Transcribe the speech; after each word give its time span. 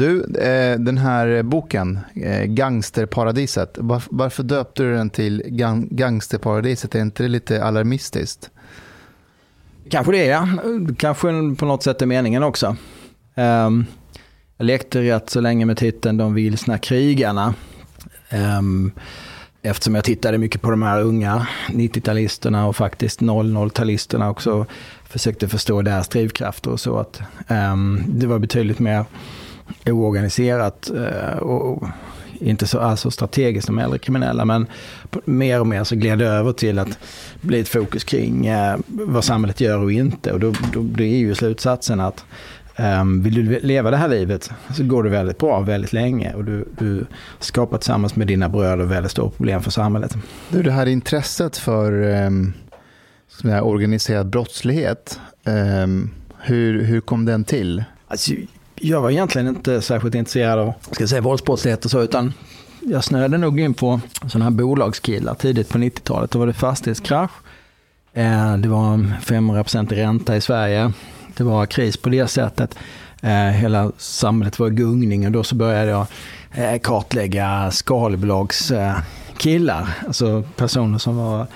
Du, 0.00 0.24
eh, 0.34 0.78
den 0.78 0.98
här 0.98 1.42
boken, 1.42 1.98
eh, 2.14 2.44
Gangsterparadiset, 2.44 3.78
var, 3.80 4.02
varför 4.10 4.42
döpte 4.42 4.82
du 4.82 4.94
den 4.94 5.10
till 5.10 5.42
gang, 5.46 5.88
Gangsterparadiset? 5.90 6.94
Är 6.94 7.00
inte 7.00 7.22
det 7.22 7.28
lite 7.28 7.64
alarmistiskt? 7.64 8.50
Kanske 9.90 10.12
det, 10.12 10.24
ja. 10.24 10.48
Kanske 10.98 11.28
på 11.58 11.64
något 11.64 11.82
sätt 11.82 12.02
är 12.02 12.06
meningen 12.06 12.42
också. 12.42 12.76
Um, 13.34 13.86
jag 14.56 14.64
lekte 14.64 15.02
rätt 15.02 15.30
så 15.30 15.40
länge 15.40 15.64
med 15.66 15.76
titeln 15.76 16.16
De 16.16 16.34
vilsna 16.34 16.78
krigarna. 16.78 17.54
Um, 18.58 18.92
eftersom 19.62 19.94
jag 19.94 20.04
tittade 20.04 20.38
mycket 20.38 20.62
på 20.62 20.70
de 20.70 20.82
här 20.82 21.00
unga 21.00 21.46
90-talisterna 21.68 22.64
och 22.68 22.76
faktiskt 22.76 23.20
00-talisterna 23.20 24.30
också. 24.30 24.66
Försökte 25.04 25.48
förstå 25.48 25.82
deras 25.82 26.08
drivkrafter 26.08 26.70
och 26.70 26.80
så. 26.80 26.98
att 26.98 27.20
um, 27.48 28.04
Det 28.06 28.26
var 28.26 28.38
betydligt 28.38 28.78
mer 28.78 29.04
oorganiserat 29.86 30.90
uh, 30.94 31.38
och 31.38 31.88
inte 32.40 32.66
så 32.66 32.78
alltså 32.78 33.10
strategiskt 33.10 33.66
som 33.66 33.78
äldre 33.78 33.98
kriminella, 33.98 34.44
men 34.44 34.66
mer 35.24 35.60
och 35.60 35.66
mer 35.66 35.84
så 35.84 35.96
gled 35.96 36.18
det 36.18 36.26
över 36.26 36.52
till 36.52 36.78
att 36.78 36.98
bli 37.40 37.60
ett 37.60 37.68
fokus 37.68 38.04
kring 38.04 38.50
uh, 38.50 38.76
vad 38.86 39.24
samhället 39.24 39.60
gör 39.60 39.78
och 39.78 39.92
inte. 39.92 40.32
Och 40.32 40.40
då, 40.40 40.52
då, 40.72 40.82
då 40.82 41.02
är 41.02 41.16
ju 41.16 41.34
slutsatsen 41.34 42.00
att 42.00 42.24
Um, 43.00 43.22
vill 43.22 43.34
du 43.34 43.60
leva 43.60 43.90
det 43.90 43.96
här 43.96 44.08
livet 44.08 44.50
så 44.76 44.84
går 44.84 45.02
det 45.02 45.10
väldigt 45.10 45.38
bra 45.38 45.60
väldigt 45.60 45.92
länge 45.92 46.34
och 46.34 46.44
du, 46.44 46.68
du 46.78 47.06
skapar 47.38 47.78
tillsammans 47.78 48.16
med 48.16 48.26
dina 48.26 48.48
bröder 48.48 48.84
väldigt 48.84 49.12
stora 49.12 49.30
problem 49.30 49.62
för 49.62 49.70
samhället. 49.70 50.16
Du, 50.48 50.62
det 50.62 50.72
här 50.72 50.86
intresset 50.86 51.56
för 51.56 51.92
um, 52.26 52.52
organiserad 53.62 54.26
brottslighet, 54.26 55.20
um, 55.44 56.10
hur, 56.38 56.82
hur 56.82 57.00
kom 57.00 57.24
den 57.24 57.44
till? 57.44 57.84
Alltså, 58.08 58.32
jag 58.80 59.00
var 59.00 59.10
egentligen 59.10 59.48
inte 59.48 59.82
särskilt 59.82 60.14
intresserad 60.14 60.58
av 60.58 60.72
ska 60.90 61.06
säga, 61.06 61.20
våldsbrottslighet 61.20 61.84
och 61.84 61.90
så, 61.90 62.02
utan 62.02 62.32
jag 62.80 63.04
snöade 63.04 63.38
nog 63.38 63.60
in 63.60 63.74
på 63.74 64.00
sådana 64.28 64.44
här 64.44 64.50
bolagskillar 64.50 65.34
tidigt 65.34 65.68
på 65.68 65.78
90-talet. 65.78 66.30
Då 66.30 66.38
var 66.38 66.46
det 66.46 66.52
fastighetskrasch. 66.52 67.30
Eh, 68.12 68.56
det 68.56 68.68
var 68.68 68.96
500% 69.24 69.94
ränta 69.94 70.36
i 70.36 70.40
Sverige 70.40 70.92
det 71.40 71.44
var 71.44 71.66
kris 71.66 71.96
på 71.96 72.08
det 72.08 72.26
sättet. 72.26 72.78
Eh, 73.22 73.48
hela 73.48 73.92
samhället 73.96 74.58
var 74.58 74.66
i 74.66 74.70
gungning 74.70 75.26
och 75.26 75.32
då 75.32 75.44
så 75.44 75.54
började 75.54 75.90
jag 75.90 76.06
eh, 76.54 76.78
kartlägga 76.78 77.70
skalbolagskillar. 77.70 79.88
alltså 80.06 80.42
personer 80.56 80.98
som 80.98 81.16
var 81.16 81.46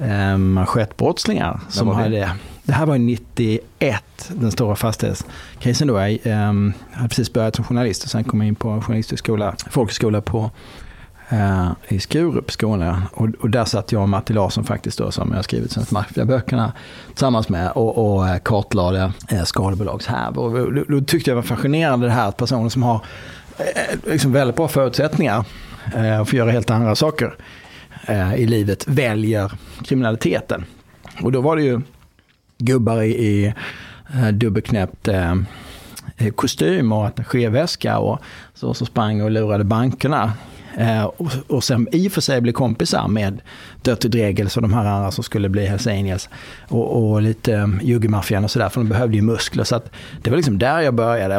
eh, 0.00 0.36
manschettbrottslingar. 0.36 1.60
Som 1.68 1.88
hade, 1.88 2.30
det 2.68 2.74
här 2.74 2.86
var 2.86 2.98
91, 2.98 4.02
den 4.28 4.50
stora 4.50 4.76
fastighetskrisen 4.76 5.88
då. 5.88 5.98
Ehm, 5.98 6.72
jag 6.90 6.96
hade 6.96 7.08
precis 7.08 7.32
börjat 7.32 7.56
som 7.56 7.64
journalist 7.64 8.04
och 8.04 8.10
sen 8.10 8.24
kom 8.24 8.40
jag 8.40 8.48
in 8.48 8.54
på 8.54 8.80
journalisthögskola, 8.80 9.54
folkhögskola 9.70 10.20
på 10.20 10.50
eh, 11.28 11.70
i 11.88 12.00
Skurup, 12.00 12.50
Skåne. 12.50 13.02
Och, 13.12 13.28
och, 13.40 13.50
där 13.50 13.64
satt 13.64 13.92
jag 13.92 14.02
och 14.02 14.08
Matti 14.08 14.32
Larsson 14.32 14.64
faktiskt 14.64 14.98
då, 14.98 15.10
som 15.10 15.32
jag 15.34 15.44
skrivit 15.44 15.72
sen 15.72 15.84
Mafia-böckerna 15.90 16.72
tillsammans 17.08 17.48
med 17.48 17.70
och, 17.70 18.16
och 18.16 18.28
eh, 18.28 18.38
kartlade 18.38 19.12
eh, 19.28 19.44
skalbolagshärvor. 19.44 20.66
Och 20.66 20.74
då, 20.74 20.84
då, 20.88 21.00
tyckte 21.00 21.30
jag 21.30 21.34
var 21.36 21.42
fascinerande 21.42 22.06
det 22.06 22.12
här 22.12 22.28
att 22.28 22.36
personer 22.36 22.68
som 22.68 22.82
har 22.82 23.04
eh, 23.58 24.10
liksom 24.10 24.32
väldigt 24.32 24.56
bra 24.56 24.68
förutsättningar 24.68 25.44
eh, 25.86 25.92
för 25.92 26.20
att 26.20 26.32
göra 26.32 26.50
helt 26.50 26.70
andra 26.70 26.94
saker 26.94 27.34
eh, 28.06 28.34
i 28.34 28.46
livet 28.46 28.88
väljer 28.88 29.52
kriminaliteten. 29.84 30.64
Och 31.22 31.32
då 31.32 31.40
var 31.40 31.56
det 31.56 31.62
ju 31.62 31.80
gubbar 32.58 33.02
i, 33.02 33.10
i 33.10 33.54
eh, 34.14 34.28
dubbelknäppt 34.28 35.08
eh, 35.08 35.34
eh, 36.16 36.32
kostym 36.34 36.92
och 36.92 37.06
attachéväska 37.06 37.98
och 37.98 38.18
så, 38.54 38.74
så 38.74 38.86
sprang 38.86 39.20
och 39.20 39.30
lurade 39.30 39.64
bankerna 39.64 40.32
Eh, 40.78 41.04
och, 41.04 41.32
och 41.46 41.64
sen 41.64 41.88
i 41.92 42.08
och 42.08 42.12
för 42.12 42.20
sig 42.20 42.40
blev 42.40 42.52
kompisar 42.52 43.08
med 43.08 43.40
Dirty 43.82 44.08
Dregels 44.08 44.56
och 44.56 44.62
de 44.62 44.72
här 44.72 44.84
andra 44.84 45.10
som 45.10 45.24
skulle 45.24 45.48
bli 45.48 45.66
Hells 45.66 45.86
Angels. 45.86 46.28
Och, 46.68 47.10
och 47.10 47.22
lite 47.22 47.54
eh, 47.54 47.68
juggemaffian 47.82 48.44
och 48.44 48.50
sådär, 48.50 48.68
för 48.68 48.80
de 48.80 48.88
behövde 48.88 49.16
ju 49.16 49.22
muskler. 49.22 49.64
Så 49.64 49.76
att 49.76 49.90
det 50.22 50.30
var 50.30 50.36
liksom 50.36 50.58
där 50.58 50.80
jag 50.80 50.94
började. 50.94 51.36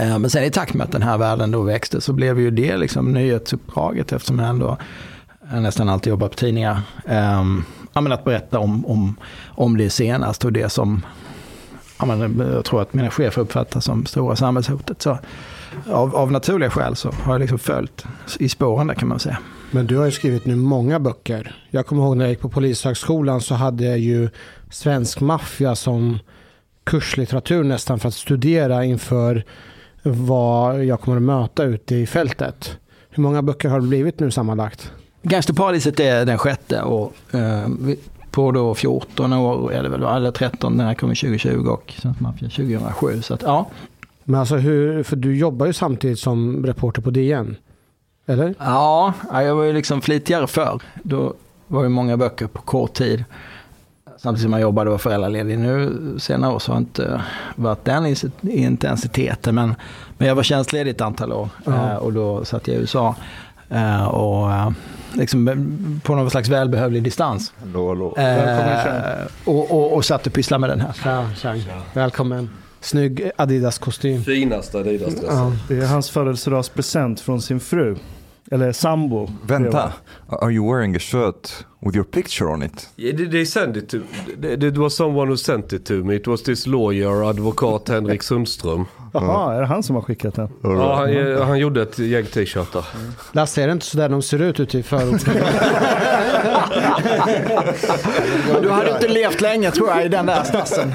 Eh, 0.00 0.18
men 0.18 0.30
sen 0.30 0.44
i 0.44 0.50
takt 0.50 0.74
med 0.74 0.84
att 0.84 0.92
den 0.92 1.02
här 1.02 1.18
världen 1.18 1.50
då 1.50 1.62
växte 1.62 2.00
så 2.00 2.12
blev 2.12 2.40
ju 2.40 2.50
det 2.50 2.76
liksom 2.76 3.12
nyhetsuppdraget 3.12 4.12
eftersom 4.12 4.38
jag 4.38 4.48
ändå 4.48 4.76
jag 5.52 5.62
nästan 5.62 5.88
alltid 5.88 6.10
jobbar 6.10 6.28
på 6.28 6.34
tidningar. 6.34 6.80
Um, 7.04 7.64
att 7.92 8.24
berätta 8.24 8.58
om, 8.58 8.86
om, 8.86 9.16
om 9.46 9.76
det 9.76 9.90
senast 9.90 10.44
och 10.44 10.52
det 10.52 10.68
som 10.68 11.06
eh, 12.02 12.52
jag 12.54 12.64
tror 12.64 12.82
att 12.82 12.94
mina 12.94 13.10
chefer 13.10 13.42
uppfattar 13.42 13.80
som 13.80 14.06
stora 14.06 14.36
samhällshotet. 14.36 15.02
Så 15.02 15.18
av, 15.90 16.16
av 16.16 16.32
naturliga 16.32 16.70
skäl 16.70 16.96
så 16.96 17.10
har 17.10 17.34
jag 17.34 17.40
liksom 17.40 17.58
följt 17.58 18.04
i 18.38 18.48
spåren 18.48 18.86
där 18.86 18.94
kan 18.94 19.08
man 19.08 19.18
säga. 19.18 19.38
Men 19.70 19.86
du 19.86 19.96
har 19.96 20.04
ju 20.04 20.10
skrivit 20.10 20.46
nu 20.46 20.56
många 20.56 21.00
böcker. 21.00 21.64
Jag 21.70 21.86
kommer 21.86 22.02
ihåg 22.02 22.16
när 22.16 22.24
jag 22.24 22.30
gick 22.30 22.40
på 22.40 22.48
Polishögskolan 22.48 23.40
så 23.40 23.54
hade 23.54 23.84
jag 23.84 23.98
ju 23.98 24.28
svensk 24.70 25.20
maffia 25.20 25.76
som 25.76 26.18
kurslitteratur 26.84 27.64
nästan 27.64 27.98
för 27.98 28.08
att 28.08 28.14
studera 28.14 28.84
inför 28.84 29.44
vad 30.02 30.84
jag 30.84 31.00
kommer 31.00 31.16
att 31.16 31.22
möta 31.22 31.64
ute 31.64 31.94
i 31.94 32.06
fältet. 32.06 32.78
Hur 33.10 33.22
många 33.22 33.42
böcker 33.42 33.68
har 33.68 33.80
det 33.80 33.86
blivit 33.86 34.20
nu 34.20 34.30
sammanlagt? 34.30 34.92
Gangsterparadiset 35.22 36.00
är 36.00 36.26
den 36.26 36.38
sjätte 36.38 36.82
och 36.82 37.14
eh, 37.34 37.68
på 38.30 38.52
då 38.52 38.74
14 38.74 39.32
år, 39.32 39.72
eller 39.72 39.88
väl, 39.88 40.02
eller 40.02 40.30
13, 40.30 40.76
den 40.76 40.86
här 40.86 40.94
kommer 40.94 41.14
2020 41.14 41.66
och 41.68 41.94
Maffia 42.18 42.48
2007. 42.48 43.22
Så 43.22 43.34
att, 43.34 43.42
ja, 43.42 43.66
men 44.24 44.40
alltså 44.40 44.56
hur, 44.56 45.02
för 45.02 45.16
du 45.16 45.36
jobbar 45.36 45.66
ju 45.66 45.72
samtidigt 45.72 46.18
som 46.18 46.66
reporter 46.66 47.02
på 47.02 47.10
DN. 47.10 47.56
Eller? 48.26 48.54
Ja, 48.58 49.14
jag 49.32 49.54
var 49.54 49.64
ju 49.64 49.72
liksom 49.72 50.00
flitigare 50.00 50.46
förr. 50.46 50.82
Då 51.02 51.34
var 51.66 51.82
det 51.82 51.88
många 51.88 52.16
böcker 52.16 52.46
på 52.46 52.62
kort 52.62 52.92
tid. 52.92 53.24
Samtidigt 54.18 54.42
som 54.42 54.52
jag 54.52 54.62
jobbade 54.62 54.90
och 54.90 54.92
var 54.92 54.98
föräldraledig. 54.98 55.58
Nu 55.58 55.98
senare 56.18 56.54
år 56.54 56.58
så 56.58 56.72
har 56.72 56.76
jag 56.76 56.82
inte 56.82 57.22
varit 57.56 57.84
den 57.84 58.16
intensiteten. 58.42 59.54
Men, 59.54 59.74
men 60.18 60.28
jag 60.28 60.34
var 60.34 60.42
tjänstledig 60.42 60.90
ett 60.90 61.00
antal 61.00 61.32
år 61.32 61.48
ja. 61.64 61.90
Eh, 61.90 61.96
och 61.96 62.12
då 62.12 62.44
satt 62.44 62.68
jag 62.68 62.76
i 62.76 62.80
USA. 62.80 63.14
Uh, 63.72 64.04
och 64.04 64.50
liksom 65.12 66.00
på 66.04 66.14
någon 66.14 66.30
slags 66.30 66.48
välbehövlig 66.48 67.02
distans. 67.02 67.52
Hallå, 67.60 67.88
hallå. 67.88 68.12
Välkommen, 68.16 69.28
och, 69.44 69.70
och, 69.70 69.96
och 69.96 70.04
satt 70.04 70.26
och 70.26 70.32
pysslade 70.32 70.60
med 70.60 70.70
den 70.70 70.80
här. 70.80 70.94
Ja, 71.04 71.54
Välkommen. 71.94 72.50
Snygg 72.80 73.30
Adidas-kostym. 73.36 74.22
Finaste 74.24 74.78
Adidas-dressen. 74.78 75.36
Ja, 75.36 75.52
det 75.68 75.76
är 75.76 75.86
hans 75.86 76.10
födelsedagspresent 76.10 77.20
från 77.20 77.42
sin 77.42 77.60
fru. 77.60 77.96
Eller 78.50 78.72
sambo. 78.72 79.28
Vänta, 79.46 79.92
are 80.28 80.52
you 80.52 80.72
wearing 80.72 80.96
a 80.96 80.98
shirt 80.98 81.50
with 81.80 81.96
your 81.96 82.04
picture 82.04 82.50
on 82.50 82.62
it? 82.62 82.88
Yeah, 82.96 83.16
they, 83.16 83.30
they 83.30 83.46
sent 83.46 83.76
it 83.76 83.88
to, 83.88 83.96
it 84.66 84.76
was 84.76 84.96
someone 84.96 85.28
who 85.30 85.36
sent 85.36 85.72
it 85.72 85.86
to 85.86 85.92
me. 85.92 86.16
It 86.16 86.26
was 86.26 86.42
this 86.42 86.66
lawyer, 86.66 87.30
advokat 87.30 87.88
Henrik 87.88 88.22
Sundström. 88.22 88.86
Jaha, 89.12 89.54
är 89.54 89.60
det 89.60 89.66
han 89.66 89.82
som 89.82 89.96
har 89.96 90.02
skickat 90.02 90.34
den? 90.34 90.48
Ja, 90.62 90.94
han, 90.94 91.42
han 91.42 91.58
gjorde 91.58 91.82
ett 91.82 91.98
gäng 91.98 92.24
t-shirtar. 92.24 92.84
Lasse, 93.32 93.62
är 93.62 93.66
det 93.66 93.72
inte 93.72 93.86
sådär 93.86 94.08
de 94.08 94.22
ser 94.22 94.42
ut 94.42 94.60
ute 94.60 94.78
i 94.78 94.82
förorten? 94.82 95.34
du 98.62 98.70
hade 98.70 98.90
inte 98.90 99.08
levt 99.08 99.40
länge 99.40 99.70
tror 99.70 99.88
jag 99.88 100.04
i 100.04 100.08
den 100.08 100.26
där 100.26 100.44
stassen. 100.44 100.94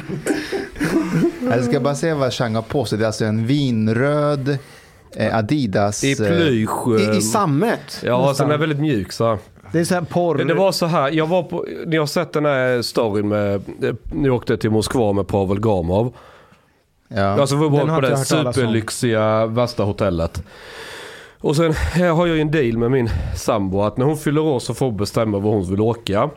Jag 1.49 1.63
ska 1.63 1.79
bara 1.79 1.95
se 1.95 2.13
vad 2.13 2.33
Chang 2.33 2.55
har 2.55 2.61
på 2.61 2.85
sig. 2.85 2.97
Det 2.97 3.03
är 3.03 3.07
alltså 3.07 3.25
en 3.25 3.45
vinröd 3.45 4.57
eh, 5.15 5.37
Adidas. 5.37 6.03
I 6.03 6.15
plysch. 6.15 6.99
I, 6.99 7.03
i 7.03 7.07
eh, 7.07 7.19
sammet. 7.19 8.01
Ja, 8.03 8.35
den 8.37 8.51
är 8.51 8.57
väldigt 8.57 8.79
mjuk 8.79 9.11
så 9.11 9.37
Det 9.71 9.79
är 9.79 9.83
så 9.83 9.93
här 9.93 10.01
porr. 10.01 10.37
Det 10.37 10.53
var 10.53 10.71
så 10.71 10.85
här, 10.85 11.11
jag 11.11 11.27
var 11.27 11.43
på, 11.43 11.65
ni 11.85 11.97
har 11.97 12.05
sett 12.05 12.33
den 12.33 12.45
här 12.45 12.81
storyn 12.81 13.27
med, 13.27 13.61
ni 14.11 14.29
åkte 14.29 14.57
till 14.57 14.69
Moskva 14.69 15.13
med 15.13 15.27
Pavel 15.27 15.59
Gamov. 15.59 16.13
Ja. 17.15 17.41
Alltså 17.41 17.55
vi 17.55 17.69
var 17.69 17.95
på 17.95 18.01
det 18.01 18.17
superlyxiga 18.17 19.45
värsta 19.45 19.83
hotellet. 19.83 20.43
Och 21.39 21.55
sen 21.55 21.73
har 22.13 22.27
jag 22.27 22.35
ju 22.35 22.41
en 22.41 22.51
deal 22.51 22.77
med 22.77 22.91
min 22.91 23.09
sambo 23.35 23.81
att 23.81 23.97
när 23.97 24.05
hon 24.05 24.17
fyller 24.17 24.41
år 24.41 24.59
så 24.59 24.73
får 24.73 24.85
hon 24.85 24.97
bestämma 24.97 25.39
var 25.39 25.51
hon 25.51 25.69
vill 25.69 25.81
åka. 25.81 26.29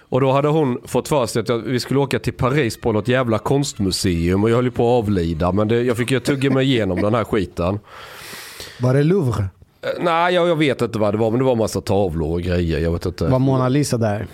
Och 0.00 0.20
då 0.20 0.32
hade 0.32 0.48
hon 0.48 0.80
fått 0.84 1.08
för 1.08 1.26
sig 1.26 1.40
att 1.40 1.50
vi 1.50 1.80
skulle 1.80 2.00
åka 2.00 2.18
till 2.18 2.32
Paris 2.32 2.80
på 2.80 2.92
något 2.92 3.08
jävla 3.08 3.38
konstmuseum 3.38 4.44
och 4.44 4.50
jag 4.50 4.56
höll 4.56 4.64
ju 4.64 4.70
på 4.70 4.82
att 4.82 5.04
avlida 5.04 5.52
men 5.52 5.68
det, 5.68 5.82
jag 5.82 5.96
fick 5.96 6.10
ju 6.10 6.20
tugga 6.20 6.50
mig 6.50 6.66
igenom 6.66 7.02
den 7.02 7.14
här 7.14 7.24
skiten. 7.24 7.78
Var 8.80 8.94
det 8.94 9.02
Louvre? 9.02 9.44
Eh, 9.82 9.88
nej, 10.00 10.34
jag, 10.34 10.48
jag, 10.48 10.56
vet 10.56 10.82
inte 10.82 10.98
vad 10.98 11.14
det 11.14 11.18
var 11.18 11.30
men 11.30 11.38
det 11.38 11.44
var 11.44 11.56
massa 11.56 11.80
tavlor 11.80 12.32
och 12.32 12.42
grejer. 12.42 12.78
Jag 12.78 12.92
vet 12.92 13.06
inte. 13.06 13.26
Var 13.26 13.38
Mona 13.38 13.68
Lisa 13.68 13.96
där? 13.96 14.26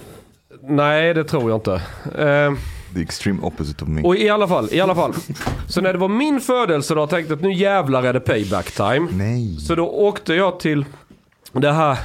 Nej, 0.63 1.15
det 1.15 1.25
tror 1.25 1.51
jag 1.51 1.57
inte. 1.57 1.83
Uh, 2.19 2.59
The 2.95 3.01
extreme 3.01 3.43
opposite 3.43 3.85
of 3.85 3.89
me. 3.91 4.03
Och 4.03 4.17
i 4.17 4.29
alla 4.29 4.49
fall, 4.49 4.69
i 4.73 4.81
alla 4.81 4.95
fall. 4.95 5.15
Så 5.69 5.81
när 5.81 5.93
det 5.93 5.99
var 5.99 6.09
min 6.09 6.41
födelsedag 6.41 7.11
tänkte 7.11 7.33
jag 7.33 7.37
att 7.37 7.43
nu 7.43 7.53
jävlar 7.53 8.03
är 8.03 8.13
det 8.13 8.21
payback 8.21 8.71
time. 8.71 9.09
Nej. 9.11 9.57
Så 9.57 9.75
då 9.75 9.89
åkte 9.89 10.35
jag 10.35 10.61
till 10.61 10.85
det 11.53 11.73
här 11.73 11.99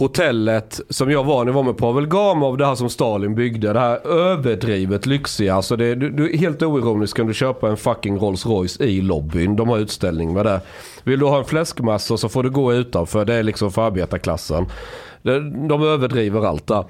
hotellet 0.00 0.80
som 0.88 1.10
jag 1.10 1.24
var 1.24 1.46
jag 1.46 1.52
var 1.52 1.62
med 1.62 1.76
Pavel 1.76 2.06
Gamov, 2.06 2.56
det 2.56 2.66
här 2.66 2.74
som 2.74 2.90
Stalin 2.90 3.34
byggde. 3.34 3.72
Det 3.72 3.80
här 3.80 4.06
överdrivet 4.06 5.06
lyxiga. 5.06 5.54
Alltså 5.54 5.76
det, 5.76 5.94
du, 5.94 6.10
du, 6.10 6.36
helt 6.36 6.62
oironiskt 6.62 7.16
kan 7.16 7.26
du 7.26 7.34
köpa 7.34 7.68
en 7.68 7.76
fucking 7.76 8.18
Rolls 8.18 8.46
Royce 8.46 8.84
i 8.84 9.00
lobbyn. 9.00 9.56
De 9.56 9.68
har 9.68 9.78
utställning 9.78 10.32
med 10.32 10.46
det. 10.46 10.60
Vill 11.04 11.20
du 11.20 11.26
ha 11.26 11.38
en 11.38 11.44
fläskmassa 11.44 12.16
så 12.16 12.28
får 12.28 12.42
du 12.42 12.50
gå 12.50 12.74
utanför. 12.74 13.24
Det 13.24 13.34
är 13.34 13.42
liksom 13.42 13.72
för 13.72 13.82
arbetarklassen. 13.82 14.66
De 15.22 15.82
överdriver 15.82 16.46
allt 16.46 16.66
där. 16.66 16.84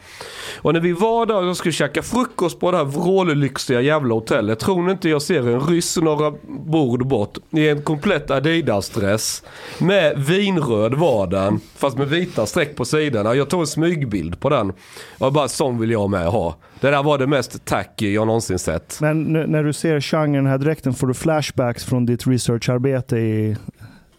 Och 0.63 0.73
när 0.73 0.81
vi 0.81 0.93
var 0.93 1.27
där 1.27 1.45
och 1.45 1.57
skulle 1.57 1.73
käka 1.73 2.03
frukost 2.03 2.61
på 2.61 2.71
det 2.71 2.77
här 2.77 2.85
vrållyxiga 2.85 3.81
jävla 3.81 4.15
hotellet. 4.15 4.59
Tror 4.59 4.83
ni 4.83 4.93
inte 4.93 5.09
jag 5.09 5.23
ser 5.23 5.49
en 5.49 5.61
ryss 5.61 5.97
några 5.97 6.33
bord 6.49 7.07
bort 7.07 7.39
i 7.51 7.69
en 7.69 7.83
komplett 7.83 8.31
Adidas-dress. 8.31 9.43
Med 9.79 10.19
vinröd 10.19 10.95
var 10.95 11.27
den. 11.27 11.61
Fast 11.77 11.99
med 11.99 12.09
vita 12.09 12.47
streck 12.47 12.77
på 12.77 12.85
sidorna. 12.85 13.35
Jag 13.35 13.51
tog 13.51 13.61
en 13.61 13.67
smygbild 13.67 14.41
på 14.41 14.49
den. 14.49 14.73
Och 15.19 15.33
bara 15.33 15.49
sån 15.49 15.79
vill 15.79 15.91
jag 15.91 16.11
med 16.11 16.27
ha. 16.27 16.57
Det 16.81 16.91
där 16.91 17.03
var 17.03 17.19
det 17.19 17.27
mest 17.27 17.65
tacky 17.65 18.15
jag 18.15 18.27
någonsin 18.27 18.59
sett. 18.59 18.99
Men 19.01 19.23
när 19.33 19.65
du 19.65 19.73
ser 19.73 20.01
Chang 20.01 20.35
i 20.35 20.37
den 20.37 20.47
här 20.47 20.59
dräkten 20.59 20.95
får 20.95 21.07
du 21.07 21.15
flashbacks 21.15 21.85
från 21.85 22.07
ditt 22.07 22.27
researcharbete 22.27 23.17
i 23.17 23.57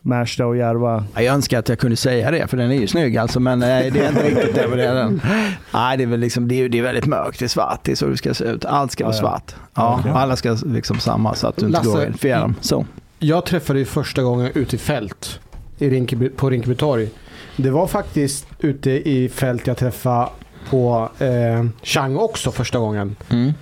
Märsta 0.02 0.46
och 0.46 0.58
Järva. 0.58 1.06
Jag 1.16 1.26
önskar 1.26 1.60
att 1.60 1.70
jag 1.70 1.80
kunde 1.80 1.96
säga 1.96 2.32
det, 2.32 2.48
för 2.48 2.58
den 2.58 2.72
är 2.72 2.76
ju 2.76 2.88
snygg 2.88 3.18
alltså, 3.18 3.40
men 3.40 3.62
eh, 3.62 3.68
det 3.68 4.00
är 4.00 4.10
inte 4.10 4.24
riktigt 4.24 4.56
det. 4.56 4.76
det 4.76 4.86
är 4.86 4.96
den. 4.96 5.22
Nej, 5.74 5.98
det 5.98 6.04
är 6.04 6.08
väl 6.08 6.20
liksom, 6.20 6.48
det 6.48 6.56
är, 6.56 6.70
det 6.70 6.80
är 6.80 6.84
väldigt 6.84 7.06
mörkt, 7.06 7.40
det 7.40 7.46
är 7.46 7.50
svart, 7.50 7.80
det 7.84 7.92
är 7.92 7.96
så 7.96 8.06
det 8.06 8.18
ska 8.18 8.34
se 8.34 8.46
ut. 8.46 8.66
Allt 8.66 8.92
ska 8.92 9.04
vara 9.04 9.14
svart. 9.14 9.56
Ja, 9.74 10.00
okay. 10.00 10.12
Alla 10.12 10.36
ska 10.36 10.58
liksom 10.66 11.00
samma 11.00 11.36
så 11.36 11.48
att 11.48 11.58
du 11.58 11.66
inte 11.66 11.78
Lasse, 11.78 12.06
går 12.06 12.18
fel 12.18 12.40
dem. 12.40 12.56
Så. 12.62 12.86
Jag 13.20 13.46
träffade 13.46 13.80
dig 13.80 13.86
första 13.86 14.24
gången 14.24 14.52
ute 14.56 14.76
i 14.76 14.80
fält 14.80 15.40
i 15.78 15.90
Rinkeby, 15.90 16.30
på 16.30 16.50
Rinkeby 16.50 16.76
torg. 16.76 17.10
Det 17.58 17.70
var 17.70 17.88
faktiskt 17.88 18.48
ute 18.60 18.92
i 18.92 19.30
fält 19.30 19.68
jag 19.68 19.78
träffade 19.78 20.28
på 20.70 21.10
eh, 21.20 21.66
Chang 21.84 22.18
också 22.18 22.52
första 22.52 22.80
gången. 22.80 23.16
Mm. 23.30 23.54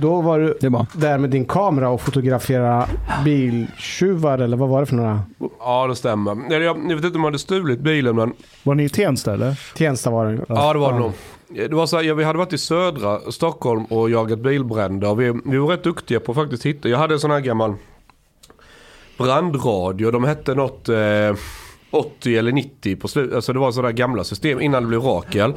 Då 0.00 0.20
var 0.20 0.38
du 0.38 0.58
där 0.92 1.18
med 1.18 1.30
din 1.30 1.44
kamera 1.44 1.88
och 1.88 2.00
fotograferade 2.00 2.86
biltjuvar 3.24 4.38
eller 4.38 4.56
vad 4.56 4.68
var 4.68 4.80
det 4.80 4.86
för 4.86 4.96
några? 4.96 5.20
Ja 5.58 5.86
det 5.86 5.96
stämmer. 5.96 6.36
Jag, 6.50 6.62
jag 6.62 6.74
vet 6.74 6.90
inte 6.90 7.06
om 7.06 7.12
de 7.12 7.24
hade 7.24 7.38
stulit 7.38 7.80
bilen 7.80 8.16
men... 8.16 8.32
Var 8.62 8.74
ni 8.74 8.84
i 8.84 8.88
Tensta 8.88 9.32
eller? 9.32 9.60
Tensta 9.76 10.10
var 10.10 10.26
det. 10.26 10.44
Ja 10.48 10.72
det 10.72 10.78
var 10.78 10.92
det 10.92 10.98
nog. 10.98 11.12
Det 11.48 11.74
var 11.74 11.86
så 11.86 11.96
här, 11.96 12.04
ja, 12.04 12.14
vi 12.14 12.24
hade 12.24 12.38
varit 12.38 12.52
i 12.52 12.58
södra 12.58 13.18
Stockholm 13.30 13.84
och 13.84 14.10
jagat 14.10 14.38
bilbränder. 14.38 15.14
Vi, 15.14 15.40
vi 15.44 15.58
var 15.58 15.68
rätt 15.68 15.84
duktiga 15.84 16.20
på 16.20 16.32
att 16.32 16.36
faktiskt 16.36 16.66
hitta. 16.66 16.88
Jag 16.88 16.98
hade 16.98 17.14
en 17.14 17.20
sån 17.20 17.30
här 17.30 17.40
gammal 17.40 17.74
brandradio. 19.18 20.10
De 20.10 20.24
hette 20.24 20.54
något... 20.54 20.88
Eh, 20.88 21.34
80 21.92 22.36
eller 22.36 22.52
90 22.52 22.96
på 22.96 23.08
slutet. 23.08 23.34
Alltså 23.34 23.52
det 23.52 23.58
var 23.58 23.72
sådana 23.72 23.92
gamla 23.92 24.24
system 24.24 24.60
innan 24.60 24.82
det 24.82 24.88
blev 24.88 25.00
Rakel. 25.00 25.54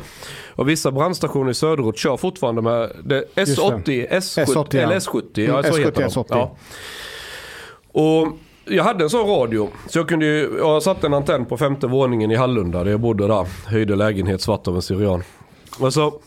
Och 0.49 0.69
vissa 0.69 0.91
brandstationer 0.91 1.51
i 1.51 1.53
söderort 1.53 1.97
kör 1.97 2.17
fortfarande 2.17 2.61
med 2.61 2.91
det 3.03 3.25
S80, 3.35 4.09
S70, 4.09 4.45
S80 4.45 4.83
eller 4.83 4.99
S70. 4.99 5.47
Ja, 5.47 5.63
så 5.63 5.69
S70, 5.69 5.79
heter 5.85 6.01
de. 6.01 6.07
S80. 6.07 6.25
Ja. 6.29 6.57
Och 7.87 8.27
jag 8.65 8.83
hade 8.83 9.03
en 9.03 9.09
sån 9.09 9.27
radio. 9.27 9.69
Så 9.87 9.99
jag 9.99 10.09
kunde 10.09 10.25
ju, 10.25 10.57
jag 10.57 10.83
satte 10.83 11.07
en 11.07 11.13
antenn 11.13 11.45
på 11.45 11.57
femte 11.57 11.87
våningen 11.87 12.31
i 12.31 12.35
Hallunda 12.35 12.83
där 12.83 12.91
jag 12.91 12.99
bodde 12.99 13.27
där. 13.27 13.47
Höjde 13.65 13.95
lägenhet 13.95 14.41
svart 14.41 14.67
av 14.67 14.75
en 14.75 14.81
syrian. 14.81 15.23
Och 15.79 15.93
så 15.93 16.19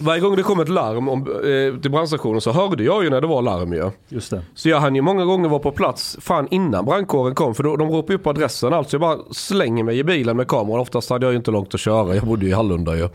varje 0.00 0.20
gång 0.20 0.36
det 0.36 0.42
kom 0.42 0.60
ett 0.60 0.68
larm 0.68 1.08
om, 1.08 1.20
eh, 1.20 1.80
till 1.80 1.90
brandstationen 1.90 2.40
så 2.40 2.52
hörde 2.52 2.84
jag 2.84 3.04
ju 3.04 3.10
när 3.10 3.20
det 3.20 3.26
var 3.26 3.42
larm 3.42 3.72
ju. 3.72 3.90
Just 4.08 4.30
det. 4.30 4.42
Så 4.54 4.68
jag 4.68 4.80
hann 4.80 4.94
ju 4.94 5.02
många 5.02 5.24
gånger 5.24 5.48
vara 5.48 5.60
på 5.60 5.72
plats 5.72 6.16
fan 6.20 6.48
innan 6.50 6.84
brandkåren 6.84 7.34
kom. 7.34 7.54
För 7.54 7.62
då, 7.62 7.76
de 7.76 7.90
ropade 7.90 8.14
upp 8.14 8.26
adressen 8.26 8.72
alltså. 8.72 8.94
Jag 8.94 9.00
bara 9.00 9.18
slänger 9.30 9.84
mig 9.84 9.98
i 9.98 10.04
bilen 10.04 10.36
med 10.36 10.48
kameran. 10.48 10.80
Oftast 10.80 11.10
hade 11.10 11.26
jag 11.26 11.32
ju 11.32 11.36
inte 11.36 11.50
långt 11.50 11.74
att 11.74 11.80
köra. 11.80 12.14
Jag 12.14 12.24
bodde 12.24 12.44
ju 12.44 12.50
i 12.50 12.54
Hallunda 12.54 12.96
ju. 12.96 13.08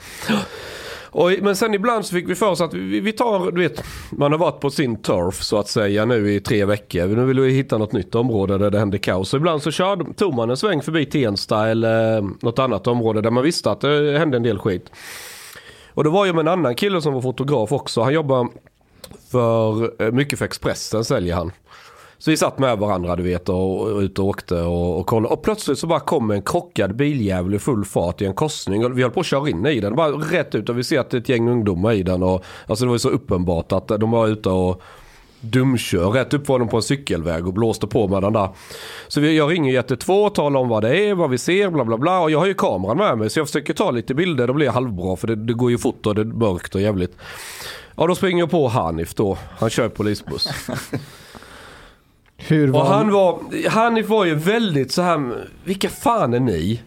Och, 1.13 1.31
men 1.41 1.55
sen 1.55 1.73
ibland 1.73 2.05
så 2.05 2.15
fick 2.15 2.29
vi 2.29 2.35
för 2.35 2.49
oss 2.49 2.61
att 2.61 2.73
vi, 2.73 2.99
vi 2.99 3.11
tar, 3.11 3.51
du 3.51 3.61
vet, 3.61 3.83
man 4.11 4.31
har 4.31 4.39
varit 4.39 4.59
på 4.59 4.69
sin 4.69 5.01
turf 5.01 5.43
så 5.43 5.57
att 5.57 5.67
säga 5.67 6.05
nu 6.05 6.33
i 6.33 6.39
tre 6.39 6.65
veckor. 6.65 7.07
Nu 7.07 7.25
vill 7.25 7.39
vi 7.39 7.51
hitta 7.51 7.77
något 7.77 7.91
nytt 7.91 8.15
område 8.15 8.57
där 8.57 8.71
det 8.71 8.79
händer 8.79 8.97
kaos. 8.97 9.29
Så 9.29 9.37
ibland 9.37 9.61
så 9.61 9.71
körde, 9.71 10.13
tog 10.13 10.33
man 10.33 10.49
en 10.49 10.57
sväng 10.57 10.81
förbi 10.81 11.05
Tensta 11.05 11.67
eller 11.67 12.21
något 12.45 12.59
annat 12.59 12.87
område 12.87 13.21
där 13.21 13.31
man 13.31 13.43
visste 13.43 13.71
att 13.71 13.81
det 13.81 14.19
hände 14.19 14.37
en 14.37 14.43
del 14.43 14.59
skit. 14.59 14.91
Och 15.93 16.03
då 16.03 16.09
var 16.09 16.25
jag 16.25 16.35
med 16.35 16.41
en 16.41 16.59
annan 16.59 16.75
kille 16.75 17.01
som 17.01 17.13
var 17.13 17.21
fotograf 17.21 17.71
också. 17.71 18.01
Han 18.01 18.13
jobbar 18.13 18.47
för, 19.31 19.91
eh, 20.03 20.11
mycket 20.11 20.39
för 20.39 20.45
Expressen 20.45 21.05
säljer 21.05 21.35
han. 21.35 21.51
Så 22.17 22.31
vi 22.31 22.37
satt 22.37 22.59
med 22.59 22.77
varandra 22.77 23.15
du 23.15 23.23
vet 23.23 23.49
och, 23.49 23.81
och 23.81 23.99
ut 23.99 24.19
och 24.19 24.25
åkte 24.25 24.61
och, 24.61 24.99
och 24.99 25.07
kollade. 25.07 25.33
Och 25.33 25.43
plötsligt 25.43 25.79
så 25.79 25.87
bara 25.87 25.99
kom 25.99 26.31
en 26.31 26.41
krockad 26.41 26.95
biljävel 26.95 27.53
i 27.53 27.59
full 27.59 27.85
fart 27.85 28.21
i 28.21 28.25
en 28.25 28.33
korsning. 28.33 28.85
Och 28.85 28.97
vi 28.97 29.01
höll 29.01 29.11
på 29.11 29.19
att 29.19 29.25
köra 29.25 29.49
in 29.49 29.65
i 29.65 29.79
den. 29.79 29.95
Bara 29.95 30.11
rätt 30.11 30.55
ut 30.55 30.69
och 30.69 30.77
vi 30.77 30.83
ser 30.83 30.99
att 30.99 31.09
det 31.09 31.17
är 31.17 31.21
ett 31.21 31.29
gäng 31.29 31.49
ungdomar 31.49 31.93
i 31.93 32.03
den. 32.03 32.23
Och, 32.23 32.43
alltså 32.67 32.85
det 32.85 32.89
var 32.89 32.95
ju 32.95 32.99
så 32.99 33.09
uppenbart 33.09 33.71
att 33.71 33.87
de 33.87 34.11
var 34.11 34.27
ute 34.27 34.49
och 34.49 34.81
dumkör 35.43 36.09
rätt 36.09 36.33
upp 36.33 36.47
var 36.47 36.59
de 36.59 36.67
på 36.67 36.77
en 36.77 36.83
cykelväg 36.83 37.47
och 37.47 37.53
blåste 37.53 37.87
på 37.87 38.07
med 38.07 38.21
den 38.21 38.33
där. 38.33 38.49
Så 39.07 39.21
jag 39.21 39.51
ringer 39.51 39.75
112 39.75 40.25
och 40.25 40.35
talar 40.35 40.59
om 40.59 40.69
vad 40.69 40.83
det 40.83 40.97
är, 40.97 41.13
vad 41.13 41.29
vi 41.29 41.37
ser, 41.37 41.69
bla 41.69 41.85
bla 41.85 41.97
bla. 41.97 42.19
Och 42.19 42.31
jag 42.31 42.39
har 42.39 42.45
ju 42.45 42.53
kameran 42.53 42.97
med 42.97 43.17
mig 43.17 43.29
så 43.29 43.39
jag 43.39 43.47
försöker 43.47 43.73
ta 43.73 43.91
lite 43.91 44.13
bilder. 44.13 44.47
Då 44.47 44.53
blir 44.53 44.65
jag 44.65 44.73
halvbra 44.73 45.15
för 45.15 45.27
det, 45.27 45.35
det 45.35 45.53
går 45.53 45.71
ju 45.71 45.77
fort 45.77 46.05
och 46.05 46.15
det 46.15 46.21
är 46.21 46.25
mörkt 46.25 46.75
och 46.75 46.81
jävligt. 46.81 47.17
Ja 47.95 48.07
då 48.07 48.15
springer 48.15 48.41
jag 48.43 48.51
på 48.51 48.67
Hanif 48.67 49.13
då. 49.13 49.37
Han 49.59 49.69
kör 49.69 49.89
polisbuss. 49.89 50.47
Hur 52.37 52.67
var 52.67 52.81
och 52.81 52.87
han 52.87 53.11
var, 53.11 53.39
Hanif 53.69 54.09
var 54.09 54.25
ju 54.25 54.35
väldigt 54.35 54.91
så 54.91 55.01
här, 55.01 55.47
vilka 55.63 55.89
fan 55.89 56.33
är 56.33 56.39
ni? 56.39 56.81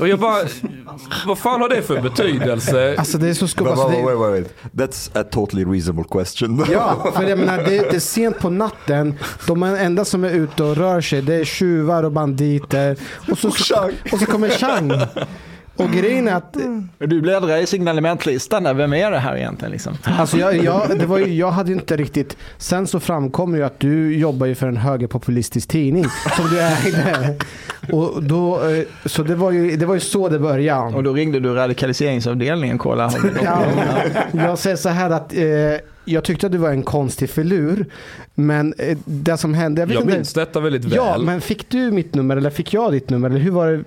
Och 0.00 0.08
jag 0.08 0.18
bara, 0.18 0.44
vad 1.26 1.38
fan 1.38 1.60
har 1.60 1.68
det 1.68 1.82
för 1.82 2.00
betydelse? 2.00 2.94
Alltså 2.98 3.18
det 3.18 3.28
är 3.28 3.34
så 3.34 3.48
skumt. 3.48 3.68
Alltså, 3.68 3.88
wait, 3.88 4.18
wait, 4.18 4.18
wait. 4.18 4.54
That's 4.72 5.20
a 5.20 5.24
totally 5.30 5.64
reasonable 5.64 6.04
question. 6.04 6.64
ja, 6.70 7.12
för 7.16 7.22
jag 7.22 7.38
menar 7.38 7.58
det, 7.58 7.90
det 7.90 7.96
är 7.96 8.00
sent 8.00 8.38
på 8.38 8.50
natten. 8.50 9.18
De 9.46 9.62
enda 9.62 10.04
som 10.04 10.24
är 10.24 10.30
ute 10.30 10.62
och 10.62 10.76
rör 10.76 11.00
sig 11.00 11.22
det 11.22 11.34
är 11.34 11.44
tjuvar 11.44 12.02
och 12.02 12.12
banditer. 12.12 12.96
Och 13.30 13.38
så, 13.38 13.48
och 14.12 14.18
så 14.18 14.26
kommer 14.26 14.48
Chang. 14.48 14.92
Och 15.78 15.90
grejen 15.90 16.28
är 16.28 16.34
att... 16.34 16.56
Du 16.98 17.20
bläddrar 17.20 17.56
i 17.56 17.66
signalementlistan 17.66 18.76
Vem 18.76 18.92
är 18.92 19.10
det 19.10 19.18
här 19.18 19.36
egentligen? 19.36 19.72
Liksom? 19.72 19.98
Alltså 20.02 20.36
jag, 20.36 20.64
jag, 20.64 20.98
det 20.98 21.06
var 21.06 21.18
ju, 21.18 21.34
jag 21.34 21.50
hade 21.50 21.72
inte 21.72 21.96
riktigt... 21.96 22.36
Sen 22.58 22.86
så 22.86 23.00
framkom 23.00 23.54
ju 23.54 23.62
att 23.62 23.80
du 23.80 24.16
jobbar 24.16 24.46
ju 24.46 24.54
för 24.54 24.68
en 24.68 24.76
högerpopulistisk 24.76 25.68
tidning 25.68 26.04
som 26.36 26.48
du 26.50 26.60
ägde. 26.60 27.36
Och 27.92 28.22
då, 28.22 28.68
eh, 28.68 28.84
så 29.04 29.22
det 29.22 29.34
var, 29.34 29.50
ju, 29.50 29.76
det 29.76 29.86
var 29.86 29.94
ju 29.94 30.00
så 30.00 30.28
det 30.28 30.38
började. 30.38 30.96
Och 30.96 31.02
då 31.02 31.12
ringde 31.12 31.40
du 31.40 31.54
radikaliseringsavdelningen, 31.54 32.78
kolla. 32.78 33.12
ja, 33.44 33.62
jag 34.32 34.58
säger 34.58 34.76
så 34.76 34.88
här 34.88 35.10
att... 35.10 35.34
Eh, 35.34 35.44
jag 36.04 36.24
tyckte 36.24 36.46
att 36.46 36.52
du 36.52 36.58
var 36.58 36.70
en 36.70 36.82
konstig 36.82 37.30
filur. 37.30 37.86
Men 38.34 38.74
eh, 38.78 38.98
det 39.04 39.36
som 39.36 39.54
hände... 39.54 39.80
Jag, 39.80 39.90
jag 39.90 40.06
minns 40.06 40.30
inte, 40.30 40.40
detta 40.40 40.60
väldigt 40.60 40.84
väl. 40.84 40.92
Ja, 40.94 41.18
men 41.18 41.40
fick 41.40 41.70
du 41.70 41.90
mitt 41.90 42.14
nummer 42.14 42.36
eller 42.36 42.50
fick 42.50 42.74
jag 42.74 42.92
ditt 42.92 43.10
nummer? 43.10 43.30
Eller 43.30 43.40
hur 43.40 43.50
var 43.50 43.66
det? 43.66 43.84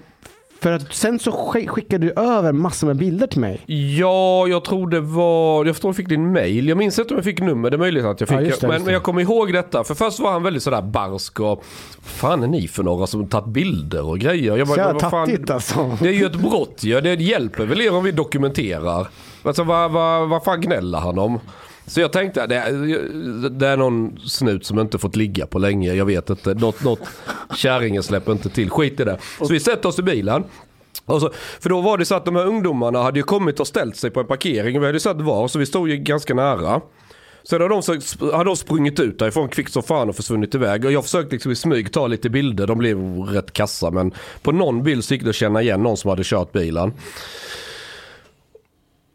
För 0.61 0.71
att 0.71 0.93
sen 0.93 1.19
så 1.19 1.31
skickade 1.67 2.07
du 2.07 2.13
över 2.21 2.51
massor 2.51 2.87
med 2.87 2.95
bilder 2.95 3.27
till 3.27 3.39
mig. 3.39 3.61
Ja, 3.65 4.47
jag 4.47 4.65
tror 4.65 4.89
det 4.89 4.99
var... 4.99 5.65
Jag 5.65 5.75
förstår 5.75 5.89
jag 5.89 5.95
fick 5.95 6.09
din 6.09 6.31
mail. 6.31 6.67
Jag 6.67 6.77
minns 6.77 6.99
inte 6.99 7.13
om 7.13 7.17
jag 7.17 7.23
fick 7.23 7.41
nummer. 7.41 7.69
Det 7.69 7.75
är 7.75 7.79
möjligt 7.79 8.05
att 8.05 8.19
jag 8.19 8.29
fick. 8.29 8.37
Ja, 8.37 8.55
det, 8.61 8.67
men, 8.67 8.83
men, 8.83 8.93
jag 8.93 9.03
kommer 9.03 9.21
ihåg 9.21 9.53
detta. 9.53 9.83
För 9.83 9.95
först 9.95 10.19
var 10.19 10.31
han 10.31 10.43
väldigt 10.43 10.63
sådär 10.63 10.81
barsk 10.81 11.39
och... 11.39 11.63
Fan 12.03 12.43
är 12.43 12.47
ni 12.47 12.67
för 12.67 12.83
några 12.83 13.07
som 13.07 13.27
tagit 13.27 13.47
bilder 13.47 14.05
och 14.05 14.19
grejer? 14.19 14.57
Jag 14.57 14.67
bara, 14.67 14.93
vad 14.93 15.01
fan, 15.01 15.45
alltså. 15.49 15.97
Det 16.01 16.09
är 16.09 16.13
ju 16.13 16.25
ett 16.25 16.35
brott 16.35 16.83
ja. 16.83 17.01
Det 17.01 17.13
hjälper 17.13 17.65
väl 17.65 17.81
er 17.81 17.93
om 17.93 18.03
vi 18.03 18.11
dokumenterar. 18.11 19.07
Alltså 19.43 19.63
vad, 19.63 19.91
vad, 19.91 20.29
vad 20.29 20.43
fan 20.43 20.61
gnäller 20.61 20.97
han 20.97 21.19
om? 21.19 21.39
Så 21.87 22.01
jag 22.01 22.11
tänkte, 22.11 22.47
det 22.47 22.55
är, 22.55 23.49
det 23.49 23.67
är 23.67 23.77
någon 23.77 24.19
snut 24.19 24.65
som 24.65 24.79
inte 24.79 24.97
fått 24.97 25.15
ligga 25.15 25.45
på 25.45 25.59
länge. 25.59 25.93
Jag 25.93 26.05
vet 26.05 26.29
inte. 26.29 26.53
Något, 26.53 26.83
något 26.83 26.99
kärringen 27.55 28.03
släpper 28.03 28.31
inte 28.31 28.49
till. 28.49 28.69
Skit 28.69 28.99
i 28.99 29.03
det. 29.03 29.17
Så 29.37 29.47
vi 29.47 29.59
sätter 29.59 29.89
oss 29.89 29.99
i 29.99 30.03
bilen. 30.03 30.43
Så, 31.07 31.31
för 31.59 31.69
då 31.69 31.81
var 31.81 31.97
det 31.97 32.05
så 32.05 32.15
att 32.15 32.25
de 32.25 32.35
här 32.35 32.45
ungdomarna 32.45 33.03
hade 33.03 33.19
ju 33.19 33.23
kommit 33.23 33.59
och 33.59 33.67
ställt 33.67 33.95
sig 33.95 34.09
på 34.09 34.19
en 34.19 34.27
parkering. 34.27 34.79
Vi 34.79 34.85
hade 34.85 34.95
ju 34.95 34.99
sett 34.99 35.21
var, 35.21 35.47
så 35.47 35.59
vi 35.59 35.65
stod 35.65 35.89
ju 35.89 35.97
ganska 35.97 36.33
nära. 36.33 36.81
Sen 37.43 37.61
hade 37.61 37.81
de, 37.81 38.01
hade 38.31 38.43
de 38.43 38.55
sprungit 38.55 38.99
ut 38.99 39.19
därifrån 39.19 39.49
kvickt 39.49 39.73
som 39.73 39.83
fan 39.83 40.09
och 40.09 40.15
försvunnit 40.15 40.55
iväg. 40.55 40.85
Och 40.85 40.91
jag 40.91 41.03
försökte 41.03 41.35
liksom 41.35 41.51
i 41.51 41.55
smyg 41.55 41.93
ta 41.93 42.07
lite 42.07 42.29
bilder. 42.29 42.67
De 42.67 42.77
blev 42.77 43.19
rätt 43.19 43.53
kassa. 43.53 43.91
Men 43.91 44.11
på 44.41 44.51
någon 44.51 44.83
bild 44.83 45.03
så 45.03 45.13
gick 45.13 45.23
det 45.23 45.29
att 45.29 45.35
känna 45.35 45.61
igen 45.61 45.83
någon 45.83 45.97
som 45.97 46.09
hade 46.09 46.23
kört 46.23 46.51
bilen. 46.51 46.93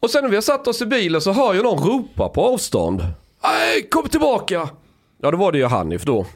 Och 0.01 0.11
sen 0.11 0.23
när 0.23 0.31
vi 0.31 0.37
har 0.37 0.43
satt 0.43 0.69
oss 0.69 0.83
i 0.83 0.87
bilen 0.87 1.21
så 1.21 1.33
hör 1.33 1.55
jag 1.55 1.65
någon 1.65 1.89
ropa 1.89 2.29
på 2.29 2.47
avstånd. 2.47 3.07
Nej, 3.43 3.89
kom 3.91 4.09
tillbaka! 4.09 4.69
Ja, 5.23 5.31
då 5.31 5.37
var 5.37 5.53
det 5.53 5.59
ju 5.59 5.65
Hanif 5.67 6.05
då. 6.05 6.27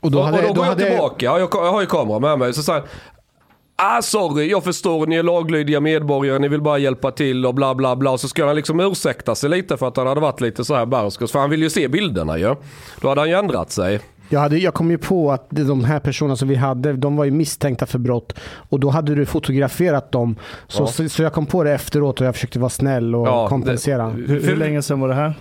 Och 0.00 0.10
då, 0.10 0.22
hade, 0.22 0.38
och, 0.38 0.42
och 0.42 0.48
då, 0.48 0.54
då 0.54 0.60
går 0.60 0.66
jag 0.66 0.78
tillbaka, 0.78 1.26
jag, 1.26 1.40
jag 1.40 1.72
har 1.72 1.80
ju 1.80 1.86
kamera 1.86 2.18
med 2.18 2.38
mig. 2.38 2.54
Så 2.54 2.62
säger 2.62 2.82
Ah, 3.78 4.02
sorry, 4.02 4.50
jag 4.50 4.64
förstår, 4.64 5.06
ni 5.06 5.16
är 5.16 5.22
laglydiga 5.22 5.80
medborgare, 5.80 6.38
ni 6.38 6.48
vill 6.48 6.60
bara 6.60 6.78
hjälpa 6.78 7.10
till 7.10 7.46
och 7.46 7.54
bla 7.54 7.74
bla 7.74 7.96
bla. 7.96 8.18
Så 8.18 8.28
ska 8.28 8.46
han 8.46 8.56
liksom 8.56 8.80
ursäkta 8.80 9.34
sig 9.34 9.50
lite 9.50 9.76
för 9.76 9.88
att 9.88 9.96
han 9.96 10.06
hade 10.06 10.20
varit 10.20 10.40
lite 10.40 10.64
så 10.64 10.74
här 10.74 10.86
barsk. 10.86 11.30
För 11.30 11.38
han 11.38 11.50
vill 11.50 11.62
ju 11.62 11.70
se 11.70 11.88
bilderna 11.88 12.38
ju. 12.38 12.56
Då 13.00 13.08
hade 13.08 13.20
han 13.20 13.28
ju 13.28 13.34
ändrat 13.34 13.70
sig. 13.70 14.00
Jag, 14.28 14.40
hade, 14.40 14.58
jag 14.58 14.74
kom 14.74 14.90
ju 14.90 14.98
på 14.98 15.32
att 15.32 15.46
de 15.50 15.84
här 15.84 16.00
personerna 16.00 16.36
som 16.36 16.48
vi 16.48 16.54
hade, 16.54 16.92
de 16.92 17.16
var 17.16 17.24
ju 17.24 17.30
misstänkta 17.30 17.86
för 17.86 17.98
brott. 17.98 18.34
Och 18.68 18.80
då 18.80 18.90
hade 18.90 19.14
du 19.14 19.26
fotograferat 19.26 20.12
dem. 20.12 20.36
Så, 20.66 20.82
ja. 20.82 20.86
så, 20.86 21.08
så, 21.08 21.22
jag 21.22 21.32
kom 21.32 21.46
på 21.46 21.64
det 21.64 21.72
efteråt 21.72 22.20
och 22.20 22.26
jag 22.26 22.34
försökte 22.34 22.58
vara 22.58 22.70
snäll 22.70 23.14
och 23.14 23.26
ja, 23.26 23.48
kompensera. 23.48 24.06
Det, 24.06 24.12
hur, 24.12 24.42
hur 24.42 24.56
länge 24.56 24.82
sedan 24.82 25.00
var 25.00 25.08
det 25.08 25.14
här? 25.14 25.34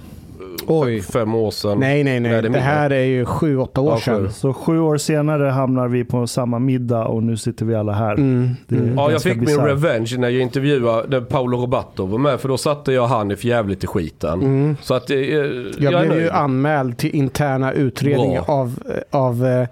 Oj. 0.68 1.02
fem 1.02 1.36
år 1.36 1.52
sedan. 1.52 1.80
Nej, 1.80 2.04
nej, 2.04 2.20
nej. 2.20 2.42
Det, 2.42 2.50
det 2.50 2.60
här 2.60 2.90
är 2.90 3.04
ju 3.04 3.26
sju, 3.26 3.58
åtta 3.58 3.82
år 3.82 3.92
ja, 3.92 4.00
sedan. 4.00 4.32
Så 4.32 4.54
sju 4.54 4.80
år 4.80 4.98
senare 4.98 5.50
hamnar 5.50 5.88
vi 5.88 6.04
på 6.04 6.28
samma 6.28 6.60
middag 6.60 7.06
och 7.06 7.24
nu 7.24 7.38
sitter 7.38 7.66
vi 7.66 7.76
alla 7.76 7.94
här. 7.94 8.14
Mm. 8.14 8.50
Mm. 8.72 8.96
Ja, 8.98 9.12
jag 9.12 9.22
fick 9.22 9.38
min 9.38 9.58
revenge 9.58 10.16
när 10.18 10.30
jag 10.30 10.42
intervjuade 10.42 11.22
Paolo 11.22 11.58
Robato 11.58 12.06
var 12.06 12.18
med. 12.18 12.40
För 12.40 12.50
då 12.50 12.58
satte 12.58 12.92
jag 12.92 13.08
han 13.08 13.32
i 13.32 13.36
jävligt 13.40 13.84
i 13.84 13.88
skiten. 13.88 14.42
Mm. 14.42 14.78
Så 14.82 14.94
att, 14.94 15.10
eh, 15.10 15.18
jag, 15.18 15.64
jag 15.80 16.08
blev 16.08 16.22
ju 16.22 16.30
anmäld 16.30 16.98
till 16.98 17.16
interna 17.16 17.74
utredning 17.74 18.40
av, 18.40 18.80
av 19.12 19.46
eh, 19.46 19.68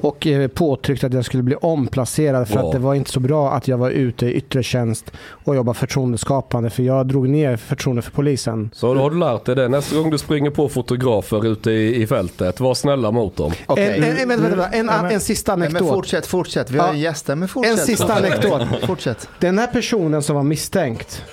och 0.00 0.26
eh, 0.26 0.48
påtryckt 0.48 1.04
att 1.04 1.12
jag 1.12 1.24
skulle 1.24 1.42
bli 1.42 1.54
omplacerad 1.54 2.48
för 2.48 2.54
bra. 2.54 2.66
att 2.66 2.72
det 2.72 2.78
var 2.78 2.94
inte 2.94 3.10
så 3.10 3.20
bra 3.20 3.52
att 3.52 3.68
jag 3.68 3.78
var 3.78 3.90
ute 3.90 4.26
i 4.26 4.32
yttre 4.32 4.62
tjänst 4.62 5.12
och 5.44 5.56
jobbade 5.56 5.78
förtroendeskapande. 5.78 6.70
För 6.70 6.82
jag 6.82 7.06
drog 7.06 7.28
ner 7.28 7.56
förtroende 7.56 8.02
för 8.02 8.10
polisen. 8.10 8.70
Så 8.72 8.94
då 8.94 9.00
har 9.00 9.10
du 9.10 9.18
lärt 9.18 9.44
dig 9.44 9.54
det. 9.54 9.68
Nästa 9.68 9.96
gång 9.96 10.10
du 10.10 10.18
springer 10.28 10.50
på 10.50 10.68
fotografer 10.68 11.46
ute 11.46 11.70
i, 11.70 12.02
i 12.02 12.06
fältet. 12.06 12.60
Var 12.60 12.74
snälla 12.74 13.10
mot 13.10 13.36
dem. 13.36 13.52
Okay. 13.66 13.84
En, 13.84 14.04
en, 14.04 14.28
vänta, 14.28 14.48
vänta, 14.48 14.68
en, 14.68 14.88
en, 14.88 15.04
en 15.04 15.20
sista 15.20 15.52
anekdot. 15.52 15.80
Men 15.80 15.88
fortsätt, 15.88 16.26
fortsätt. 16.26 16.70
Vi 16.70 16.78
har 16.78 16.86
ja. 16.86 16.94
gäster. 16.94 17.36
Men 17.36 17.48
fortsätt. 17.48 17.78
En 17.78 17.86
sista 17.86 18.14
anekdot. 18.14 18.62
fortsätt. 18.86 19.28
Den 19.38 19.58
här 19.58 19.66
personen 19.66 20.22
som 20.22 20.36
var 20.36 20.42
misstänkt. 20.42 21.24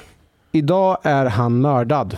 Idag 0.51 0.97
är 1.03 1.25
han 1.25 1.61
mördad. 1.61 2.17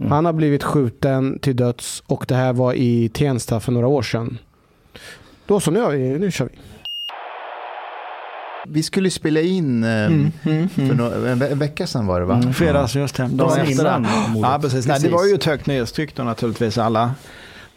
Mm. 0.00 0.12
Han 0.12 0.24
har 0.24 0.32
blivit 0.32 0.62
skjuten 0.62 1.38
till 1.38 1.56
döds 1.56 2.02
och 2.06 2.24
det 2.28 2.34
här 2.34 2.52
var 2.52 2.74
i 2.74 3.08
Tensta 3.08 3.60
för 3.60 3.72
några 3.72 3.86
år 3.86 4.02
sedan. 4.02 4.38
Då 5.46 5.60
så, 5.60 5.70
nu, 5.70 6.18
nu 6.18 6.30
kör 6.30 6.44
vi. 6.44 6.58
Vi 8.68 8.82
skulle 8.82 9.10
spela 9.10 9.40
in 9.40 9.84
eh, 9.84 9.90
mm, 9.90 10.32
mm, 10.42 10.68
för 10.68 10.82
mm. 10.82 10.96
no 10.96 11.26
en, 11.26 11.42
en, 11.42 11.58
vecka 11.58 11.86
sedan 11.86 12.06
var 12.06 12.20
det 12.20 12.26
va? 12.26 12.34
Mm, 12.34 12.54
fredags, 12.54 12.94
just 12.94 13.16
det. 13.16 13.28
Dagen 13.32 13.76
det. 13.76 14.04
Ja, 14.42 14.58
precis. 14.62 14.86
Nej, 14.86 15.00
det 15.00 15.08
var 15.08 15.26
ju 15.26 15.34
ett 15.34 15.44
högt 15.44 15.66
nyhetstryck 15.66 16.16
då 16.16 16.22
naturligtvis. 16.22 16.78
Alla 16.78 17.14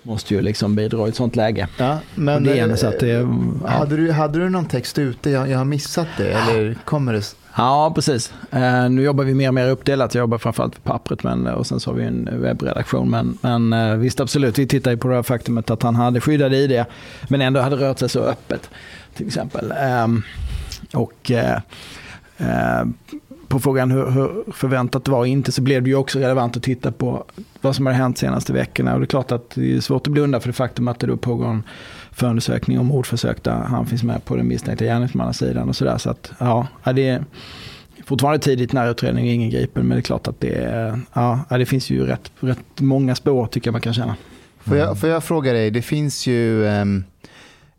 måste 0.04 0.34
ju 0.34 0.42
liksom 0.42 0.76
bidra 0.76 1.06
i 1.06 1.10
ett 1.10 1.16
sånt 1.16 1.36
läge. 1.36 1.68
Ja, 1.78 1.98
men 2.16 2.44
det 2.44 2.58
ena, 2.58 2.78
så 2.78 2.88
att 2.88 3.00
det, 3.00 3.08
ja. 3.08 3.68
hade, 3.68 3.98
du, 3.98 4.12
hade 4.12 4.40
du 4.40 4.50
någon 4.50 4.66
text 4.66 4.98
ute? 4.98 5.30
Jag, 5.30 5.50
jag 5.50 5.58
har 5.58 5.66
missat 5.66 6.08
det. 6.18 6.32
Eller 6.32 6.76
kommer 6.86 7.14
det? 7.14 7.36
Ja, 7.58 7.92
precis. 7.96 8.34
Uh, 8.54 8.90
nu 8.90 9.04
jobbar 9.04 9.24
vi 9.24 9.34
mer 9.34 9.48
och 9.48 9.54
mer 9.54 9.70
uppdelat. 9.70 10.16
Jag 10.16 10.22
jobbar 10.22 10.38
framförallt 10.38 10.76
för 10.76 10.82
pappret 10.82 11.24
men, 11.24 11.48
och 11.48 11.68
sen 11.68 11.80
så 11.80 11.92
har 11.92 11.98
vi 11.98 12.04
en 12.04 12.42
webbredaktion. 12.42 13.10
Men, 13.10 13.38
men 13.42 13.74
uh, 13.74 13.98
visst, 13.98 14.20
absolut. 14.20 14.60
Vi 14.60 14.68
tittar 14.68 14.92
ju 14.92 14.98
på 14.98 15.08
det 15.08 15.16
här 15.16 15.24
faktumet 15.24 15.70
att 15.70 15.84
han 15.84 15.96
hade 15.96 16.22
skyddade 16.22 16.58
ID 16.58 16.86
men 17.28 17.42
ändå 17.42 17.60
hade 17.60 17.76
rört 17.76 18.00
sig 18.00 18.10
så 18.10 18.20
öppet. 18.20 18.70
Till 19.16 19.28
exempel. 19.28 19.74
Um, 20.04 20.24
och 20.96 21.32
uh, 21.32 22.86
på 23.48 23.60
frågan 23.60 23.92
hur, 23.92 24.12
hur, 24.12 24.52
förväntat 24.52 25.06
det 25.06 25.12
var 25.12 25.20
och 25.20 25.28
inte 25.28 25.52
så 25.52 25.62
blev 25.62 25.84
det 25.84 25.90
ju 25.90 25.96
också 25.96 26.20
relevant 26.20 26.58
att 26.58 26.64
titta 26.64 26.92
på 26.92 27.26
vad 27.62 27.76
som 27.76 27.86
har 27.86 27.94
hänt 27.94 28.18
senaste 28.18 28.54
veckorna. 28.54 28.94
Och 28.94 29.00
det 29.00 29.04
är 29.04 29.08
klart 29.08 29.32
att 29.32 29.50
det 29.50 29.76
är 29.76 29.80
svårt 29.80 30.08
att 30.08 30.14
blunda 30.14 30.40
för 30.40 30.50
det 30.50 30.54
faktum 30.54 30.88
att 30.88 31.00
det 31.00 31.08
då 31.08 31.18
pågår 31.18 31.48
en 31.48 31.64
förundersökning 32.12 32.80
om 32.80 32.86
mordförsök 32.86 33.44
där 33.44 33.52
han 33.52 33.86
finns 33.86 34.04
med 34.04 34.26
på 34.26 34.36
den 34.36 34.48
misstänkta 34.48 34.86
gärningsmannasidan 34.86 35.70
och 35.70 35.76
sådär. 35.76 35.98
Så 35.98 36.10
att 36.10 36.32
ja, 36.38 36.68
det 36.96 37.08
är 37.08 37.24
fortfarande 38.06 38.40
tidigt 38.40 38.74
när 38.74 38.92
utredningen 38.92 39.30
är 39.30 39.46
ingripen 39.46 39.88
men 39.88 39.96
det 39.96 40.00
är 40.00 40.02
klart 40.02 40.28
att 40.28 40.40
det, 40.40 40.56
är, 40.56 41.00
ja, 41.14 41.46
det 41.50 41.66
finns 41.66 41.90
ju 41.90 42.06
rätt, 42.06 42.32
rätt 42.40 42.80
många 42.80 43.16
spår 43.16 43.48
tycker 43.48 43.68
jag 43.68 43.74
man 43.74 43.82
kan 43.82 43.94
känna. 43.94 44.16
Får 44.60 44.78
jag, 44.78 45.00
får 45.00 45.10
jag 45.10 45.24
fråga 45.24 45.54
dig, 45.54 45.72
det 45.72 45.82
finns 45.82 46.28
ju 46.28 46.64
um, 46.64 47.04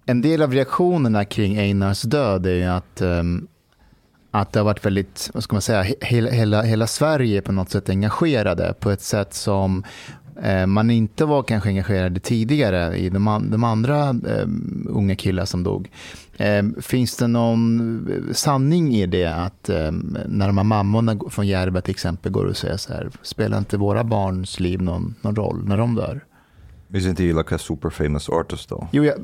en 0.07 0.21
del 0.21 0.43
av 0.43 0.53
reaktionerna 0.53 1.25
kring 1.25 1.57
Einars 1.57 2.03
död 2.03 2.47
är 2.47 2.55
ju 2.55 2.65
att 2.65 3.03
um, 3.03 3.49
att 4.31 4.53
det 4.53 4.61
har 4.61 4.65
varit 4.65 4.87
väldigt, 4.87 5.31
vad 5.35 5.43
ska 5.43 5.55
man 5.55 5.63
säga, 5.63 5.83
hela, 6.01 6.31
hela, 6.31 6.63
hela 6.63 6.87
Sverige 6.87 7.43
på 7.43 7.53
något 7.53 7.71
sätt 7.71 7.89
engagerade 7.89 8.75
på 8.81 8.91
ett 8.91 9.01
sätt 9.01 9.35
som 9.35 9.85
eh, 10.43 10.67
man 10.67 10.91
inte 10.91 11.25
var 11.25 11.43
kanske 11.43 11.69
engagerade 11.69 12.21
tidigare 12.21 12.97
i 12.97 13.09
de, 13.09 13.49
de 13.51 13.65
andra 13.65 14.09
eh, 14.09 14.49
unga 14.89 15.17
killar 15.17 15.45
som 15.45 15.63
dog. 15.63 15.91
Eh, 16.37 16.65
finns 16.81 17.17
det 17.17 17.27
någon 17.27 18.09
sanning 18.33 18.95
i 18.95 19.07
det 19.07 19.27
att 19.27 19.69
eh, 19.69 19.93
när 20.27 20.47
de 20.47 20.59
här 20.59 20.65
mammorna 20.65 21.19
från 21.31 21.47
Järva 21.47 21.81
till 21.81 21.91
exempel 21.91 22.33
går 22.33 22.45
och 22.45 22.57
säger 22.57 22.77
så 22.77 22.93
här, 22.93 23.11
spelar 23.23 23.59
inte 23.59 23.77
våra 23.77 24.05
barns 24.05 24.61
liv 24.61 24.83
någon, 24.83 25.15
någon 25.23 25.37
roll 25.37 25.65
när 25.65 25.77
de 25.77 25.95
dör? 25.95 26.25
Isn't 26.93 27.19
he 27.19 27.33
like 27.33 27.55
a 27.55 27.59
super 27.59 27.91
famous 27.91 28.29
artist 28.29 28.69
though? 28.69 28.87
Jo, 28.93 29.05
ja, 29.05 29.15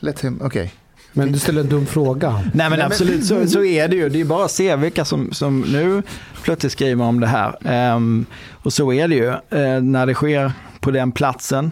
let 0.00 0.24
him, 0.24 0.40
okej. 0.42 0.62
Okay. 0.62 0.70
Men 1.12 1.32
du 1.32 1.38
ställer 1.38 1.60
en 1.60 1.68
dum 1.68 1.86
fråga. 1.86 2.50
Nej 2.54 2.70
men 2.70 2.80
absolut, 2.80 3.26
så, 3.26 3.46
så 3.46 3.64
är 3.64 3.88
det 3.88 3.96
ju. 3.96 4.08
Det 4.08 4.20
är 4.20 4.24
bara 4.24 4.44
att 4.44 4.50
se 4.50 4.76
vilka 4.76 5.04
som, 5.04 5.32
som 5.32 5.60
nu 5.60 6.02
plötsligt 6.42 6.72
skriver 6.72 7.04
om 7.04 7.20
det 7.20 7.26
här. 7.26 7.94
Um, 7.94 8.26
och 8.52 8.72
så 8.72 8.92
är 8.92 9.08
det 9.08 9.14
ju 9.14 9.28
uh, 9.28 9.82
när 9.82 10.06
det 10.06 10.14
sker 10.14 10.52
på 10.80 10.90
den 10.90 11.12
platsen. 11.12 11.70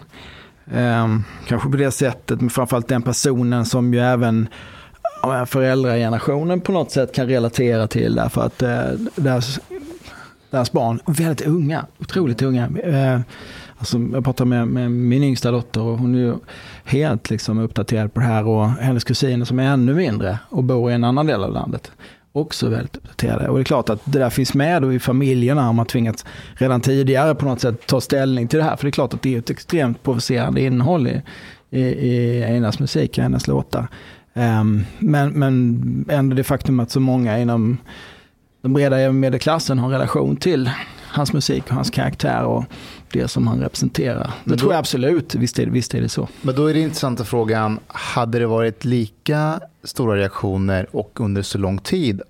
Um, 0.73 1.23
kanske 1.47 1.69
på 1.69 1.77
det 1.77 1.91
sättet, 1.91 2.41
men 2.41 2.49
framförallt 2.49 2.87
den 2.87 3.01
personen 3.01 3.65
som 3.65 3.93
ju 3.93 3.99
även 3.99 4.47
föräldragenerationen 5.45 6.61
på 6.61 6.71
något 6.71 6.91
sätt 6.91 7.15
kan 7.15 7.27
relatera 7.27 7.87
till. 7.87 8.15
Därför 8.15 8.41
att 8.41 8.63
uh, 8.63 9.07
deras, 9.15 9.59
deras 10.51 10.71
barn, 10.71 10.99
väldigt 11.05 11.47
unga, 11.47 11.85
otroligt 11.99 12.41
unga. 12.41 12.69
Alltså, 13.79 13.97
jag 14.13 14.23
pratar 14.23 14.45
med, 14.45 14.67
med, 14.67 14.91
min 14.91 15.23
yngsta 15.23 15.51
dotter 15.51 15.81
och 15.81 15.97
hon 15.97 16.15
är 16.15 16.19
ju 16.19 16.35
helt 16.83 17.29
liksom 17.29 17.59
uppdaterad 17.59 18.13
på 18.13 18.19
det 18.19 18.25
här 18.25 18.47
och 18.47 18.69
hennes 18.69 19.03
kusiner 19.03 19.45
som 19.45 19.59
är 19.59 19.63
ännu 19.63 19.93
mindre 19.93 20.39
och 20.49 20.63
bor 20.63 20.91
i 20.91 20.93
en 20.93 21.03
annan 21.03 21.25
del 21.25 21.43
av 21.43 21.51
landet 21.51 21.91
också 22.39 22.69
väldigt 22.69 22.95
uppdaterade. 22.95 23.49
Och 23.49 23.57
det 23.57 23.61
är 23.61 23.63
klart 23.63 23.89
att 23.89 24.01
det 24.05 24.19
där 24.19 24.29
finns 24.29 24.53
med 24.53 24.81
då 24.81 24.93
i 24.93 24.99
familjerna 24.99 25.69
om 25.69 25.75
man 25.75 25.85
tvingats 25.85 26.25
redan 26.53 26.81
tidigare 26.81 27.35
på 27.35 27.45
något 27.45 27.61
sätt 27.61 27.87
ta 27.87 28.01
ställning 28.01 28.47
till 28.47 28.59
det 28.59 28.65
här. 28.65 28.75
För 28.75 28.83
det 28.83 28.89
är 28.89 28.91
klart 28.91 29.13
att 29.13 29.21
det 29.21 29.35
är 29.35 29.39
ett 29.39 29.49
extremt 29.49 30.03
provocerande 30.03 30.61
innehåll 30.61 31.07
i, 31.07 31.21
i, 31.69 31.81
i 31.81 32.43
Einars 32.43 32.79
musik 32.79 33.17
och 33.17 33.23
hennes 33.23 33.47
låtar. 33.47 33.87
Um, 34.33 34.85
men, 34.99 35.29
men 35.29 36.05
ändå 36.09 36.35
det 36.35 36.43
faktum 36.43 36.79
att 36.79 36.91
så 36.91 36.99
många 36.99 37.39
inom 37.39 37.77
den 38.61 38.73
breda 38.73 39.11
medelklassen 39.11 39.79
har 39.79 39.89
relation 39.89 40.35
till 40.35 40.69
hans 41.07 41.33
musik 41.33 41.63
och 41.67 41.75
hans 41.75 41.89
karaktär 41.89 42.43
och 42.43 42.65
det 43.11 43.27
som 43.27 43.47
han 43.47 43.61
representerar. 43.61 44.23
Det 44.23 44.31
men 44.43 44.57
tror 44.57 44.73
jag 44.73 44.79
absolut, 44.79 45.35
visst 45.35 45.59
är, 45.59 45.65
visst 45.65 45.93
är 45.93 46.01
det 46.01 46.09
så. 46.09 46.27
Men 46.41 46.55
då 46.55 46.67
är 46.67 46.73
det 46.73 46.79
intressanta 46.79 47.23
frågan, 47.23 47.79
hade 47.87 48.39
det 48.39 48.47
varit 48.47 48.85
lika 48.85 49.59
stora 49.83 50.17
reaktioner 50.17 50.87
och 50.91 51.19
under 51.19 51.41
så 51.41 51.57
lång 51.57 51.77
tid 51.77 52.21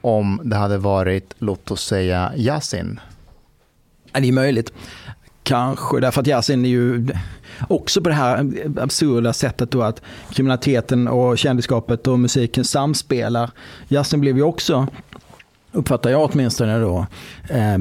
om 0.00 0.40
det 0.44 0.56
hade 0.56 0.78
varit, 0.78 1.34
låt 1.38 1.70
oss 1.70 1.84
säga, 1.84 2.32
Yasin? 2.36 3.00
Ja, 4.12 4.20
det 4.20 4.28
är 4.28 4.32
möjligt. 4.32 4.72
Kanske, 5.42 6.00
därför 6.00 6.20
att 6.20 6.26
Yasin 6.26 6.64
är 6.64 6.68
ju 6.68 7.08
också 7.68 8.02
på 8.02 8.08
det 8.08 8.14
här 8.14 8.52
absurda 8.80 9.32
sättet 9.32 9.70
då 9.70 9.82
att 9.82 10.02
kriminaliteten 10.30 11.08
och 11.08 11.38
kändisskapet 11.38 12.06
och 12.06 12.18
musiken 12.18 12.64
samspelar. 12.64 13.50
Yasin 13.88 14.20
blev 14.20 14.36
ju 14.36 14.42
också, 14.42 14.86
uppfattar 15.72 16.10
jag 16.10 16.30
åtminstone 16.32 16.78
då, 16.78 17.06
eh, 17.48 17.78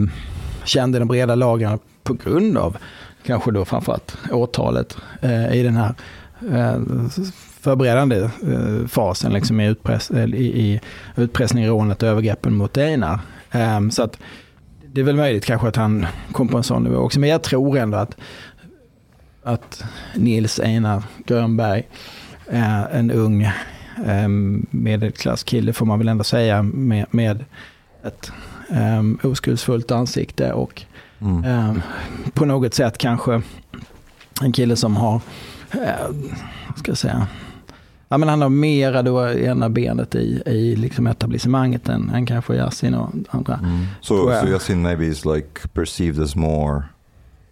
kände 0.65 0.99
de 0.99 1.07
breda 1.07 1.35
lagren 1.35 1.79
på 2.15 2.29
grund 2.29 2.57
av 2.57 2.77
kanske 3.23 3.51
då 3.51 3.65
framförallt 3.65 4.17
åtalet 4.31 4.97
eh, 5.21 5.53
i 5.53 5.63
den 5.63 5.75
här 5.75 5.93
eh, 6.51 6.79
förberedande 7.59 8.17
eh, 8.23 8.87
fasen 8.87 9.33
liksom 9.33 9.59
i, 9.59 9.67
utpress, 9.67 10.11
i, 10.11 10.61
i 10.61 10.81
utpressning, 11.15 11.67
rånet 11.67 12.03
och 12.03 12.09
övergreppen 12.09 12.55
mot 12.55 12.77
Einar. 12.77 13.19
Ehm, 13.51 13.91
så 13.91 14.03
att 14.03 14.17
det 14.93 15.01
är 15.01 15.05
väl 15.05 15.15
möjligt 15.15 15.45
kanske 15.45 15.67
att 15.67 15.75
han 15.75 16.05
kom 16.31 16.47
på 16.47 16.57
en 16.57 16.63
sån 16.63 16.83
nivå 16.83 16.97
också. 16.97 17.19
Men 17.19 17.29
jag 17.29 17.43
tror 17.43 17.77
ändå 17.77 17.97
att, 17.97 18.17
att 19.43 19.83
Nils 20.15 20.59
Einar 20.59 21.03
Grönberg, 21.25 21.87
är 22.51 22.87
en 22.91 23.11
ung 23.11 23.51
ehm, 24.05 24.65
medelklasskille 24.71 25.73
får 25.73 25.85
man 25.85 25.99
väl 25.99 26.07
ändå 26.07 26.23
säga 26.23 26.63
med, 26.63 27.05
med 27.11 27.45
ett 28.03 28.31
um, 28.69 29.19
oskuldsfullt 29.23 29.91
ansikte 29.91 30.53
och 30.53 30.81
mm. 31.21 31.69
um, 31.69 31.81
på 32.33 32.45
något 32.45 32.73
sätt 32.73 32.97
kanske 32.97 33.41
en 34.41 34.51
kille 34.51 34.75
som 34.75 34.97
har, 34.97 35.15
uh, 35.75 36.15
ska 36.75 36.91
jag 36.91 36.97
säga, 36.97 37.27
Ja, 38.11 38.17
men 38.17 38.29
han 38.29 38.41
har 38.41 38.49
mera 38.49 39.01
då 39.01 39.29
ena 39.29 39.69
benet 39.69 40.15
i, 40.15 40.41
i 40.45 40.75
liksom 40.75 41.07
etablissemanget 41.07 41.89
än, 41.89 42.09
än 42.09 42.25
kanske 42.25 42.55
Yasin 42.55 42.93
och 42.93 43.09
andra. 43.29 43.53
Mm. 43.53 43.85
So, 44.01 44.31
so 44.41 44.47
Yasin 44.47 44.81
maybe 44.81 45.05
is 45.05 45.25
like 45.25 45.67
perceived 45.73 46.23
as 46.23 46.35
more 46.35 46.83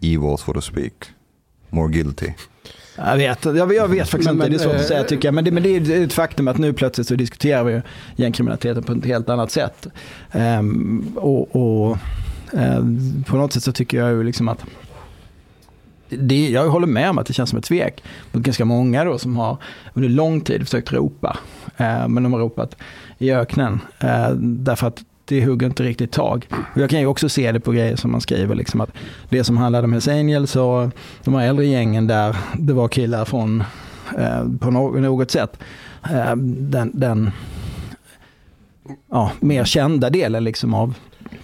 evil 0.02 0.38
so 0.38 0.54
to 0.54 0.62
speak, 0.62 0.94
more 1.70 1.92
guilty. 1.92 2.34
Jag 2.98 3.18
vet, 3.18 3.46
jag, 3.46 3.74
jag 3.74 3.88
vet 3.88 4.10
faktiskt 4.10 4.34
men, 4.34 4.36
inte, 4.36 4.50
det 4.50 4.56
är 4.56 4.70
svårt 4.70 4.76
att 4.76 4.88
säga 4.88 5.04
tycker 5.04 5.28
jag. 5.28 5.36
Men 5.36 5.44
det, 5.44 5.52
men 5.52 5.64
det 5.64 5.70
är 5.70 6.06
ett 6.06 6.14
faktum 6.14 6.48
att 6.48 6.58
nu 6.58 6.74
plötsligt 6.74 7.08
så 7.08 7.16
diskuterar 7.16 7.64
vi 7.64 7.82
gängkriminaliteten 8.16 8.84
på 8.84 8.92
ett 8.92 9.06
helt 9.06 9.30
annat 9.30 9.52
sätt. 9.52 9.88
Um, 10.34 11.12
och, 11.16 11.56
och 11.56 11.98
Eh, 12.54 12.84
på 13.26 13.38
något 13.38 13.54
sätt 13.54 13.64
så 13.64 13.72
tycker 13.72 13.98
jag 13.98 14.10
ju 14.10 14.24
liksom 14.24 14.48
att 14.48 14.66
det, 16.10 16.50
jag 16.50 16.70
håller 16.70 16.88
med 16.88 17.10
om 17.10 17.18
att 17.18 17.28
det 17.28 17.34
känns 17.34 17.50
som 17.50 17.60
ett 17.60 17.66
svek 17.66 18.04
mot 18.32 18.44
ganska 18.44 18.66
många 18.66 19.04
då 19.04 19.18
som 19.18 19.38
har 19.38 19.58
under 19.94 20.10
lång 20.10 20.42
tid 20.42 20.64
försökt 20.64 20.94
ropa. 20.94 21.38
Eh, 21.78 22.08
men 22.08 22.24
de 22.24 22.34
har 22.34 22.40
ropat 22.40 22.76
i 23.18 23.32
öknen. 23.32 23.80
Eh, 24.00 24.30
därför 24.40 24.88
att 24.88 25.04
det 25.26 25.46
hugger 25.46 25.68
inte 25.68 25.84
riktigt 25.84 26.12
tag. 26.12 26.48
Och 26.74 26.82
jag 26.82 26.90
kan 26.90 27.00
ju 27.00 27.06
också 27.06 27.30
se 27.30 27.52
det 27.52 27.60
på 27.60 27.72
grejer 27.72 27.96
som 27.96 28.12
man 28.12 28.22
skriver, 28.22 28.56
liksom 28.56 28.82
att 28.82 28.90
det 29.30 29.44
som 29.44 29.58
handlade 29.58 29.86
om 29.86 29.92
Hells 29.92 30.08
Angels 30.08 30.56
och 30.56 30.90
de 31.24 31.34
här 31.34 31.48
äldre 31.48 31.66
gängen 31.66 32.08
där 32.08 32.36
det 32.58 32.74
var 32.74 32.88
killar 32.88 33.26
från, 33.26 33.64
eh, 34.18 34.44
på 34.60 34.72
något 34.72 35.32
sätt, 35.32 35.60
eh, 36.12 36.36
den, 36.36 36.92
den 36.94 37.32
ja, 39.12 39.32
mer 39.40 39.64
kända 39.64 40.10
delen 40.10 40.44
liksom 40.44 40.74
av 40.74 40.94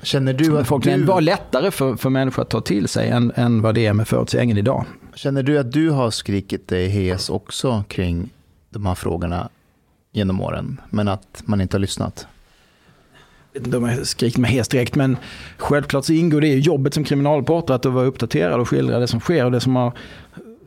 Känner 0.01 0.33
du 0.33 0.57
att 0.59 0.67
folk, 0.67 0.83
du... 0.83 1.03
var 1.03 1.21
lättare 1.21 1.71
för, 1.71 1.95
för 1.95 2.09
människor 2.09 2.41
att 2.41 2.49
ta 2.49 2.61
till 2.61 2.87
sig 2.87 3.09
än, 3.09 3.31
än 3.35 3.61
vad 3.61 3.75
det 3.75 3.85
är 3.85 3.93
med 3.93 4.07
förutsägningen 4.07 4.57
idag. 4.57 4.85
Känner 5.15 5.43
du 5.43 5.57
att 5.57 5.71
du 5.71 5.89
har 5.89 6.11
skrikit 6.11 6.67
dig 6.67 6.87
hes 6.87 7.29
också 7.29 7.83
kring 7.87 8.29
de 8.69 8.85
här 8.85 8.95
frågorna 8.95 9.49
genom 10.11 10.41
åren, 10.41 10.81
men 10.89 11.07
att 11.07 11.43
man 11.45 11.61
inte 11.61 11.77
har 11.77 11.79
lyssnat? 11.79 12.27
De 13.59 13.83
har 13.83 14.03
skrikit 14.03 14.37
mig 14.37 14.51
hes 14.51 14.67
direkt, 14.67 14.95
men 14.95 15.17
självklart 15.57 16.05
så 16.05 16.13
ingår 16.13 16.41
det 16.41 16.47
i 16.47 16.59
jobbet 16.59 16.93
som 16.93 17.03
kriminalreporter 17.03 17.73
att 17.73 17.85
vara 17.85 18.05
uppdaterad 18.05 18.59
och 18.59 18.69
skildra 18.69 18.99
det 18.99 19.07
som 19.07 19.19
sker 19.19 19.45
och 19.45 19.51
det 19.51 19.59
som 19.59 19.75
har 19.75 19.93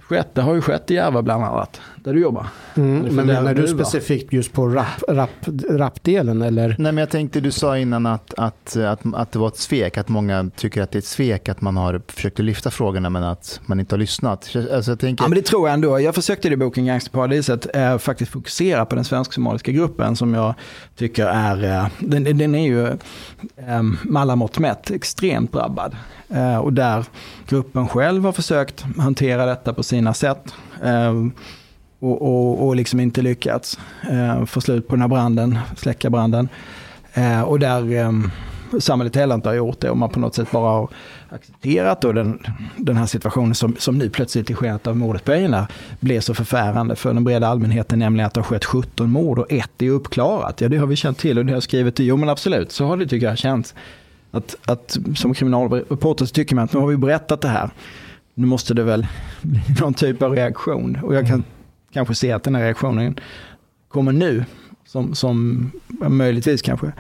skett. 0.09 0.35
Det 0.35 0.43
har 0.43 0.55
ju 0.55 0.61
skett 0.61 0.91
i 0.91 0.95
Järva 0.95 1.23
bland 1.23 1.45
annat, 1.45 1.81
där 1.97 2.15
du 2.15 2.21
jobbar. 2.21 2.47
Mm, 2.77 3.15
men 3.15 3.27
menar 3.27 3.55
du, 3.55 3.63
du 3.63 3.69
specifikt 3.69 4.33
just 4.33 4.53
på 4.53 4.69
rap, 4.69 5.03
rap, 5.09 5.31
rapdelen 5.71 6.43
eller? 6.43 6.69
Nej 6.69 6.93
men 6.93 6.97
jag 6.97 7.11
tänkte, 7.11 7.41
du 7.41 7.51
sa 7.51 7.79
innan 7.79 8.07
att, 8.07 8.35
att, 8.35 8.77
att, 8.77 9.01
att 9.15 9.33
det 9.33 9.39
var 9.39 9.49
ett 9.49 9.57
svek, 9.57 9.99
att 9.99 10.09
många 10.09 10.51
tycker 10.57 10.83
att 10.83 10.91
det 10.91 10.97
är 10.97 11.01
ett 11.01 11.05
svek 11.05 11.49
att 11.49 11.61
man 11.61 11.77
har 11.77 12.03
försökt 12.09 12.39
lyfta 12.39 12.71
frågorna 12.71 13.11
men 13.11 13.23
att 13.23 13.61
man 13.67 13.81
inte 13.81 13.95
har 13.95 13.99
lyssnat. 13.99 14.57
Alltså, 14.73 14.91
jag 14.91 15.01
tänker... 15.01 15.25
Ja 15.25 15.29
men 15.29 15.39
det 15.39 15.45
tror 15.45 15.69
jag 15.69 15.75
ändå. 15.75 16.01
Jag 16.01 16.15
försökte 16.15 16.49
i 16.49 16.57
boken 16.57 16.87
Gangsterparadiset 16.87 17.77
eh, 17.77 17.99
faktiskt 17.99 18.33
fokusera 18.33 18.87
på 18.87 18.95
den 18.95 19.05
svensk-somaliska 19.05 19.73
gruppen 19.73 20.17
som 20.17 20.35
jag 20.35 20.55
tycker 20.97 21.27
är, 21.27 21.65
eh, 21.65 21.87
den, 21.99 22.39
den 22.39 22.55
är 22.55 22.67
ju 22.67 22.87
eh, 23.57 23.83
med 24.03 24.23
alla 24.23 24.37
mått 24.37 24.59
mätt 24.59 24.91
extremt 24.91 25.53
drabbad. 25.53 25.97
Eh, 26.29 26.59
och 26.59 26.73
där 26.73 27.05
gruppen 27.49 27.89
själv 27.89 28.25
har 28.25 28.33
försökt 28.33 28.85
hantera 28.99 29.47
detta 29.47 29.73
på 29.73 29.83
sina 29.83 30.15
sätt. 30.15 30.55
Eh, 30.83 31.15
och, 31.99 32.23
och, 32.23 32.67
och 32.67 32.77
liksom 32.77 33.01
inte 33.01 33.23
lyckats 33.23 33.79
eh, 34.11 34.45
få 34.45 34.61
slut 34.61 34.89
på 34.89 34.95
den 34.95 35.01
här 35.01 35.09
branden, 35.09 35.59
släcka 35.77 36.11
branden. 36.11 36.49
och 37.47 37.59
där 37.59 38.13
samhället 38.81 39.17
heller 39.17 39.35
inte 39.35 39.49
har 39.49 39.55
gjort 39.55 39.81
det 39.81 39.91
och 39.91 39.97
man 39.97 40.11
på 40.11 40.21
något 40.21 40.35
sätt 40.35 40.51
bara 40.51 40.71
har 40.71 40.89
accepterat 41.29 42.01
då 42.01 42.13
den, 42.13 42.43
den 42.77 42.97
här 42.97 43.07
situationen 43.07 43.55
som, 43.55 43.77
som 43.79 43.99
nu 43.99 44.11
plötsligt 44.11 44.51
i 44.51 44.55
skenet 44.55 44.87
av 44.87 44.97
mordet 44.97 45.25
på 45.25 45.33
Einar 45.33 45.67
blev 46.01 46.21
så 46.21 46.35
förfärande 46.35 46.97
för 46.97 47.15
den 47.15 47.25
breda 47.25 47.49
allmänheten, 47.49 47.99
nämligen 47.99 48.27
att 48.27 48.35
det 48.35 48.41
har 48.41 48.45
skett 48.45 48.65
17 48.65 49.11
mord 49.11 49.39
och 49.39 49.53
ett 49.53 49.83
är 49.83 49.91
uppklarat. 49.91 50.61
Ja, 50.61 50.69
det 50.69 50.77
har 50.77 50.87
vi 50.87 50.97
känt 50.97 51.19
till 51.19 51.39
och 51.39 51.45
det 51.45 51.53
har 51.53 51.57
jag 51.57 51.63
skrivit. 51.63 51.99
Jo, 51.99 52.17
men 52.17 52.29
absolut, 52.29 52.73
så 52.73 52.87
har 52.87 52.97
det 52.97 53.07
tycker 53.07 53.27
jag 53.27 53.39
känts. 53.39 53.75
Att, 54.31 54.57
att 54.67 54.97
som 55.17 55.35
kriminalreporter 55.35 56.25
så 56.25 56.33
tycker 56.33 56.55
man 56.55 56.65
att 56.65 56.73
nu 56.73 56.81
har 56.81 56.87
vi 56.87 56.97
berättat 56.97 57.41
det 57.41 57.49
här. 57.49 57.71
Nu 58.35 58.47
måste 58.47 58.75
det 58.75 58.83
väl 58.83 59.07
bli 59.43 59.61
någon 59.81 59.95
typ 59.95 60.23
av 60.23 60.33
reaktion. 60.33 60.99
Och 61.03 61.15
jag 61.15 61.23
kan 61.23 61.35
mm. 61.35 61.45
kanske 61.93 62.15
se 62.15 62.33
att 62.33 62.43
den 62.43 62.55
här 62.55 62.63
reaktionen 62.63 63.21
kommer 63.89 64.13
nu. 64.13 64.45
Som, 64.87 65.15
som 65.15 65.71
möjligtvis 66.09 66.63
kanske 66.63 66.93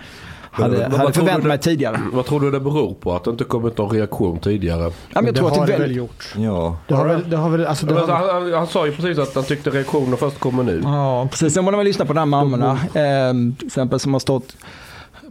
hade, 0.62 0.78
men, 0.78 0.92
hade 0.92 1.12
förväntat 1.12 1.44
mig 1.44 1.58
tidigare. 1.58 2.00
Vad 2.12 2.26
tror 2.26 2.40
du 2.40 2.50
det 2.50 2.60
beror 2.60 2.94
på? 2.94 3.12
Att 3.12 3.24
det 3.24 3.30
inte 3.30 3.44
kommit 3.44 3.78
någon 3.78 3.90
reaktion 3.90 4.38
tidigare? 4.38 4.82
Ja, 4.82 4.92
men 5.14 5.24
jag 5.24 5.34
det 5.34 5.38
tror 5.38 5.50
har 5.50 5.60
att 5.60 5.66
det, 5.66 5.78
väl 5.78 5.96
gjort. 5.96 6.34
Ja. 6.36 6.76
Det 6.88 6.94
har 6.94 7.06
väl, 7.06 7.30
det 7.30 7.36
har 7.36 7.50
väl, 7.50 7.66
alltså 7.66 7.86
det 7.86 7.94
har... 7.94 8.06
han, 8.06 8.52
han, 8.52 8.66
sa 8.66 8.86
ju 8.86 8.92
precis 8.92 9.18
att 9.18 9.34
han 9.34 9.44
tyckte 9.44 9.70
reaktionen 9.70 10.16
först 10.16 10.38
kommer 10.38 10.62
nu. 10.62 10.80
Ja, 10.84 11.28
precis. 11.30 11.54
Sen 11.54 11.64
man 11.64 11.84
lyssna 11.84 12.04
på 12.04 12.12
de 12.12 12.18
här 12.18 12.26
mammorna. 12.26 12.72
Eh, 12.72 13.32
till 13.58 13.66
exempel 13.66 14.00
som 14.00 14.12
har 14.12 14.20
stått 14.20 14.56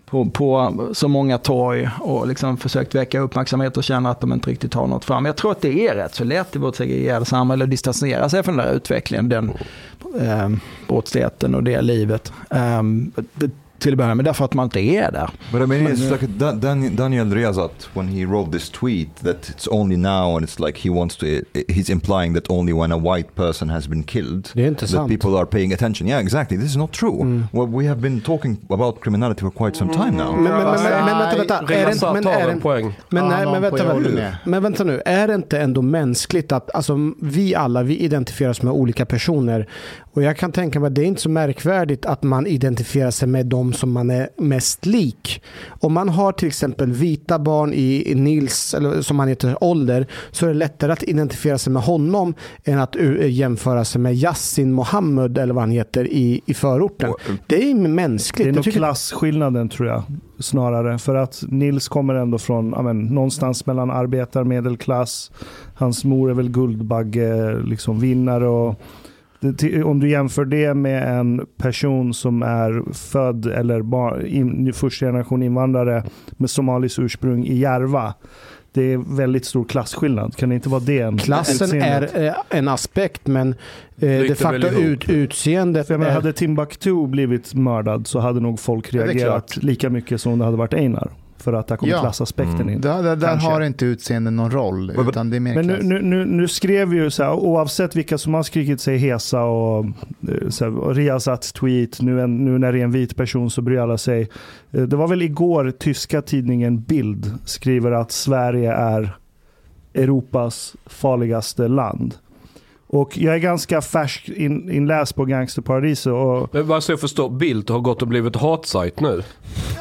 på, 0.05 0.29
på 0.29 0.73
så 0.93 1.07
många 1.07 1.37
torg 1.37 1.89
och 1.99 2.27
liksom 2.27 2.57
försökt 2.57 2.95
väcka 2.95 3.19
uppmärksamhet 3.19 3.77
och 3.77 3.83
känna 3.83 4.09
att 4.09 4.21
de 4.21 4.33
inte 4.33 4.49
riktigt 4.49 4.73
har 4.73 4.87
något 4.87 5.05
fram. 5.05 5.25
Jag 5.25 5.35
tror 5.35 5.51
att 5.51 5.61
det 5.61 5.87
är 5.87 5.95
rätt 5.95 6.15
så 6.15 6.23
lätt 6.23 6.55
i 6.55 6.59
vårt 6.59 6.75
segregerade 6.75 7.25
samhälle 7.25 7.63
att 7.63 7.69
distansera 7.69 8.29
sig 8.29 8.43
från 8.43 8.57
den 8.57 8.65
där 8.65 8.73
utvecklingen, 8.73 9.29
den 9.29 9.51
eh, 10.21 10.49
brottsligheten 10.87 11.55
och 11.55 11.63
det 11.63 11.81
livet. 11.81 12.33
Eh, 12.49 12.81
till 13.79 13.91
att 13.91 13.97
börja 13.97 14.15
med 14.15 14.25
därför 14.25 14.45
att 14.45 14.53
man 14.53 14.63
inte 14.63 14.79
är 14.79 15.11
där. 15.11 15.29
But 15.51 15.61
I 15.61 15.65
mean 15.65 15.87
it's 15.87 16.11
like 16.11 16.27
Dan, 16.55 16.95
Daniel 16.95 17.33
Riazat 17.33 17.89
when 17.93 18.07
he 18.07 18.25
wrote 18.25 18.51
this 18.51 18.69
tweet 18.69 19.15
that 19.15 19.49
it's 19.49 19.67
only 19.71 19.97
now 19.97 20.37
and 20.37 20.45
it's 20.45 20.65
like 20.65 20.79
he 20.79 20.89
wants 20.89 21.17
to 21.17 21.25
he's 21.53 21.91
implying 21.91 22.33
that 22.33 22.49
only 22.49 22.73
when 22.73 22.91
a 22.91 22.97
white 22.97 23.35
person 23.35 23.69
has 23.69 23.87
been 23.87 24.03
killed 24.03 24.49
det 24.53 24.63
är 24.63 24.67
inte 24.67 24.79
that 24.79 24.89
sant. 24.89 25.09
people 25.09 25.37
are 25.37 25.45
paying 25.45 25.73
attention. 25.73 26.07
Yeah 26.07 26.21
exactly, 26.21 26.57
this 26.57 26.69
is 26.69 26.77
not 26.77 26.91
true. 26.91 27.21
Mm. 27.21 27.47
Well, 27.51 27.67
we 27.67 27.87
have 27.87 28.01
been 28.01 28.21
talking 28.21 28.57
about 28.69 29.01
criminality 29.01 29.41
for 29.41 29.51
quite 29.51 29.77
some 29.77 29.93
time 29.93 30.11
now. 30.11 30.31
Men, 30.31 30.43
men, 30.43 30.53
men, 30.53 31.05
men 31.05 31.17
vänta, 31.17 31.37
vänta. 31.37 31.73
Är 31.73 31.85
det, 31.85 32.13
men, 32.13 32.27
är 32.27 32.47
det, 32.47 32.61
poäng. 32.61 32.99
Men, 33.09 33.27
nej, 33.27 33.45
men, 33.45 33.61
vänta, 33.61 33.93
vänta, 33.93 34.37
men 34.45 34.63
vänta 34.63 34.83
nu, 34.83 35.01
är 35.05 35.27
det 35.27 35.35
inte 35.35 35.59
ändå 35.59 35.81
mänskligt 35.81 36.51
att 36.51 36.75
alltså, 36.75 36.97
vi 37.21 37.55
alla, 37.55 37.83
vi 37.83 37.97
identifierar 37.97 38.51
oss 38.51 38.61
med 38.61 38.73
olika 38.73 39.05
personer 39.05 39.67
och 40.15 40.23
jag 40.23 40.37
kan 40.37 40.51
tänka 40.51 40.79
mig 40.79 40.87
att 40.87 40.95
det 40.95 41.01
är 41.01 41.05
inte 41.05 41.21
så 41.21 41.29
märkvärdigt 41.29 42.05
att 42.05 42.23
man 42.23 42.47
identifierar 42.47 43.11
sig 43.11 43.27
med 43.27 43.45
de 43.45 43.64
som 43.73 43.91
man 43.91 44.09
är 44.09 44.29
mest 44.37 44.85
lik. 44.85 45.41
Om 45.67 45.93
man 45.93 46.09
har 46.09 46.31
till 46.31 46.47
exempel 46.47 46.91
vita 46.91 47.39
barn 47.39 47.73
i 47.73 48.13
Nils, 48.15 48.73
eller 48.73 49.01
som 49.01 49.19
han 49.19 49.27
heter, 49.27 49.63
ålder, 49.63 50.07
så 50.31 50.45
är 50.45 50.47
det 50.47 50.55
lättare 50.55 50.91
att 50.91 51.03
identifiera 51.03 51.57
sig 51.57 51.73
med 51.73 51.83
honom 51.83 52.33
än 52.63 52.79
att 52.79 52.95
jämföra 53.21 53.85
sig 53.85 54.01
med 54.01 54.15
Yassin 54.15 54.73
Mohammed 54.73 55.37
eller 55.37 55.53
vad 55.53 55.63
han 55.63 55.71
heter 55.71 56.07
i, 56.07 56.41
i 56.45 56.53
förorten. 56.53 57.13
Det 57.47 57.71
är 57.71 57.75
mänskligt. 57.75 58.45
Det 58.45 58.49
är 58.49 58.53
nog 58.53 58.63
tycker... 58.63 58.79
klasskillnaden 58.79 59.69
tror 59.69 59.89
jag 59.89 60.03
snarare. 60.39 60.97
För 60.97 61.15
att 61.15 61.43
Nils 61.47 61.87
kommer 61.87 62.13
ändå 62.13 62.37
från 62.37 62.73
amen, 62.73 63.05
någonstans 63.05 63.65
mellan 63.65 63.91
arbetar 63.91 64.43
medelklass. 64.43 65.31
Hans 65.75 66.05
mor 66.05 66.29
är 66.29 66.33
väl 66.33 66.49
Guldbagge, 66.49 67.59
liksom 67.63 67.99
vinnare 67.99 68.47
och 68.47 68.81
om 69.85 69.99
du 69.99 70.09
jämför 70.09 70.45
det 70.45 70.73
med 70.73 71.19
en 71.19 71.45
person 71.57 72.13
som 72.13 72.43
är 72.43 72.93
född 72.93 73.45
eller 73.45 73.81
bar, 73.81 74.25
in, 74.25 74.73
första 74.73 75.05
generation 75.05 75.43
invandrare 75.43 76.03
med 76.31 76.49
somaliskt 76.49 76.99
ursprung 76.99 77.45
i 77.45 77.57
Järva. 77.57 78.13
Det 78.73 78.93
är 78.93 79.15
väldigt 79.15 79.45
stor 79.45 79.65
klasskillnad. 79.65 80.35
Kan 80.35 80.49
det 80.49 80.55
inte 80.55 80.69
vara 80.69 80.81
det? 80.81 80.99
En, 80.99 81.17
Klassen 81.17 81.81
är 81.81 82.25
eh, 82.27 82.33
en 82.49 82.67
aspekt 82.67 83.27
men 83.27 83.55
eh, 83.97 84.19
de 84.19 84.35
facto 84.35 84.67
ut, 84.67 85.09
utseendet. 85.09 85.87
För 85.87 85.97
Hade 85.97 86.33
Timbuktu 86.33 87.07
blivit 87.07 87.53
mördad 87.53 88.07
så 88.07 88.19
hade 88.19 88.39
nog 88.39 88.59
folk 88.59 88.93
reagerat 88.93 89.57
lika 89.57 89.89
mycket 89.89 90.21
som 90.21 90.33
om 90.33 90.39
det 90.39 90.45
hade 90.45 90.57
varit 90.57 90.73
Einar. 90.73 91.11
För 91.45 91.53
att 91.53 91.67
där 91.67 91.77
kommer 91.77 91.93
ja. 91.93 92.01
klassaspekten 92.01 92.61
mm. 92.61 92.69
in. 92.69 92.81
Där, 92.81 93.03
där, 93.03 93.15
där 93.15 93.35
har 93.35 93.61
inte 93.61 93.85
utseende 93.85 94.31
någon 94.31 94.51
roll. 94.51 94.91
Utan 95.09 95.29
det 95.29 95.35
är 95.35 95.39
mer 95.39 95.55
Men 95.55 95.67
nu, 95.67 95.79
nu, 95.81 96.01
nu, 96.01 96.25
nu, 96.25 96.47
skrev 96.47 96.87
vi 96.89 96.97
ju 96.97 97.09
så 97.09 97.23
här, 97.23 97.33
oavsett 97.33 97.95
vilka 97.95 98.17
som 98.17 98.33
har 98.33 98.43
skrikit 98.43 98.81
sig 98.81 98.97
hesa 98.97 99.43
och, 99.43 99.85
eh, 99.85 100.49
så 100.49 100.65
här, 100.65 100.77
och 100.77 100.95
Riazats 100.95 101.53
tweet, 101.53 102.01
nu, 102.01 102.21
en, 102.21 102.45
nu 102.45 102.57
när 102.57 102.73
det 102.73 102.79
är 102.79 102.83
en 102.83 102.91
vit 102.91 103.15
person 103.15 103.49
så 103.49 103.61
bryr 103.61 103.77
alla 103.77 103.97
sig. 103.97 104.29
Eh, 104.71 104.81
det 104.81 104.95
var 104.95 105.07
väl 105.07 105.21
igår 105.21 105.71
tyska 105.71 106.21
tidningen 106.21 106.81
Bild 106.81 107.33
skriver 107.45 107.91
att 107.91 108.11
Sverige 108.11 108.73
är 108.73 109.17
Europas 109.93 110.75
farligaste 110.85 111.67
land. 111.67 112.15
Och 112.87 113.17
jag 113.17 113.35
är 113.35 113.39
ganska 113.39 113.81
färsk 113.81 114.29
in, 114.29 114.71
inläst 114.71 115.15
på 115.15 115.25
Gangsterparadiset. 115.25 116.13
Och... 116.13 116.49
Men 116.51 116.67
bara 116.67 116.81
så 116.81 116.91
jag 116.91 116.99
förstår, 116.99 117.29
Bildt 117.29 117.69
har 117.69 117.79
gått 117.79 118.01
och 118.01 118.07
blivit 118.07 118.35
hatsajt 118.35 118.99
nu? 118.99 119.23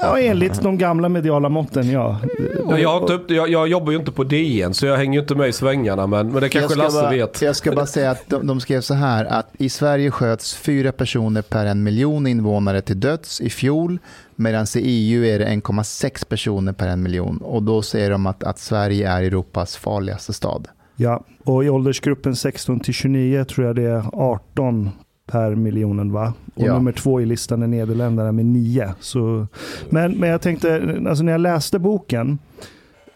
Ja, 0.00 0.18
enligt 0.18 0.62
de 0.62 0.78
gamla 0.78 1.08
mediala 1.08 1.48
måtten, 1.48 1.90
ja. 1.90 2.20
Och, 2.64 2.80
jag, 2.80 2.88
har 2.88 3.14
inte, 3.14 3.34
jag, 3.34 3.48
jag, 3.48 3.68
jobbar 3.68 3.92
ju 3.92 3.98
inte 3.98 4.12
på 4.12 4.24
DN, 4.24 4.74
så 4.74 4.86
jag 4.86 4.96
hänger 4.96 5.14
ju 5.14 5.20
inte 5.20 5.34
med 5.34 5.48
i 5.48 5.52
svängarna, 5.52 6.06
men, 6.06 6.32
men 6.32 6.42
det 6.42 6.48
kanske 6.48 6.78
Lasse 6.78 7.00
bara, 7.00 7.10
vet. 7.10 7.42
Jag 7.42 7.56
ska 7.56 7.72
bara 7.72 7.86
säga 7.86 8.10
att 8.10 8.30
de, 8.30 8.46
de 8.46 8.60
skrev 8.60 8.80
så 8.80 8.94
här, 8.94 9.24
att 9.24 9.48
i 9.58 9.68
Sverige 9.68 10.10
sköts 10.10 10.54
fyra 10.54 10.92
personer 10.92 11.42
per 11.42 11.66
en 11.66 11.82
miljon 11.82 12.26
invånare 12.26 12.80
till 12.80 13.00
döds 13.00 13.40
i 13.40 13.50
fjol, 13.50 13.98
medan 14.36 14.66
i 14.76 14.80
EU 14.80 15.24
är 15.24 15.38
det 15.38 15.46
1,6 15.46 16.26
personer 16.26 16.72
per 16.72 16.88
en 16.88 17.02
miljon. 17.02 17.38
Och 17.38 17.62
då 17.62 17.82
säger 17.82 18.10
de 18.10 18.26
att, 18.26 18.42
att 18.42 18.58
Sverige 18.58 19.10
är 19.10 19.22
Europas 19.22 19.76
farligaste 19.76 20.32
stad. 20.32 20.68
Ja, 20.96 21.24
och 21.44 21.64
i 21.64 21.68
åldersgruppen 21.68 22.37
16 22.37 22.80
till 22.80 22.94
29 22.94 23.44
tror 23.44 23.66
jag 23.66 23.76
det 23.76 23.83
är 23.83 24.04
18 24.12 24.90
per 25.26 25.54
miljonen 25.54 26.12
va? 26.12 26.33
Och 26.54 26.66
ja. 26.66 26.74
nummer 26.74 26.92
två 26.92 27.20
i 27.20 27.26
listan 27.26 27.62
är 27.62 27.66
Nederländerna 27.66 28.33
med 28.33 28.46
9. 28.46 28.94
Så, 29.00 29.46
men, 29.90 30.12
men 30.12 30.28
jag 30.28 30.42
tänkte, 30.42 30.96
alltså 31.09 31.24
när 31.24 31.33
jag 31.33 31.40
läste 31.40 31.78
boken, 31.78 32.38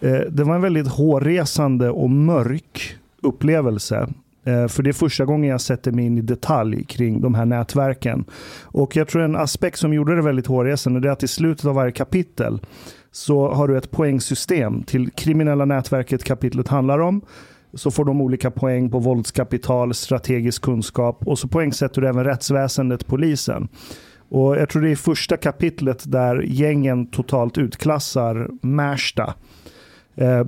eh, 0.00 0.20
det 0.30 0.44
var 0.44 0.54
en 0.54 0.62
väldigt 0.62 0.88
hårresande 0.88 1.90
och 1.90 2.10
mörk 2.10 2.96
upplevelse. 3.22 4.08
Eh, 4.44 4.68
för 4.68 4.82
det 4.82 4.90
är 4.90 4.92
första 4.92 5.24
gången 5.24 5.50
jag 5.50 5.60
sätter 5.60 5.92
mig 5.92 6.06
in 6.06 6.18
i 6.18 6.20
detalj 6.20 6.84
kring 6.84 7.20
de 7.20 7.34
här 7.34 7.46
nätverken. 7.46 8.24
Och 8.62 8.96
jag 8.96 9.08
tror 9.08 9.22
en 9.22 9.36
aspekt 9.36 9.78
som 9.78 9.94
gjorde 9.94 10.16
det 10.16 10.22
väldigt 10.22 10.46
hårresande 10.46 11.08
är 11.08 11.12
att 11.12 11.22
i 11.22 11.28
slutet 11.28 11.64
av 11.64 11.74
varje 11.74 11.92
kapitel 11.92 12.60
så 13.10 13.50
har 13.52 13.68
du 13.68 13.78
ett 13.78 13.90
poängsystem 13.90 14.82
till 14.82 15.10
kriminella 15.10 15.64
nätverket 15.64 16.24
kapitlet 16.24 16.68
handlar 16.68 16.98
om 16.98 17.22
så 17.74 17.90
får 17.90 18.04
de 18.04 18.20
olika 18.20 18.50
poäng 18.50 18.90
på 18.90 18.98
våldskapital, 18.98 19.94
strategisk 19.94 20.62
kunskap 20.62 21.26
och 21.26 21.38
så 21.38 21.48
poängsätter 21.48 22.00
du 22.00 22.08
även 22.08 22.24
rättsväsendet, 22.24 23.06
polisen. 23.06 23.68
Och 24.28 24.56
Jag 24.56 24.68
tror 24.68 24.82
det 24.82 24.90
är 24.90 24.96
första 24.96 25.36
kapitlet 25.36 26.12
där 26.12 26.42
gängen 26.42 27.06
totalt 27.06 27.58
utklassar 27.58 28.48
Märsta. 28.62 29.34
Eh, 30.16 30.44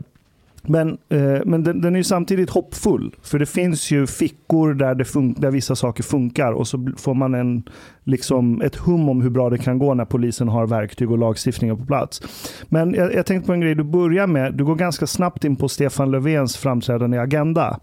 men, 0.62 0.99
eh, 1.09 1.40
men 1.46 1.64
den, 1.64 1.81
den, 1.81 1.96
är 1.96 2.03
samtidigt 2.03 2.51
hoppfull. 2.51 3.14
För 3.23 3.38
det 3.38 3.46
finns 3.46 3.90
ju 3.90 4.07
fickor 4.07 4.75
där, 4.75 4.94
det 4.94 5.40
där 5.40 5.51
vissa 5.51 5.77
saker 5.77 6.03
funkar 6.03 6.53
och 6.53 6.68
så 6.68 6.88
får 6.96 7.14
man 7.14 7.35
en, 7.35 7.62
liksom 8.05 8.61
ett 8.61 8.77
hum 8.77 9.09
om 9.09 9.20
hur 9.23 9.31
bra 9.31 9.51
det 9.51 9.59
kan 9.59 9.79
gå 9.79 9.94
när 9.94 10.05
polisen 10.05 10.49
har 10.49 10.66
verktyg 10.66 11.11
och 11.11 11.18
lagstiftningar 11.18 11.75
på 11.75 11.87
plats. 11.87 12.23
Men 12.68 12.94
jag, 12.94 13.14
jag 13.14 13.27
tänkte 13.27 13.46
på 13.46 13.53
en 13.53 13.61
grej 13.61 13.75
du 13.75 13.85
börjar 13.85 14.27
med. 14.27 14.55
Du 14.55 14.64
går 14.64 14.75
ganska 14.75 15.07
snabbt 15.07 15.44
in 15.44 15.57
på 15.57 15.68
Stefan 15.68 16.11
Löfvens 16.11 16.57
framträdande 16.57 17.16
i 17.16 17.20
Agenda. 17.20 17.81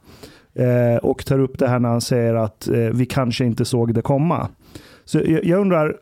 Eh, 0.53 0.97
och 0.97 1.25
tar 1.25 1.39
upp 1.39 1.59
det 1.59 1.67
här 1.67 1.79
när 1.79 1.89
han 1.89 2.01
säger 2.01 2.35
att 2.35 2.67
eh, 2.67 2.75
vi 2.75 3.05
kanske 3.05 3.45
inte 3.45 3.65
såg 3.65 3.93
det 3.93 4.01
komma. 4.01 4.47
Så 5.05 5.17
jag, 5.17 5.45
jag 5.45 5.61
undrar, 5.61 5.95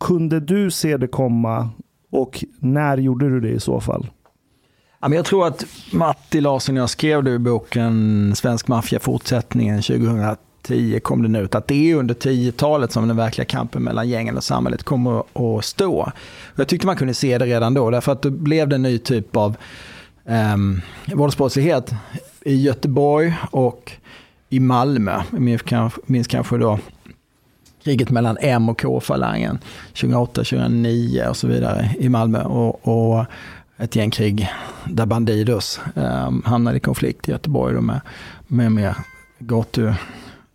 kunde 0.00 0.40
du 0.40 0.70
se 0.70 0.96
det 0.96 1.08
komma 1.08 1.70
och 2.10 2.44
när 2.58 2.96
gjorde 2.96 3.28
du 3.28 3.40
det 3.40 3.50
i 3.50 3.60
så 3.60 3.80
fall? 3.80 4.06
Jag 5.00 5.24
tror 5.24 5.46
att 5.46 5.64
Matti 5.92 6.40
Larsson 6.40 6.76
och 6.76 6.82
jag 6.82 6.90
skrev 6.90 7.24
det 7.24 7.30
i 7.30 7.38
boken 7.38 8.32
Svensk 8.36 8.68
maffia 8.68 9.00
fortsättningen 9.00 9.82
2010 9.82 11.00
kom 11.00 11.22
den 11.22 11.34
ut, 11.34 11.54
att 11.54 11.68
det 11.68 11.90
är 11.90 11.94
under 11.94 12.14
10-talet 12.14 12.92
som 12.92 13.08
den 13.08 13.16
verkliga 13.16 13.44
kampen 13.44 13.82
mellan 13.82 14.08
gängen 14.08 14.36
och 14.36 14.44
samhället 14.44 14.82
kommer 14.82 15.22
att 15.58 15.64
stå. 15.64 16.12
Jag 16.56 16.68
tyckte 16.68 16.86
man 16.86 16.96
kunde 16.96 17.14
se 17.14 17.38
det 17.38 17.46
redan 17.46 17.74
då, 17.74 17.90
därför 17.90 18.12
att 18.12 18.22
då 18.22 18.30
blev 18.30 18.68
det 18.68 18.74
en 18.74 18.82
ny 18.82 18.98
typ 18.98 19.36
av 19.36 19.56
um, 20.24 20.80
våldsbrottslighet 21.14 21.94
i 22.40 22.54
Göteborg 22.54 23.34
och 23.50 23.92
i 24.48 24.60
Malmö. 24.60 25.22
Jag 25.68 25.92
minns 26.06 26.26
kanske 26.26 26.58
då 26.58 26.78
kriget 27.84 28.10
mellan 28.10 28.38
M 28.40 28.68
och 28.68 28.80
K-falangen 28.80 29.58
2008-2009 29.94 31.28
och 31.28 31.36
så 31.36 31.46
vidare 31.46 31.94
i 31.98 32.08
Malmö. 32.08 32.42
Och, 32.42 32.88
och 32.88 33.24
ett 33.78 33.96
gängkrig 33.96 34.48
där 34.86 35.06
Bandidos 35.06 35.80
eh, 35.96 36.32
hamnade 36.44 36.76
i 36.76 36.80
konflikt 36.80 37.28
i 37.28 37.30
Göteborg 37.30 37.80
med, 37.80 38.00
med, 38.46 38.72
med, 38.72 38.94
gatu, 39.38 39.86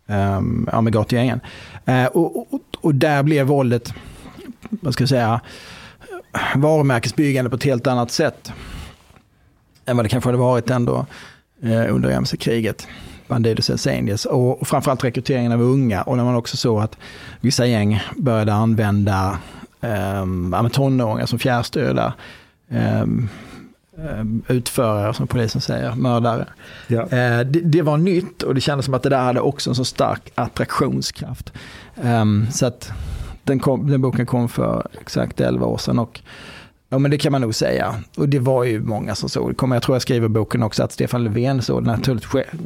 eh, 0.06 0.40
ja, 0.72 0.80
med 0.80 0.92
gatugängen. 0.92 1.40
Eh, 1.84 2.06
och, 2.06 2.54
och, 2.54 2.60
och, 2.80 2.94
där 2.94 3.22
blev 3.22 3.46
våldet, 3.46 3.94
vad 4.70 4.92
ska 4.92 5.02
jag 5.02 5.08
säga, 5.08 5.40
varumärkesbyggande 6.54 7.50
på 7.50 7.56
ett 7.56 7.64
helt 7.64 7.86
annat 7.86 8.10
sätt 8.10 8.52
än 9.86 9.96
vad 9.96 10.04
det 10.04 10.08
kanske 10.08 10.28
hade 10.28 10.38
varit 10.38 10.70
ändå 10.70 11.06
eh, 11.62 11.94
under 11.94 12.10
mc-kriget. 12.10 12.86
Bandidos 13.28 13.68
Hells 13.68 13.86
Angels 13.86 14.24
och, 14.24 14.60
och 14.60 14.68
framförallt 14.68 15.04
rekryteringen 15.04 15.52
av 15.52 15.62
unga 15.62 16.02
och 16.02 16.16
när 16.16 16.24
man 16.24 16.34
också 16.34 16.56
såg 16.56 16.82
att 16.82 16.98
vissa 17.40 17.66
gäng 17.66 18.02
började 18.16 18.54
använda 18.54 19.38
eh, 19.80 20.68
tonåringar 20.72 21.26
som 21.26 21.38
fjärrstödare 21.38 22.12
utförare, 24.48 25.14
som 25.14 25.26
polisen 25.26 25.60
säger, 25.60 25.94
mördare. 25.94 26.46
Ja. 26.86 27.02
Eh, 27.02 27.40
det, 27.40 27.60
det, 27.60 27.82
var 27.82 27.96
nytt 27.96 28.42
och 28.42 28.54
det 28.54 28.60
kändes 28.60 28.84
som 28.84 28.94
att 28.94 29.02
det 29.02 29.08
där 29.08 29.24
hade 29.24 29.40
också 29.40 29.70
en 29.70 29.76
så 29.76 29.84
stark 29.84 30.32
attraktionskraft. 30.34 31.52
Um, 32.02 32.46
så 32.50 32.66
att 32.66 32.92
den, 33.42 33.58
kom, 33.58 33.90
den 33.90 34.02
boken 34.02 34.26
kom 34.26 34.48
för 34.48 34.86
exakt 35.00 35.40
11 35.40 35.66
år 35.66 35.78
sedan 35.78 35.98
och 35.98 36.20
Ja 36.94 36.98
men 36.98 37.10
det 37.10 37.18
kan 37.18 37.32
man 37.32 37.40
nog 37.40 37.54
säga. 37.54 37.94
Och 38.16 38.28
det 38.28 38.38
var 38.38 38.64
ju 38.64 38.80
många 38.80 39.14
som 39.14 39.28
såg 39.28 39.54
det 39.54 39.74
Jag 39.74 39.82
tror 39.82 39.94
jag 39.94 40.02
skriver 40.02 40.26
i 40.26 40.28
boken 40.28 40.62
också 40.62 40.82
att 40.82 40.92
Stefan 40.92 41.24
Löfven 41.24 41.62
såg 41.62 41.84
det 41.84 41.90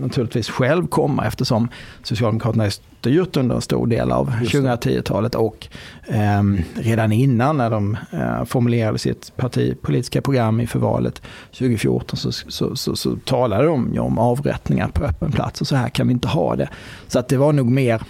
naturligtvis, 0.01 0.49
själv 0.49 0.87
komma 0.87 1.27
eftersom 1.27 1.69
Socialdemokraterna 2.03 2.65
har 2.65 2.71
styrt 2.71 3.37
under 3.37 3.55
en 3.55 3.61
stor 3.63 3.87
del 3.87 4.13
av 4.13 4.31
2010-talet 4.31 5.35
och 5.35 5.69
eh, 6.07 6.43
redan 6.75 7.13
innan 7.13 7.57
när 7.57 7.71
de 7.71 7.97
eh, 8.11 8.45
formulerade 8.45 8.99
sitt 8.99 9.37
partipolitiska 9.37 10.23
program 10.23 10.61
inför 10.61 10.79
valet 10.79 11.23
2014 11.59 12.17
så, 12.17 12.33
så, 12.33 12.77
så, 12.77 12.97
så 12.97 13.17
talade 13.17 13.65
de 13.65 13.95
ju 13.95 14.01
om 14.01 14.19
avrättningar 14.19 14.89
på 14.89 15.05
öppen 15.05 15.33
plats 15.33 15.61
och 15.61 15.67
så 15.67 15.77
här 15.77 15.89
kan 15.89 16.07
vi 16.07 16.13
inte 16.13 16.29
ha 16.29 16.57
det. 16.57 16.69
Så 17.07 17.19
att 17.19 17.29
det 17.29 17.37
var 17.37 17.53
nog 17.53 17.71
mer 17.71 18.03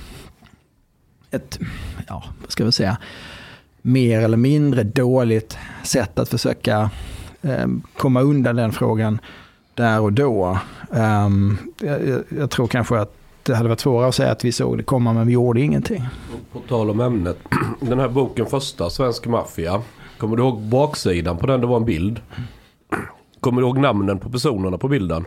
ett, 1.31 1.59
ja 2.07 2.25
vad 2.41 2.51
ska 2.51 2.65
vi 2.65 2.73
säga, 2.73 2.97
mer 3.83 4.21
eller 4.21 4.37
mindre 4.37 4.83
dåligt 4.83 5.59
sätt 5.83 6.19
att 6.19 6.29
försöka 6.29 6.91
ehm, 7.43 7.83
komma 7.97 8.21
undan 8.21 8.57
den 8.57 8.73
frågan 8.73 9.19
där 9.75 10.01
och 10.01 10.13
då. 10.13 10.59
Ehm, 10.93 11.59
jag, 11.81 12.23
jag, 12.39 12.51
tror 12.51 12.67
kanske 12.67 12.99
att 12.99 13.15
det 13.43 13.55
hade 13.55 13.69
varit 13.69 13.81
svårare 13.81 14.09
att 14.09 14.15
säga 14.15 14.33
att 14.33 14.45
vi 14.45 14.53
såg 14.53 14.77
det 14.77 14.83
komma 14.83 15.13
men 15.13 15.27
vi 15.27 15.33
gjorde 15.33 15.61
ingenting. 15.61 16.09
På 16.53 16.61
tal 16.69 16.91
om 16.91 17.01
ämnet. 17.01 17.39
Den 17.81 18.01
här 18.01 18.09
boken 18.09 18.47
första, 18.47 18.91
Svensk 18.91 19.27
maffia. 19.27 19.83
Kommer 20.19 20.37
du 20.37 20.43
ihåg 20.43 20.63
baksidan 20.63 21.39
på 21.39 21.47
den? 21.47 21.61
Det 21.61 21.67
var 21.67 21.77
en 21.77 21.85
bild. 21.85 22.21
Kommer 23.41 23.61
du 23.61 23.67
ihåg 23.67 23.79
namnen 23.79 24.19
på 24.19 24.31
personerna 24.31 24.79
på 24.79 24.89
bilden? 24.89 25.25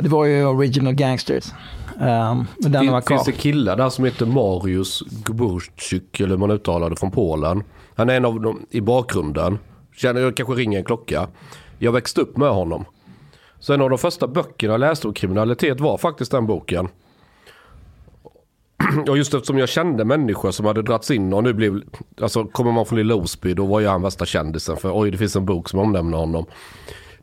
Det 0.00 0.08
var 0.08 0.24
ju 0.24 0.44
Original 0.44 0.94
Gangsters. 0.94 1.52
Um, 2.00 2.46
den 2.58 2.80
fin, 2.82 2.92
var 2.92 3.00
finns 3.00 3.24
det 3.24 3.32
killar 3.32 3.76
där 3.76 3.88
som 3.88 4.04
heter 4.04 4.26
Marius 4.26 5.02
Gburczyk, 5.24 6.20
eller 6.20 6.28
hur 6.28 6.36
man 6.36 6.50
uttalar 6.50 6.90
det, 6.90 6.96
från 6.96 7.10
Polen. 7.10 7.62
Han 7.94 8.10
är 8.10 8.14
en 8.14 8.24
av 8.24 8.40
dem 8.40 8.66
i 8.70 8.80
bakgrunden. 8.80 9.58
Känner 9.96 10.20
jag 10.20 10.36
kanske 10.36 10.54
ringer 10.54 10.78
en 10.78 10.84
klocka. 10.84 11.28
Jag 11.78 11.92
växte 11.92 12.20
upp 12.20 12.36
med 12.36 12.50
honom. 12.50 12.84
Så 13.58 13.72
en 13.72 13.80
av 13.80 13.90
de 13.90 13.98
första 13.98 14.28
böckerna 14.28 14.72
jag 14.72 14.80
läste 14.80 15.08
om 15.08 15.14
kriminalitet 15.14 15.80
var 15.80 15.98
faktiskt 15.98 16.30
den 16.30 16.46
boken. 16.46 16.88
Och 19.08 19.16
just 19.16 19.34
eftersom 19.34 19.58
jag 19.58 19.68
kände 19.68 20.04
människor 20.04 20.50
som 20.50 20.66
hade 20.66 20.82
dragits 20.82 21.10
in 21.10 21.32
och 21.32 21.44
nu 21.44 21.52
blev, 21.52 21.82
alltså 22.20 22.44
kommer 22.44 22.72
man 22.72 22.86
från 22.86 22.98
Lilla 22.98 23.14
Osby 23.14 23.54
då 23.54 23.66
var 23.66 23.80
ju 23.80 23.86
han 23.86 24.02
värsta 24.02 24.26
kändisen 24.26 24.76
för 24.76 25.00
oj 25.00 25.10
det 25.10 25.18
finns 25.18 25.36
en 25.36 25.44
bok 25.44 25.68
som 25.68 25.78
omnämner 25.78 26.18
honom. 26.18 26.46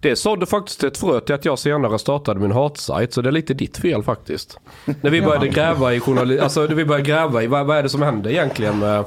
Det 0.07 0.15
sådde 0.15 0.45
faktiskt 0.45 0.83
ett 0.83 0.97
frö 0.97 1.19
till 1.19 1.35
att 1.35 1.45
jag 1.45 1.59
senare 1.59 1.99
startade 1.99 2.39
min 2.39 2.51
hatsajt 2.51 3.13
så 3.13 3.21
det 3.21 3.29
är 3.29 3.31
lite 3.31 3.53
ditt 3.53 3.77
fel 3.77 4.03
faktiskt. 4.03 4.59
När 5.01 5.09
vi 5.09 5.21
började 5.21 5.47
gräva 5.47 5.93
i 5.93 5.99
journalistik, 5.99 6.43
alltså 6.43 6.61
när 6.61 6.75
vi 6.75 6.85
började 6.85 7.09
gräva 7.09 7.43
i 7.43 7.47
vad, 7.47 7.65
vad 7.65 7.77
är 7.77 7.83
det 7.83 7.89
som 7.89 8.01
händer 8.01 8.29
egentligen 8.29 8.79
med 8.79 9.05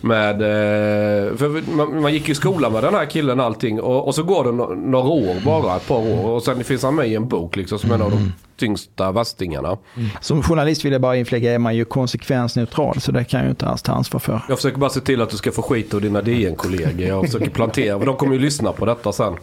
med, 0.00 0.42
eh, 0.42 1.36
för 1.36 1.76
man, 1.76 2.02
man 2.02 2.12
gick 2.12 2.28
i 2.28 2.34
skolan 2.34 2.72
med 2.72 2.82
den 2.82 2.94
här 2.94 3.06
killen 3.06 3.40
allting 3.40 3.80
och, 3.80 4.06
och 4.06 4.14
så 4.14 4.22
går 4.22 4.44
det 4.44 4.52
no 4.52 4.74
några 4.74 5.08
år 5.08 5.44
bara, 5.44 5.76
ett 5.76 5.88
par 5.88 5.98
år 5.98 6.26
och 6.26 6.42
sen 6.42 6.64
finns 6.64 6.82
han 6.82 6.94
med 6.94 7.08
i 7.08 7.14
en 7.14 7.28
bok 7.28 7.56
liksom 7.56 7.78
som 7.78 7.92
en 7.92 8.02
av 8.02 8.10
de 8.10 8.16
mm. 8.16 8.32
tyngsta 8.56 9.12
västingarna. 9.12 9.68
Mm. 9.96 10.08
Som 10.20 10.42
journalist 10.42 10.84
vill 10.84 10.92
jag 10.92 11.00
bara 11.00 11.16
inflägga 11.16 11.52
är 11.52 11.58
man 11.58 11.76
ju 11.76 11.84
konsekvensneutral 11.84 13.00
så 13.00 13.12
det 13.12 13.24
kan 13.24 13.38
jag 13.40 13.44
ju 13.44 13.50
inte 13.50 13.66
alls 13.66 13.82
ta 13.82 13.92
ansvar 13.92 14.20
för. 14.20 14.42
Jag 14.48 14.58
försöker 14.58 14.78
bara 14.78 14.90
se 14.90 15.00
till 15.00 15.22
att 15.22 15.30
du 15.30 15.36
ska 15.36 15.52
få 15.52 15.62
skit 15.62 15.94
av 15.94 16.00
dina 16.00 16.22
DN-kollegor. 16.22 17.08
Jag 17.08 17.24
försöker 17.24 17.50
plantera, 17.50 17.98
för 17.98 18.06
de 18.06 18.16
kommer 18.16 18.32
ju 18.32 18.40
lyssna 18.40 18.72
på 18.72 18.86
detta 18.86 19.12
sen. 19.12 19.36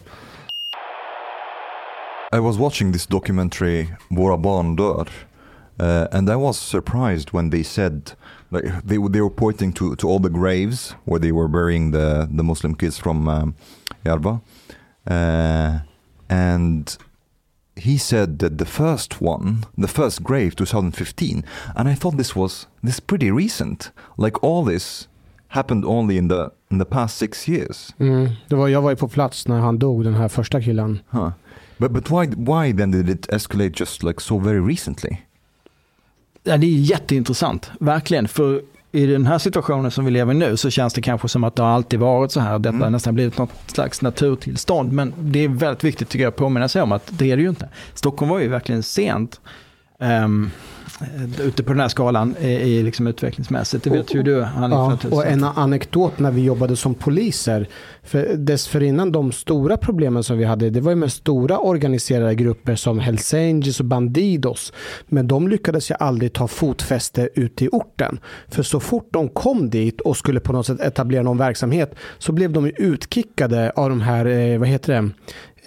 I 2.31 2.39
was 2.39 2.57
watching 2.57 2.91
this 2.91 3.05
documentary 3.05 3.87
Våra 4.09 4.37
barn 4.37 4.75
dör 4.75 5.07
uh, 5.79 6.07
and 6.11 6.29
I 6.29 6.35
was 6.35 6.57
surprised 6.57 7.31
when 7.31 7.49
they 7.49 7.63
said 7.63 8.11
like 8.51 8.65
they 8.83 8.97
they 8.97 9.21
were 9.21 9.29
pointing 9.29 9.73
to 9.73 9.95
to 9.95 10.07
all 10.07 10.19
the 10.19 10.29
graves 10.29 10.95
where 11.05 11.19
they 11.19 11.31
were 11.31 11.47
burying 11.47 11.91
the 11.91 12.27
the 12.37 12.43
Muslim 12.43 12.75
kids 12.75 12.97
from 12.97 13.27
um, 13.27 13.55
Yarba, 14.03 14.41
uh, 15.05 15.79
and 16.29 16.97
he 17.75 17.97
said 17.97 18.39
that 18.39 18.57
the 18.57 18.65
first 18.65 19.21
one, 19.21 19.65
the 19.77 19.87
first 19.87 20.23
grave, 20.23 20.55
2015, 20.55 21.43
and 21.75 21.89
I 21.89 21.93
thought 21.93 22.17
this 22.17 22.35
was 22.35 22.67
this 22.83 22.99
pretty 22.99 23.31
recent. 23.31 23.91
Like 24.17 24.43
all 24.43 24.63
this 24.63 25.07
happened 25.49 25.85
only 25.85 26.17
in 26.17 26.27
the 26.27 26.51
in 26.71 26.79
the 26.79 26.85
past 26.85 27.17
six 27.17 27.47
years. 27.47 27.93
Mm, 27.99 28.29
det 28.47 28.55
var, 28.55 28.67
jag 28.67 28.81
var 28.81 28.89
ju 28.89 28.95
på 28.95 29.07
plats 29.07 29.47
när 29.47 29.59
han 29.59 29.77
dog, 29.79 30.03
den 30.03 30.13
här 30.13 30.27
första 30.27 30.61
killen. 30.61 30.99
Huh. 31.09 31.29
But 31.77 31.91
but 31.91 32.09
why 32.09 32.27
why 32.27 32.77
then 32.77 32.91
did 32.91 33.09
it 33.09 33.29
escalate 33.29 33.71
just 33.75 34.03
like 34.03 34.21
so 34.21 34.39
very 34.39 34.59
recently? 34.59 35.17
Ja, 36.43 36.57
det 36.57 36.67
är 36.67 36.71
jätteintressant, 36.71 37.71
verkligen. 37.79 38.27
För 38.27 38.61
i 38.91 39.05
den 39.05 39.25
här 39.25 39.37
situationen 39.37 39.91
som 39.91 40.05
vi 40.05 40.11
lever 40.11 40.33
i 40.33 40.37
nu 40.37 40.57
så 40.57 40.69
känns 40.69 40.93
det 40.93 41.01
kanske 41.01 41.29
som 41.29 41.43
att 41.43 41.55
det 41.55 41.63
har 41.63 41.69
alltid 41.69 41.99
varit 41.99 42.31
så 42.31 42.39
här. 42.39 42.59
Detta 42.59 42.69
mm. 42.69 42.81
har 42.81 42.89
nästan 42.89 43.15
blivit 43.15 43.37
något 43.37 43.51
slags 43.67 44.01
naturtillstånd. 44.01 44.93
Men 44.93 45.13
det 45.19 45.43
är 45.43 45.47
väldigt 45.47 45.83
viktigt 45.83 46.09
tycker 46.09 46.23
jag 46.23 46.31
att 46.31 46.35
påminna 46.35 46.69
sig 46.69 46.81
om 46.81 46.91
att 46.91 47.03
det 47.09 47.31
är 47.31 47.37
det 47.37 47.43
ju 47.43 47.49
inte. 47.49 47.69
Stockholm 47.93 48.29
var 48.29 48.39
ju 48.39 48.47
verkligen 48.47 48.83
sent. 48.83 49.41
Um, 49.99 50.51
ute 51.41 51.63
på 51.63 51.73
den 51.73 51.79
här 51.79 51.87
skalan 51.87 52.37
i 52.37 52.83
liksom 52.83 53.07
utvecklingsmässigt. 53.07 53.83
Det 53.83 53.89
vet 53.89 54.15
ju 54.15 54.23
du. 54.23 54.47
Ja, 54.55 54.97
och 55.11 55.25
en 55.25 55.43
anekdot 55.43 56.19
när 56.19 56.31
vi 56.31 56.43
jobbade 56.43 56.75
som 56.75 56.93
poliser. 56.93 57.67
För 58.03 58.35
dessförinnan 58.35 59.11
de 59.11 59.31
stora 59.31 59.77
problemen 59.77 60.23
som 60.23 60.37
vi 60.37 60.45
hade, 60.45 60.69
det 60.69 60.81
var 60.81 60.91
ju 60.91 60.95
med 60.95 61.11
stora 61.11 61.57
organiserade 61.57 62.35
grupper 62.35 62.75
som 62.75 62.99
Hells 62.99 63.33
Angels 63.33 63.79
och 63.79 63.85
Bandidos. 63.85 64.73
Men 65.07 65.27
de 65.27 65.47
lyckades 65.47 65.91
ju 65.91 65.95
aldrig 65.99 66.33
ta 66.33 66.47
fotfäste 66.47 67.29
ute 67.35 67.65
i 67.65 67.69
orten. 67.71 68.19
För 68.47 68.63
så 68.63 68.79
fort 68.79 69.07
de 69.11 69.29
kom 69.29 69.69
dit 69.69 70.01
och 70.01 70.17
skulle 70.17 70.39
på 70.39 70.53
något 70.53 70.65
sätt 70.65 70.79
etablera 70.79 71.23
någon 71.23 71.37
verksamhet 71.37 71.95
så 72.17 72.31
blev 72.31 72.51
de 72.51 72.71
utkickade 72.77 73.71
av 73.75 73.89
de 73.89 74.01
här, 74.01 74.25
eh, 74.25 74.59
vad 74.59 74.67
heter 74.67 74.93
det, 74.93 75.09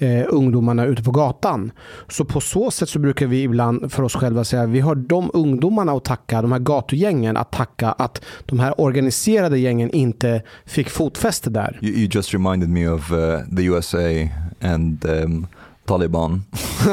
eh, 0.01 0.27
ungdomarna 0.29 0.87
ute 0.87 1.03
på 1.03 1.11
gatan. 1.11 1.73
Så 2.09 2.25
på 2.25 2.41
så 2.41 2.71
sätt 2.71 2.89
så 2.89 2.99
brukar 2.99 3.27
vi 3.27 3.43
ibland 3.43 3.93
för 3.93 4.03
oss 4.03 4.15
själva 4.15 4.45
säga 4.45 4.63
att 4.63 4.69
vi 4.69 4.81
har 4.81 4.95
de 4.95 5.31
ungdomarna 5.35 5.93
att 5.93 6.05
tacka, 6.05 6.43
de 6.43 6.53
här 6.53 6.59
gatugängen 6.59 7.37
att 7.37 7.53
tacka 7.53 7.93
att 7.93 8.25
de 8.47 8.61
här 8.61 8.81
organiserade 8.81 9.59
gängen 9.59 9.91
inte 9.91 10.43
fick 10.67 10.91
fotfäste 10.91 11.51
där. 11.51 11.79
You, 11.83 11.95
you 11.95 12.09
just 12.13 12.35
reminded 12.35 12.69
me 12.69 12.89
of 12.89 13.13
uh, 13.13 13.39
the 13.57 13.65
USA 13.65 14.29
and 14.61 15.05
um, 15.05 15.47
Taliban. 15.85 16.43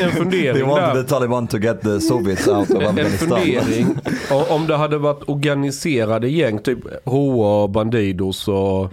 en 0.00 0.10
fundering 0.10 0.54
They 0.54 0.62
wanted 0.62 0.94
där. 0.94 1.02
the 1.02 1.08
Taliban 1.08 1.46
to 1.46 1.58
get 1.58 1.82
the 1.82 2.00
Soviets 2.00 2.48
out 2.48 2.70
of 2.70 2.82
Afghanistan. 2.82 3.38
En 3.38 3.64
fundering. 3.64 3.98
Om 4.48 4.66
det 4.66 4.76
hade 4.76 4.98
varit 4.98 5.28
organiserade 5.28 6.28
gäng, 6.28 6.58
typ 6.58 6.78
HA, 7.04 7.68
Bandidos 7.68 8.48
och 8.48 8.92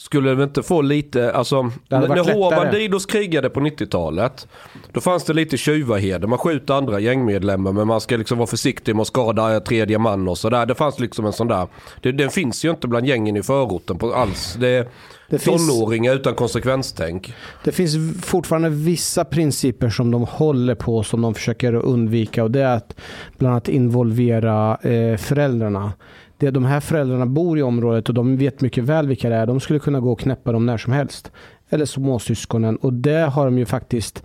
skulle 0.00 0.34
vi 0.34 0.42
inte 0.42 0.62
få 0.62 0.82
lite, 0.82 1.32
alltså 1.32 1.70
när 1.88 2.50
HA 2.50 2.56
Bandidos 2.56 3.06
krigade 3.06 3.50
på 3.50 3.60
90-talet 3.60 4.48
då 4.92 5.00
fanns 5.00 5.24
det 5.24 5.32
lite 5.32 5.56
tjuvaheder. 5.56 6.28
Man 6.28 6.38
skjuter 6.38 6.74
andra 6.74 7.00
gängmedlemmar 7.00 7.72
men 7.72 7.86
man 7.86 8.00
ska 8.00 8.16
liksom 8.16 8.38
vara 8.38 8.46
försiktig 8.46 8.94
med 8.94 9.02
att 9.02 9.08
skada 9.08 9.60
tredje 9.60 9.98
man 9.98 10.28
och 10.28 10.38
sådär. 10.38 10.66
Det 10.66 10.74
fanns 10.74 11.00
liksom 11.00 11.26
en 11.26 11.32
sån 11.32 11.48
där, 11.48 11.66
det, 12.00 12.12
den 12.12 12.30
finns 12.30 12.64
ju 12.64 12.70
inte 12.70 12.88
bland 12.88 13.06
gängen 13.06 13.36
i 13.36 13.42
förorten 13.42 13.98
på 13.98 14.14
alls. 14.14 14.56
Det, 14.60 14.88
det 15.30 15.38
tonåringar 15.38 16.12
finns, 16.12 16.20
utan 16.20 16.34
konsekvenstänk. 16.34 17.34
Det 17.64 17.72
finns 17.72 18.24
fortfarande 18.26 18.68
vissa 18.68 19.24
principer 19.24 19.90
som 19.90 20.10
de 20.10 20.22
håller 20.22 20.74
på 20.74 21.02
som 21.02 21.22
de 21.22 21.34
försöker 21.34 21.74
undvika 21.74 22.44
och 22.44 22.50
det 22.50 22.60
är 22.60 22.76
att 22.76 22.94
bland 23.38 23.52
annat 23.52 23.68
involvera 23.68 24.76
eh, 24.82 25.16
föräldrarna 25.16 25.92
det, 26.40 26.50
de 26.50 26.64
här 26.64 26.80
föräldrarna 26.80 27.26
bor 27.26 27.58
i 27.58 27.62
området 27.62 28.08
och 28.08 28.14
de 28.14 28.36
vet 28.36 28.60
mycket 28.60 28.84
väl 28.84 29.06
vilka 29.08 29.28
det 29.28 29.36
är. 29.36 29.46
De 29.46 29.60
skulle 29.60 29.78
kunna 29.78 30.00
gå 30.00 30.12
och 30.12 30.20
knäppa 30.20 30.52
dem 30.52 30.66
när 30.66 30.78
som 30.78 30.92
helst. 30.92 31.32
Eller 31.70 31.84
småsyskonen. 31.84 32.76
Och 32.76 32.92
det 32.92 33.30
har 33.32 33.44
de 33.44 33.58
ju 33.58 33.66
faktiskt 33.66 34.22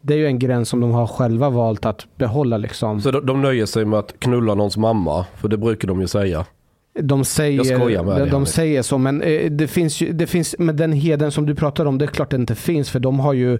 det 0.00 0.14
är 0.14 0.18
ju 0.18 0.26
en 0.26 0.38
gräns 0.38 0.68
som 0.68 0.80
de 0.80 0.90
har 0.90 1.06
själva 1.06 1.50
valt 1.50 1.86
att 1.86 2.06
behålla. 2.16 2.56
Liksom. 2.56 3.00
Så 3.00 3.10
de, 3.10 3.26
de 3.26 3.42
nöjer 3.42 3.66
sig 3.66 3.84
med 3.84 3.98
att 3.98 4.20
knulla 4.20 4.54
någons 4.54 4.76
mamma? 4.76 5.26
För 5.36 5.48
det 5.48 5.56
brukar 5.56 5.88
de 5.88 6.00
ju 6.00 6.06
säga. 6.06 6.46
De 7.00 7.24
säger, 7.24 8.18
de, 8.18 8.30
de 8.30 8.46
säger 8.46 8.82
så, 8.82 8.98
men 8.98 9.22
eh, 9.22 9.50
det 9.50 9.68
finns, 9.68 10.00
ju, 10.00 10.12
det 10.12 10.26
finns 10.26 10.54
med 10.58 10.74
den 10.74 10.92
heden 10.92 11.32
som 11.32 11.46
du 11.46 11.54
pratar 11.54 11.86
om, 11.86 11.98
det 11.98 12.04
är 12.04 12.06
klart 12.06 12.30
det 12.30 12.36
inte 12.36 12.54
finns, 12.54 12.90
för 12.90 13.00
de 13.00 13.20
har 13.20 13.32
ju 13.32 13.54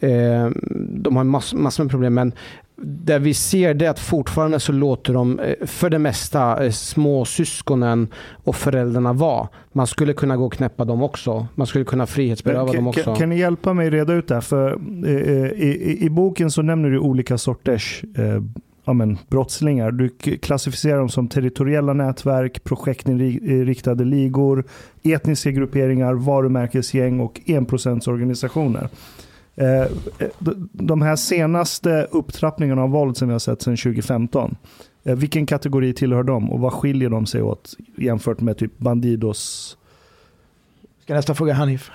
eh, 0.00 0.50
de 0.90 1.16
har 1.16 1.24
massor 1.24 1.58
mass 1.58 1.78
med 1.78 1.90
problem. 1.90 2.14
Men 2.14 2.32
där 2.82 3.18
vi 3.18 3.34
ser 3.34 3.74
det 3.74 3.86
att 3.86 3.98
fortfarande 3.98 4.60
så 4.60 4.72
låter 4.72 5.14
de 5.14 5.38
eh, 5.38 5.66
för 5.66 5.90
det 5.90 5.98
mesta 5.98 6.64
eh, 6.64 6.70
småsyskonen 6.70 8.08
och 8.44 8.56
föräldrarna 8.56 9.12
vara. 9.12 9.48
Man 9.72 9.86
skulle 9.86 10.12
kunna 10.12 10.36
gå 10.36 10.46
och 10.46 10.52
knäppa 10.52 10.84
dem 10.84 11.02
också. 11.02 11.46
Man 11.54 11.66
skulle 11.66 11.84
kunna 11.84 12.06
frihetsberöva 12.06 12.72
dem 12.72 12.86
också. 12.86 13.02
Kan, 13.02 13.16
kan, 13.16 13.28
ni 13.28 13.38
hjälpa 13.38 13.72
mig 13.72 13.90
reda 13.90 14.12
ut 14.12 14.28
det 14.28 14.34
här? 14.34 14.40
För, 14.40 14.80
eh, 15.04 15.12
i, 15.12 15.78
i, 15.80 16.04
i, 16.04 16.10
boken 16.10 16.50
så 16.50 16.62
nämner 16.62 16.90
du 16.90 16.98
olika 16.98 17.38
sorters 17.38 18.04
eh, 18.16 18.42
ja, 18.84 18.92
men, 18.92 19.18
brottslingar. 19.28 19.90
Du 19.90 20.08
klassificerar 20.38 20.98
dem 20.98 21.08
som 21.08 21.28
territoriella 21.28 21.92
nätverk, 21.92 22.64
projektinriktade 22.64 24.04
ligor, 24.04 24.64
etniska 25.02 25.50
grupperingar, 25.50 26.14
varumärkesgäng 26.14 27.20
och 27.20 27.40
enprocentsorganisationer. 27.46 28.82
Eh, 28.82 28.88
de 30.72 31.02
här 31.02 31.16
senaste 31.16 32.06
upptrappningarna 32.10 32.82
av 32.82 32.90
våld 32.90 33.16
som 33.16 33.28
vi 33.28 33.32
har 33.32 33.38
sett 33.38 33.62
sedan 33.62 33.76
2015, 33.76 34.56
eh, 35.04 35.14
vilken 35.14 35.46
kategori 35.46 35.94
tillhör 35.94 36.22
de 36.22 36.50
och 36.50 36.60
vad 36.60 36.72
skiljer 36.72 37.10
de 37.10 37.26
sig 37.26 37.42
åt 37.42 37.74
jämfört 37.96 38.40
med 38.40 38.58
typ 38.58 38.78
Bandidos? 38.78 39.76
Ska 41.02 41.14
nästa 41.14 41.34
fråga 41.34 41.54
Hanif? 41.54 41.90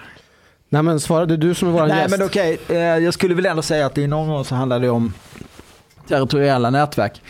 Nej 0.69 0.84
men 0.84 0.99
svarade 0.99 1.38
du 1.38 1.54
som 1.54 1.67
är 1.67 1.71
vår 1.71 1.88
Nej 1.88 1.97
gäst. 1.97 2.17
men 2.17 2.28
okej, 2.28 2.58
okay. 2.65 2.78
Eh, 2.78 2.97
jag 2.97 3.13
skulle 3.13 3.34
väl 3.34 3.45
ändå 3.45 3.62
säga 3.62 3.86
att 3.86 3.97
i 3.97 4.08
någon 4.08 4.28
mån 4.28 4.45
så 4.45 4.56
handlar 4.56 4.80
det 4.80 4.89
om 4.89 5.13
territoriella 6.08 6.69
nätverk. 6.69 7.21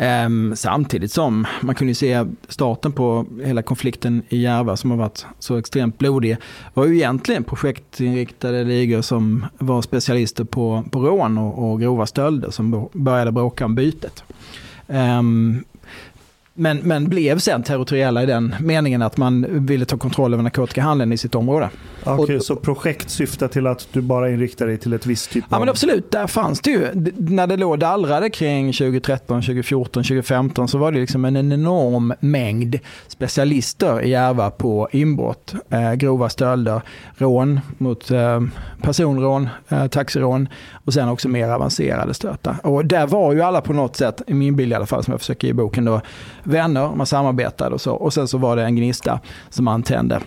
Ehm, 0.00 0.56
samtidigt 0.56 1.12
som 1.12 1.46
man 1.60 1.74
kunde 1.74 1.94
se 1.94 2.24
starten 2.48 2.92
på 2.92 3.26
hela 3.44 3.62
konflikten 3.62 4.22
i 4.28 4.38
Järva 4.38 4.76
som 4.76 4.90
har 4.90 4.98
varit 4.98 5.26
så 5.38 5.56
extremt 5.56 5.98
blodig 5.98 6.36
var 6.74 6.86
ju 6.86 6.96
egentligen 6.96 7.44
projektinriktade 7.44 8.64
ligor 8.64 9.02
som 9.02 9.46
var 9.58 9.82
specialister 9.82 10.44
på, 10.44 10.84
på 10.90 11.00
rån 11.00 11.38
och, 11.38 11.70
och 11.70 11.80
grova 11.80 12.06
stölder 12.06 12.50
som 12.50 12.88
började 12.92 13.32
bråka 13.32 13.64
om 13.64 13.74
bytet. 13.74 14.24
Um, 14.86 15.64
men, 16.58 16.78
men 16.78 17.08
blev 17.08 17.38
sen 17.38 17.62
territoriella 17.62 18.22
i 18.22 18.26
den 18.26 18.54
meningen 18.60 19.02
att 19.02 19.16
man 19.16 19.66
ville 19.66 19.84
ta 19.84 19.96
kontroll 19.96 20.34
över 20.34 20.42
narkotikahandeln 20.42 21.12
i 21.12 21.16
sitt 21.16 21.34
område. 21.34 21.70
Okej, 22.04 22.24
okay, 22.24 22.40
så 22.40 22.56
projekt 22.56 23.10
syftar 23.10 23.48
till 23.48 23.66
att 23.66 23.88
du 23.92 24.00
bara 24.00 24.30
inriktar 24.30 24.66
dig 24.66 24.78
till 24.78 24.92
ett 24.92 25.06
visst 25.06 25.30
typ 25.30 25.44
av... 25.44 25.48
Ja 25.50 25.58
men 25.58 25.68
absolut, 25.68 26.10
där 26.10 26.26
fanns 26.26 26.60
det 26.60 26.70
ju. 26.70 27.12
När 27.16 27.46
det 27.46 27.56
låg 27.56 27.78
dallrade 27.78 28.30
kring 28.30 28.72
2013, 28.72 29.42
2014, 29.42 30.02
2015 30.02 30.68
så 30.68 30.78
var 30.78 30.92
det 30.92 31.00
liksom 31.00 31.24
en 31.24 31.36
enorm 31.36 32.14
mängd 32.20 32.78
specialister 33.08 34.02
i 34.02 34.10
Järva 34.10 34.50
på 34.50 34.88
inbrott, 34.92 35.54
eh, 35.70 35.94
grova 35.94 36.28
stölder, 36.28 36.82
rån 37.16 37.60
mot 37.78 38.10
eh, 38.10 38.40
personrån, 38.82 39.48
eh, 39.68 39.86
taxirån 39.86 40.48
och 40.88 40.94
sen 40.94 41.08
också 41.08 41.28
mer 41.28 41.48
avancerade 41.48 42.14
stötar. 42.14 42.56
Och 42.62 42.84
där 42.84 43.06
var 43.06 43.32
ju 43.32 43.42
alla 43.42 43.60
på 43.60 43.72
något 43.72 43.96
sätt, 43.96 44.22
i 44.26 44.34
min 44.34 44.56
bild 44.56 44.72
i 44.72 44.74
alla 44.74 44.86
fall 44.86 45.04
som 45.04 45.12
jag 45.12 45.20
försöker 45.20 45.46
ge 45.46 45.50
i 45.50 45.54
boken 45.54 45.84
då, 45.84 46.00
vänner, 46.42 46.90
man 46.94 47.06
samarbetade 47.06 47.74
och 47.74 47.80
så. 47.80 47.94
Och 47.94 48.12
sen 48.12 48.28
så 48.28 48.38
var 48.38 48.56
det 48.56 48.62
en 48.62 48.76
gnista 48.76 49.20
som 49.50 49.68
antände. 49.68 50.20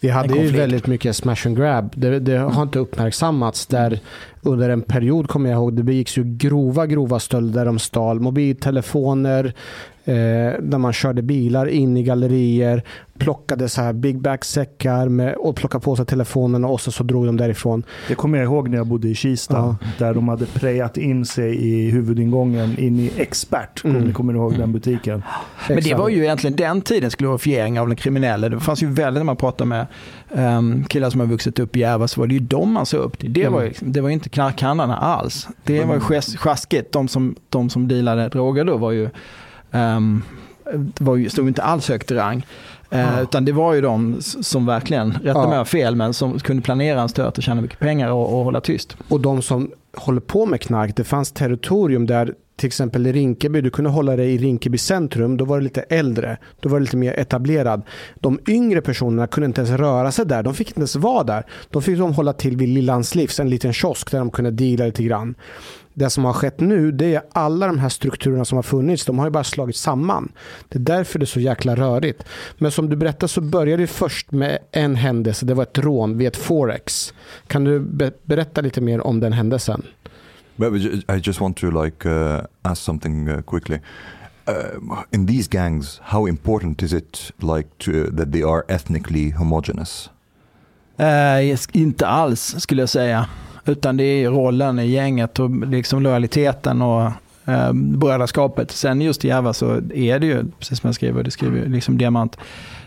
Vi 0.00 0.08
hade 0.08 0.34
ju 0.34 0.48
väldigt 0.56 0.86
mycket 0.86 1.16
smash 1.16 1.46
and 1.46 1.56
grab. 1.56 1.92
Det, 1.96 2.18
det 2.18 2.36
har 2.36 2.62
inte 2.62 2.78
uppmärksammats. 2.78 3.66
Där 3.66 4.00
under 4.42 4.68
en 4.68 4.82
period 4.82 5.28
kommer 5.28 5.50
jag 5.50 5.56
ihåg, 5.56 5.76
det 5.76 5.82
begicks 5.82 6.18
ju 6.18 6.24
grova, 6.24 6.86
grova 6.86 7.18
stölder. 7.18 7.64
De 7.64 7.78
stal 7.78 8.20
mobiltelefoner, 8.20 9.54
eh, 10.04 10.14
där 10.62 10.78
man 10.78 10.92
körde 10.92 11.22
bilar 11.22 11.66
in 11.66 11.96
i 11.96 12.02
gallerier, 12.02 12.82
plockade 13.20 13.68
så 13.68 13.82
här 13.82 13.92
big 13.92 14.20
bag-säckar 14.20 15.08
med, 15.08 15.34
och 15.34 15.56
plockade 15.56 15.84
på 15.84 15.96
sig 15.96 16.06
telefonerna 16.06 16.68
och 16.68 16.80
så, 16.80 16.92
så 16.92 17.04
drog 17.04 17.26
de 17.26 17.36
därifrån. 17.36 17.82
Det 18.08 18.14
kommer 18.14 18.38
jag 18.38 18.44
ihåg 18.44 18.68
när 18.68 18.76
jag 18.76 18.86
bodde 18.86 19.08
i 19.08 19.14
Kista, 19.14 19.56
ja. 19.56 19.76
där 19.98 20.14
de 20.14 20.28
hade 20.28 20.46
prejat 20.46 20.96
in 20.96 21.24
sig 21.24 21.56
i 21.56 21.90
huvudingången 21.90 22.78
in 22.78 23.00
i 23.00 23.12
Expert. 23.16 23.84
Mm. 23.84 23.96
Kommer, 23.96 24.12
kommer 24.12 24.32
ni 24.32 24.38
ihåg 24.38 24.58
den 24.58 24.72
butiken? 24.72 25.22
Men 25.68 25.82
det 25.82 25.94
var 25.94 26.08
ju 26.08 26.22
egentligen 26.22 26.56
den 26.56 26.80
tidens 26.80 27.14
glorifiering 27.14 27.80
av 27.80 27.86
den 27.86 27.96
kriminella. 27.96 28.48
Det 28.48 28.60
fanns 28.60 28.82
ju 28.82 28.86
väldigt, 28.86 29.20
när 29.20 29.24
man 29.24 29.36
pratar 29.36 29.64
med 29.64 29.86
um, 30.30 30.84
killar 30.84 31.10
som 31.10 31.20
har 31.20 31.26
vuxit 31.26 31.58
upp 31.58 31.76
i 31.76 31.80
Järva, 31.80 32.08
så 32.08 32.20
var 32.20 32.26
det 32.26 32.34
ju 32.34 32.40
de 32.40 32.72
man 32.72 32.86
såg 32.86 33.00
upp 33.00 33.18
till. 33.18 33.32
Det, 33.32 33.40
mm. 33.40 33.52
var, 33.52 33.62
ju, 33.62 33.72
det 33.80 34.00
var 34.00 34.10
inte 34.10 34.28
knarkhandlarna 34.28 34.96
alls. 34.96 35.48
Det 35.64 35.84
var 35.84 35.94
ju 35.94 36.00
sjaskigt. 36.36 36.92
De 36.92 37.08
som, 37.08 37.34
de 37.48 37.70
som 37.70 37.88
dealade 37.88 38.28
droger 38.28 38.64
då 38.64 38.76
var 38.76 38.90
ju 38.90 39.08
um, 39.70 40.22
var 41.00 41.16
ju, 41.16 41.30
stod 41.30 41.48
inte 41.48 41.62
alls 41.62 41.88
högt 41.88 42.10
i 42.10 42.14
rang. 42.14 42.46
Uh, 42.94 43.22
Utan 43.22 43.44
det 43.44 43.52
var 43.52 43.74
ju 43.74 43.80
de 43.80 44.16
som 44.20 44.66
verkligen, 44.66 45.12
rätta 45.12 45.38
ja. 45.38 45.48
mig 45.48 45.64
fel, 45.64 45.96
men 45.96 46.14
som 46.14 46.38
kunde 46.38 46.62
planera 46.62 47.00
en 47.00 47.08
stöt 47.08 47.38
och 47.38 47.44
tjäna 47.44 47.60
mycket 47.60 47.78
pengar 47.78 48.10
och, 48.10 48.38
och 48.38 48.44
hålla 48.44 48.60
tyst. 48.60 48.96
Och 49.08 49.20
de 49.20 49.42
som 49.42 49.70
håller 49.96 50.20
på 50.20 50.46
med 50.46 50.60
knark, 50.60 50.96
det 50.96 51.04
fanns 51.04 51.32
territorium 51.32 52.06
där 52.06 52.34
till 52.60 52.66
exempel 52.66 53.06
i 53.06 53.12
Rinkeby, 53.12 53.60
du 53.60 53.70
kunde 53.70 53.90
hålla 53.90 54.16
dig 54.16 54.34
i 54.34 54.38
Rinkeby 54.38 54.78
centrum, 54.78 55.36
då 55.36 55.44
var 55.44 55.58
det 55.58 55.64
lite 55.64 55.80
äldre, 55.80 56.38
då 56.60 56.68
var 56.68 56.78
det 56.78 56.84
lite 56.84 56.96
mer 56.96 57.12
etablerad. 57.18 57.82
De 58.14 58.38
yngre 58.48 58.80
personerna 58.80 59.26
kunde 59.26 59.46
inte 59.46 59.60
ens 59.60 59.80
röra 59.80 60.12
sig 60.12 60.26
där, 60.26 60.42
de 60.42 60.54
fick 60.54 60.68
inte 60.68 60.80
ens 60.80 60.96
vara 60.96 61.24
där. 61.24 61.46
De 61.70 61.82
fick 61.82 61.98
de 61.98 62.12
hålla 62.14 62.32
till 62.32 62.56
vid 62.56 62.68
Lillans 62.68 63.14
livs, 63.14 63.40
en 63.40 63.50
liten 63.50 63.72
kiosk 63.72 64.10
där 64.10 64.18
de 64.18 64.30
kunde 64.30 64.50
deala 64.50 64.84
lite 64.84 65.02
grann. 65.02 65.34
Det 65.94 66.10
som 66.10 66.24
har 66.24 66.32
skett 66.32 66.60
nu, 66.60 66.92
det 66.92 67.14
är 67.14 67.22
alla 67.32 67.66
de 67.66 67.78
här 67.78 67.88
strukturerna 67.88 68.44
som 68.44 68.56
har 68.56 68.62
funnits, 68.62 69.04
de 69.04 69.18
har 69.18 69.26
ju 69.26 69.30
bara 69.30 69.44
slagit 69.44 69.76
samman. 69.76 70.32
Det 70.68 70.78
är 70.78 70.82
därför 70.82 71.18
det 71.18 71.24
är 71.24 71.26
så 71.26 71.40
jäkla 71.40 71.76
rörigt. 71.76 72.24
Men 72.58 72.70
som 72.70 72.88
du 72.88 72.96
berättade 72.96 73.28
så 73.28 73.40
började 73.40 73.82
det 73.82 73.86
först 73.86 74.32
med 74.32 74.58
en 74.72 74.96
händelse, 74.96 75.46
det 75.46 75.54
var 75.54 75.62
ett 75.62 75.78
rån 75.78 76.18
vid 76.18 76.28
ett 76.28 76.36
forex. 76.36 77.14
Kan 77.46 77.64
du 77.64 77.80
berätta 78.24 78.60
lite 78.60 78.80
mer 78.80 79.00
om 79.00 79.20
den 79.20 79.32
händelsen? 79.32 79.82
I 81.08 81.20
just 81.22 81.40
want 81.40 81.56
to 81.56 81.70
like 81.84 82.08
uh, 82.08 82.40
ask 82.62 82.82
something 82.82 83.28
uh, 83.28 83.42
quickly. 83.42 83.78
Uh, 84.48 85.02
in 85.10 85.26
these 85.26 85.48
gangs, 85.48 86.00
how 86.02 86.28
important 86.28 86.82
is 86.82 86.92
it 86.92 87.32
like 87.38 87.68
to, 87.78 87.92
that 88.16 88.32
they 88.32 88.42
are 88.42 88.62
ethnically 88.68 89.30
homogenous? 89.30 90.10
Uh, 91.00 91.56
inte 91.72 92.06
alls 92.06 92.54
skulle 92.58 92.82
jag 92.82 92.88
säga. 92.88 93.26
Utan 93.70 93.96
det 93.96 94.04
är 94.04 94.30
rollen 94.30 94.78
i 94.78 94.86
gänget 94.86 95.38
och 95.38 95.66
liksom 95.66 96.02
lojaliteten 96.02 96.82
och 96.82 97.02
eh, 97.46 97.72
brödraskapet. 97.72 98.70
Sen 98.70 99.00
just 99.00 99.24
i 99.24 99.28
Järva 99.28 99.52
så 99.52 99.80
är 99.94 100.18
det 100.18 100.26
ju, 100.26 100.44
precis 100.58 100.80
som 100.80 100.88
jag 100.88 100.94
skriver, 100.94 101.22
det 101.22 101.30
skriver 101.30 101.66
liksom 101.66 101.98
Diamant, 101.98 102.36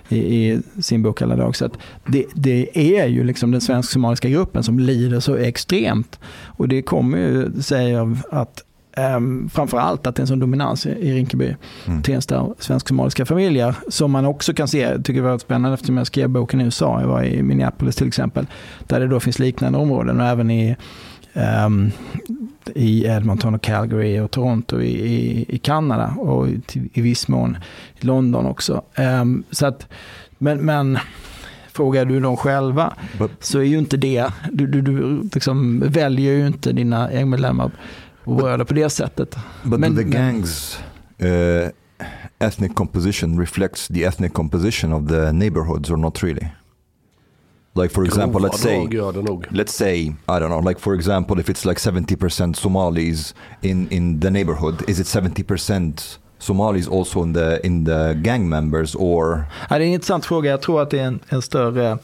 i, 0.09 0.17
i 0.17 0.61
sin 0.81 1.03
bok 1.03 1.21
alla 1.21 1.35
dagar. 1.35 1.51
Så 1.51 1.69
det, 2.07 2.25
det, 2.33 2.69
är 2.73 3.05
ju 3.05 3.23
liksom 3.23 3.51
den 3.51 3.61
svensk-somaliska 3.61 4.29
gruppen 4.29 4.63
som 4.63 4.79
lider 4.79 5.19
så 5.19 5.35
extremt. 5.35 6.19
Och 6.45 6.67
det 6.67 6.81
kommer 6.81 7.17
ju 7.17 7.61
sig 7.61 7.95
av 7.95 8.21
att 8.31 8.63
Um, 8.97 9.49
framförallt 9.49 10.07
att 10.07 10.15
det 10.15 10.19
är 10.19 10.23
en 10.23 10.27
sån 10.27 10.39
dominans 10.39 10.85
i 10.85 11.13
Rinkeby, 11.13 11.55
mm. 11.87 12.01
Tensta 12.01 12.47
svensk-somaliska 12.59 13.25
familjer. 13.25 13.75
Som 13.87 14.11
man 14.11 14.25
också 14.25 14.53
kan 14.53 14.67
se, 14.67 14.97
tycker 14.97 15.21
det 15.21 15.29
var 15.29 15.37
spännande 15.37 15.73
eftersom 15.73 15.97
jag 15.97 16.07
skrev 16.07 16.29
boken 16.29 16.61
i 16.61 16.63
USA, 16.63 17.01
jag 17.01 17.07
var 17.07 17.23
i 17.23 17.43
Minneapolis 17.43 17.95
till 17.95 18.07
exempel, 18.07 18.47
där 18.87 18.99
det 18.99 19.07
då 19.07 19.19
finns 19.19 19.39
liknande 19.39 19.77
områden 19.79 20.19
och 20.19 20.27
även 20.27 20.51
i, 20.51 20.75
um, 21.65 21.91
i 22.75 23.05
Edmonton 23.05 23.55
och 23.55 23.61
Calgary 23.61 24.19
och 24.19 24.31
Toronto 24.31 24.81
i, 24.81 24.91
i, 24.91 25.45
i 25.47 25.57
Kanada 25.57 26.15
och 26.17 26.49
i, 26.49 26.61
i 26.93 27.01
viss 27.01 27.27
mån 27.27 27.57
i 27.99 28.05
London 28.05 28.45
också. 28.45 28.81
Um, 28.97 29.43
så 29.51 29.65
att, 29.65 29.87
men, 30.37 30.59
men 30.59 30.97
frågar 31.71 32.05
du 32.05 32.19
dem 32.19 32.37
själva 32.37 32.93
But, 33.19 33.31
så 33.39 33.59
är 33.59 33.63
ju 33.63 33.77
inte 33.77 33.97
det, 33.97 34.27
du, 34.51 34.67
du, 34.67 34.81
du 34.81 35.21
liksom 35.33 35.79
väljer 35.79 36.33
ju 36.33 36.47
inte 36.47 36.71
dina 36.71 37.13
gängmedlemmar 37.13 37.71
och 38.23 38.35
bröder 38.35 38.65
på 38.65 38.73
det 38.73 38.89
sättet. 38.89 39.35
But 39.63 39.79
men, 39.79 39.95
the 39.95 40.03
gangs 40.03 40.79
uh, 41.21 41.69
ethnic 42.39 42.73
composition 42.75 43.39
reflects 43.39 43.87
the 43.87 44.03
ethnic 44.03 44.33
composition 44.33 44.93
of 44.93 45.07
the 45.07 45.31
neighborhoods 45.31 45.89
or 45.89 45.97
not 45.97 46.23
really? 46.23 46.47
Like 47.75 47.91
for 47.91 48.05
example, 48.05 48.39
let's 48.39 48.59
say, 48.59 48.87
let's 49.51 49.73
say, 49.73 50.13
I 50.27 50.39
don't 50.39 50.49
know, 50.49 50.59
like 50.59 50.79
for 50.79 50.93
example, 50.93 51.39
if 51.39 51.49
it's 51.49 51.65
like 51.65 51.79
70% 51.79 52.55
Somalis 52.55 53.33
in, 53.63 53.87
in 53.89 54.19
the 54.19 54.29
neighborhood, 54.29 54.87
is 54.87 54.99
it 54.99 55.07
70% 55.07 56.19
Somalis 56.37 56.87
also 56.87 57.23
in 57.23 57.33
the, 57.33 57.59
in 57.65 57.85
the 57.85 58.13
gang 58.21 58.47
members 58.47 58.95
or? 58.95 59.45
Ja, 59.69 59.77
det 59.77 59.83
är 59.83 59.87
en 59.87 59.93
intressant 59.93 60.25
fråga. 60.25 60.51
Jag 60.51 60.61
tror 60.61 60.81
att 60.81 60.89
det 60.89 60.99
är 60.99 61.05
en, 61.05 61.19
en 61.29 61.41
större 61.41 61.97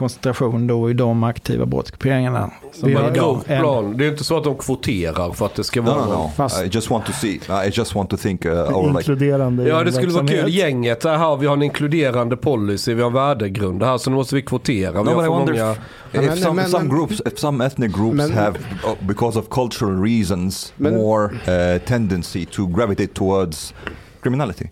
koncentration 0.00 0.66
då 0.66 0.90
i 0.90 0.92
de 0.92 1.24
aktiva 1.24 1.66
brottsgrupperingarna. 1.66 2.50
Vi 2.82 2.94
har 2.94 3.10
idag. 3.10 3.44
Plan. 3.44 3.96
Det 3.96 4.06
är 4.06 4.10
inte 4.10 4.24
så 4.24 4.36
att 4.36 4.44
de 4.44 4.56
kvoterar 4.56 5.32
för 5.32 5.46
att 5.46 5.54
det 5.54 5.64
ska 5.64 5.82
vara... 5.82 6.06
No, 6.06 6.30
no, 6.38 6.44
no. 6.44 6.64
I 6.64 6.68
just 6.72 6.90
want 6.90 7.06
to 7.06 7.12
see, 7.12 7.40
I 7.66 7.70
just 7.72 7.94
want 7.94 8.10
to 8.10 8.16
think... 8.16 8.44
Uh, 8.44 8.52
or 8.52 8.88
inkluderande 8.88 9.62
like... 9.62 9.76
Ja, 9.76 9.84
det 9.84 9.92
skulle 9.92 10.12
vara 10.12 10.26
kul. 10.26 10.48
Gänget, 10.48 11.04
här, 11.04 11.36
vi 11.36 11.46
har 11.46 11.56
en 11.56 11.62
inkluderande 11.62 12.36
policy, 12.36 12.94
vi 12.94 13.02
har 13.02 13.10
värdegrund 13.10 13.82
här, 13.82 13.98
så 13.98 14.10
nu 14.10 14.16
måste 14.16 14.34
vi 14.34 14.42
kvotera. 14.42 15.02
Vi 15.02 15.10
no, 15.10 15.14
har 15.14 15.22
för 15.22 15.28
många... 15.28 15.76
If, 16.12 16.22
if 16.22 16.42
some, 16.42 16.64
some 16.64 16.88
groups, 16.88 17.22
if 17.26 17.38
some 17.38 17.66
ethnic 17.66 17.92
groups 17.92 18.16
men, 18.16 18.32
have, 18.32 18.58
uh, 18.58 18.94
because 19.00 19.38
of 19.38 19.48
cultural 19.50 20.02
reasons, 20.02 20.72
men, 20.76 20.94
more 20.96 21.24
uh, 21.24 21.78
tendency 21.86 22.44
to 22.46 22.66
gravitate 22.66 23.14
towards 23.14 23.74
criminality. 24.22 24.68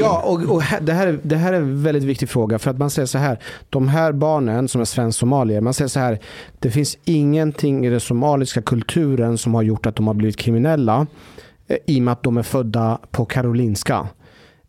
Ja, 0.00 0.22
och, 0.24 0.42
och 0.42 0.62
det, 0.80 0.92
här, 0.92 1.06
är, 1.06 1.18
det 1.22 1.36
här 1.36 1.52
är 1.52 1.56
en 1.56 1.82
väldigt 1.82 2.04
viktig 2.04 2.28
fråga. 2.28 2.58
För 2.58 2.70
att 2.70 2.78
man 2.78 2.90
säger 2.90 3.06
så 3.06 3.18
här, 3.18 3.38
de 3.70 3.88
här 3.88 4.12
barnen 4.12 4.68
som 4.68 4.80
är 4.80 4.84
svensk-somalier, 4.84 5.60
man 5.60 5.74
säger 5.74 5.88
så 5.88 6.00
här, 6.00 6.18
det 6.58 6.70
finns 6.70 6.98
ingenting 7.04 7.86
i 7.86 7.90
den 7.90 8.00
somaliska 8.00 8.62
kulturen 8.62 9.38
som 9.38 9.54
har 9.54 9.62
gjort 9.62 9.86
att 9.86 9.96
de 9.96 10.06
har 10.06 10.14
blivit 10.14 10.36
kriminella 10.36 11.06
eh, 11.66 11.76
i 11.86 11.98
och 11.98 12.02
med 12.02 12.12
att 12.12 12.22
de 12.22 12.36
är 12.36 12.42
födda 12.42 12.98
på 13.10 13.24
Karolinska. 13.24 14.08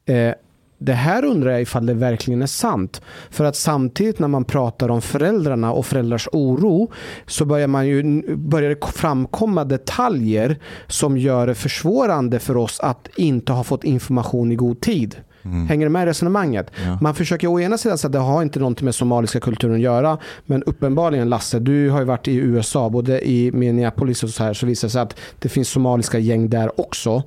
Eh, 0.06 0.34
det 0.78 0.94
här 0.94 1.26
undrar 1.26 1.52
jag 1.52 1.62
ifall 1.62 1.86
det 1.86 1.94
verkligen 1.94 2.42
är 2.42 2.48
sant. 2.48 3.02
För 3.30 3.46
att 3.46 3.56
samtidigt 3.56 4.20
när 4.20 4.28
man 4.28 4.46
pratar 4.46 4.90
om 4.90 5.02
föräldrarna 5.02 5.72
och 5.72 5.86
föräldrars 5.86 6.28
oro 6.32 6.92
så 7.26 7.46
börjar, 7.46 7.68
man 7.68 7.88
ju, 7.88 8.24
börjar 8.36 8.70
det 8.70 8.86
framkomma 8.86 9.64
detaljer 9.64 10.60
som 10.88 11.18
gör 11.18 11.48
det 11.48 11.56
försvårande 11.56 12.40
för 12.40 12.58
oss 12.58 12.80
att 12.80 13.08
inte 13.16 13.54
ha 13.54 13.64
fått 13.64 13.84
information 13.84 14.52
i 14.52 14.56
god 14.56 14.82
tid. 14.82 15.16
Mm. 15.48 15.68
Hänger 15.68 15.86
du 15.86 15.90
med 15.90 16.04
i 16.04 16.06
resonemanget? 16.06 16.72
Ja. 16.86 16.98
Man 17.02 17.16
försöker 17.16 17.48
å 17.48 17.60
ena 17.60 17.78
sidan 17.78 17.98
säga 17.98 18.08
att 18.08 18.14
det 18.14 18.20
har 18.20 18.42
inte 18.42 18.60
något 18.60 18.82
med 18.82 18.96
somaliska 18.96 19.40
kulturen 19.40 19.76
att 19.76 19.82
göra. 19.82 20.18
Men 20.46 20.64
uppenbarligen 20.64 21.30
Lasse, 21.30 21.60
du 21.60 21.90
har 21.90 22.00
ju 22.00 22.06
varit 22.06 22.28
i 22.28 22.36
USA, 22.36 22.90
både 22.90 23.28
i 23.30 23.52
Minneapolis 23.52 24.24
och 24.24 24.30
så 24.30 24.44
här, 24.44 24.54
så 24.54 24.66
visar 24.66 24.88
det 24.88 24.92
sig 24.92 25.02
att 25.02 25.16
det 25.40 25.50
finns 25.50 25.70
somaliska 25.70 26.20
gäng 26.20 26.50
där 26.50 26.80
också. 26.82 27.24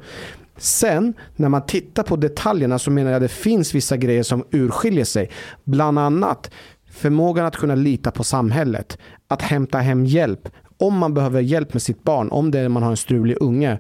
Sen 0.61 1.15
när 1.37 1.49
man 1.49 1.67
tittar 1.67 2.03
på 2.03 2.17
detaljerna 2.17 2.79
så 2.79 2.91
menar 2.91 3.11
jag 3.11 3.17
att 3.17 3.23
det 3.23 3.35
finns 3.35 3.75
vissa 3.75 3.97
grejer 3.97 4.23
som 4.23 4.45
urskiljer 4.51 5.05
sig. 5.05 5.31
Bland 5.65 5.99
annat 5.99 6.51
förmågan 6.91 7.47
att 7.47 7.57
kunna 7.57 7.75
lita 7.75 8.11
på 8.11 8.25
samhället. 8.25 8.99
Att 9.29 9.43
hämta 9.43 9.79
hem 9.79 10.07
hjälp. 10.07 10.49
Om 10.79 10.99
man 10.99 11.15
behöver 11.15 11.41
hjälp 11.41 11.73
med 11.73 11.83
sitt 11.83 12.05
barn, 12.05 12.31
om 12.31 12.51
det 12.51 12.59
är 12.59 12.69
man 12.69 12.83
har 12.83 12.91
en 12.91 12.97
strulig 12.97 13.37
unge. 13.41 13.79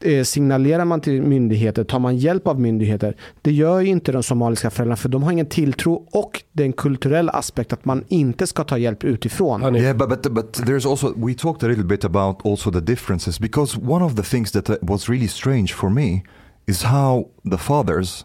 Eh, 0.00 0.24
signalerar 0.24 0.84
man 0.84 1.00
till 1.00 1.22
myndigheter, 1.22 1.84
tar 1.84 1.98
man 1.98 2.16
hjälp 2.16 2.46
av 2.46 2.60
myndigheter. 2.60 3.16
Det 3.42 3.52
gör 3.52 3.80
ju 3.80 3.86
inte 3.86 4.12
de 4.12 4.22
somaliska 4.22 4.70
föräldrarna 4.70 4.96
för 4.96 5.08
de 5.08 5.22
har 5.22 5.32
ingen 5.32 5.46
tilltro 5.46 6.06
och 6.12 6.42
det 6.52 6.62
är 6.62 6.66
en 6.66 6.72
kulturell 6.72 7.28
aspekt 7.28 7.72
att 7.72 7.84
man 7.84 8.04
inte 8.08 8.46
ska 8.46 8.64
ta 8.64 8.78
hjälp 8.78 9.04
utifrån. 9.04 9.76
Yeah, 9.76 9.96
but, 9.96 10.08
but, 10.08 10.32
but 10.32 10.60
there's 10.60 10.90
also, 10.90 11.14
we 11.16 11.34
talked 11.34 11.64
a 11.64 11.68
little 11.68 11.84
bit 11.84 12.04
about 12.04 12.46
also 12.46 12.70
the 12.70 12.80
differences 12.80 13.40
because 13.40 13.78
one 13.78 14.04
of 14.04 14.16
the 14.16 14.22
things 14.22 14.52
that 14.52 14.70
uh, 14.70 14.76
was 14.82 15.08
really 15.08 15.28
strange 15.28 15.74
for 15.74 15.90
me 15.90 16.22
is 16.66 16.82
how 16.82 17.24
the 17.50 17.58
fathers, 17.58 18.24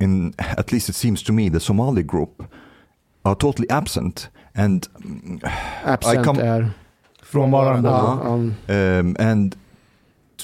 in 0.00 0.34
at 0.38 0.72
least 0.72 0.88
it 0.88 0.94
seems 0.94 1.22
to 1.22 1.32
me, 1.32 1.50
the 1.50 1.60
Somali 1.60 2.02
group, 2.02 2.42
are 3.24 3.34
totally 3.34 3.70
absent. 3.70 4.30
And 4.54 4.88
absent 5.84 6.20
I 6.20 6.24
come, 6.24 6.42
är 6.42 6.70
frånvarande. 7.22 7.88
Um, 7.88 8.54
um, 8.68 9.16
and 9.18 9.56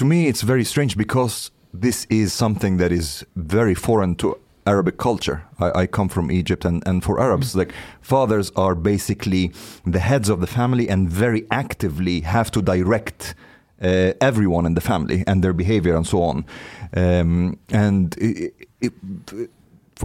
to 0.01 0.07
me 0.07 0.29
it's 0.29 0.41
very 0.41 0.65
strange 0.65 0.97
because 0.97 1.51
this 1.75 2.07
is 2.09 2.33
something 2.33 2.79
that 2.79 2.91
is 2.91 3.23
very 3.37 3.75
foreign 3.75 4.15
to 4.15 4.35
Arabic 4.67 4.97
culture. 4.97 5.43
I, 5.59 5.83
I 5.83 5.87
come 5.87 6.09
from 6.09 6.31
Egypt, 6.31 6.65
and, 6.65 6.83
and 6.87 7.05
for 7.05 7.21
Arabs, 7.21 7.53
mm. 7.53 7.57
like 7.57 7.75
fathers 8.01 8.51
are 8.57 8.75
basically 8.75 9.53
the 9.85 9.99
heads 9.99 10.31
of 10.31 10.41
the 10.41 10.47
family 10.47 10.89
and 10.89 11.11
very 11.11 11.47
actively 11.51 12.21
have 12.21 12.51
to 12.53 12.63
direct 12.63 13.35
uh, 13.83 14.13
everyone 14.23 14.65
in 14.65 14.75
the 14.75 14.81
family 14.81 15.23
and 15.27 15.45
their 15.45 15.53
behavior 15.53 15.95
and 15.97 16.07
so 16.07 16.23
on. 16.23 16.47
Um, 16.97 17.59
and 17.69 18.17
it, 18.17 18.55
it, 18.81 18.93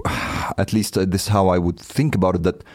at 0.58 0.74
least 0.74 0.98
uh, 0.98 1.06
this 1.06 1.22
is 1.22 1.28
how 1.30 1.48
I 1.48 1.58
would 1.58 1.80
think 1.80 2.16
about 2.16 2.36
it. 2.36 2.44
That 2.44 2.66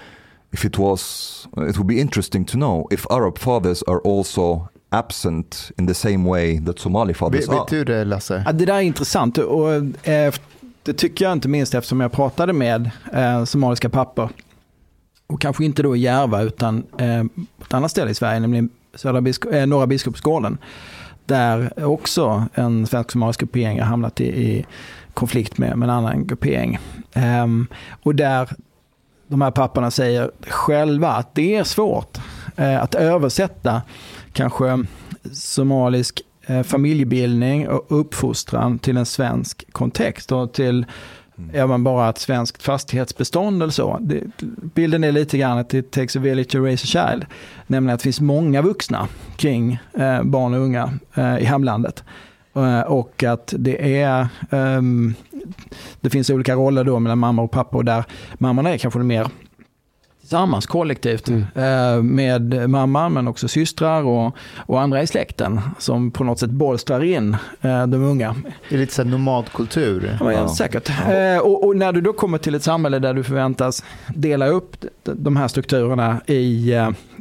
if 0.52 0.64
it 0.64 0.78
was, 0.78 1.46
it 1.58 1.76
would 1.76 1.86
be 1.86 2.00
interesting 2.00 2.46
to 2.46 2.56
know 2.56 2.86
if 2.90 3.06
Arab 3.10 3.36
fathers 3.36 3.82
are 3.82 4.00
also 4.00 4.70
absent 4.90 5.70
in 5.78 5.86
the 5.86 5.94
same 5.94 6.30
way 6.30 6.60
that 6.60 6.78
Somali 6.78 7.14
fathers 7.14 7.48
vet, 7.48 7.48
are. 7.48 7.58
Vet 7.58 7.68
du 7.68 7.84
det 7.84 8.04
Lasse? 8.04 8.42
Ja, 8.46 8.52
det 8.52 8.64
där 8.64 8.74
är 8.74 8.80
intressant 8.80 9.38
och 9.38 9.72
eh, 10.08 10.34
det 10.82 10.92
tycker 10.92 11.24
jag 11.24 11.32
inte 11.32 11.48
minst 11.48 11.74
eftersom 11.74 12.00
jag 12.00 12.12
pratade 12.12 12.52
med 12.52 12.90
eh, 13.12 13.44
somaliska 13.44 13.88
pappor. 13.88 14.28
Och 15.26 15.40
kanske 15.40 15.64
inte 15.64 15.82
då 15.82 15.96
i 15.96 16.00
Järva 16.00 16.42
utan 16.42 16.84
eh, 16.98 17.24
på 17.58 17.64
ett 17.64 17.74
annat 17.74 17.90
ställe 17.90 18.10
i 18.10 18.14
Sverige, 18.14 18.40
nämligen 18.40 18.70
Södra 18.94 19.20
Biskop, 19.20 19.52
eh, 19.52 19.66
Norra 19.66 19.86
Biskopsgården. 19.86 20.58
Där 21.26 21.84
också 21.84 22.44
en 22.54 22.86
svensk-somalisk 22.86 23.40
gruppering 23.40 23.80
har 23.80 23.86
hamnat 23.86 24.20
i, 24.20 24.24
i 24.24 24.66
konflikt 25.14 25.58
med, 25.58 25.78
med 25.78 25.86
en 25.86 25.94
annan 25.94 26.26
gruppering. 26.26 26.78
Um, 27.42 27.66
och 28.02 28.14
där 28.14 28.48
de 29.26 29.40
här 29.40 29.50
papporna 29.50 29.90
säger 29.90 30.30
själva 30.48 31.08
att 31.08 31.34
det 31.34 31.56
är 31.56 31.64
svårt 31.64 32.18
uh, 32.58 32.82
att 32.82 32.94
översätta 32.94 33.82
kanske 34.32 34.84
somalisk 35.32 36.22
uh, 36.50 36.62
familjebildning 36.62 37.68
och 37.68 38.00
uppfostran 38.00 38.78
till 38.78 38.96
en 38.96 39.06
svensk 39.06 39.72
kontext 39.72 40.32
och 40.32 40.52
till 40.52 40.86
Mm. 41.40 41.50
Är 41.54 41.66
man 41.66 41.84
bara 41.84 42.08
ett 42.08 42.18
svenskt 42.18 42.62
fastighetsbestånd 42.62 43.62
eller 43.62 43.72
så. 43.72 43.98
Det, 44.00 44.22
bilden 44.74 45.04
är 45.04 45.12
lite 45.12 45.38
grann 45.38 45.58
att 45.58 45.74
it 45.74 45.90
takes 45.90 46.16
a 46.16 46.18
village 46.18 46.48
to 46.48 46.58
raise 46.58 46.84
a 46.84 47.08
child. 47.10 47.26
Nämligen 47.66 47.94
att 47.94 48.00
det 48.00 48.04
finns 48.04 48.20
många 48.20 48.62
vuxna 48.62 49.08
kring 49.36 49.78
eh, 49.98 50.22
barn 50.22 50.54
och 50.54 50.60
unga 50.60 50.92
eh, 51.14 51.38
i 51.38 51.44
hemlandet. 51.44 52.04
Eh, 52.56 52.80
och 52.80 53.24
att 53.24 53.54
det 53.58 54.00
är 54.00 54.28
ehm, 54.50 55.14
det 56.00 56.10
finns 56.10 56.30
olika 56.30 56.54
roller 56.54 56.84
då 56.84 56.98
mellan 56.98 57.18
mamma 57.18 57.42
och 57.42 57.50
pappa 57.50 57.76
och 57.76 57.84
där 57.84 58.04
mammorna 58.34 58.70
är 58.70 58.78
kanske 58.78 59.00
mer 59.00 59.28
tillsammans 60.30 60.66
kollektivt 60.66 61.28
mm. 61.28 61.44
Eh, 61.54 62.02
med 62.02 62.70
mamman 62.70 63.12
men 63.12 63.28
också 63.28 63.48
systrar 63.48 64.02
och, 64.02 64.36
och 64.56 64.80
andra 64.80 65.02
i 65.02 65.06
släkten 65.06 65.60
som 65.78 66.10
på 66.10 66.24
något 66.24 66.38
sätt 66.38 66.50
bolstrar 66.50 67.04
in 67.04 67.36
eh, 67.60 67.86
de 67.86 68.04
unga. 68.04 68.36
Det 68.68 68.74
är 68.74 68.78
lite 68.78 68.94
så 68.94 69.04
nomadkultur. 69.04 70.18
Ja, 70.20 70.32
ja. 70.32 70.48
Säkert. 70.48 70.90
Ja. 71.06 71.12
Eh, 71.12 71.38
och, 71.38 71.66
och, 71.66 71.76
när 71.76 71.92
du 71.92 72.00
då 72.00 72.12
kommer 72.12 72.38
till 72.38 72.54
ett 72.54 72.62
samhälle 72.62 72.98
där 72.98 73.14
du 73.14 73.24
förväntas 73.24 73.84
dela 74.08 74.46
upp 74.46 74.76
de 75.04 75.36
här 75.36 75.48
strukturerna 75.48 76.20
i 76.26 76.74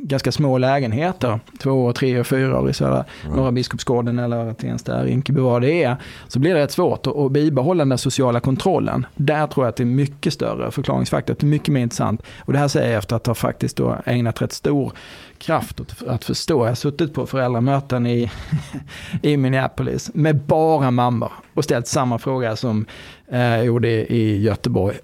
ganska 0.04 0.32
små 0.32 0.58
lägenheter, 0.58 1.40
två, 1.60 1.94
tre 1.94 2.20
och 2.20 2.28
fyra 2.28 2.60
år 2.60 2.70
i 2.70 2.74
södra 2.74 3.06
right. 3.24 3.36
Norra 3.36 3.52
Biskopsgården 3.52 4.20
eller 4.20 4.54
Tensta, 4.54 5.04
Rinkeby, 5.04 5.42
vad 5.42 5.62
det 5.62 5.84
är, 5.84 5.98
så 6.28 6.40
blir 6.40 6.54
det 6.54 6.60
rätt 6.60 6.72
svårt 6.72 7.08
att, 7.08 7.16
att 7.16 7.32
bibehålla 7.32 7.86
den 7.86 7.98
sociala 7.98 8.40
kontrollen. 8.40 9.06
Där 9.16 9.48
tror 9.48 9.66
jag 9.66 9.70
att 9.70 9.76
det 9.76 9.84
är 9.84 9.86
mycket 9.86 10.34
större 10.34 10.72
förklaringsfaktor, 10.72 11.36
det 11.40 11.46
är 11.46 11.48
mycket 11.48 11.74
mer 11.74 11.82
intressant. 11.82 12.22
Och 12.46 12.54
det 12.54 12.60
här 12.60 12.68
säger 12.68 12.90
jag 12.90 12.98
efter 12.98 13.16
att 13.16 13.28
ha 13.28 13.34
faktiskt 13.34 13.78
då 13.78 13.98
ägnat 14.06 14.42
rätt 14.42 14.54
stor 14.54 14.92
kraft 15.38 15.80
åt 15.80 16.04
att 16.08 16.26
förstå. 16.26 16.62
Jag 16.64 16.68
har 16.68 16.76
suttit 16.76 17.14
på 17.14 17.26
föräldramöten 17.26 18.08
i, 18.08 18.32
i 19.22 19.38
Minneapolis 19.38 20.12
med 20.14 20.36
bara 20.36 20.92
mammor 20.92 21.32
och 21.54 21.64
ställt 21.64 21.88
samma 21.88 22.18
fråga 22.18 22.56
som 22.56 22.86
eh, 23.28 23.40
jag 23.40 23.66
gjorde 23.66 24.14
i 24.14 24.42
Göteborg. 24.42 24.98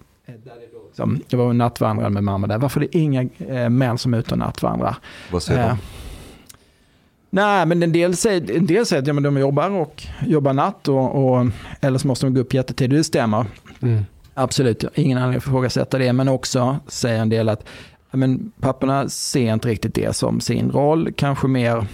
Som, 0.95 1.21
jag 1.27 1.37
var 1.37 1.53
nattvandrare 1.53 2.09
med 2.09 2.23
mamma 2.23 2.47
där. 2.47 2.57
Varför 2.57 2.81
är 2.81 2.87
det 2.91 2.97
inga 2.97 3.21
eh, 3.47 3.69
män 3.69 3.97
som 3.97 4.13
är 4.13 4.17
ute 4.17 4.31
och 4.31 4.37
nattvandrar? 4.37 4.95
Vad 5.31 5.43
säger 5.43 5.63
eh, 5.63 5.67
de? 5.67 5.77
Nej, 7.29 7.65
men 7.65 7.83
en 7.83 7.91
del 7.91 8.15
säger, 8.15 8.57
en 8.57 8.65
del 8.65 8.85
säger 8.85 9.01
att 9.01 9.07
ja, 9.07 9.13
men 9.13 9.23
de 9.23 9.37
jobbar 9.37 9.69
och 9.69 10.03
jobbar 10.27 10.53
natt 10.53 10.87
och, 10.87 11.25
och, 11.25 11.47
eller 11.81 11.99
så 11.99 12.07
måste 12.07 12.25
de 12.25 12.33
gå 12.33 12.41
upp 12.41 12.53
jättetidigt. 12.53 12.99
Det 12.99 13.03
stämmer. 13.03 13.45
Mm. 13.81 14.05
Absolut, 14.33 14.83
ingen 14.95 15.17
anledning 15.17 15.37
att 15.37 15.43
ifrågasätta 15.43 15.97
det. 15.97 16.13
Men 16.13 16.27
också 16.27 16.77
säger 16.87 17.21
en 17.21 17.29
del 17.29 17.49
att 17.49 17.65
men 18.11 18.51
papporna 18.59 19.09
ser 19.09 19.53
inte 19.53 19.67
riktigt 19.67 19.95
det 19.95 20.15
som 20.15 20.41
sin 20.41 20.71
roll. 20.71 21.13
Kanske 21.15 21.47
mer 21.47 21.87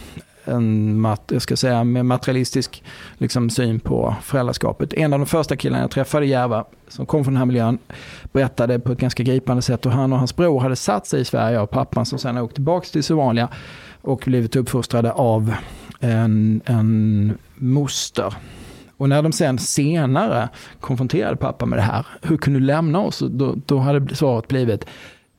en 0.52 1.00
mat, 1.00 1.32
jag 1.34 1.42
ska 1.42 1.56
säga, 1.56 1.84
med 1.84 2.06
materialistisk 2.06 2.84
liksom, 3.18 3.50
syn 3.50 3.80
på 3.80 4.16
föräldraskapet. 4.22 4.94
En 4.94 5.14
av 5.14 5.20
de 5.20 5.26
första 5.26 5.56
killarna 5.56 5.84
jag 5.84 5.92
träffade 5.92 6.26
i 6.26 6.30
Järva, 6.30 6.66
som 6.88 7.06
kom 7.06 7.24
från 7.24 7.34
den 7.34 7.40
här 7.40 7.46
miljön, 7.46 7.78
berättade 8.32 8.80
på 8.80 8.92
ett 8.92 9.00
ganska 9.00 9.24
gripande 9.24 9.62
sätt 9.62 9.86
hur 9.86 9.92
han 9.92 10.14
och 10.14 10.20
hans 10.20 10.36
bror 10.36 10.60
hade 10.60 10.76
satt 10.76 11.08
sig 11.08 11.22
i 11.22 11.26
Sverige 11.26 11.60
och 11.60 11.70
pappan 11.70 12.06
som 12.06 12.20
sen 12.20 12.38
åkte 12.38 12.56
tillbaka 12.56 12.88
till 12.88 13.04
Somalia 13.04 13.50
och 14.02 14.24
blivit 14.26 14.56
uppfostrade 14.56 15.12
av 15.12 15.54
en, 16.00 16.62
en 16.66 17.38
moster. 17.56 18.34
Och 18.98 19.10
när 19.10 19.22
de 19.22 19.32
sen 19.32 19.60
senare 19.60 20.50
konfronterade 20.80 21.36
pappa 21.36 21.66
med 21.66 21.80
det 21.80 21.84
här, 21.84 22.06
hur 22.22 22.38
kunde 22.38 22.60
du 22.60 22.66
lämna 22.66 23.00
oss? 23.00 23.24
Då, 23.30 23.56
då 23.66 23.78
hade 23.78 24.16
svaret 24.16 24.48
blivit, 24.48 24.86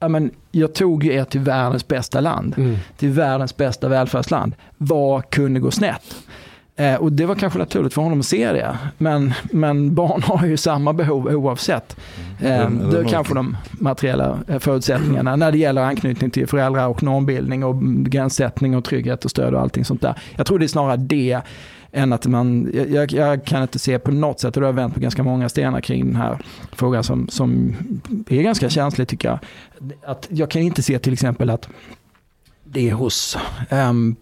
ja, 0.02 0.08
men 0.08 0.30
jag 0.50 0.74
tog 0.74 1.06
er 1.06 1.24
till 1.24 1.40
världens 1.40 1.88
bästa 1.88 2.20
land, 2.20 2.54
mm. 2.58 2.76
till 2.96 3.10
världens 3.10 3.56
bästa 3.56 3.88
välfärdsland. 3.88 4.54
Vad 4.76 5.30
kunde 5.30 5.60
gå 5.60 5.70
snett? 5.70 6.16
Eh, 6.76 6.94
och 6.94 7.12
det 7.12 7.26
var 7.26 7.34
kanske 7.34 7.58
naturligt 7.58 7.94
för 7.94 8.02
honom 8.02 8.20
att 8.20 8.26
se 8.26 8.52
det. 8.52 8.78
Men, 8.98 9.34
men 9.52 9.94
barn 9.94 10.22
har 10.26 10.46
ju 10.46 10.56
samma 10.56 10.92
behov 10.92 11.26
oavsett. 11.26 11.96
Eh, 12.40 12.70
det 12.70 12.98
är 12.98 13.08
kanske 13.08 13.34
de 13.34 13.56
materiella 13.72 14.38
eh, 14.48 14.58
förutsättningarna 14.58 15.36
när 15.36 15.52
det 15.52 15.58
gäller 15.58 15.82
anknytning 15.82 16.30
till 16.30 16.46
föräldrar 16.46 16.88
och 16.88 17.02
normbildning 17.02 17.64
och 17.64 17.82
gränssättning 17.82 18.76
och 18.76 18.84
trygghet 18.84 19.24
och 19.24 19.30
stöd 19.30 19.54
och 19.54 19.60
allting 19.60 19.84
sånt 19.84 20.02
där. 20.02 20.14
Jag 20.36 20.46
tror 20.46 20.58
det 20.58 20.64
är 20.66 20.68
snarare 20.68 20.96
det 20.96 21.40
än 21.92 22.12
att 22.12 22.26
man, 22.26 22.70
jag, 22.90 23.12
jag, 23.12 23.44
kan 23.44 23.62
inte 23.62 23.78
se 23.78 23.98
på 23.98 24.10
något 24.10 24.40
sätt, 24.40 24.56
och 24.56 24.60
det 24.60 24.66
har 24.66 24.72
vänt 24.72 24.94
på 24.94 25.00
ganska 25.00 25.22
många 25.22 25.48
stenar 25.48 25.80
kring 25.80 26.06
den 26.06 26.16
här 26.16 26.38
frågan 26.72 27.04
som, 27.04 27.28
som 27.28 27.76
är 28.28 28.42
ganska 28.42 28.70
känslig 28.70 29.08
tycker 29.08 29.28
jag. 29.28 29.38
Att 30.04 30.26
jag 30.30 30.50
kan 30.50 30.62
inte 30.62 30.82
se 30.82 30.98
till 30.98 31.12
exempel 31.12 31.50
att 31.50 31.68
det 32.64 32.92
hos 32.92 33.36
um, 33.70 34.16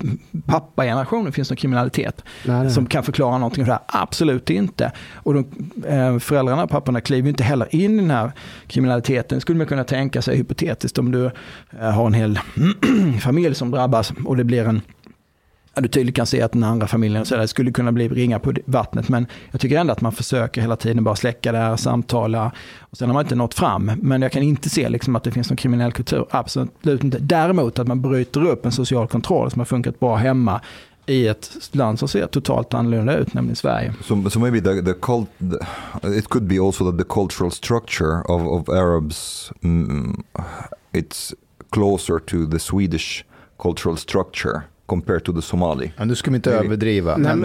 pappagenerationen 0.47 1.33
finns 1.33 1.51
någon 1.51 1.57
kriminalitet 1.57 2.25
nej, 2.45 2.63
nej. 2.63 2.71
som 2.71 2.87
kan 2.87 3.03
förklara 3.03 3.39
någonting 3.39 3.65
för 3.65 3.73
det 3.73 3.81
här. 3.87 4.03
Absolut 4.03 4.51
inte. 4.51 4.93
Och 5.15 5.35
de, 5.35 5.47
eh, 5.87 6.19
föräldrarna, 6.19 6.67
papporna, 6.67 7.01
kliver 7.01 7.29
inte 7.29 7.45
heller 7.45 7.75
in 7.75 7.95
i 7.95 8.01
den 8.01 8.11
här 8.11 8.33
kriminaliteten. 8.67 9.41
skulle 9.41 9.59
man 9.59 9.67
kunna 9.67 9.85
tänka 9.85 10.23
sig 10.23 10.37
hypotetiskt 10.37 10.99
om 10.99 11.13
du 11.13 11.31
eh, 11.81 11.91
har 11.91 12.07
en 12.07 12.15
hel 12.15 12.39
familj 13.21 13.55
som 13.55 13.71
drabbas 13.71 14.13
och 14.25 14.37
det 14.37 14.45
blir 14.45 14.69
en 14.69 14.83
du 15.75 15.89
tydligt 15.89 16.17
kan 16.17 16.27
se 16.27 16.43
att 16.43 16.53
den 16.53 16.65
andra 16.65 16.87
familjen 16.87 17.25
så 17.25 17.37
där, 17.37 17.47
skulle 17.47 17.73
kunna 17.73 17.93
bli 17.93 18.09
ringa 18.09 18.39
på 18.39 18.55
vattnet. 18.65 19.09
Men 19.09 19.27
jag 19.51 19.61
tycker 19.61 19.79
ändå 19.79 19.93
att 19.93 20.01
man 20.01 20.13
försöker 20.13 20.61
hela 20.61 20.77
tiden 20.77 21.05
bara 21.05 21.17
släcka 21.17 21.53
det 21.53 21.59
här, 21.59 21.77
samtala. 21.77 22.53
Och 22.81 22.97
sen 22.97 23.09
har 23.09 23.15
man 23.15 23.25
inte 23.25 23.35
nått 23.35 23.55
fram. 23.55 23.93
Men 23.97 24.23
jag 24.23 24.33
kan 24.33 24.43
inte 24.43 24.71
se 24.71 24.89
liksom 24.89 25.17
att 25.17 25.25
det 25.25 25.31
finns 25.31 25.51
någon 25.51 25.57
kriminell 25.57 25.93
kultur. 25.93 26.27
Absolut 26.31 27.05
inte. 27.05 27.19
Däremot 27.19 27.79
att 27.79 27.87
man 27.87 28.01
bryter 28.01 28.47
upp 28.47 28.67
en 28.67 28.73
social 28.73 29.09
kontroll 29.09 29.51
som 29.51 29.61
har 29.61 29.67
funkat 29.67 30.01
bra 30.01 30.17
hemma 30.17 30.61
i 31.07 31.27
ett 31.27 31.69
land 31.73 31.99
som 31.99 32.09
ser 32.09 32.27
totalt 32.27 32.75
annorlunda 32.75 33.17
ut, 33.17 33.35
nämligen 33.35 33.57
Sverige. 33.57 33.95
So, 34.05 34.31
so 34.31 34.39
maybe 34.39 34.61
the, 34.61 34.83
the 34.83 34.95
cult, 35.01 35.29
the, 35.39 36.19
it 36.19 36.29
could 36.29 36.47
be 36.47 36.59
also 36.59 36.91
that 36.91 36.99
the 36.99 37.15
cultural 37.15 37.51
structure 37.51 38.23
of, 38.29 38.43
of 38.43 38.69
Arabs, 38.69 39.53
mm, 39.63 40.23
it's 40.93 41.35
closer 41.71 42.19
to 42.19 42.47
the 42.47 42.59
Swedish 42.59 43.25
cultural 43.59 43.97
structure 43.97 44.63
compared 44.91 45.25
to 45.25 45.33
the 45.33 45.43
Somali. 45.43 45.93
Ja, 45.97 46.05
nu 46.05 46.15
ska 46.15 46.31
vi 46.31 46.37
inte 46.37 46.53
överdriva. 46.53 47.17
men, 47.17 47.43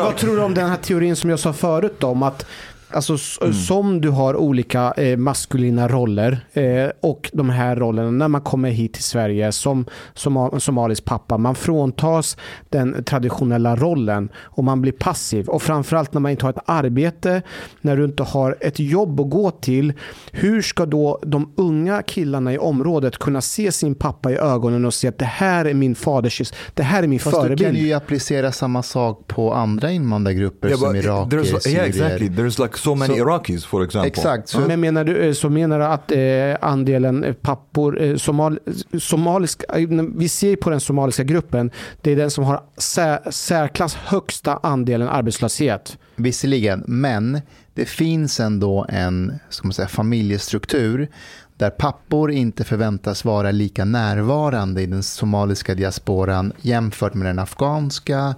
vad, 0.00 0.16
tror 0.16 0.36
du 0.36 0.42
om 0.42 0.54
den 0.54 0.70
här 0.70 0.76
teorin 0.76 1.16
som 1.16 1.30
jag 1.30 1.38
sa 1.38 1.52
förut 1.52 2.04
om 2.04 2.22
att 2.22 2.46
Alltså 2.90 3.16
mm. 3.40 3.54
som 3.54 4.00
du 4.00 4.08
har 4.08 4.36
olika 4.36 4.92
eh, 4.96 5.16
maskulina 5.16 5.88
roller 5.88 6.46
eh, 6.52 6.90
och 7.00 7.30
de 7.32 7.50
här 7.50 7.76
rollerna 7.76 8.10
när 8.10 8.28
man 8.28 8.40
kommer 8.40 8.70
hit 8.70 8.92
till 8.92 9.02
Sverige 9.02 9.52
som, 9.52 9.84
som 10.14 10.60
somalisk 10.60 11.04
pappa. 11.04 11.38
Man 11.38 11.54
fråntas 11.54 12.36
den 12.68 13.04
traditionella 13.04 13.76
rollen 13.76 14.28
och 14.36 14.64
man 14.64 14.80
blir 14.80 14.92
passiv. 14.92 15.48
Och 15.48 15.62
framförallt 15.62 16.12
när 16.12 16.20
man 16.20 16.30
inte 16.30 16.44
har 16.46 16.50
ett 16.50 16.64
arbete, 16.66 17.42
när 17.80 17.96
du 17.96 18.04
inte 18.04 18.22
har 18.22 18.56
ett 18.60 18.78
jobb 18.78 19.20
att 19.20 19.30
gå 19.30 19.50
till. 19.50 19.92
Hur 20.32 20.62
ska 20.62 20.86
då 20.86 21.20
de 21.22 21.52
unga 21.56 22.02
killarna 22.02 22.52
i 22.52 22.58
området 22.58 23.18
kunna 23.18 23.40
se 23.40 23.72
sin 23.72 23.94
pappa 23.94 24.30
i 24.30 24.36
ögonen 24.36 24.84
och 24.84 24.94
se 24.94 25.08
att 25.08 25.18
det 25.18 25.24
här 25.24 25.64
är 25.64 25.74
min 25.74 25.94
faders, 25.94 26.52
det 26.74 26.82
här 26.82 27.02
är 27.02 27.06
min 27.06 27.20
Fast 27.20 27.36
förebild. 27.36 27.58
du 27.58 27.64
kan 27.64 27.74
ju 27.74 27.92
applicera 27.92 28.52
samma 28.52 28.82
sak 28.82 29.26
på 29.26 29.54
andra 29.54 29.90
invandrargrupper 29.90 30.68
yeah, 30.68 30.80
som 30.80 30.96
iraker, 30.96 31.44
syrier. 31.44 31.76
Yeah, 31.76 31.88
exactly. 31.88 32.28
There's 32.28 32.62
like 32.62 32.77
so 32.78 32.94
many 32.94 33.18
so, 33.18 33.24
Iraqis 33.24 33.64
for 33.66 33.84
example. 33.84 34.08
Exakt. 34.08 34.48
Så, 34.48 34.60
men 34.60 34.80
menar 34.80 35.04
du, 35.04 35.28
eh, 35.28 35.32
så 35.32 35.50
menar 35.50 35.78
du 35.78 35.84
att 35.84 36.12
eh, 36.12 36.68
andelen 36.68 37.24
eh, 37.24 37.32
pappor, 37.32 38.02
eh, 38.02 38.16
somal, 38.16 38.58
somaliska, 38.98 39.78
eh, 39.78 39.88
vi 40.16 40.28
ser 40.28 40.56
på 40.56 40.70
den 40.70 40.80
somaliska 40.80 41.24
gruppen, 41.24 41.70
det 42.02 42.12
är 42.12 42.16
den 42.16 42.30
som 42.30 42.44
har 42.44 42.62
sär, 42.76 43.30
särklass 43.30 43.94
högsta 43.94 44.60
andelen 44.62 45.08
arbetslöshet. 45.08 45.98
Visserligen, 46.16 46.84
men 46.86 47.40
det 47.74 47.84
finns 47.84 48.40
ändå 48.40 48.86
en 48.88 49.38
ska 49.48 49.66
man 49.66 49.72
säga, 49.72 49.88
familjestruktur 49.88 51.08
där 51.56 51.70
pappor 51.70 52.30
inte 52.30 52.64
förväntas 52.64 53.24
vara 53.24 53.50
lika 53.50 53.84
närvarande 53.84 54.82
i 54.82 54.86
den 54.86 55.02
somaliska 55.02 55.74
diasporan 55.74 56.52
jämfört 56.60 57.14
med 57.14 57.26
den 57.26 57.38
afghanska, 57.38 58.34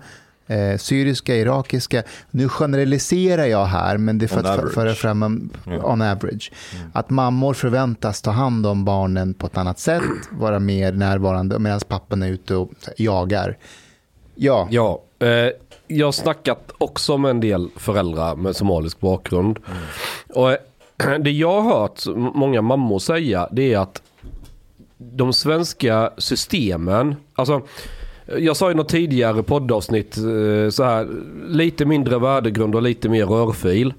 eh, 0.51 0.76
syriska, 0.78 1.36
irakiska. 1.36 2.03
Nu 2.30 2.48
generaliserar 2.48 3.44
jag 3.44 3.64
här, 3.64 3.98
men 3.98 4.18
det 4.18 4.26
är 4.26 4.28
för 4.28 4.38
on 4.38 4.46
att 4.66 4.74
föra 4.74 4.94
fram 4.94 5.22
en, 5.22 5.51
yeah. 5.66 5.84
on 5.84 6.03
average. 6.03 6.53
Mm. 6.74 6.90
Att 6.94 7.11
mammor 7.11 7.55
förväntas 7.55 8.22
ta 8.22 8.30
hand 8.30 8.66
om 8.66 8.84
barnen 8.84 9.34
på 9.34 9.46
ett 9.46 9.57
annat 9.57 9.78
sätt, 9.78 10.03
vara 10.30 10.59
mer 10.59 10.92
närvarande 10.92 11.59
medan 11.59 11.80
pappan 11.88 12.22
är 12.22 12.28
ute 12.28 12.57
och 12.57 12.70
jagar. 12.96 13.57
Ja. 14.34 14.68
ja 14.70 15.03
eh, 15.18 15.51
jag 15.86 16.07
har 16.07 16.12
snackat 16.12 16.70
också 16.78 17.18
med 17.18 17.30
en 17.30 17.40
del 17.40 17.68
föräldrar 17.76 18.36
med 18.36 18.57
somalisk 18.57 19.01
bakgrund. 19.01 19.59
Mm. 19.66 19.78
Och 20.34 20.53
eh, 20.53 21.18
det 21.20 21.30
jag 21.30 21.62
har 21.62 21.80
hört 21.80 22.01
många 22.34 22.62
mammor 22.62 22.98
säga 22.98 23.48
det 23.53 23.74
är 23.74 23.78
att 23.78 24.03
de 24.98 25.32
svenska 25.32 26.12
systemen, 26.18 27.16
alltså 27.34 27.62
jag 28.39 28.57
sa 28.57 28.70
i 28.70 28.74
något 28.74 28.89
tidigare 28.89 29.43
poddavsnitt 29.43 30.16
eh, 30.16 30.70
så 30.70 30.85
här, 30.85 31.09
lite 31.47 31.85
mindre 31.85 32.18
värdegrund 32.18 32.74
och 32.74 32.83
lite 32.83 33.09
mer 33.09 33.26
rörfil. 33.26 33.95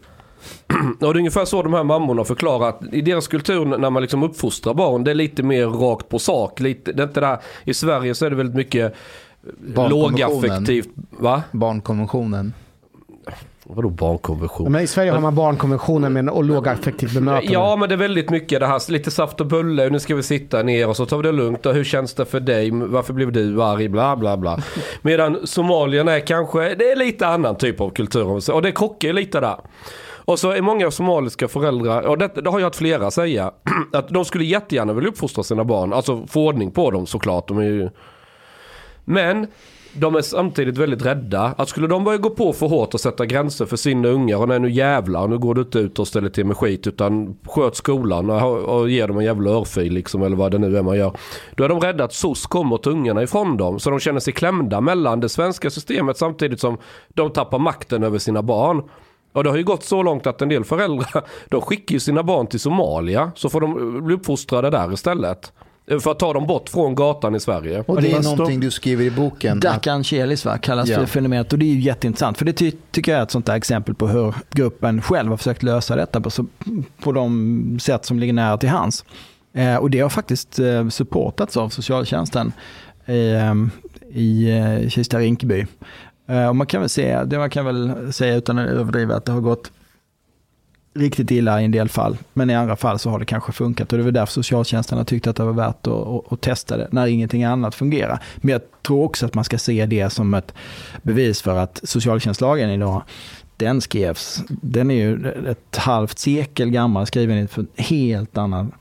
Och 1.00 1.14
det 1.14 1.18
är 1.18 1.18
ungefär 1.18 1.46
så 1.46 1.64
de 1.64 1.74
här 1.74 1.84
mammorna 1.84 2.24
förklarar 2.24 2.70
att 2.70 2.82
i 2.92 3.02
deras 3.02 3.28
kultur 3.28 3.66
när 3.66 3.90
man 3.90 4.02
liksom 4.02 4.24
uppfostrar 4.24 4.74
barn, 4.74 5.04
det 5.04 5.12
är 5.12 5.16
lite 5.16 5.44
mer 5.44 5.66
rakt 5.66 6.10
på 6.10 6.20
sak. 6.20 6.60
Lite, 6.60 6.92
det 6.92 7.04
är 7.04 7.08
inte 7.08 7.20
där, 7.20 7.38
I 7.64 7.74
Sverige 7.74 8.16
så 8.16 8.26
är 8.26 8.30
det 8.30 8.36
väldigt 8.36 8.56
mycket 8.56 8.94
lågaffektivt. 9.76 10.90
Va? 11.10 11.44
Barnkonventionen. 11.52 12.54
Vadå 13.76 13.90
barnkonvention? 13.90 14.72
Men 14.72 14.84
I 14.84 14.88
Sverige 14.88 15.12
har 15.12 15.20
man 15.20 15.36
barnkonventionen 15.36 16.14
med 16.14 16.30
och 16.30 16.44
lågaffektivt 16.44 17.14
bemötande. 17.14 17.54
Ja, 17.54 17.76
men 17.76 17.90
det 17.90 17.96
är 17.96 17.98
väldigt 17.98 18.30
mycket 18.30 18.60
det 18.60 18.68
här. 18.68 18.92
Lite 18.92 19.12
saft 19.12 19.42
och 19.42 19.48
bulle. 19.48 19.90
Nu 19.90 20.00
ska 20.00 20.16
vi 20.16 20.24
sitta 20.24 20.64
ner 20.64 20.90
och 20.90 20.98
så 20.98 21.06
tar 21.06 21.18
vi 21.18 21.24
det 21.24 21.32
lugnt. 21.32 21.66
Och 21.66 21.74
hur 21.74 21.84
känns 21.84 22.14
det 22.14 22.26
för 22.26 22.40
dig? 22.40 22.72
Varför 22.72 23.14
blev 23.14 23.32
du 23.32 23.64
arg? 23.64 23.88
Bla, 23.88 24.16
bla, 24.16 24.38
bla. 24.38 24.60
Medan 25.02 25.48
somalierna 25.48 26.12
är 26.12 26.20
kanske, 26.20 26.76
det 26.76 26.92
är 26.92 26.96
lite 26.96 27.28
annan 27.28 27.56
typ 27.56 27.82
av 27.82 27.90
kultur. 27.90 28.52
Och 28.54 28.62
det 28.62 28.72
krockar 28.72 29.14
lite 29.14 29.40
där. 29.40 29.58
Och 30.26 30.40
så 30.40 30.52
är 30.52 30.62
många 30.62 30.92
somaliska 30.92 31.48
föräldrar, 31.48 32.02
och 32.02 32.18
det, 32.18 32.28
det 32.36 32.50
har 32.50 32.60
jag 32.60 32.66
hört 32.66 32.76
flera 32.76 33.12
säga, 33.12 33.52
att 33.94 34.10
de 34.10 34.26
skulle 34.26 34.46
jättegärna 34.46 34.94
vilja 34.94 35.10
uppfostra 35.10 35.44
sina 35.44 35.64
barn. 35.64 35.94
Alltså 35.94 36.28
få 36.28 36.48
ordning 36.48 36.72
på 36.72 36.92
dem 36.92 37.08
såklart. 37.08 37.48
De 37.48 37.58
är 37.58 37.64
ju... 37.64 37.90
Men 39.06 39.48
de 39.94 40.16
är 40.16 40.22
samtidigt 40.22 40.78
väldigt 40.78 41.06
rädda. 41.06 41.54
Att 41.58 41.70
skulle 41.70 41.88
de 41.88 42.04
börja 42.04 42.18
gå 42.18 42.30
på 42.30 42.54
för 42.54 42.68
hårt 42.68 42.94
och 42.94 43.00
sätta 43.00 43.26
gränser 43.26 43.66
för 43.66 43.78
sina 43.78 44.08
ungar 44.08 44.38
och 44.38 44.48
nej 44.48 44.60
nu 44.60 44.72
jävlar, 44.72 45.28
nu 45.28 45.38
går 45.38 45.56
du 45.56 45.62
inte 45.62 45.80
ut 45.80 46.00
och 46.00 46.08
ställer 46.08 46.30
till 46.30 46.46
med 46.46 46.58
skit 46.58 46.88
utan 46.88 47.38
sköt 47.46 47.76
skolan 47.76 48.30
och, 48.30 48.60
och 48.60 48.90
ger 48.90 49.08
dem 49.08 49.18
en 49.18 49.26
jävla 49.26 49.52
örfil 49.52 49.94
liksom 49.94 50.24
eller 50.24 50.36
vad 50.36 50.52
det 50.52 50.58
nu 50.58 50.78
är 50.78 50.82
man 50.82 50.98
gör. 50.98 51.18
Då 51.56 51.64
är 51.64 51.70
de 51.70 51.80
rädda 51.80 52.04
att 52.04 52.14
SOS 52.14 52.46
kommer 52.46 52.78
till 52.78 52.92
ungarna 52.92 53.24
ifrån 53.24 53.58
dem 53.58 53.80
så 53.80 53.90
de 53.90 54.00
känner 54.00 54.20
sig 54.20 54.34
klämda 54.34 54.82
mellan 54.82 55.20
det 55.20 55.30
svenska 55.30 55.70
systemet 55.70 56.18
samtidigt 56.18 56.60
som 56.60 56.78
de 57.10 57.30
tappar 57.30 57.60
makten 57.60 58.04
över 58.04 58.18
sina 58.18 58.42
barn. 58.42 58.84
Och 59.34 59.44
det 59.44 59.50
har 59.50 59.58
ju 59.58 59.64
gått 59.64 59.84
så 59.84 60.04
långt 60.04 60.28
att 60.28 60.42
en 60.42 60.50
del 60.50 60.64
föräldrar 60.64 61.24
de 61.50 61.62
skickar 61.62 61.94
ju 61.94 62.00
sina 62.00 62.24
barn 62.24 62.48
till 62.48 62.60
Somalia 62.60 63.32
så 63.36 63.50
får 63.50 63.62
de 63.62 64.04
bli 64.06 64.16
uppfostrade 64.16 64.70
där 64.70 64.94
istället. 64.94 65.54
För 66.00 66.12
att 66.12 66.20
ta 66.20 66.34
dem 66.34 66.48
bort 66.48 66.70
från 66.70 66.96
gatan 66.96 67.36
i 67.36 67.40
Sverige. 67.40 67.84
Och 67.88 68.02
det 68.02 68.12
är 68.12 68.24
någonting 68.24 68.60
du 68.60 68.72
skriver 68.72 69.04
i 69.06 69.12
boken. 69.12 69.60
Dacan 69.60 70.04
Chelis 70.04 70.46
va, 70.46 70.58
kallas 70.58 70.90
ja. 70.90 71.00
för 71.00 71.06
fenomenet 71.06 71.54
och 71.54 71.60
det 71.60 71.66
är 71.66 71.74
ju 71.74 71.80
jätteintressant. 71.80 72.38
För 72.38 72.46
det 72.46 72.54
ty 72.54 72.72
tycker 72.92 73.12
jag 73.12 73.20
är 73.20 73.24
ett 73.24 73.32
sånt 73.32 73.46
där 73.46 73.56
exempel 73.56 73.96
på 73.96 74.08
hur 74.08 74.36
gruppen 74.52 75.02
själv 75.02 75.30
har 75.30 75.38
försökt 75.38 75.64
lösa 75.64 75.96
detta 75.96 76.22
på, 76.22 76.30
på 77.04 77.12
de 77.12 77.80
sätt 77.82 78.06
som 78.06 78.20
ligger 78.20 78.34
nära 78.34 78.58
till 78.58 78.70
hands. 78.70 79.06
Eh, 79.54 79.76
och 79.76 79.90
det 79.90 80.00
har 80.00 80.10
faktiskt 80.10 80.60
eh, 80.60 80.88
supportats 80.90 81.58
av 81.58 81.70
socialtjänsten 81.70 82.54
i, 83.06 83.34
ehm, 83.34 83.70
i 84.12 84.52
uh, 84.52 84.90
Kista 84.90 85.20
Rinkeby. 85.20 85.66
Uh, 86.30 86.48
och 86.48 86.56
man 86.56 86.68
kan 86.68 86.82
väl 86.82 86.90
säga, 86.90 87.26
det 87.26 87.38
man 87.38 87.50
kan 87.50 87.66
väl 87.66 88.14
säga 88.14 88.36
utan 88.36 88.60
att 88.60 88.70
överdriva 88.70 89.16
att 89.16 89.26
det 89.26 89.32
har 89.32 89.42
gått 89.42 89.72
riktigt 90.94 91.32
illa 91.32 91.62
i 91.62 91.66
en 91.66 91.72
del 91.72 91.90
fall, 91.90 92.18
men 92.34 92.50
i 92.50 92.56
andra 92.56 92.76
fall 92.76 93.00
så 93.00 93.10
har 93.10 93.20
det 93.20 93.26
kanske 93.26 93.52
funkat 93.52 93.92
och 93.92 93.98
det 93.98 94.04
var 94.04 94.12
därför 94.12 94.34
socialtjänsten 94.34 94.98
har 94.98 95.06
tyckt 95.06 95.28
att 95.28 95.36
det 95.36 95.44
var 95.44 95.54
värt 95.54 95.88
att, 95.88 95.94
att, 95.94 96.34
att, 96.34 96.42
testa 96.42 96.78
det 96.78 96.88
när 96.92 97.08
ingenting 97.08 97.44
annat 97.44 97.76
fungerar. 97.76 98.24
Men 98.38 98.52
jag 98.52 98.62
tror 98.82 99.04
också 99.04 99.26
att 99.26 99.34
man 99.34 99.44
ska 99.44 99.58
se 99.58 99.86
det 99.86 100.10
som 100.10 100.34
ett 100.34 100.54
bevis 101.02 101.42
för 101.42 101.58
att 101.58 101.82
socialtjänstlagen 101.84 102.70
idag, 102.70 103.04
den 103.58 103.82
skrevs, 103.82 104.44
den 104.50 104.92
är 104.92 104.96
ju 104.96 105.32
ett 105.48 105.78
halvt 105.78 106.20
sekel 106.20 106.70
gammal, 106.70 107.06
skriven 107.06 107.38
i 107.38 107.48
en 107.56 107.68
helt 107.76 108.38
annan... 108.38 108.72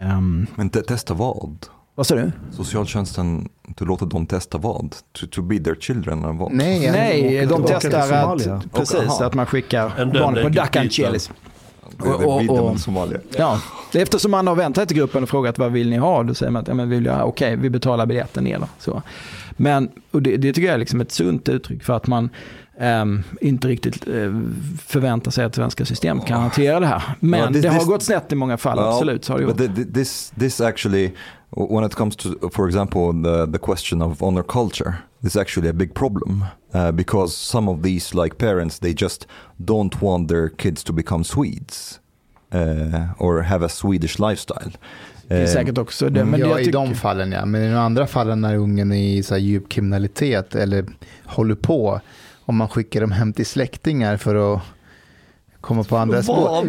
Um, 0.00 0.08
ehm, 0.10 0.46
men 0.54 0.70
testa 0.70 1.14
vad? 1.14 1.66
Vad 1.96 2.06
sa 2.06 2.14
du? 2.14 2.32
Socialtjänsten, 2.50 3.48
du 3.76 3.84
låter 3.84 4.06
dem 4.06 4.26
testa 4.26 4.58
vad? 4.58 4.94
To, 5.12 5.26
to 5.26 5.42
be 5.42 5.58
their 5.58 5.74
children? 5.74 6.24
Eller 6.24 6.32
vad? 6.32 6.52
Nej, 6.52 6.90
Nej 6.90 7.46
de 7.46 7.64
testar 7.68 8.12
att, 8.12 8.72
precis, 8.72 9.20
att 9.20 9.34
man 9.34 9.46
skickar 9.46 10.12
barn 10.12 10.42
på 10.42 10.48
Dacan 10.48 10.88
Chelis. 10.88 11.30
Och, 11.98 12.24
och, 12.24 12.70
och, 12.70 12.80
Somalia. 12.80 13.18
Ja, 13.36 13.60
eftersom 13.92 14.30
man 14.30 14.46
har 14.46 14.54
vänt 14.54 14.76
sig 14.76 14.86
till 14.86 14.96
gruppen 14.96 15.22
och 15.22 15.28
frågat 15.28 15.58
vad 15.58 15.72
vill 15.72 15.90
ni 15.90 15.96
ha? 15.96 16.22
Då 16.22 16.34
säger 16.34 16.52
man 16.52 16.62
att 16.62 16.68
ja, 16.68 16.74
men 16.74 16.90
vill 16.90 17.04
jag, 17.04 17.28
okej, 17.28 17.56
vi 17.56 17.70
betalar 17.70 18.06
biljetten 18.06 18.44
ner. 18.44 18.60
Så. 18.78 19.02
Men 19.50 19.90
och 20.10 20.22
det, 20.22 20.36
det 20.36 20.52
tycker 20.52 20.66
jag 20.66 20.74
är 20.74 20.78
liksom 20.78 21.00
ett 21.00 21.12
sunt 21.12 21.48
uttryck 21.48 21.84
för 21.84 21.92
att 21.96 22.06
man 22.06 22.30
um, 22.80 23.22
inte 23.40 23.68
riktigt 23.68 24.08
uh, 24.08 24.40
förväntar 24.86 25.30
sig 25.30 25.44
att 25.44 25.54
svenska 25.54 25.84
system 25.84 26.20
kan 26.20 26.40
hantera 26.40 26.80
det 26.80 26.86
här. 26.86 27.02
Men 27.20 27.40
well, 27.40 27.52
this, 27.52 27.62
det 27.62 27.68
har 27.68 27.78
this, 27.78 27.88
gått 27.88 28.02
snett 28.02 28.32
i 28.32 28.34
många 28.34 28.56
fall, 28.56 28.78
well, 28.78 28.88
absolut. 28.88 29.24
Så 29.24 29.32
har 29.32 29.40
det 29.40 29.64
gjort. 29.64 29.94
This, 29.94 30.32
this 30.38 30.60
actually 30.60 31.10
when 31.56 31.84
it 31.84 31.94
comes 31.94 32.16
to, 32.16 32.50
for 32.50 32.66
example, 32.66 33.12
the, 33.12 33.46
the 33.46 33.58
question 33.58 34.02
of 34.02 34.22
honor 34.22 34.42
culture, 34.42 34.94
is 35.22 35.36
actually 35.36 35.68
a 35.68 35.72
big 35.72 35.94
problem 35.94 36.44
uh, 36.74 36.92
because 36.92 37.36
some 37.36 37.68
of 37.68 37.82
these 37.82 38.14
like 38.14 38.36
parents, 38.36 38.78
they 38.78 38.92
just 38.92 39.26
don't 39.64 40.02
want 40.02 40.28
their 40.28 40.48
kids 40.48 40.84
to 40.84 40.92
become 40.92 41.24
Swedes 41.24 42.00
uh, 42.52 43.14
or 43.18 43.42
have 43.42 43.62
a 43.64 43.68
Swedish 43.68 44.18
lifestyle. 44.18 44.72
Det 45.28 45.34
är 45.34 45.46
säkert 45.46 45.78
också 45.78 46.08
det. 46.08 46.24
Men 46.24 46.40
ja, 46.40 46.60
i 46.60 46.70
de 46.70 46.94
fallen 46.94 47.32
ja. 47.32 47.44
Men 47.44 47.62
i 47.62 47.68
de 47.68 47.76
andra 47.76 48.06
fallen 48.06 48.40
när 48.40 48.56
ungen 48.56 48.92
är 48.92 49.18
i 49.18 49.22
så 49.22 49.36
djup 49.36 49.68
kriminalitet 49.68 50.54
eller 50.54 50.86
håller 51.24 51.54
på, 51.54 52.00
om 52.44 52.56
man 52.56 52.68
skickar 52.68 53.00
dem 53.00 53.12
hem 53.12 53.32
till 53.32 53.46
släktingar 53.46 54.16
för 54.16 54.54
att 54.54 54.62
komma 55.64 55.84
på 55.84 55.96
andra 55.96 56.22
spår. 56.22 56.64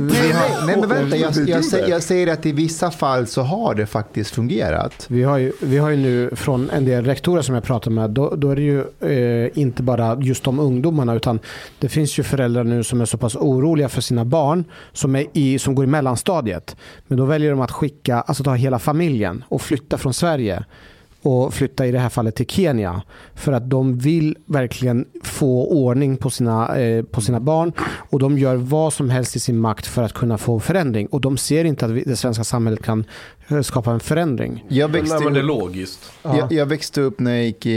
nej 0.66 0.78
men 0.78 0.90
vänta, 0.90 1.18
jag, 1.18 1.34
jag, 1.48 1.64
jag, 1.72 1.90
jag, 1.90 2.04
säger 2.04 2.34
att 2.34 2.46
i 2.46 2.52
vissa 2.52 2.92
fall 2.92 3.28
så 3.28 3.42
har 3.42 3.76
det 3.76 3.86
faktiskt 3.86 4.36
fungerat. 4.36 5.06
Vi 5.10 5.24
har 5.24 5.38
ju, 5.38 5.52
vi 5.62 5.78
har 5.78 5.90
ju 5.90 5.98
nu 5.98 6.30
från 6.36 6.70
en 6.70 6.86
del 6.86 7.06
rektorer 7.06 7.42
som 7.42 7.56
jag 7.56 7.64
pratar 7.64 7.92
med, 7.92 8.10
då, 8.10 8.36
då 8.36 8.52
är 8.52 8.56
det 8.56 8.62
ju 8.62 8.84
eh, 9.00 9.60
inte 9.60 9.84
bara 9.84 10.18
just 10.22 10.44
de 10.44 10.60
ungdomarna 10.60 11.14
utan 11.14 11.40
det 11.80 11.90
finns 11.90 12.20
ju 12.20 12.24
föräldrar 12.24 12.64
nu 12.64 12.84
som 12.84 13.02
är 13.02 13.06
så 13.06 13.18
pass 13.18 13.36
oroliga 13.36 13.90
för 13.90 14.02
sina 14.02 14.26
barn 14.26 14.64
som, 14.94 15.16
är 15.16 15.26
i, 15.34 15.60
som 15.60 15.76
går 15.76 15.86
i 15.86 15.88
mellanstadiet. 15.88 16.76
Men 17.08 17.18
då 17.18 17.26
väljer 17.26 17.52
de 17.52 17.62
att 17.62 17.72
skicka, 17.72 18.22
alltså 18.22 18.44
ta 18.44 18.54
hela 18.54 18.80
familjen 18.80 19.44
och 19.50 19.62
flytta 19.62 19.98
från 19.98 20.14
Sverige 20.14 20.64
och 21.26 21.54
flytta 21.54 21.88
i 21.88 21.92
det 21.92 22.00
här 22.00 22.10
fallet 22.10 22.36
till 22.36 22.48
Kenya. 22.48 23.02
För 23.34 23.52
att 23.52 23.70
de 23.70 23.98
vill 23.98 24.38
verkligen 24.46 25.06
få 25.24 25.68
ordning 25.68 26.18
på 26.18 26.30
sina, 26.30 26.78
eh, 26.78 27.04
på 27.04 27.22
sina 27.22 27.40
barn 27.40 27.74
och 28.10 28.20
de 28.20 28.38
gör 28.38 28.56
vad 28.56 28.94
som 28.94 29.10
helst 29.10 29.36
i 29.36 29.40
sin 29.40 29.58
makt 29.58 29.88
för 29.88 30.04
att 30.04 30.14
kunna 30.14 30.38
få 30.38 30.60
förändring. 30.60 31.08
Och 31.08 31.22
de 31.22 31.38
ser 31.38 31.66
inte 31.66 31.86
att 31.86 31.92
vi, 31.92 32.04
det 32.04 32.16
svenska 32.16 32.44
samhället 32.44 32.84
kan 32.84 33.06
eh, 33.48 33.62
skapa 33.62 33.92
en 33.92 34.00
förändring. 34.00 34.66
Jag 34.68 34.88
växte, 34.88 35.20
Nej, 35.20 35.34
det 35.34 35.40
är 35.40 35.44
logiskt. 35.44 36.12
Ja. 36.24 36.38
Jag, 36.38 36.52
jag, 36.52 36.66
växte 36.66 37.02
upp 37.02 37.20
när 37.20 37.32
jag 37.36 37.46
gick 37.46 37.66
i, 37.66 37.72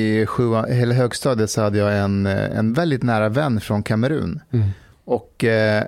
i 0.00 0.26
sjua, 0.26 0.66
eller 0.66 0.94
högstadiet 0.94 1.50
så 1.50 1.60
hade 1.60 1.78
jag 1.78 1.98
en, 1.98 2.26
eh, 2.26 2.58
en 2.58 2.72
väldigt 2.72 3.02
nära 3.02 3.28
vän 3.28 3.60
från 3.60 3.82
Kamerun. 3.82 4.40
Mm. 4.50 4.68
Och 5.04 5.44
eh, 5.44 5.84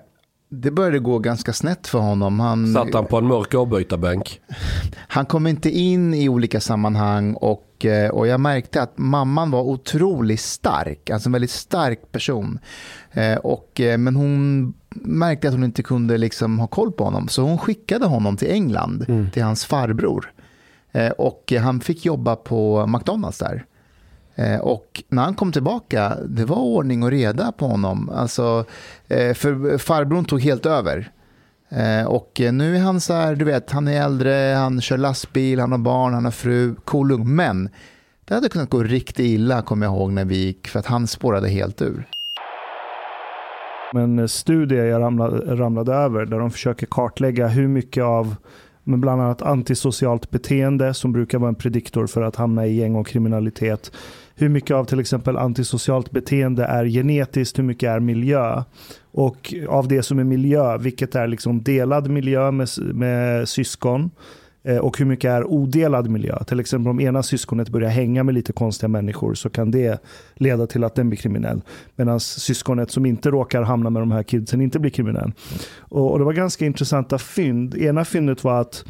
det 0.62 0.70
började 0.70 0.98
gå 0.98 1.18
ganska 1.18 1.52
snett 1.52 1.86
för 1.86 1.98
honom. 1.98 2.40
Han, 2.40 2.72
Satt 2.72 2.94
han 2.94 3.06
på 3.06 3.18
en 3.18 3.26
mörk 3.26 3.54
avbytarbänk? 3.54 4.40
Han 5.08 5.26
kom 5.26 5.46
inte 5.46 5.70
in 5.70 6.14
i 6.14 6.28
olika 6.28 6.60
sammanhang 6.60 7.34
och, 7.34 7.84
eh, 7.84 8.10
och 8.10 8.26
jag 8.26 8.40
märkte 8.40 8.82
att 8.82 8.98
mamman 8.98 9.50
var 9.50 9.62
otroligt 9.62 10.40
stark, 10.40 11.10
alltså 11.10 11.28
en 11.28 11.32
väldigt 11.32 11.50
stark 11.50 12.12
person. 12.12 12.58
Eh, 13.12 13.36
och, 13.36 13.80
eh, 13.80 13.98
men 13.98 14.16
hon 14.16 14.74
märkte 14.94 15.48
att 15.48 15.54
hon 15.54 15.64
inte 15.64 15.82
kunde 15.82 16.18
liksom 16.18 16.58
ha 16.58 16.66
koll 16.66 16.92
på 16.92 17.04
honom, 17.04 17.28
så 17.28 17.42
hon 17.42 17.58
skickade 17.58 18.06
honom 18.06 18.36
till 18.36 18.50
England, 18.50 19.04
mm. 19.08 19.30
till 19.30 19.42
hans 19.42 19.64
farbror. 19.64 20.32
Och 21.18 21.52
han 21.60 21.80
fick 21.80 22.04
jobba 22.04 22.36
på 22.36 22.86
McDonalds 22.86 23.38
där. 23.38 23.64
Eh, 24.38 24.60
och 24.60 25.02
när 25.08 25.22
han 25.22 25.34
kom 25.34 25.52
tillbaka, 25.52 26.16
det 26.28 26.44
var 26.44 26.56
ordning 26.56 27.02
och 27.02 27.10
reda 27.10 27.52
på 27.52 27.66
honom. 27.66 28.10
Alltså, 28.14 28.64
eh, 29.08 29.34
för 29.34 29.78
farbrorn 29.78 30.24
tog 30.24 30.40
helt 30.40 30.66
över. 30.66 31.10
Eh, 31.68 32.06
och 32.06 32.40
nu 32.52 32.76
är 32.76 32.80
han 32.80 33.00
så 33.00 33.12
här, 33.12 33.34
du 33.34 33.44
vet, 33.44 33.70
han 33.70 33.88
är 33.88 34.02
äldre, 34.02 34.54
han 34.56 34.80
kör 34.80 34.98
lastbil, 34.98 35.60
han 35.60 35.72
har 35.72 35.78
barn, 35.78 36.14
han 36.14 36.24
har 36.24 36.32
fru, 36.32 36.74
cool. 36.84 37.24
Men 37.24 37.68
det 38.24 38.34
hade 38.34 38.48
kunnat 38.48 38.70
gå 38.70 38.82
riktigt 38.82 39.26
illa, 39.26 39.62
kommer 39.62 39.86
jag 39.86 39.94
ihåg, 39.94 40.12
när 40.12 40.24
vi 40.24 40.36
gick, 40.36 40.68
för 40.68 40.78
att 40.78 40.86
han 40.86 41.06
spårade 41.06 41.48
helt 41.48 41.82
ur. 41.82 42.08
En 43.94 44.28
studie 44.28 44.74
jag 44.74 45.00
ramlade, 45.00 45.56
ramlade 45.56 45.94
över, 45.94 46.26
där 46.26 46.38
de 46.38 46.50
försöker 46.50 46.86
kartlägga 46.86 47.48
hur 47.48 47.68
mycket 47.68 48.04
av 48.04 48.36
men 48.88 49.00
bland 49.00 49.22
annat 49.22 49.42
antisocialt 49.42 50.30
beteende 50.30 50.94
som 50.94 51.12
brukar 51.12 51.38
vara 51.38 51.48
en 51.48 51.54
prediktor 51.54 52.06
för 52.06 52.22
att 52.22 52.36
hamna 52.36 52.66
i 52.66 52.74
gäng 52.74 52.94
och 52.96 53.06
kriminalitet 53.06 53.92
hur 54.38 54.48
mycket 54.48 54.76
av 54.76 54.84
till 54.84 55.00
exempel 55.00 55.36
antisocialt 55.36 56.10
beteende 56.10 56.64
är 56.64 56.86
genetiskt, 56.86 57.58
hur 57.58 57.64
mycket 57.64 57.88
är 57.88 58.00
miljö? 58.00 58.62
Och 59.12 59.54
av 59.68 59.88
det 59.88 60.02
som 60.02 60.18
är 60.18 60.24
miljö, 60.24 60.78
vilket 60.78 61.14
är 61.14 61.26
liksom 61.26 61.62
delad 61.62 62.10
miljö 62.10 62.50
med, 62.50 62.68
med 62.78 63.48
syskon? 63.48 64.10
Eh, 64.64 64.78
och 64.78 64.98
hur 64.98 65.06
mycket 65.06 65.30
är 65.30 65.44
odelad 65.44 66.10
miljö? 66.10 66.44
Till 66.44 66.60
exempel 66.60 66.90
om 66.90 67.00
ena 67.00 67.22
syskonet 67.22 67.68
börjar 67.68 67.90
hänga 67.90 68.24
med 68.24 68.34
lite 68.34 68.52
konstiga 68.52 68.88
människor 68.88 69.34
så 69.34 69.50
kan 69.50 69.70
det 69.70 70.02
leda 70.34 70.66
till 70.66 70.84
att 70.84 70.94
den 70.94 71.08
blir 71.08 71.18
kriminell. 71.18 71.60
Medan 71.96 72.20
syskonet 72.20 72.90
som 72.90 73.06
inte 73.06 73.30
råkar 73.30 73.62
hamna 73.62 73.90
med 73.90 74.02
de 74.02 74.12
här 74.12 74.22
kidsen 74.22 74.60
inte 74.60 74.78
blir 74.78 74.90
kriminell. 74.90 75.32
Och, 75.78 76.12
och 76.12 76.18
det 76.18 76.24
var 76.24 76.32
ganska 76.32 76.66
intressanta 76.66 77.18
fynd. 77.18 77.74
Ena 77.74 78.04
fyndet 78.04 78.44
var 78.44 78.60
att 78.60 78.84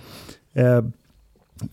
Eh, 0.57 0.83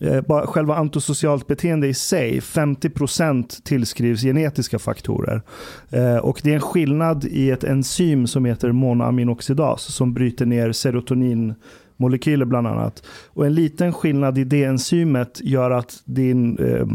Eh, 0.00 0.20
bara 0.20 0.46
själva 0.46 0.76
antisocialt 0.76 1.46
beteende 1.46 1.86
i 1.86 1.94
sig, 1.94 2.40
50% 2.40 3.62
tillskrivs 3.64 4.22
genetiska 4.22 4.78
faktorer. 4.78 5.42
Eh, 5.90 6.16
och 6.16 6.40
det 6.42 6.50
är 6.50 6.54
en 6.54 6.60
skillnad 6.60 7.24
i 7.24 7.50
ett 7.50 7.64
enzym 7.64 8.26
som 8.26 8.44
heter 8.44 8.72
monoaminoxidas 8.72 9.82
som 9.82 10.14
bryter 10.14 10.46
ner 10.46 10.72
serotoninmolekyler 10.72 12.44
bland 12.44 12.66
annat. 12.66 13.02
Och 13.28 13.46
en 13.46 13.54
liten 13.54 13.92
skillnad 13.92 14.38
i 14.38 14.44
det 14.44 14.64
enzymet 14.64 15.40
gör 15.42 15.70
att 15.70 16.02
din 16.04 16.58
eh, 16.58 16.86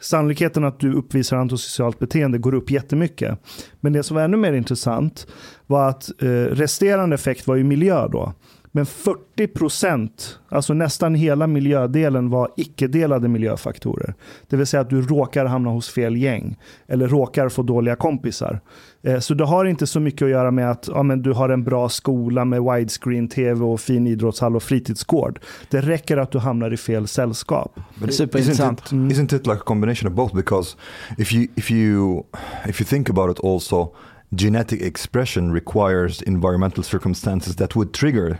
sannolikheten 0.00 0.64
att 0.64 0.80
du 0.80 0.92
uppvisar 0.92 1.36
antisocialt 1.36 1.98
beteende 1.98 2.38
går 2.38 2.54
upp 2.54 2.70
jättemycket. 2.70 3.38
Men 3.80 3.92
det 3.92 4.02
som 4.02 4.14
var 4.14 4.22
ännu 4.22 4.36
mer 4.36 4.52
intressant 4.52 5.26
var 5.66 5.88
att 5.88 6.22
eh, 6.22 6.26
resterande 6.30 7.14
effekt 7.14 7.46
var 7.46 7.56
ju 7.56 7.64
miljö 7.64 8.08
då. 8.08 8.32
Men 8.72 8.86
40 8.86 9.46
procent, 9.46 10.38
alltså 10.48 10.74
nästan 10.74 11.14
hela 11.14 11.46
miljödelen 11.46 12.30
var 12.30 12.48
icke-delade 12.56 13.28
miljöfaktorer. 13.28 14.14
Det 14.48 14.56
vill 14.56 14.66
säga 14.66 14.80
att 14.80 14.90
du 14.90 15.02
råkar 15.02 15.46
hamna 15.46 15.70
hos 15.70 15.90
fel 15.90 16.16
gäng 16.16 16.58
eller 16.86 17.08
råkar 17.08 17.48
få 17.48 17.62
dåliga 17.62 17.96
kompisar. 17.96 18.60
Eh, 19.02 19.18
så 19.18 19.34
det 19.34 19.44
har 19.44 19.64
inte 19.64 19.86
så 19.86 20.00
mycket 20.00 20.22
att 20.22 20.30
göra 20.30 20.50
med 20.50 20.70
att 20.70 20.88
ja, 20.94 21.02
men 21.02 21.22
du 21.22 21.32
har 21.32 21.48
en 21.48 21.64
bra 21.64 21.88
skola 21.88 22.44
med 22.44 22.62
widescreen 22.62 23.28
tv 23.28 23.64
och 23.64 23.80
fin 23.80 24.06
idrottshall 24.06 24.56
och 24.56 24.62
fritidsgård. 24.62 25.40
Det 25.70 25.80
räcker 25.80 26.16
att 26.16 26.30
du 26.30 26.38
hamnar 26.38 26.72
i 26.72 26.76
fel 26.76 27.08
sällskap. 27.08 27.80
But 27.94 28.14
Superintressant. 28.14 28.80
Isn't 28.80 29.06
it, 29.06 29.12
isn't 29.12 29.36
it 29.36 29.46
like 29.46 29.58
a 29.60 29.64
combination 29.66 30.10
of 30.12 30.16
both? 30.16 30.34
Because 30.34 30.76
if 31.18 31.32
you, 31.32 31.46
if 31.56 31.70
you, 31.70 32.22
if 32.68 32.80
you 32.80 32.86
think 32.86 33.10
about 33.10 33.38
it 33.38 33.44
also 33.44 33.94
genetic 34.36 34.82
expression 34.82 35.52
requires 35.54 36.22
environmental 36.22 36.84
circumstances 36.84 37.56
that 37.56 37.74
would 37.74 37.92
trigger 37.92 38.38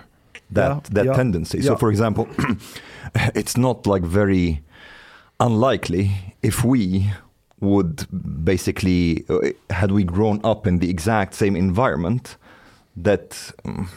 that 0.53 0.69
yeah, 0.69 0.81
that 0.93 1.07
yeah, 1.07 1.13
tendency. 1.13 1.59
Yeah. 1.59 1.65
So, 1.65 1.77
for 1.77 1.91
example, 1.91 2.29
it's 3.35 3.57
not 3.57 3.87
like 3.87 4.03
very 4.03 4.63
unlikely 5.39 6.35
if 6.43 6.65
we 6.65 7.11
would 7.61 8.07
basically 8.45 9.25
uh, 9.29 9.51
had 9.71 9.93
we 9.93 10.05
grown 10.05 10.41
up 10.45 10.67
in 10.67 10.79
the 10.79 10.89
exact 10.89 11.35
same 11.35 11.57
environment 11.57 12.37
that 12.97 13.53
um, 13.65 13.89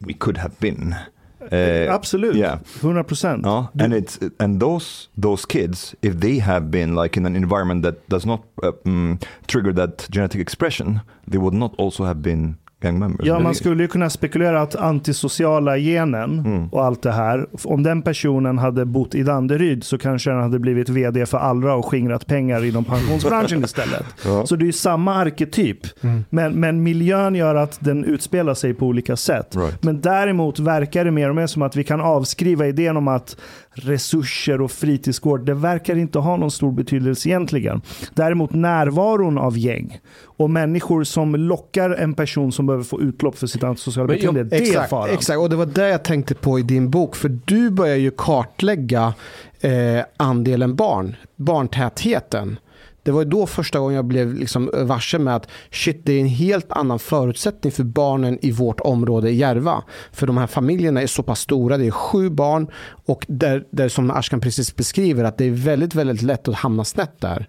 we 0.00 0.14
could 0.14 0.36
have 0.36 0.58
been. 0.60 0.94
Uh, 1.40 1.86
Absolut, 1.88 2.34
yeah, 2.34 2.58
hundred 2.82 3.04
percent. 3.04 3.46
Uh, 3.46 3.68
and 3.78 3.94
it's 3.94 4.18
and 4.38 4.60
those 4.60 5.08
those 5.16 5.46
kids, 5.46 5.94
if 6.02 6.20
they 6.20 6.38
have 6.38 6.70
been 6.70 6.94
like 6.94 7.16
in 7.16 7.24
an 7.26 7.36
environment 7.36 7.82
that 7.82 8.06
does 8.08 8.26
not 8.26 8.42
uh, 8.62 8.72
um, 8.84 9.18
trigger 9.46 9.72
that 9.72 10.08
genetic 10.10 10.40
expression, 10.40 11.00
they 11.26 11.38
would 11.38 11.54
not 11.54 11.74
also 11.78 12.04
have 12.04 12.20
been 12.22 12.58
gang 12.80 12.98
members. 12.98 13.26
Ja, 13.26 13.38
man 13.38 13.54
skulle 13.54 13.82
ju 13.82 13.88
kunna 13.88 14.10
spekulera 14.10 14.62
att 14.62 14.76
antisociala 14.76 15.76
genen 15.78 16.38
mm. 16.38 16.68
och 16.68 16.84
allt 16.84 17.02
det 17.02 17.12
här, 17.12 17.46
om 17.64 17.82
den 17.82 18.02
personen 18.02 18.58
hade 18.58 18.84
bott 18.84 19.14
i 19.14 19.22
Danderyd 19.22 19.84
så 19.84 19.98
kanske 19.98 20.30
den 20.30 20.42
hade 20.42 20.58
blivit 20.58 20.88
vd 20.88 21.26
för 21.26 21.38
Allra 21.38 21.74
och 21.74 21.86
skingrat 21.86 22.26
pengar 22.26 22.64
inom 22.64 22.84
pensionsbranschen 22.84 23.64
istället. 23.64 24.04
Ja. 24.24 24.46
Så 24.46 24.56
det 24.56 24.64
är 24.64 24.66
ju 24.66 24.72
samma 24.72 25.14
arketyp. 25.14 25.78
Mm. 26.00 26.24
Men, 26.30 26.60
men 26.60 26.82
miljön 26.82 27.34
gör 27.34 27.54
att 27.54 27.78
den 27.80 28.04
utspelar 28.04 28.54
sig 28.54 28.74
på 28.74 28.86
olika 28.86 29.16
sätt. 29.16 29.56
Right. 29.56 29.82
Men 29.82 30.00
däremot 30.00 30.58
verkar 30.58 31.04
det 31.04 31.10
mer 31.10 31.28
och 31.28 31.34
mer 31.34 31.46
som 31.46 31.62
att 31.62 31.76
vi 31.76 31.84
kan 31.84 32.00
avskriva 32.00 32.66
idén 32.66 32.96
om 32.96 33.08
att 33.08 33.36
resurser 33.78 34.60
och 34.60 34.70
fritidsgård, 34.70 35.46
det 35.46 35.54
verkar 35.54 35.96
inte 35.96 36.18
ha 36.18 36.36
någon 36.36 36.50
stor 36.50 36.72
betydelse 36.72 37.28
egentligen. 37.28 37.82
Däremot 38.14 38.52
närvaron 38.52 39.38
av 39.38 39.58
gäng 39.58 40.00
och 40.24 40.50
människor 40.50 41.04
som 41.04 41.34
lockar 41.34 41.90
en 41.90 42.14
person 42.14 42.52
som 42.52 42.66
behöver 42.66 42.84
få 42.84 43.00
utlopp 43.00 43.38
för 43.38 43.46
sitt 43.46 43.64
antisociala 43.64 44.08
beteende, 44.08 44.44
det 44.44 44.56
exakt, 44.56 44.84
är 44.84 44.88
faran. 44.88 45.10
Exakt, 45.10 45.38
och 45.38 45.50
det 45.50 45.56
var 45.56 45.66
det 45.66 45.88
jag 45.88 46.02
tänkte 46.02 46.34
på 46.34 46.58
i 46.58 46.62
din 46.62 46.90
bok, 46.90 47.16
för 47.16 47.40
du 47.44 47.70
börjar 47.70 47.96
ju 47.96 48.10
kartlägga 48.10 49.14
eh, 49.60 50.04
andelen 50.16 50.76
barn, 50.76 51.16
barntätheten. 51.36 52.58
Det 53.02 53.10
var 53.10 53.24
då 53.24 53.46
första 53.46 53.78
gången 53.78 53.96
jag 53.96 54.04
blev 54.04 54.34
liksom 54.34 54.70
varse 54.74 55.18
med 55.18 55.36
att 55.36 55.48
shit, 55.70 56.00
det 56.04 56.12
är 56.12 56.20
en 56.20 56.26
helt 56.26 56.72
annan 56.72 56.98
förutsättning 56.98 57.72
för 57.72 57.84
barnen 57.84 58.38
i 58.42 58.52
vårt 58.52 58.80
område 58.80 59.30
i 59.30 59.34
Järva. 59.34 59.82
För 60.12 60.26
de 60.26 60.36
här 60.36 60.46
familjerna 60.46 61.02
är 61.02 61.06
så 61.06 61.22
pass 61.22 61.40
stora, 61.40 61.76
det 61.76 61.86
är 61.86 61.90
sju 61.90 62.30
barn 62.30 62.70
och 63.06 63.24
där, 63.28 63.64
där 63.70 63.88
som 63.88 64.10
Ashkan 64.10 64.40
precis 64.40 64.76
beskriver 64.76 65.24
att 65.24 65.38
det 65.38 65.44
är 65.44 65.50
väldigt, 65.50 65.94
väldigt 65.94 66.22
lätt 66.22 66.48
att 66.48 66.54
hamna 66.54 66.84
snett 66.84 67.20
där. 67.20 67.48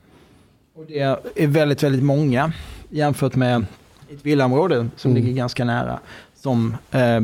Och 0.75 0.85
det 0.87 0.99
är 1.35 1.47
väldigt, 1.47 1.83
väldigt 1.83 2.03
många 2.03 2.53
jämfört 2.89 3.35
med 3.35 3.65
ett 4.13 4.25
villaområde 4.25 4.89
som 4.95 5.11
mm. 5.11 5.23
ligger 5.23 5.37
ganska 5.37 5.65
nära. 5.65 5.99
Som 6.35 6.77
eh, 6.91 7.19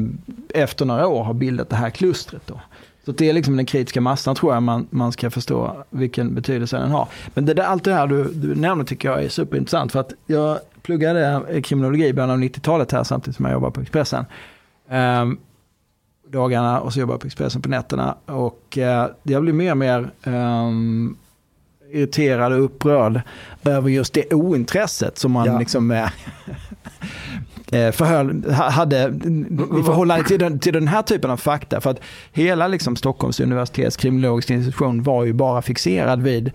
efter 0.50 0.86
några 0.86 1.08
år 1.08 1.24
har 1.24 1.34
bildat 1.34 1.70
det 1.70 1.76
här 1.76 1.90
klustret. 1.90 2.42
Då. 2.46 2.60
Så 3.06 3.12
det 3.12 3.30
är 3.30 3.34
liksom 3.34 3.56
den 3.56 3.66
kritiska 3.66 4.02
massan 4.02 4.36
tror 4.36 4.54
jag 4.54 4.64
man, 4.64 4.88
man 4.90 5.12
ska 5.12 5.30
förstå 5.30 5.84
vilken 5.90 6.36
betydelse 6.36 6.78
den 6.78 6.92
har. 6.92 7.08
Men 7.34 7.46
det 7.46 7.54
där, 7.54 7.64
allt 7.64 7.84
det 7.84 7.94
här 7.94 8.08
du, 8.08 8.24
du 8.24 8.56
nämner 8.56 8.86
tycker 8.86 9.10
jag 9.10 9.24
är 9.24 9.30
superintressant. 9.30 9.92
För 9.92 10.00
att 10.00 10.14
jag 10.26 10.60
pluggade 10.82 11.44
kriminologi 11.64 12.06
i 12.08 12.14
början 12.14 12.30
av 12.30 12.38
90-talet 12.38 12.92
här 12.92 13.04
samtidigt 13.04 13.36
som 13.36 13.46
jag 13.46 13.54
jobbade 13.54 13.72
på 13.74 13.82
Expressen. 13.82 14.26
Um, 14.90 15.40
dagarna 16.28 16.80
och 16.80 16.94
så 16.94 17.00
jobbade 17.00 17.14
jag 17.14 17.22
på 17.22 17.28
Expressen 17.28 17.62
på 17.62 17.70
nätterna. 17.70 18.16
Och 18.26 18.78
uh, 18.78 19.06
jag 19.24 19.42
blev 19.42 19.56
mer 19.56 19.72
och 19.72 19.78
mer 19.78 20.12
um, 20.24 21.18
irriterad 21.92 22.54
och 22.54 22.64
upprörd 22.64 23.22
över 23.64 23.90
just 23.90 24.14
det 24.14 24.34
ointresset 24.34 25.18
som 25.18 25.32
man 25.32 25.46
ja. 25.46 25.60
liksom 25.60 25.92
eh, 25.92 26.10
Eh, 27.76 27.92
förhöll, 27.92 28.52
hade 28.52 29.04
i 29.80 29.84
förhållande 29.84 30.28
till 30.28 30.40
den, 30.40 30.60
till 30.60 30.74
den 30.74 30.88
här 30.88 31.02
typen 31.02 31.32
av 31.32 31.38
fakta. 31.38 31.82
För 31.82 31.90
att 31.90 32.00
hela 32.32 32.68
liksom 32.68 32.96
Stockholms 32.96 33.40
universitets 33.40 33.98
kriminologiska 33.98 34.54
institution 34.54 35.04
var 35.04 35.24
ju 35.24 35.34
bara 35.34 35.62
fixerad 35.62 36.22
vid 36.22 36.52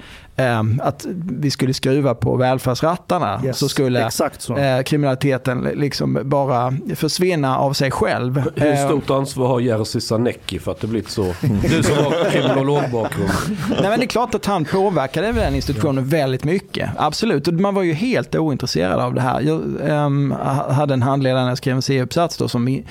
att 0.80 1.07
vi 1.41 1.51
skulle 1.51 1.74
skruva 1.74 2.14
på 2.14 2.36
välfärdsrattarna. 2.36 3.41
Yes, 3.45 3.59
så 3.59 3.68
skulle 3.68 4.11
så. 4.38 4.57
Eh, 4.57 4.82
kriminaliteten 4.82 5.68
liksom 5.74 6.18
bara 6.24 6.74
försvinna 6.95 7.59
av 7.59 7.72
sig 7.72 7.91
själv. 7.91 8.43
Hur 8.57 8.76
stort 8.76 9.11
ansvar 9.11 9.49
har 9.49 9.61
Jerzy 9.61 10.01
Sarnecki 10.01 10.59
för 10.59 10.72
att 10.72 10.80
det 10.80 10.86
blivit 10.86 11.11
så? 11.11 11.22
Du 11.62 11.82
som 11.82 11.97
har 11.97 12.30
kriminologbakgrund. 12.30 13.30
Nej 13.70 13.91
men 13.91 13.99
det 13.99 14.05
är 14.05 14.09
klart 14.09 14.34
att 14.34 14.47
han 14.47 14.64
påverkade 14.64 15.32
den 15.32 15.55
institutionen 15.55 16.09
väldigt 16.09 16.45
mycket. 16.45 16.91
Absolut, 16.97 17.49
och 17.49 17.55
man 17.55 17.74
var 17.74 17.82
ju 17.82 17.93
helt 17.93 18.34
ointresserad 18.34 19.01
av 19.01 19.14
det 19.14 19.20
här. 19.20 19.41
Jag 19.41 19.61
um, 20.07 20.34
hade 20.70 20.95
en 20.95 21.03
handledare 21.03 21.43
när 21.43 21.49
jag 21.49 21.59
skrev 21.59 21.76
en 21.76 21.82
C-uppsats 21.82 22.36
då 22.36 22.49
som 22.49 22.82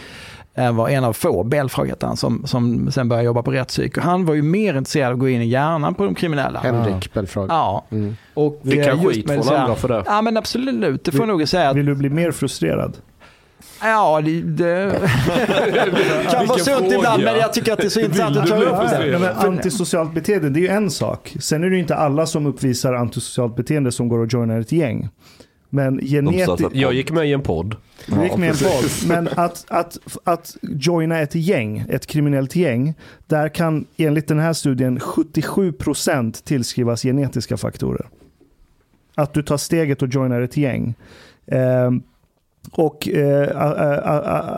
var 0.55 0.89
en 0.89 1.03
av 1.03 1.13
få, 1.13 1.43
Belfrage 1.43 1.93
han, 2.01 2.17
som, 2.17 2.47
som 2.47 2.91
sen 2.91 3.09
började 3.09 3.25
jobba 3.25 3.41
på 3.41 3.51
rättspsyk. 3.51 3.97
Och 3.97 4.03
han 4.03 4.25
var 4.25 4.33
ju 4.33 4.41
mer 4.41 4.77
intresserad 4.77 5.07
av 5.07 5.13
att 5.13 5.19
gå 5.19 5.29
in 5.29 5.41
i 5.41 5.45
hjärnan 5.45 5.95
på 5.95 6.05
de 6.05 6.15
kriminella. 6.15 6.59
Henrik 6.59 7.13
Belfrage. 7.13 7.49
Ja. 7.49 7.85
Mm. 7.91 8.15
Och 8.33 8.61
Fick 8.63 8.87
han 8.87 9.03
skit 9.05 9.27
från 9.27 9.55
andra 9.55 9.75
för 9.75 9.87
det? 9.87 10.03
Ja 10.05 10.21
men 10.21 10.37
absolut, 10.37 11.03
det 11.03 11.11
får 11.11 11.19
jag 11.19 11.27
nog 11.27 11.47
säga. 11.47 11.69
Att, 11.69 11.77
vill 11.77 11.85
du 11.85 11.95
bli 11.95 12.09
mer 12.09 12.31
frustrerad? 12.31 12.97
Ja, 13.81 14.21
det, 14.21 14.41
det 14.41 15.01
kan 16.31 16.47
vara 16.47 16.59
sunt 16.59 16.93
ibland, 16.93 17.23
men 17.23 17.35
jag 17.35 17.53
tycker 17.53 17.73
att 17.73 17.79
det 17.79 17.85
är 17.85 17.89
så 17.89 17.99
intressant 17.99 18.37
att 18.37 18.47
ta 18.47 18.55
upp 18.55 18.89
det. 18.89 19.33
antisocialt 19.37 20.13
beteende, 20.13 20.49
det 20.49 20.59
är 20.59 20.61
ju 20.61 20.67
en 20.67 20.91
sak. 20.91 21.35
Sen 21.39 21.63
är 21.63 21.69
det 21.69 21.75
ju 21.75 21.81
inte 21.81 21.95
alla 21.95 22.25
som 22.25 22.45
uppvisar 22.45 22.93
antisocialt 22.93 23.55
beteende 23.55 23.91
som 23.91 24.09
går 24.09 24.19
och 24.19 24.33
joinar 24.33 24.59
ett 24.59 24.71
gäng. 24.71 25.09
Men 25.69 25.99
genetiskt... 25.99 26.75
Jag 26.75 26.93
gick 26.93 27.11
med 27.11 27.27
i 27.27 27.33
en 27.33 27.41
podd. 27.41 27.75
Du 28.07 28.23
gick 28.23 28.37
med 28.37 28.47
i 28.47 28.49
en 28.49 28.57
podd. 28.57 28.85
Men 29.07 29.29
att, 29.35 29.65
att, 29.67 29.97
att 30.23 30.57
joina 30.61 31.19
ett 31.19 31.35
gäng, 31.35 31.85
ett 31.89 32.07
kriminellt 32.07 32.55
gäng, 32.55 32.93
där 33.27 33.49
kan 33.49 33.85
enligt 33.97 34.27
den 34.27 34.39
här 34.39 34.53
studien 34.53 34.99
77% 34.99 36.43
tillskrivas 36.43 37.01
genetiska 37.01 37.57
faktorer. 37.57 38.07
Att 39.15 39.33
du 39.33 39.43
tar 39.43 39.57
steget 39.57 40.01
och 40.01 40.07
joinar 40.07 40.41
ett 40.41 40.57
gäng. 40.57 40.93
Eh, 41.47 41.91
och 42.71 43.07
eh, 43.07 43.61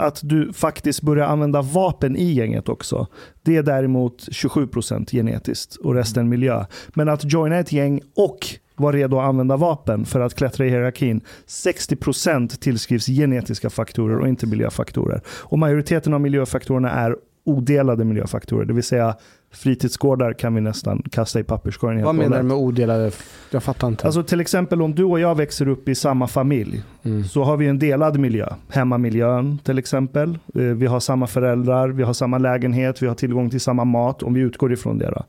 att 0.03 0.20
du 0.24 0.53
faktiskt 0.53 1.01
börjar 1.01 1.26
använda 1.26 1.62
vapen 1.62 2.16
i 2.16 2.32
gänget 2.32 2.70
också. 2.70 3.07
Det 3.41 3.57
är 3.57 3.64
däremot 3.64 4.28
27% 4.28 5.12
genetiskt 5.12 5.76
och 5.76 5.95
resten 5.95 6.30
miljö. 6.30 6.66
Men 6.89 7.09
att 7.09 7.34
joina 7.34 7.57
ett 7.57 7.72
gäng 7.72 8.01
och 8.16 8.47
var 8.82 8.94
redo 8.94 9.20
att 9.20 9.26
använda 9.26 9.58
vapen 9.58 10.06
för 10.06 10.20
att 10.20 10.36
klättra 10.36 10.66
i 10.66 10.70
hierarkin. 10.70 11.22
60% 11.48 12.60
tillskrivs 12.60 13.06
genetiska 13.06 13.70
faktorer 13.70 14.20
och 14.20 14.28
inte 14.28 14.46
miljöfaktorer. 14.46 15.22
Och 15.28 15.60
majoriteten 15.60 16.14
av 16.14 16.22
miljöfaktorerna 16.22 16.92
är 16.92 17.16
odelade 17.46 18.06
miljöfaktorer, 18.06 18.66
det 18.66 18.74
vill 18.74 18.84
säga 18.84 19.16
fritidsgårdar 19.52 20.34
kan 20.34 20.56
vi 20.56 20.62
nästan 20.62 21.04
kasta 21.12 21.39
i 21.39 21.43
papperskorgen. 21.43 22.06
Vad 22.06 22.16
menar 22.16 22.38
du 22.38 22.43
med 22.43 22.58
odelade? 22.58 23.12
Jag 23.49 23.64
fattar 23.64 23.88
inte. 23.88 24.06
Alltså 24.06 24.24
till 24.24 24.41
exempel 24.41 24.82
om 24.82 24.95
du 24.95 25.04
och 25.04 25.20
jag 25.20 25.36
växer 25.36 25.68
upp 25.68 25.89
i 25.89 25.95
samma 25.95 26.28
familj 26.28 26.84
mm. 27.04 27.24
så 27.24 27.43
har 27.43 27.58
vi 27.58 27.68
en 27.68 27.80
delad 27.80 28.20
miljö. 28.20 28.47
Hemmamiljön 28.70 29.60
till 29.64 29.78
exempel. 29.78 30.38
Eh, 30.56 30.62
vi 30.62 30.86
har 30.86 30.99
samma 30.99 31.28
föräldrar, 31.28 31.89
vi 31.89 32.04
har 32.04 32.14
samma 32.14 32.38
lägenhet, 32.38 33.02
vi 33.02 33.08
har 33.08 33.16
tillgång 33.16 33.49
till 33.49 33.62
samma 33.62 33.86
mat 33.86 34.24
om 34.24 34.34
vi 34.34 34.41
utgår 34.41 34.74
ifrån 34.74 34.97
det. 34.97 35.12
Då. 35.12 35.24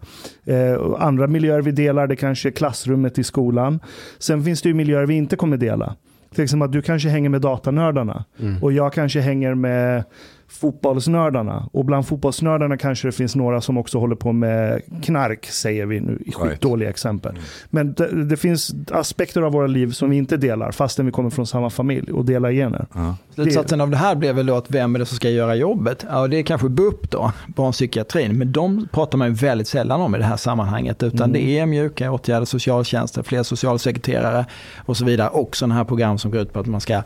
Eh, 0.53 0.81
andra 0.99 1.27
miljöer 1.27 1.63
vi 1.63 1.73
delar, 1.73 2.07
det 2.07 2.17
kanske 2.17 2.49
är 2.49 2.51
klassrummet 2.51 3.19
i 3.19 3.25
skolan. 3.25 3.81
Sen 4.19 4.45
finns 4.45 4.63
det 4.63 4.69
ju 4.69 4.75
miljöer 4.75 5.07
vi 5.07 5.15
inte 5.15 5.37
kommer 5.37 5.57
dela. 5.57 5.97
Till 6.35 6.45
exempel 6.45 6.67
att 6.67 6.73
du 6.73 6.83
kanske 6.83 7.09
hänger 7.09 7.29
med 7.29 7.41
datanördarna 7.41 8.25
mm. 8.41 8.63
och 8.63 8.73
jag 8.73 8.93
kanske 8.93 9.21
hänger 9.21 9.55
med 9.55 10.05
fotbollsnördarna. 10.53 11.69
Och 11.73 11.85
bland 11.85 12.07
fotbollsnördarna 12.07 12.77
kanske 12.77 13.09
det 13.09 13.13
finns 13.13 13.37
några 13.37 13.61
som 13.61 13.79
också 13.79 13.99
håller 13.99 14.17
på 14.17 14.33
med 14.33 14.83
knark, 15.03 15.47
säger 15.47 15.87
vi 15.87 16.01
nu, 16.01 16.23
i 16.27 16.33
skitdåliga 16.33 16.91
exempel. 16.91 17.33
Mm. 17.33 17.43
Men 17.71 17.93
det, 17.93 18.25
det, 18.25 18.37
finns 18.37 18.75
aspekter 18.91 19.43
av 19.43 19.53
våra 19.53 19.67
liv 19.67 19.91
som 19.91 20.11
vi 20.11 20.17
inte 20.17 20.37
delar, 20.37 20.73
fastän 20.73 21.07
vi 21.07 21.13
kommer 21.13 21.31
från 21.31 21.47
samma 21.47 21.71
familj 21.71 22.13
och 22.13 22.25
delar 22.25 22.51
gener. 22.51 22.87
Uh. 22.97 23.15
Slutsatsen 23.35 23.81
av 23.81 23.91
det 23.91 23.97
här 23.97 24.15
blev 24.15 24.35
väl 24.35 24.47
då 24.47 24.55
att 24.55 24.71
vem 24.71 24.95
är 24.95 24.99
det 24.99 25.07
som 25.07 25.17
ska 25.17 25.31
göra 25.31 25.55
jobbet? 25.55 26.07
Ja, 26.11 26.29
det 26.29 26.37
är 26.37 26.43
kanske 26.43 26.69
BUP 26.69 27.11
då, 27.11 27.33
barnpsykiatrin, 27.47 28.39
men 28.39 28.53
de 28.53 28.89
pratar 28.93 29.19
man 29.19 29.29
ju 29.29 29.35
väldigt 29.35 29.69
sällan 29.69 30.01
om 30.01 30.15
i 30.15 30.19
det 30.19 30.25
här 30.25 30.37
sammanhanget, 30.37 31.03
utan 31.03 31.31
mm. 31.31 31.33
det 31.33 31.59
är 31.59 31.67
mjuka 31.67 32.11
åtgärder, 32.11 32.45
socialtjänster, 32.45 33.23
fler 33.23 33.43
socialsekreterare 33.43 34.47
och 34.77 34.97
så 34.97 35.05
vidare, 35.05 35.29
och 35.29 35.57
sådana 35.57 35.75
här 35.75 35.85
program 35.85 36.19
som 36.19 36.31
går 36.31 36.41
ut 36.41 36.53
på 36.53 36.61
att 36.61 36.67
man 36.67 36.81
ska 36.81 37.03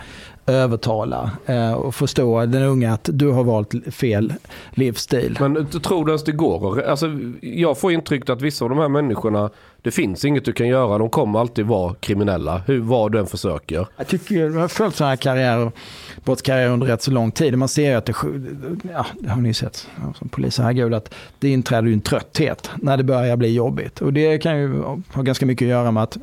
övertala 0.47 1.30
eh, 1.47 1.72
och 1.72 1.94
förstå 1.94 2.47
den 2.47 2.62
unga 2.62 2.92
att 2.92 3.09
du 3.12 3.30
har 3.30 3.44
valt 3.44 3.74
fel 3.94 4.34
livsstil. 4.70 5.36
Men 5.40 5.66
tror 5.66 6.05
du 6.05 6.11
ens 6.11 6.24
det 6.24 6.32
går? 6.32 6.82
Alltså, 6.82 7.07
jag 7.40 7.78
får 7.78 7.92
intrycket 7.92 8.30
att 8.30 8.42
vissa 8.42 8.64
av 8.64 8.68
de 8.68 8.78
här 8.78 8.88
människorna, 8.88 9.51
det 9.82 9.90
finns 9.90 10.24
inget 10.24 10.44
du 10.44 10.53
kan 10.53 10.68
göra. 10.68 10.99
De 10.99 11.11
kommer 11.11 11.40
alltid 11.40 11.66
vara 11.66 11.94
kriminella, 11.94 12.62
hur, 12.66 12.80
vad 12.80 13.12
du 13.12 13.18
än 13.18 13.26
försöker. 13.26 13.86
Jag 13.97 14.07
tycker, 14.07 14.34
jag 14.34 14.53
har 14.53 14.68
följt 14.68 14.94
sådana 14.94 15.11
här 15.11 15.16
karriärer, 15.16 15.72
brottskarriärer 16.24 16.70
under 16.70 16.86
rätt 16.86 17.03
så 17.03 17.11
lång 17.11 17.30
tid. 17.30 17.59
Man 17.59 17.68
ser 17.68 17.90
ju 17.90 17.97
att 17.97 18.07
det, 18.07 18.14
ja, 18.92 19.07
det 19.20 19.28
har 19.28 19.40
ni 19.40 19.55
sett 19.55 19.88
som 20.18 20.28
poliser, 20.28 20.62
herregud, 20.62 20.94
att 20.94 21.14
det 21.38 21.49
inträder 21.49 21.88
ju 21.88 21.94
en 21.94 22.01
trötthet 22.01 22.70
när 22.76 22.97
det 22.97 23.05
börjar 23.05 23.36
bli 23.36 23.55
jobbigt. 23.55 24.01
Och 24.01 24.12
det 24.12 24.38
kan 24.38 24.59
ju 24.59 24.82
ha 25.12 25.22
ganska 25.22 25.47
mycket 25.47 25.66
att 25.66 25.70
göra 25.70 25.90
med 25.90 26.03
att 26.03 26.18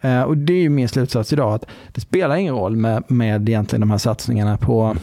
Eh, 0.00 0.22
och 0.22 0.36
det 0.36 0.64
är 0.64 0.68
min 0.68 0.88
slutsats 0.88 1.32
idag 1.32 1.54
att 1.54 1.66
det 1.92 2.00
spelar 2.00 2.36
ingen 2.36 2.54
roll 2.54 2.76
med, 2.76 3.04
med 3.08 3.48
egentligen 3.48 3.80
de 3.80 3.90
här 3.90 3.98
satsningarna 3.98 4.56
på 4.56 4.96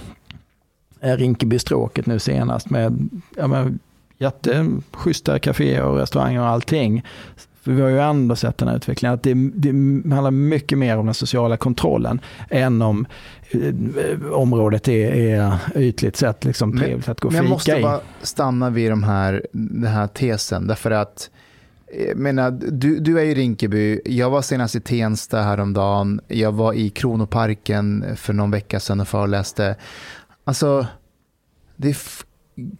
eh, 1.02 1.18
Rinkebystråket 1.18 2.06
nu 2.06 2.20
senast 2.20 2.70
med 2.70 3.10
ja, 3.38 3.48
med 3.48 3.80
jätteschyssta 4.18 5.40
kaféer 5.40 5.82
och 5.82 5.98
restauranger 5.98 6.40
och 6.40 6.48
allting. 6.48 7.04
För 7.62 7.72
vi 7.72 7.82
har 7.82 7.90
ju 7.90 8.00
ändå 8.00 8.36
sett 8.36 8.58
den 8.58 8.68
här 8.68 8.76
utvecklingen 8.76 9.14
att 9.14 9.24
det, 9.24 9.34
det 9.54 9.70
handlar 10.16 10.32
mycket 10.32 10.78
mer 10.78 10.98
om 10.98 11.06
den 11.06 11.16
sociala 11.16 11.58
kontrollen 11.58 12.20
än 12.50 12.82
om 12.82 13.06
eh, 13.52 14.32
området 14.32 14.88
är, 14.88 15.12
är 15.12 15.58
ytligt 15.76 16.16
sett 16.16 16.46
liksom 16.46 16.78
trevligt 16.78 17.10
att 17.10 17.20
gå 17.20 17.28
och 17.28 17.34
fika 17.34 17.40
i. 17.40 17.44
Men 17.44 17.50
jag 17.50 17.56
måste 17.56 17.82
bara 17.82 18.00
stanna 18.22 18.70
vid 18.70 18.92
de 18.92 19.04
här, 19.04 19.46
den 19.52 19.92
här 19.92 20.08
tesen 20.08 20.68
därför 20.68 20.92
att 20.92 21.30
Eh, 21.92 22.16
menar, 22.16 22.48
eh, 22.48 22.54
du, 22.54 23.00
du 23.00 23.20
är 23.20 23.24
i 23.24 23.34
Rinkeby, 23.34 24.02
jag 24.06 24.30
var 24.30 24.42
senast 24.42 24.76
i 24.76 24.80
Tensta 24.80 25.42
häromdagen, 25.42 26.22
jag 26.28 26.52
var 26.52 26.74
i 26.74 26.90
Kronoparken 26.90 28.06
för 28.16 28.34
någon 28.34 28.52
vecka 28.52 28.80
sedan 28.80 29.00
och 29.00 29.08
föreläste. 29.08 29.76
Alltså, 30.44 30.88
det 31.76 31.90
är 31.90 31.98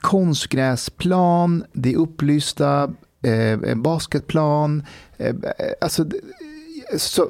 konstgräsplan, 0.02 1.64
det 1.74 1.94
är 1.94 1.98
upplysta 1.98 2.94
eh, 3.22 3.76
basketplan. 3.76 4.86
Eh, 5.18 5.28
eh 5.28 5.36
alltså, 5.82 6.06
så, 6.98 7.30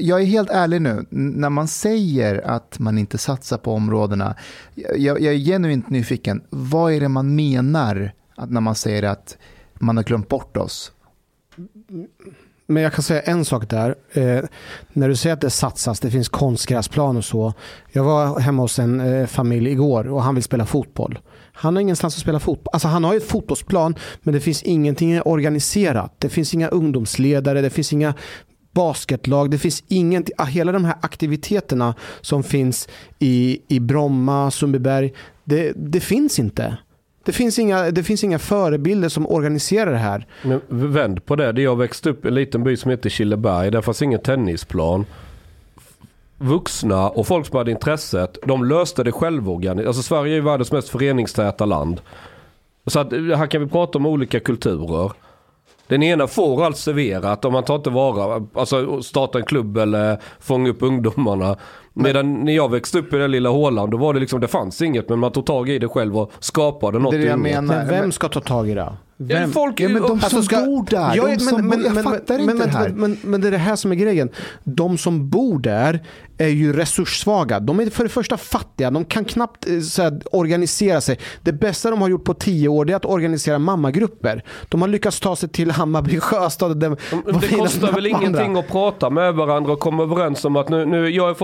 jag 0.00 0.20
är 0.20 0.24
helt 0.24 0.50
ärlig 0.50 0.82
nu, 0.82 1.04
när 1.10 1.50
man 1.50 1.68
säger 1.68 2.46
att 2.46 2.78
man 2.78 2.98
inte 2.98 3.18
satsar 3.18 3.58
på 3.58 3.72
områdena, 3.72 4.34
jag, 4.74 5.20
jag 5.20 5.34
är 5.34 5.38
genuint 5.38 5.90
nyfiken, 5.90 6.42
vad 6.50 6.92
är 6.92 7.00
det 7.00 7.08
man 7.08 7.36
menar 7.36 8.12
att 8.36 8.50
när 8.50 8.60
man 8.60 8.74
säger 8.74 9.02
att 9.02 9.36
man 9.74 9.96
har 9.96 10.04
glömt 10.04 10.28
bort 10.28 10.56
oss? 10.56 10.92
Men 12.66 12.82
jag 12.82 12.92
kan 12.92 13.02
säga 13.02 13.20
en 13.20 13.44
sak 13.44 13.70
där. 13.70 13.94
Eh, 14.12 14.44
när 14.92 15.08
du 15.08 15.16
säger 15.16 15.34
att 15.34 15.40
det 15.40 15.50
satsas, 15.50 16.00
det 16.00 16.10
finns 16.10 16.28
konstgräsplan 16.28 17.16
och 17.16 17.24
så. 17.24 17.52
Jag 17.92 18.04
var 18.04 18.40
hemma 18.40 18.62
hos 18.62 18.78
en 18.78 19.00
eh, 19.00 19.26
familj 19.26 19.70
igår 19.70 20.08
och 20.08 20.22
han 20.22 20.34
vill 20.34 20.44
spela 20.44 20.66
fotboll. 20.66 21.18
Han 21.52 21.76
har 21.76 21.80
ingenstans 21.80 22.14
att 22.14 22.20
spela 22.20 22.40
fotboll. 22.40 22.70
Alltså 22.72 22.88
han 22.88 23.04
har 23.04 23.12
ju 23.12 23.16
ett 23.16 23.28
fotbollsplan 23.28 23.94
men 24.22 24.34
det 24.34 24.40
finns 24.40 24.62
ingenting 24.62 25.20
organiserat. 25.22 26.14
Det 26.18 26.28
finns 26.28 26.54
inga 26.54 26.68
ungdomsledare, 26.68 27.60
det 27.60 27.70
finns 27.70 27.92
inga 27.92 28.14
basketlag, 28.72 29.50
det 29.50 29.58
finns 29.58 29.84
ingenting. 29.88 30.34
Ah, 30.38 30.44
hela 30.44 30.72
de 30.72 30.84
här 30.84 30.96
aktiviteterna 31.00 31.94
som 32.20 32.42
finns 32.42 32.88
i, 33.18 33.58
i 33.68 33.80
Bromma, 33.80 34.50
Sundbyberg, 34.50 35.12
det, 35.44 35.72
det 35.76 36.00
finns 36.00 36.38
inte. 36.38 36.76
Det 37.26 37.32
finns, 37.32 37.58
inga, 37.58 37.90
det 37.90 38.02
finns 38.02 38.24
inga 38.24 38.38
förebilder 38.38 39.08
som 39.08 39.26
organiserar 39.26 39.92
det 39.92 39.98
här. 39.98 40.26
Men 40.42 40.60
vänd 40.68 41.24
på 41.24 41.36
det. 41.36 41.62
Jag 41.62 41.76
växte 41.76 42.10
upp 42.10 42.24
i 42.24 42.28
en 42.28 42.34
liten 42.34 42.64
by 42.64 42.76
som 42.76 42.90
heter 42.90 43.10
Killeberg. 43.10 43.70
Där 43.70 43.80
fanns 43.80 44.02
ingen 44.02 44.20
tennisplan. 44.20 45.06
Vuxna 46.38 47.08
och 47.08 47.26
folk 47.26 47.46
som 47.46 47.58
hade 47.58 47.70
intresset, 47.70 48.38
de 48.46 48.64
löste 48.64 49.04
det 49.04 49.12
självorganiserat. 49.12 49.86
Alltså 49.86 50.02
Sverige 50.02 50.32
är 50.32 50.34
ju 50.34 50.40
världens 50.40 50.72
mest 50.72 50.88
föreningstäta 50.88 51.64
land. 51.64 52.00
Så 52.86 53.00
att 53.00 53.12
här 53.12 53.46
kan 53.46 53.60
vi 53.60 53.68
prata 53.68 53.98
om 53.98 54.06
olika 54.06 54.40
kulturer. 54.40 55.12
Den 55.86 56.02
ena 56.02 56.26
får 56.26 56.64
allt 56.64 56.76
serverat 56.76 57.44
om 57.44 57.52
man 57.52 57.64
tar 57.64 57.74
inte 57.74 57.90
vara, 57.90 58.46
alltså 58.54 59.02
starta 59.02 59.38
en 59.38 59.44
klubb 59.44 59.78
eller 59.78 60.18
fånga 60.40 60.70
upp 60.70 60.82
ungdomarna. 60.82 61.56
Medan 61.98 62.44
när 62.44 62.52
jag 62.52 62.70
växte 62.70 62.98
upp 62.98 63.12
i 63.12 63.16
den 63.16 63.30
lilla 63.30 63.48
hålan 63.48 63.90
då 63.90 63.96
var 63.96 64.14
det 64.14 64.20
liksom, 64.20 64.40
det 64.40 64.48
fanns 64.48 64.82
inget 64.82 65.08
men 65.08 65.18
man 65.18 65.32
tog 65.32 65.46
tag 65.46 65.68
i 65.68 65.78
det 65.78 65.88
själv 65.88 66.18
och 66.18 66.32
skapade 66.38 66.98
något. 66.98 67.12
Det 67.12 67.16
är 67.16 67.20
det 67.20 67.26
jag 67.26 67.38
menar. 67.38 67.76
Men 67.76 67.88
vem 67.88 68.12
ska 68.12 68.28
ta 68.28 68.40
tag 68.40 68.68
i 68.68 68.74
det? 68.74 68.92
Vem? 69.18 69.42
Ja, 69.42 69.48
folk, 69.48 69.80
ja, 69.80 69.88
men 69.88 70.02
de 70.02 70.12
alltså, 70.12 70.28
som 70.28 70.42
ska, 70.42 70.64
bor 70.64 70.86
där. 70.90 71.12
Ja, 71.16 71.26
de 71.26 71.38
som 71.38 71.66
men, 71.66 71.78
bor, 71.78 71.86
jag 71.86 71.94
men, 71.94 72.04
fattar 72.04 72.38
men, 72.38 72.50
inte 72.50 72.66
det 72.66 72.72
här. 72.72 72.88
Men, 72.88 73.18
men, 73.22 73.40
det 73.40 73.48
är 73.48 73.52
det 73.52 73.58
här 73.58 73.76
som 73.76 73.92
är 73.92 73.96
grejen. 73.96 74.30
De 74.64 74.98
som 74.98 75.30
bor 75.30 75.58
där 75.58 76.02
är 76.38 76.48
ju 76.48 76.72
resurssvaga. 76.72 77.60
De 77.60 77.80
är 77.80 77.90
för 77.90 78.04
det 78.04 78.10
första 78.10 78.36
fattiga. 78.36 78.90
De 78.90 79.04
kan 79.04 79.24
knappt 79.24 79.68
eh, 79.68 79.80
så 79.80 80.02
här, 80.02 80.20
organisera 80.32 81.00
sig. 81.00 81.18
Det 81.42 81.52
bästa 81.52 81.90
de 81.90 82.00
har 82.00 82.08
gjort 82.08 82.24
på 82.24 82.34
tio 82.34 82.68
år 82.68 82.90
är 82.90 82.94
att 82.94 83.04
organisera 83.04 83.58
mammagrupper. 83.58 84.44
De 84.68 84.80
har 84.80 84.88
lyckats 84.88 85.20
ta 85.20 85.36
sig 85.36 85.48
till 85.48 85.70
Hammarby 85.70 86.20
Sjöstad. 86.20 86.80
Det, 86.80 86.96
det 87.40 87.56
kostar 87.56 87.92
väl 87.92 88.06
ingenting 88.06 88.56
att 88.56 88.68
prata 88.68 89.10
med 89.10 89.34
varandra 89.34 89.72
och 89.72 89.80
komma 89.80 90.02
överens 90.02 90.44
om 90.44 90.56
att 90.56 90.68
nu, 90.68 90.86
nu 90.86 91.10
jag 91.10 91.30
är 91.30 91.34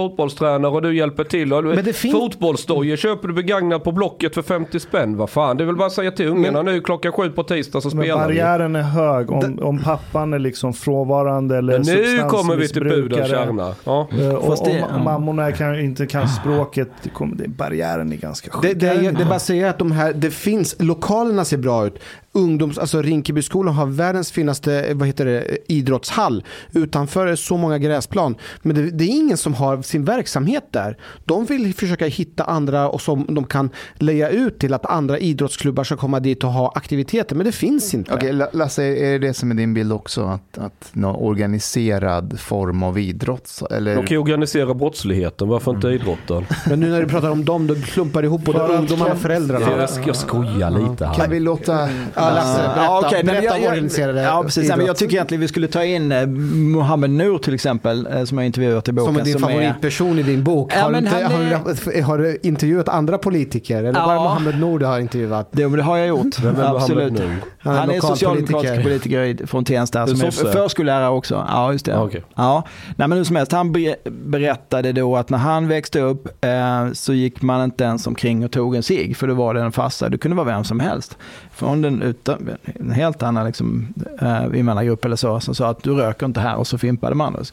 fotbollstränare 0.42 0.72
och 0.72 0.82
du 0.82 0.96
hjälper 0.96 1.24
till. 1.24 1.52
Och 1.52 1.64
men 1.64 1.84
det 1.84 1.92
fin- 1.92 2.12
Fotbollsdojor 2.12 2.96
köper 2.96 3.28
du 3.28 3.34
begagnat 3.34 3.84
på 3.84 3.92
Blocket 3.92 4.34
för 4.34 4.42
50 4.42 4.80
spänn. 4.80 5.16
Vad 5.16 5.30
fan, 5.30 5.56
det 5.56 5.64
är 5.64 5.66
väl 5.66 5.76
bara 5.76 5.86
att 5.86 5.92
säga 5.92 6.10
till 6.10 6.28
ungarna 6.28 6.62
men, 6.62 6.74
nu 6.74 6.80
klockan 6.80 7.12
sju 7.12 7.30
på 7.30 7.42
tisdag 7.42 7.80
så 7.80 7.90
spelar 7.90 8.04
vi. 8.04 8.12
Barriären 8.12 8.76
är 8.76 8.82
hög 8.82 9.30
om, 9.30 9.58
om 9.62 9.78
pappan 9.78 10.32
är 10.32 10.38
liksom 10.38 10.72
frånvarande 10.72 11.58
eller 11.58 11.72
men 11.78 11.86
Nu 11.86 12.28
kommer 12.28 12.56
vi 12.56 12.68
till 12.68 12.82
pudens 12.82 13.30
kärna. 13.30 13.74
Ja. 13.84 14.08
Uh, 14.18 14.34
och, 14.34 14.58
det, 14.64 14.84
om 14.96 15.04
mammorna 15.04 15.52
kan, 15.52 15.80
inte 15.80 16.06
kan 16.06 16.28
språket, 16.28 16.88
det 17.02 17.10
kommer, 17.10 17.36
det, 17.36 17.48
barriären 17.48 18.12
är 18.12 18.16
ganska 18.16 18.50
hög. 18.52 18.62
Det, 18.62 18.74
det, 18.74 18.94
det, 18.94 19.10
det 19.10 19.24
bara 19.24 19.38
säger 19.38 19.70
att 19.70 19.78
de 19.78 19.92
här, 19.92 20.12
det 20.12 20.30
finns, 20.30 20.76
lokalerna 20.78 21.44
ser 21.44 21.56
bra 21.56 21.86
ut 21.86 21.98
ungdoms, 22.32 22.78
alltså 22.78 23.02
Rinkebyskolan 23.02 23.74
har 23.74 23.86
världens 23.86 24.32
finaste 24.32 24.94
vad 24.94 25.08
heter 25.08 25.24
det, 25.24 25.58
idrottshall. 25.68 26.44
Utanför 26.72 27.26
är 27.26 27.36
så 27.36 27.56
många 27.56 27.78
gräsplan. 27.78 28.36
Men 28.62 28.76
det, 28.76 28.90
det, 28.90 29.04
är 29.04 29.08
ingen 29.08 29.36
som 29.36 29.54
har 29.54 29.82
sin 29.82 30.04
verksamhet 30.04 30.64
där. 30.70 30.98
De 31.24 31.44
vill 31.44 31.74
försöka 31.74 32.06
hitta 32.06 32.44
andra 32.44 32.88
och 32.88 33.00
som 33.00 33.26
de 33.28 33.44
kan 33.44 33.70
leja 33.94 34.28
ut 34.28 34.58
till 34.58 34.74
att 34.74 34.86
andra 34.86 35.18
idrottsklubbar 35.18 35.84
ska 35.84 35.96
komma 35.96 36.20
dit 36.20 36.44
och 36.44 36.52
ha 36.52 36.72
aktiviteter. 36.74 37.36
Men 37.36 37.46
det 37.46 37.52
finns 37.52 37.94
inte. 37.94 38.14
Okej, 38.14 38.32
Lasse, 38.52 38.82
är 38.82 39.18
det 39.18 39.18
det 39.18 39.34
som 39.34 39.50
är 39.50 39.54
din 39.54 39.74
bild 39.74 39.92
också? 39.92 40.24
Att, 40.24 40.58
att 40.58 40.90
någon 40.92 41.16
organiserad 41.16 42.40
form 42.40 42.82
av 42.82 42.98
idrott? 42.98 43.62
Eller? 43.70 43.96
De 43.96 44.06
kan 44.06 44.14
ju 44.14 44.18
organisera 44.18 44.74
brottsligheten, 44.74 45.48
varför 45.48 45.70
inte 45.70 45.88
mm. 45.88 46.00
idrotten? 46.00 46.46
Men 46.68 46.80
nu 46.80 46.90
när 46.90 47.00
du 47.00 47.08
pratar 47.08 47.30
om 47.30 47.44
dem, 47.44 47.66
då 47.66 47.74
klumpar 47.74 48.22
ihop 48.22 48.44
både 48.44 48.58
ungdomar 48.58 49.10
och 49.10 49.18
föräldrarna. 49.18 49.70
Jag, 49.70 49.90
jag 50.06 50.16
skojar 50.16 50.70
lite 50.70 51.06
här. 51.06 51.14
Kan 51.14 51.30
vi 51.30 51.40
låta 51.40 51.88
Ja, 52.22 52.34
Lasse, 52.34 52.58
berätta, 52.58 52.84
ja, 52.84 53.06
okay, 53.06 53.22
berätta 53.22 53.44
jag, 53.44 53.60
jag, 53.60 53.68
organiserade 53.68 54.22
ja, 54.22 54.42
precis. 54.42 54.68
Nej, 54.68 54.76
men 54.76 54.86
Jag 54.86 54.96
tycker 54.96 55.14
egentligen 55.14 55.40
vi 55.40 55.48
skulle 55.48 55.68
ta 55.68 55.84
in 55.84 56.12
eh, 56.12 56.26
Mohammed 56.26 57.10
Nur 57.10 57.38
till 57.38 57.54
exempel, 57.54 58.06
eh, 58.06 58.24
som 58.24 58.38
jag 58.38 58.46
intervjuat 58.46 58.88
i 58.88 58.92
boken. 58.92 59.14
Som 59.14 59.20
är 59.20 59.24
din 59.24 59.32
som 59.32 59.42
favoritperson 59.42 60.18
är... 60.18 60.20
i 60.20 60.22
din 60.22 60.44
bok. 60.44 60.72
Ja, 60.76 60.80
har, 60.80 60.92
du 60.92 60.98
inte, 60.98 61.16
är... 61.16 61.24
har, 61.24 61.92
du, 61.92 62.02
har, 62.02 62.18
du 62.18 62.38
intervjuat 62.42 62.88
andra 62.88 63.18
politiker? 63.18 63.78
Eller 63.78 64.00
ja. 64.00 64.06
bara 64.06 64.18
Mohammed 64.18 64.60
Nur 64.60 64.78
du 64.78 64.86
har 64.86 64.98
intervjuat? 64.98 65.48
Det, 65.52 65.76
det 65.76 65.82
har 65.82 65.96
jag 65.96 66.08
gjort. 66.08 66.36
Absolut. 66.58 67.22
Han 67.58 67.74
är, 67.74 67.78
han 67.78 67.90
är 67.90 68.00
socialdemokratisk 68.00 68.82
politiker 68.82 69.46
från 69.46 69.64
Tensta 69.64 70.06
som 70.06 70.20
är 70.20 70.30
förskollärare 70.30 71.08
också. 71.08 71.46
Ja, 71.48 71.72
just 71.72 71.84
det. 71.84 71.98
Okay. 71.98 72.20
Ja. 72.34 72.64
Nej, 72.96 73.08
men 73.08 73.18
hur 73.18 73.24
som 73.24 73.36
helst, 73.36 73.52
han 73.52 73.72
berättade 74.10 74.92
då 74.92 75.16
att 75.16 75.30
när 75.30 75.38
han 75.38 75.68
växte 75.68 76.00
upp 76.00 76.44
eh, 76.44 76.92
så 76.92 77.12
gick 77.12 77.42
man 77.42 77.64
inte 77.64 77.84
ens 77.84 78.06
omkring 78.06 78.44
och 78.44 78.52
tog 78.52 78.76
en 78.76 78.82
cigg 78.82 79.16
för 79.16 79.26
då 79.28 79.34
var 79.34 79.54
det 79.54 79.60
en 79.60 79.72
farsa. 79.72 80.08
Det 80.08 80.18
kunde 80.18 80.36
vara 80.36 80.46
vem 80.46 80.64
som 80.64 80.80
helst. 80.80 81.18
Från 81.54 81.82
den 81.82 82.02
utan, 82.02 82.50
en 82.64 82.90
helt 82.90 83.22
annan 83.22 83.46
liksom, 83.46 83.94
uh, 84.22 84.58
invandrargrupp 84.58 85.04
eller 85.04 85.16
så, 85.16 85.40
som 85.40 85.54
sa 85.54 85.68
att 85.68 85.82
du 85.82 85.94
röker 85.94 86.26
inte 86.26 86.40
här 86.40 86.56
och 86.56 86.66
så 86.66 86.78
fimpade 86.78 87.14
man. 87.14 87.44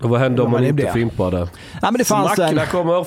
Och 0.00 0.10
vad 0.10 0.20
hände 0.20 0.42
om 0.42 0.50
man 0.50 0.64
inte 0.64 0.92
fimpade? 0.92 1.48
Ja, 1.82 1.90
men 1.90 1.94
det, 1.94 2.04
fanns 2.04 2.38
en, 2.38 2.54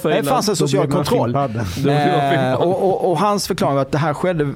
det 0.03 0.23
fanns 0.23 0.49
en 0.49 0.55
social 0.55 0.87
kontroll. 0.87 1.35
Eh, 1.35 2.53
och, 2.53 2.83
och, 2.83 3.11
och, 3.11 3.17
hans 3.17 3.47
förklaring 3.47 3.75
var 3.75 3.81
att 3.81 3.91
det 3.91 3.97
här 3.97 4.13
skedde 4.13 4.53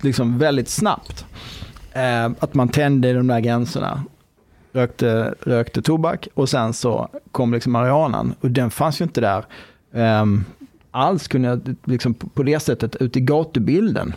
liksom 0.00 0.38
väldigt 0.38 0.68
snabbt. 0.68 1.26
Eh, 1.92 2.30
att 2.38 2.54
man 2.54 2.68
tände 2.68 3.12
de 3.12 3.26
där 3.26 3.40
gränserna. 3.40 4.04
Rökte, 4.72 5.34
rökte 5.40 5.82
tobak 5.82 6.28
och 6.34 6.48
sen 6.48 6.72
så 6.72 7.08
kom 7.32 7.52
liksom 7.52 7.72
marijuanan. 7.72 8.34
Och 8.40 8.50
den 8.50 8.70
fanns 8.70 9.00
ju 9.00 9.02
inte 9.02 9.20
där 9.20 9.44
eh, 9.92 10.24
alls 10.90 11.28
kunde, 11.28 11.60
liksom, 11.84 12.14
på 12.14 12.42
det 12.42 12.60
sättet 12.60 12.96
ut 12.96 13.16
i 13.16 13.20
gatubilden. 13.20 14.14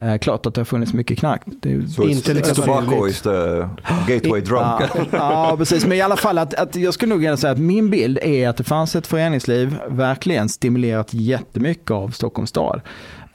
Eh, 0.00 0.18
klart 0.18 0.46
att 0.46 0.54
det 0.54 0.60
har 0.60 0.64
funnits 0.64 0.92
mycket 0.92 1.18
knark. 1.18 1.42
Det 1.46 1.72
är 1.72 1.86
so 1.86 2.08
inte 2.08 2.34
lika 2.34 2.54
tobacco 2.54 3.08
is 3.08 3.22
the 3.22 3.68
gateway 4.08 4.40
drug. 4.40 4.60
Ja, 4.60 5.48
ja, 5.50 5.54
precis. 5.58 5.86
Men 5.86 5.98
i 5.98 6.00
alla 6.00 6.16
fall 6.16 6.38
att, 6.38 6.54
att 6.54 6.76
jag 6.76 6.94
skulle 6.94 7.14
nog 7.14 7.38
säga 7.38 7.52
att 7.52 7.58
min 7.58 7.90
bild 7.90 8.18
är 8.22 8.48
att 8.48 8.56
det 8.56 8.64
fanns 8.64 8.96
ett 8.96 9.06
föreningsliv 9.06 9.78
verkligen 9.88 10.48
stimulerat 10.48 11.14
jättemycket 11.14 11.90
av 11.90 12.08
Stockholms 12.08 12.50
stad. 12.50 12.80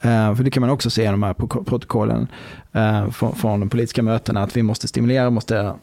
Uh, 0.04 0.34
för 0.34 0.44
det 0.44 0.50
kan 0.50 0.60
man 0.60 0.70
också 0.70 0.90
se 0.90 1.02
i 1.02 1.06
de 1.06 1.22
här 1.22 1.34
protokollen 1.64 2.28
uh, 2.76 3.10
från, 3.10 3.34
från 3.34 3.60
de 3.60 3.68
politiska 3.68 4.02
mötena, 4.02 4.42
att 4.42 4.56
vi 4.56 4.62
måste 4.62 4.88
stimulera, 4.88 5.30
måste 5.30 5.74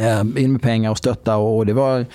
uh, 0.00 0.42
in 0.42 0.52
med 0.52 0.62
pengar 0.62 0.90
och 0.90 0.98
stötta. 0.98 1.36
Och 1.36 1.66
det 1.66 1.72
var 1.72 2.06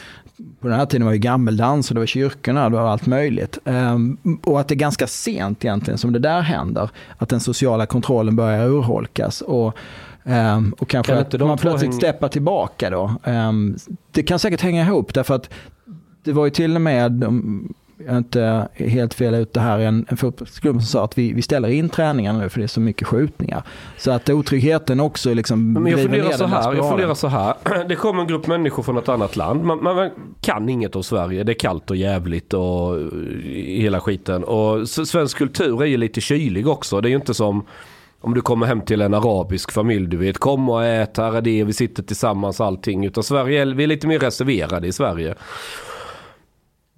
på 0.60 0.68
den 0.68 0.78
här 0.78 0.86
tiden 0.86 1.06
var 1.06 1.12
det 1.12 1.18
gammeldans 1.18 1.90
och 1.90 1.96
det 1.96 2.02
var 2.02 2.06
kyrkorna, 2.06 2.70
det 2.70 2.76
var 2.76 2.90
allt 2.90 3.06
möjligt. 3.06 3.58
Um, 3.64 4.18
och 4.44 4.60
att 4.60 4.68
det 4.68 4.74
är 4.74 4.78
ganska 4.78 5.08
sent 5.08 5.66
egentligen 5.66 5.98
som 5.98 6.14
det 6.14 6.20
där 6.20 6.42
händer, 6.42 6.90
att 7.18 7.30
den 7.30 7.40
sociala 7.40 7.86
kontrollen 7.86 8.36
börjar 8.36 8.68
urholkas. 8.68 9.42
Och, 9.42 9.78
um, 10.24 10.76
och 10.80 10.90
kanske 10.90 11.12
kan 11.14 11.22
att 11.22 11.40
man 11.40 11.58
plötsligt 11.58 11.96
steppar 11.96 12.28
tillbaka 12.28 12.90
då. 12.90 13.16
Um, 13.24 13.76
det 14.12 14.24
kan 14.24 14.40
säkert 14.40 14.62
hänga 14.62 14.82
ihop 14.82 15.14
därför 15.14 15.36
att 15.36 15.50
det 16.24 16.32
var 16.32 16.46
ju 16.46 16.52
till 16.52 16.76
och 16.76 16.82
med 16.82 17.24
inte 18.10 18.68
helt 18.76 19.14
fel 19.14 19.34
ute 19.34 19.60
här, 19.60 19.80
en, 19.80 20.06
en 20.10 20.18
fotbollsklubb 20.18 20.76
som 20.76 20.86
sa 20.86 21.04
att 21.04 21.18
vi, 21.18 21.34
vi 21.34 21.42
ställer 21.42 21.70
in 21.70 21.90
träningarna 21.90 22.40
nu 22.40 22.50
för 22.50 22.60
det 22.60 22.66
är 22.66 22.68
så 22.68 22.80
mycket 22.80 23.08
skjutningar. 23.08 23.64
Så 23.98 24.12
att 24.12 24.30
otryggheten 24.30 25.00
också 25.00 25.34
liksom 25.34 25.74
Men 25.74 25.88
jag 25.88 26.02
funderar 26.02 26.32
så 26.32 26.46
här, 26.46 26.74
jag 26.74 26.90
funderar 26.90 27.14
så 27.14 27.28
här. 27.28 27.56
Det 27.88 27.96
kommer 27.96 28.22
en 28.22 28.28
grupp 28.28 28.48
människor 28.48 28.84
från 28.84 28.98
ett 28.98 29.10
annat 29.10 29.36
land. 29.36 29.64
Man, 29.64 29.84
man, 29.84 30.10
kan 30.42 30.70
inget 30.70 30.96
om 30.96 31.04
Sverige. 31.04 31.44
Det 31.44 31.52
är 31.52 31.60
kallt 31.60 31.90
och 31.90 31.96
jävligt 31.96 32.54
och 32.54 32.98
hela 33.54 34.00
skiten. 34.00 34.44
Och 34.44 34.90
svensk 34.90 35.38
kultur 35.38 35.82
är 35.82 35.86
ju 35.86 35.98
lite 35.98 36.22
kylig 36.22 36.68
också. 36.68 37.02
Det 37.02 37.08
är 37.08 37.10
ju 37.10 37.16
inte 37.16 37.34
som 37.34 37.66
om 38.22 38.34
du 38.34 38.42
kommer 38.42 38.66
hem 38.66 38.82
till 38.82 39.02
en 39.02 39.14
arabisk 39.14 39.72
familj, 39.72 40.08
du 40.08 40.18
vet, 40.18 40.38
kom 40.38 40.70
och 40.70 40.86
ät, 40.86 41.18
här 41.18 41.38
är 41.38 41.42
det, 41.42 41.64
vi 41.64 41.74
sitter 41.74 42.04
tillsammans 42.04 42.62
allting. 42.62 43.06
Utan 43.06 43.24
Sverige, 43.24 43.66
vi 43.66 43.84
är 43.84 43.88
lite 43.88 44.08
mer 44.08 44.20
reserverade 44.20 44.88
i 44.88 44.92
Sverige. 44.92 45.36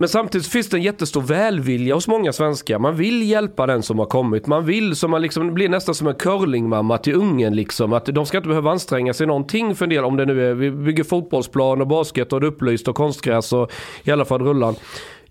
Men 0.03 0.09
samtidigt 0.09 0.47
finns 0.47 0.69
det 0.69 0.77
en 0.77 0.83
jättestor 0.83 1.21
välvilja 1.21 1.95
hos 1.95 2.07
många 2.07 2.33
svenskar. 2.33 2.79
Man 2.79 2.95
vill 2.95 3.29
hjälpa 3.29 3.65
den 3.65 3.83
som 3.83 3.99
har 3.99 4.05
kommit. 4.05 4.47
Man 4.47 4.65
vill, 4.65 4.95
som 4.95 5.11
man 5.11 5.21
liksom 5.21 5.53
blir 5.53 5.69
nästan 5.69 5.95
som 5.95 6.07
en 6.07 6.15
curlingmamma 6.15 6.97
till 6.97 7.15
ungen 7.15 7.55
liksom. 7.55 7.93
Att 7.93 8.05
de 8.05 8.25
ska 8.25 8.37
inte 8.37 8.49
behöva 8.49 8.71
anstränga 8.71 9.13
sig 9.13 9.27
någonting 9.27 9.75
för 9.75 9.85
en 9.85 9.89
del. 9.89 10.03
Om 10.03 10.17
det 10.17 10.25
nu 10.25 10.49
är, 10.49 10.53
vi 10.53 10.71
bygger 10.71 11.03
fotbollsplan 11.03 11.81
och 11.81 11.87
basket 11.87 12.33
och 12.33 12.41
det 12.41 12.47
är 12.47 12.51
upplyst 12.51 12.87
och 12.87 12.95
konstgräs 12.95 13.53
och 13.53 13.71
i 14.03 14.11
alla 14.11 14.25
fall 14.25 14.41
rullan. 14.41 14.75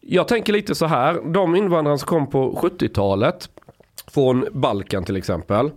Jag 0.01 0.29
tänker 0.29 0.53
lite 0.53 0.75
så 0.75 0.87
här. 0.87 1.33
De 1.33 1.57
invandrare 1.57 1.99
som 1.99 2.07
kom 2.07 2.31
på 2.31 2.59
70-talet. 2.63 3.49
Från 4.15 4.47
Balkan 4.53 5.05
till 5.05 5.17
exempel. 5.17 5.71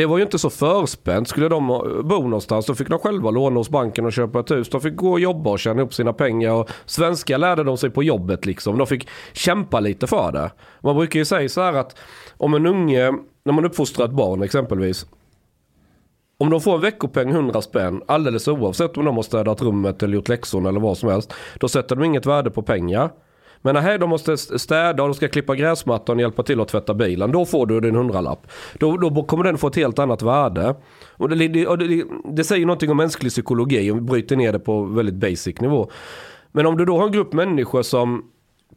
Det 0.00 0.06
var 0.06 0.18
ju 0.18 0.22
inte 0.22 0.38
så 0.38 0.50
förspänt. 0.50 1.28
Skulle 1.28 1.48
de 1.48 1.66
bo 2.04 2.22
någonstans 2.22 2.66
så 2.66 2.74
fick 2.74 2.88
de 2.88 2.98
själva 2.98 3.30
låna 3.30 3.60
hos 3.60 3.70
banken 3.70 4.04
och 4.06 4.12
köpa 4.12 4.40
ett 4.40 4.50
hus. 4.50 4.70
De 4.70 4.80
fick 4.80 4.96
gå 4.96 5.10
och 5.10 5.20
jobba 5.20 5.50
och 5.50 5.58
tjäna 5.58 5.82
upp 5.82 5.94
sina 5.94 6.12
pengar. 6.12 6.52
Och 6.52 6.70
svenska 6.86 7.38
lärde 7.38 7.64
de 7.64 7.76
sig 7.76 7.90
på 7.90 8.02
jobbet 8.02 8.46
liksom. 8.46 8.78
De 8.78 8.86
fick 8.86 9.08
kämpa 9.32 9.80
lite 9.80 10.06
för 10.06 10.32
det. 10.32 10.50
Man 10.82 10.96
brukar 10.96 11.18
ju 11.18 11.24
säga 11.24 11.48
så 11.48 11.60
här 11.60 11.72
att 11.72 11.98
om 12.36 12.54
en 12.54 12.66
unge, 12.66 13.12
när 13.44 13.52
man 13.52 13.64
uppfostrar 13.64 14.06
ett 14.06 14.12
barn 14.12 14.42
exempelvis. 14.42 15.06
Om 16.38 16.50
de 16.50 16.60
får 16.60 16.74
en 16.74 16.80
veckopeng 16.80 17.30
100 17.30 17.62
spänn, 17.62 18.02
alldeles 18.06 18.48
oavsett 18.48 18.96
om 18.96 19.04
de 19.04 19.16
har 19.16 19.22
städat 19.22 19.62
rummet 19.62 20.02
eller 20.02 20.14
gjort 20.14 20.28
läxorna 20.28 20.68
eller 20.68 20.80
vad 20.80 20.98
som 20.98 21.08
helst. 21.08 21.32
Då 21.58 21.68
sätter 21.68 21.96
de 21.96 22.04
inget 22.04 22.26
värde 22.26 22.50
på 22.50 22.62
pengar. 22.62 23.10
Men 23.62 23.74
nej, 23.74 23.98
de 23.98 24.10
måste 24.10 24.36
städa 24.36 25.02
och 25.02 25.08
de 25.08 25.14
ska 25.14 25.28
klippa 25.28 25.54
gräsmattan 25.54 26.16
och 26.16 26.20
hjälpa 26.20 26.42
till 26.42 26.60
att 26.60 26.68
tvätta 26.68 26.94
bilen. 26.94 27.32
Då 27.32 27.46
får 27.46 27.66
du 27.66 27.80
din 27.80 27.94
hundralapp. 27.94 28.46
Då, 28.78 28.96
då 28.96 29.22
kommer 29.22 29.44
den 29.44 29.58
få 29.58 29.66
ett 29.66 29.76
helt 29.76 29.98
annat 29.98 30.22
värde. 30.22 30.74
Och 31.10 31.28
det, 31.28 31.48
det, 31.48 31.66
och 31.66 31.78
det, 31.78 32.04
det 32.24 32.44
säger 32.44 32.66
någonting 32.66 32.90
om 32.90 32.96
mänsklig 32.96 33.32
psykologi 33.32 33.90
om 33.90 33.98
vi 33.98 34.04
bryter 34.04 34.36
ner 34.36 34.52
det 34.52 34.58
på 34.58 34.82
väldigt 34.82 35.14
basic 35.14 35.60
nivå. 35.60 35.90
Men 36.52 36.66
om 36.66 36.76
du 36.76 36.84
då 36.84 36.98
har 36.98 37.06
en 37.06 37.12
grupp 37.12 37.32
människor 37.32 37.82
som 37.82 38.24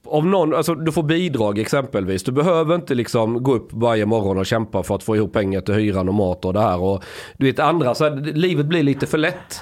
om 0.05 0.31
någon, 0.31 0.55
alltså 0.55 0.75
du 0.75 0.91
får 0.91 1.03
bidrag 1.03 1.59
exempelvis. 1.59 2.23
Du 2.23 2.31
behöver 2.31 2.75
inte 2.75 2.95
liksom 2.95 3.43
gå 3.43 3.53
upp 3.53 3.73
varje 3.73 4.05
morgon 4.05 4.37
och 4.37 4.45
kämpa 4.45 4.83
för 4.83 4.95
att 4.95 5.03
få 5.03 5.15
ihop 5.15 5.33
pengar 5.33 5.61
till 5.61 5.73
hyran 5.73 6.09
och 6.09 6.15
mat 6.15 6.45
och 6.45 6.53
det 6.53 6.59
här. 6.59 6.81
Och, 6.81 7.03
du 7.37 7.45
vet 7.45 7.59
andra, 7.59 7.95
så 7.95 8.03
här, 8.03 8.15
livet 8.33 8.65
blir 8.65 8.83
lite 8.83 9.05
för 9.05 9.17
lätt. 9.17 9.61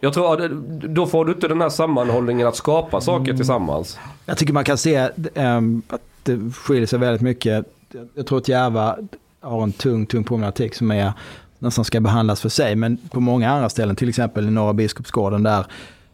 Jag 0.00 0.12
tror 0.12 0.48
då 0.88 1.06
får 1.06 1.24
du 1.24 1.32
inte 1.32 1.48
den 1.48 1.60
här 1.60 1.68
sammanhållningen 1.68 2.46
att 2.46 2.56
skapa 2.56 3.00
saker 3.00 3.24
mm. 3.24 3.36
tillsammans. 3.36 3.98
Jag 4.26 4.38
tycker 4.38 4.52
man 4.52 4.64
kan 4.64 4.78
se 4.78 5.08
um, 5.34 5.82
att 5.88 6.00
det 6.22 6.52
skiljer 6.54 6.86
sig 6.86 6.98
väldigt 6.98 7.22
mycket. 7.22 7.66
Jag 8.14 8.26
tror 8.26 8.38
att 8.38 8.48
Järva 8.48 8.96
har 9.40 9.62
en 9.62 9.72
tung, 9.72 10.06
tung 10.06 10.24
problematik 10.24 10.74
som 10.74 10.90
är 10.90 11.12
nästan 11.58 11.84
ska 11.84 12.00
behandlas 12.00 12.40
för 12.40 12.48
sig. 12.48 12.76
Men 12.76 12.96
på 12.96 13.20
många 13.20 13.50
andra 13.50 13.68
ställen, 13.68 13.96
till 13.96 14.08
exempel 14.08 14.46
i 14.46 14.50
Norra 14.50 14.72
Biskopsgården 14.72 15.42
där 15.42 15.66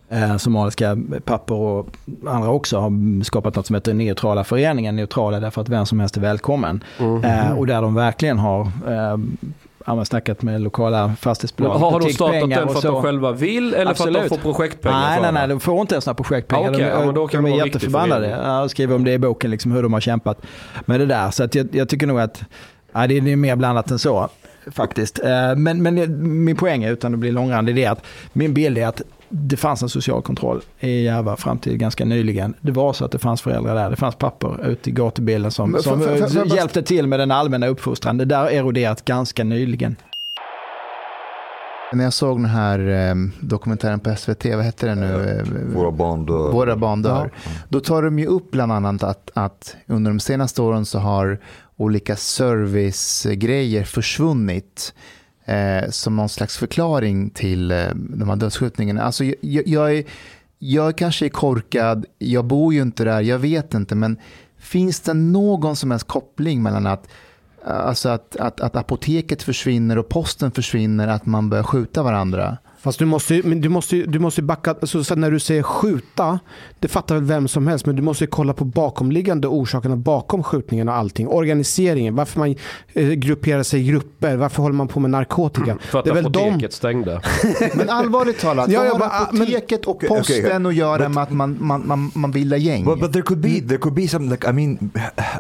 eh, 0.09 0.37
somaliska 0.37 0.99
pappor 1.25 1.59
och 1.59 1.89
andra 2.27 2.51
också 2.51 2.79
har 2.79 3.25
skapat 3.25 3.57
något 3.57 3.67
som 3.67 3.75
heter 3.75 3.95
Neutrala 3.95 4.45
föreningen. 4.45 4.97
Neutrala 4.97 5.41
därför 5.41 5.61
att 5.61 5.69
vem 5.69 5.87
som 5.87 6.01
helst 6.01 6.17
är 6.17 6.21
välkommen. 6.21 6.85
Mm. 6.99 7.25
Eh, 7.25 7.59
och 7.59 7.67
där 7.67 7.83
de 7.83 7.95
verkligen 7.95 8.39
har 8.39 8.61
eh, 8.67 9.19
ja, 9.87 10.05
snackat 10.05 10.43
med 10.43 10.61
lokala 10.61 11.13
fastighetsbolag. 11.21 11.79
Har 11.79 12.01
de 12.01 12.13
startat 12.13 12.51
den 12.51 12.69
för 12.69 12.77
att 12.77 12.83
de 12.83 13.03
själva 13.03 13.33
vill 13.33 13.75
eller 13.75 13.91
Absolut. 13.91 14.17
för 14.17 14.25
att 14.25 14.31
de 14.31 14.39
får 14.39 14.53
projektpengar? 14.53 15.01
Nej, 15.01 15.21
nej, 15.23 15.33
nej, 15.33 15.49
de 15.49 15.61
får 15.61 15.81
inte 15.81 15.95
ens 15.95 16.07
några 16.07 16.15
projektpengar. 16.15 16.69
Ah, 16.69 16.71
okay. 16.71 16.85
de, 16.85 17.07
ja, 17.07 17.13
de, 17.13 17.29
de 17.33 17.47
är 17.47 17.67
jätteförbannade. 17.67 18.29
Jag 18.29 18.71
skriver 18.71 18.95
om 18.95 19.05
det 19.05 19.13
i 19.13 19.19
boken, 19.19 19.51
liksom, 19.51 19.73
hur 19.73 19.83
de 19.83 19.93
har 19.93 20.01
kämpat 20.01 20.43
med 20.85 21.01
det 21.01 21.07
där. 21.07 21.31
Så 21.31 21.45
att 21.45 21.55
jag, 21.55 21.69
jag 21.73 21.89
tycker 21.89 22.07
nog 22.07 22.21
att 22.21 22.43
ja, 22.93 23.07
det 23.07 23.17
är 23.17 23.37
mer 23.37 23.57
blandat 23.57 23.91
än 23.91 23.99
så 23.99 24.29
faktiskt. 24.71 25.19
Eh, 25.19 25.57
men, 25.57 25.83
men 25.83 26.45
min 26.45 26.57
poäng 26.57 26.85
är, 26.85 26.93
utan 26.93 27.15
att 27.15 27.21
bli 27.21 27.31
långrandig, 27.31 27.75
det 27.75 27.85
är 27.85 27.91
att 27.91 28.05
min 28.33 28.55
bild 28.55 28.79
är 28.79 28.87
att 28.87 29.03
det 29.35 29.57
fanns 29.57 29.83
en 29.83 29.89
social 29.89 30.23
kontroll 30.23 30.63
i 30.81 31.05
Järva 31.05 31.37
fram 31.37 31.59
till 31.59 31.77
ganska 31.77 32.05
nyligen. 32.05 32.55
Det 32.61 32.73
var 32.73 32.93
så 32.93 33.05
att 33.05 33.13
det 33.13 33.19
fanns 33.19 33.43
föräldrar 33.43 33.75
där, 33.75 33.91
det 33.91 33.97
fanns 33.97 34.15
pappor 34.15 34.67
ute 34.67 34.91
i 34.91 34.93
gatubilden 34.93 35.51
som, 35.51 35.77
som 35.81 36.01
för, 36.01 36.17
för, 36.17 36.27
för, 36.27 36.57
hjälpte 36.57 36.83
till 36.83 37.07
med 37.07 37.21
den 37.21 37.31
allmänna 37.31 37.67
uppfostran. 37.67 38.17
Det 38.17 38.25
där 38.25 38.47
eroderat 38.47 39.05
ganska 39.05 39.45
nyligen. 39.45 39.97
När 41.93 42.05
jag 42.05 42.13
såg 42.13 42.39
den 42.39 42.51
här 42.51 42.79
eh, 42.89 43.15
dokumentären 43.41 44.01
på 44.01 44.15
SVT, 44.17 44.45
vad 44.45 44.65
hette 44.65 44.87
den 44.87 45.01
nu? 45.01 45.45
Våra 45.75 45.91
barn 45.91 46.27
dör. 46.27 46.53
Våra 46.53 46.77
barn 46.77 47.03
dör. 47.03 47.31
Ja. 47.35 47.51
Då 47.69 47.81
tar 47.81 48.03
de 48.03 48.19
ju 48.19 48.27
upp 48.27 48.51
bland 48.51 48.73
annat 48.73 49.03
att, 49.03 49.31
att 49.35 49.77
under 49.87 50.11
de 50.11 50.21
senaste 50.21 50.63
åren 50.63 50.85
så 50.85 50.99
har 50.99 51.39
olika 51.77 52.17
servicegrejer 52.17 53.85
försvunnit 53.85 54.95
eh, 55.45 55.91
som 55.91 56.17
någon 56.17 56.29
slags 56.29 56.59
förklaring 56.59 57.31
till 57.31 57.71
eh, 57.71 57.87
de 57.95 58.29
här 58.29 58.37
dödsskjutningarna. 58.37 59.03
Alltså, 59.03 59.25
jag, 59.25 59.67
jag, 59.67 59.97
är, 59.97 60.05
jag 60.59 60.99
kanske 60.99 61.27
är 61.27 61.31
korkad, 61.31 62.07
jag 62.19 62.45
bor 62.45 62.75
ju 62.75 62.83
inte 62.83 63.05
där, 63.05 63.21
jag 63.21 63.39
vet 63.39 63.75
inte, 63.75 63.95
men 63.95 64.17
finns 64.59 65.01
det 65.01 65.15
någon 65.15 65.77
som 65.77 65.91
helst 65.91 66.07
koppling 66.07 66.63
mellan 66.63 66.87
att 66.87 67.09
Alltså 67.65 68.09
att, 68.09 68.37
att, 68.37 68.61
att 68.61 68.77
apoteket 68.77 69.43
försvinner 69.43 69.99
och 69.99 70.09
posten 70.09 70.51
försvinner, 70.51 71.09
att 71.09 71.27
man 71.27 71.51
börjar 71.51 71.65
skjuta 71.65 72.03
varandra. 72.03 72.59
Fast 72.83 72.99
du 72.99 73.05
måste, 73.05 73.41
men 73.45 73.61
du 73.61 73.69
måste, 73.69 73.97
du 73.97 74.19
måste 74.19 74.43
backa, 74.43 74.71
alltså, 74.71 75.05
så 75.05 75.15
när 75.15 75.31
du 75.31 75.39
säger 75.39 75.63
skjuta, 75.63 76.41
det 76.81 76.89
fattar 76.89 77.15
väl 77.15 77.25
vem 77.25 77.49
som 77.49 77.67
helst, 77.67 77.87
men 77.87 77.97
du 77.97 78.03
måste 78.03 78.27
kolla 78.27 78.53
på 78.53 78.65
bakomliggande 78.65 79.49
orsakerna 79.49 79.97
bakom 79.97 80.43
skjutningen 80.43 80.89
och 80.89 80.95
allting. 80.95 81.29
Organiseringen, 81.29 82.15
varför 82.15 82.39
man 82.39 82.55
eh, 82.93 83.09
grupperar 83.09 83.63
sig 83.63 83.81
i 83.81 83.85
grupper, 83.85 84.37
varför 84.37 84.63
håller 84.63 84.75
man 84.75 84.89
på 84.89 85.01
med 85.01 85.11
narkotika? 85.11 85.79
För 85.81 85.99
att 85.99 86.05
det 86.05 86.11
är 86.11 86.15
väl 86.15 86.27
apoteket 86.27 86.71
de... 86.71 86.77
stängde. 86.77 87.21
men 87.75 87.91
allvarligt 87.91 88.41
talat, 88.41 88.71
ja, 88.71 88.83
vad 88.93 89.11
har 89.11 89.23
apoteket 89.23 89.85
och 89.85 90.01
posten 90.01 90.21
okay, 90.21 90.41
okay. 90.41 90.67
att 90.67 90.75
göra 90.75 91.09
med 91.09 91.23
att 91.23 91.33
man, 91.33 91.57
man, 91.61 91.87
man, 91.87 92.11
man 92.15 92.31
bildar 92.31 92.57
gäng? 92.57 92.85
But, 92.85 93.01
but 93.01 93.13
there 93.13 93.23
could 93.23 93.41
be, 93.41 93.61
there 93.61 93.79
could 93.79 93.95
be 93.95 94.09
something 94.09 94.31
like, 94.31 94.51
I 94.51 94.53
mean, 94.53 94.91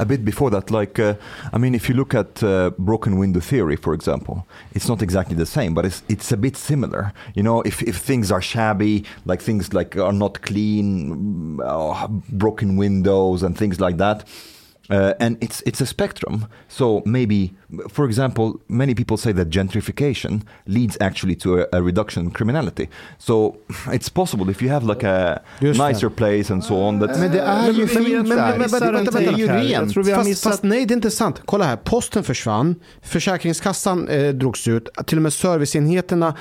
a 0.00 0.04
bit 0.04 0.20
before 0.20 0.60
that, 0.60 0.70
like, 0.70 1.02
uh, 1.02 1.14
I 1.56 1.58
mean, 1.58 1.74
if 1.74 1.90
you 1.90 1.96
look 1.96 2.14
at 2.14 2.42
uh, 2.42 2.70
broken 2.76 3.20
window 3.20 3.42
theory, 3.42 3.76
for 3.76 3.94
example, 3.94 4.42
it's 4.74 4.88
not 4.88 5.02
exactly 5.02 5.36
the 5.36 5.46
same, 5.46 5.74
but 5.74 5.84
it's, 5.84 6.02
it's 6.08 6.32
a 6.32 6.36
bit 6.36 6.56
similar. 6.56 7.12
You 7.34 7.42
know 7.42 7.62
if, 7.62 7.82
if 7.82 7.96
things 7.96 8.30
are 8.30 8.42
shabby 8.42 9.04
like 9.24 9.42
things 9.42 9.72
like 9.72 9.96
are 9.96 10.12
not 10.12 10.42
clean 10.42 11.58
uh, 11.62 12.08
broken 12.28 12.76
windows 12.76 13.42
and 13.42 13.56
things 13.56 13.80
like 13.80 13.98
that 13.98 14.24
Uh, 14.90 15.14
and 15.20 15.36
it's 15.40 15.62
it's 15.62 15.80
a 15.80 15.86
spectrum. 15.86 16.46
So 16.68 17.02
maybe, 17.06 17.54
for 17.88 18.04
example, 18.04 18.60
many 18.68 18.94
people 18.94 19.16
say 19.16 19.32
that 19.32 19.48
gentrification 19.48 20.42
leads 20.66 20.98
actually 21.00 21.36
to 21.36 21.60
a, 21.60 21.66
a 21.72 21.82
reduction 21.82 22.24
in 22.24 22.30
criminality. 22.30 22.88
So 23.18 23.56
it's 23.92 24.08
possible 24.08 24.50
if 24.50 24.62
you 24.62 24.70
have 24.70 24.84
like 24.84 25.04
a 25.04 25.40
Just 25.60 25.80
nicer 25.80 26.08
det. 26.08 26.16
place 26.16 26.52
and 26.52 26.64
so 26.64 26.74
on. 26.74 26.98
That 26.98 27.18
men 27.18 27.32
det 27.32 27.40
är 27.40 27.72
ju 27.72 27.86
fint 27.86 28.28
vänta, 28.28 29.18
det 29.18 29.26
är 29.26 29.38
ju 29.38 29.46
rent. 29.46 29.94
Fast, 29.94 30.42
fast, 30.42 30.62
nej, 30.62 30.86
det 30.86 30.94
är 30.94 30.96
inte 30.96 31.10
sant. 31.10 31.42
Kolla 31.44 31.64
här, 31.64 31.76
posten 31.76 32.24
försvann, 32.24 32.74
Försäkringskassan 33.02 34.08
eh, 34.08 34.28
drogs 34.32 34.68
ut, 34.68 34.88
till 35.06 35.18
och 35.18 35.22
med 35.22 35.32
serviceenheterna 35.32 36.34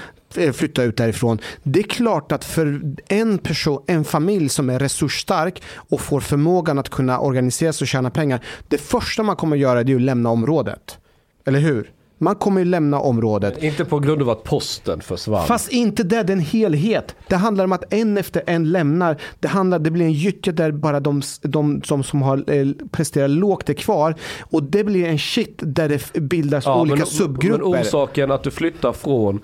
flytta 0.53 0.83
ut 0.83 0.97
därifrån. 0.97 1.39
Det 1.63 1.79
är 1.79 1.83
klart 1.83 2.31
att 2.31 2.45
för 2.45 2.81
en 3.07 3.37
person, 3.37 3.83
en 3.87 4.03
familj 4.03 4.49
som 4.49 4.69
är 4.69 4.79
resursstark 4.79 5.61
och 5.75 6.01
får 6.01 6.19
förmågan 6.19 6.79
att 6.79 6.89
kunna 6.89 7.19
organisera 7.19 7.73
sig 7.73 7.85
och 7.85 7.87
tjäna 7.87 8.09
pengar. 8.09 8.39
Det 8.67 8.77
första 8.77 9.23
man 9.23 9.35
kommer 9.35 9.55
att 9.55 9.61
göra 9.61 9.79
är 9.79 9.95
att 9.95 10.01
lämna 10.01 10.29
området. 10.29 10.97
Eller 11.45 11.59
hur? 11.59 11.91
Man 12.23 12.35
kommer 12.35 12.61
ju 12.61 12.65
lämna 12.65 12.99
området. 12.99 13.53
Men 13.55 13.65
inte 13.65 13.85
på 13.85 13.99
grund 13.99 14.21
av 14.21 14.29
att 14.29 14.43
posten 14.43 15.01
försvann. 15.01 15.47
Fast 15.47 15.71
inte 15.71 16.03
det, 16.03 16.23
det 16.23 16.33
är 16.33 16.37
en 16.37 16.39
helhet. 16.39 17.15
Det 17.27 17.35
handlar 17.35 17.63
om 17.63 17.71
att 17.71 17.93
en 17.93 18.17
efter 18.17 18.43
en 18.47 18.71
lämnar. 18.71 19.17
Det, 19.39 19.47
handlar, 19.47 19.79
det 19.79 19.91
blir 19.91 20.05
en 20.05 20.13
gyttja 20.13 20.51
där 20.51 20.71
bara 20.71 20.99
de, 20.99 21.21
de, 21.41 21.79
de 21.79 22.03
som 22.03 22.21
har 22.21 22.51
eh, 22.51 22.67
presterat 22.91 23.29
lågt 23.29 23.69
är 23.69 23.73
kvar. 23.73 24.15
Och 24.41 24.63
det 24.63 24.83
blir 24.83 25.07
en 25.07 25.19
shit 25.19 25.55
där 25.57 25.89
det 25.89 26.13
bildas 26.13 26.65
ja, 26.65 26.81
olika 26.81 26.95
men, 26.95 27.05
subgrupper. 27.05 27.69
Men 27.69 27.81
orsaken 27.81 28.31
att 28.31 28.43
du 28.43 28.51
flyttar 28.51 28.93
från 28.93 29.39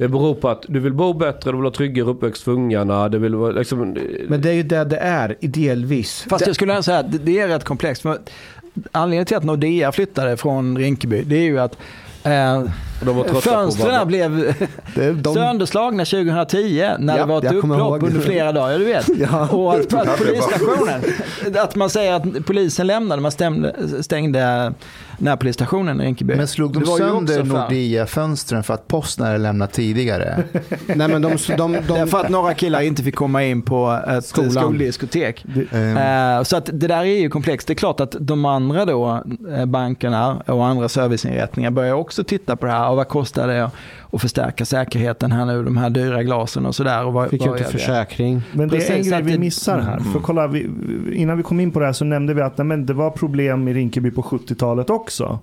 det 0.00 0.08
beror 0.08 0.34
på 0.34 0.48
att 0.48 0.64
du 0.68 0.80
vill 0.80 0.92
bo 0.92 1.12
bättre, 1.12 1.50
du 1.50 1.56
vill 1.56 1.64
ha 1.64 1.70
tryggare 1.70 2.06
uppväxt 2.06 2.42
för 2.42 2.52
ungarna. 2.52 3.08
Det 3.08 3.18
vill 3.18 3.52
liksom... 3.54 3.96
Men 4.28 4.40
det 4.40 4.48
är 4.48 4.52
ju 4.52 4.62
det 4.62 4.84
det 4.84 4.96
är, 4.96 5.36
delvis. 5.40 6.26
Fast 6.30 6.46
jag 6.46 6.54
skulle 6.54 6.82
säga 6.82 6.98
att 6.98 7.24
det 7.24 7.40
är 7.40 7.48
rätt 7.48 7.64
komplext. 7.64 8.02
För 8.02 8.18
anledningen 8.92 9.26
till 9.26 9.36
att 9.36 9.44
Nordea 9.44 9.92
flyttade 9.92 10.36
från 10.36 10.78
Rinkeby, 10.78 11.22
det 11.22 11.36
är 11.36 11.42
ju 11.42 11.58
att 11.58 11.76
Eh, 12.22 12.64
fönstren 13.40 14.06
blev 14.06 14.54
de... 15.22 15.34
sönderslagna 15.34 16.04
2010 16.04 16.90
när 16.98 17.16
ja, 17.16 17.22
det 17.22 17.28
var 17.28 17.38
ett 17.38 17.52
upplopp 17.52 18.02
under 18.02 18.20
flera 18.20 18.52
dagar. 18.52 18.78
Du 18.78 18.84
vet. 18.84 19.08
ja. 19.18 19.48
Och 19.48 19.74
att, 19.74 19.94
att 19.94 20.18
polisstationen, 20.18 21.02
att 21.56 21.74
man 21.74 21.90
säger 21.90 22.12
att 22.12 22.46
polisen 22.46 22.86
lämnade, 22.86 23.22
man 23.22 23.32
stämde, 23.32 24.02
stängde 24.02 24.74
närpolisstationen 25.20 26.00
i 26.00 26.04
Rinkeby. 26.04 26.34
Men 26.34 26.48
slog 26.48 26.72
de 26.72 26.86
sönder 26.86 27.44
Nordea-fönstren 27.44 28.62
för 28.62 28.74
att 28.74 28.88
posten 28.88 29.26
hade 29.26 29.38
lämnat 29.38 29.72
tidigare? 29.72 30.44
Nej, 30.86 31.08
men 31.08 31.22
de, 31.22 31.36
de, 31.56 31.76
de, 31.88 32.08
för 32.08 32.20
att 32.20 32.28
några 32.28 32.54
killar 32.54 32.80
inte 32.80 33.02
fick 33.02 33.14
komma 33.14 33.44
in 33.44 33.62
på 33.62 34.00
ett 34.08 34.24
Skolan. 34.24 34.50
skoldiskotek. 34.50 35.44
Uh, 35.74 36.42
så 36.42 36.56
att 36.56 36.66
det 36.72 36.86
där 36.86 37.00
är 37.00 37.04
ju 37.04 37.28
komplext. 37.28 37.66
Det 37.66 37.72
är 37.72 37.74
klart 37.74 38.00
att 38.00 38.16
de 38.20 38.44
andra 38.44 38.84
då, 38.84 39.22
eh, 39.56 39.66
bankerna 39.66 40.42
och 40.46 40.66
andra 40.66 40.88
serviceinrättningar 40.88 41.70
börjar 41.70 41.94
också 41.94 42.24
titta 42.24 42.56
på 42.56 42.66
det 42.66 42.72
här. 42.72 42.88
Och 42.88 42.96
vad 42.96 43.08
kostar 43.08 43.48
det 43.48 43.70
att 44.12 44.20
förstärka 44.20 44.64
säkerheten 44.64 45.32
här 45.32 45.46
nu, 45.46 45.62
de 45.64 45.76
här 45.76 45.90
dyra 45.90 46.22
glasen 46.22 46.66
och 46.66 46.74
sådär. 46.74 47.28
Fick 47.28 47.44
ju 47.44 47.52
inte 47.52 47.64
försäkring. 47.64 48.42
Men 48.52 48.68
det 48.68 48.88
är 48.88 48.96
en 48.96 49.02
grej 49.02 49.22
vi 49.22 49.38
missar 49.38 49.78
här. 49.78 49.96
Mm. 49.96 50.12
För 50.12 50.20
kolla, 50.20 50.46
vi, 50.46 50.70
innan 51.12 51.36
vi 51.36 51.42
kom 51.42 51.60
in 51.60 51.70
på 51.70 51.80
det 51.80 51.86
här 51.86 51.92
så 51.92 52.04
nämnde 52.04 52.34
vi 52.34 52.42
att 52.42 52.58
nej, 52.58 52.64
men 52.64 52.86
det 52.86 52.94
var 52.94 53.10
problem 53.10 53.68
i 53.68 53.74
Rinkeby 53.74 54.10
på 54.10 54.22
70-talet 54.22 54.90
också. 54.90 55.38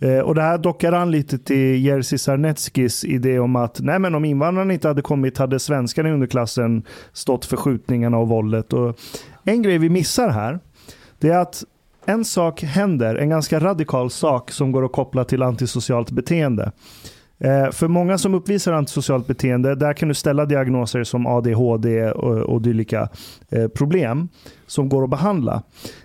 Eh, 0.00 0.18
och 0.18 0.34
det 0.34 0.42
här 0.42 0.58
dockar 0.58 0.92
an 0.92 1.10
lite 1.10 1.38
till 1.38 1.84
Jerzy 1.84 2.18
Sarnetskis 2.18 3.04
idé 3.04 3.38
om 3.38 3.56
att 3.56 3.80
nej 3.80 3.98
men 3.98 4.14
om 4.14 4.24
invandrarna 4.24 4.72
inte 4.72 4.88
hade 4.88 5.02
kommit 5.02 5.38
hade 5.38 5.58
svenskarna 5.58 6.08
i 6.08 6.12
underklassen 6.12 6.82
stått 7.12 7.44
för 7.44 7.56
skjutningarna 7.56 8.18
och 8.18 8.28
våldet. 8.28 8.72
Och 8.72 8.98
en 9.44 9.62
grej 9.62 9.78
vi 9.78 9.90
missar 9.90 10.28
här, 10.28 10.58
det 11.18 11.28
är 11.28 11.38
att 11.38 11.64
en 12.06 12.24
sak 12.24 12.62
händer, 12.62 13.14
en 13.14 13.28
ganska 13.28 13.60
radikal 13.60 14.10
sak 14.10 14.50
som 14.50 14.72
går 14.72 14.84
att 14.84 14.92
koppla 14.92 15.24
till 15.24 15.42
antisocialt 15.42 16.10
beteende. 16.10 16.72
Eh, 17.40 17.70
för 17.70 17.88
många 17.88 18.18
som 18.18 18.34
uppvisar 18.34 18.72
antisocialt 18.72 19.26
beteende, 19.26 19.74
där 19.74 19.92
kan 19.92 20.08
du 20.08 20.14
ställa 20.14 20.44
diagnoser 20.46 21.04
som 21.04 21.26
ADHD 21.26 22.10
och, 22.10 22.36
och 22.36 22.62
dylika 22.62 23.08
eh, 23.50 23.68
problem 23.68 24.28
som 24.66 24.88
går 24.88 25.04
att 25.04 25.10
behandla. 25.10 25.62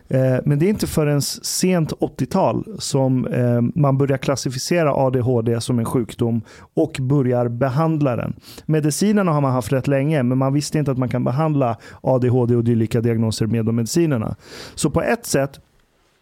Eh, 0.07 0.37
men 0.45 0.59
det 0.59 0.65
är 0.65 0.69
inte 0.69 0.87
förrän 0.87 1.21
sent 1.21 1.93
80-tal 1.93 2.65
som 2.79 3.27
eh, 3.27 3.61
man 3.81 3.97
börjar 3.97 4.17
klassificera 4.17 4.93
ADHD 4.95 5.61
som 5.61 5.79
en 5.79 5.85
sjukdom 5.85 6.41
och 6.73 6.97
börjar 7.01 7.47
behandla 7.47 8.15
den. 8.15 8.33
Medicinerna 8.65 9.31
har 9.31 9.41
man 9.41 9.51
haft 9.51 9.71
rätt 9.71 9.87
länge, 9.87 10.23
men 10.23 10.37
man 10.37 10.53
visste 10.53 10.79
inte 10.79 10.91
att 10.91 10.97
man 10.97 11.09
kan 11.09 11.23
behandla 11.23 11.77
ADHD 12.01 12.55
och 12.55 12.63
dylika 12.63 13.01
diagnoser 13.01 13.47
med 13.47 13.65
de 13.65 13.75
medicinerna. 13.75 14.35
Så 14.75 14.89
på 14.89 15.01
ett 15.01 15.25
sätt 15.25 15.59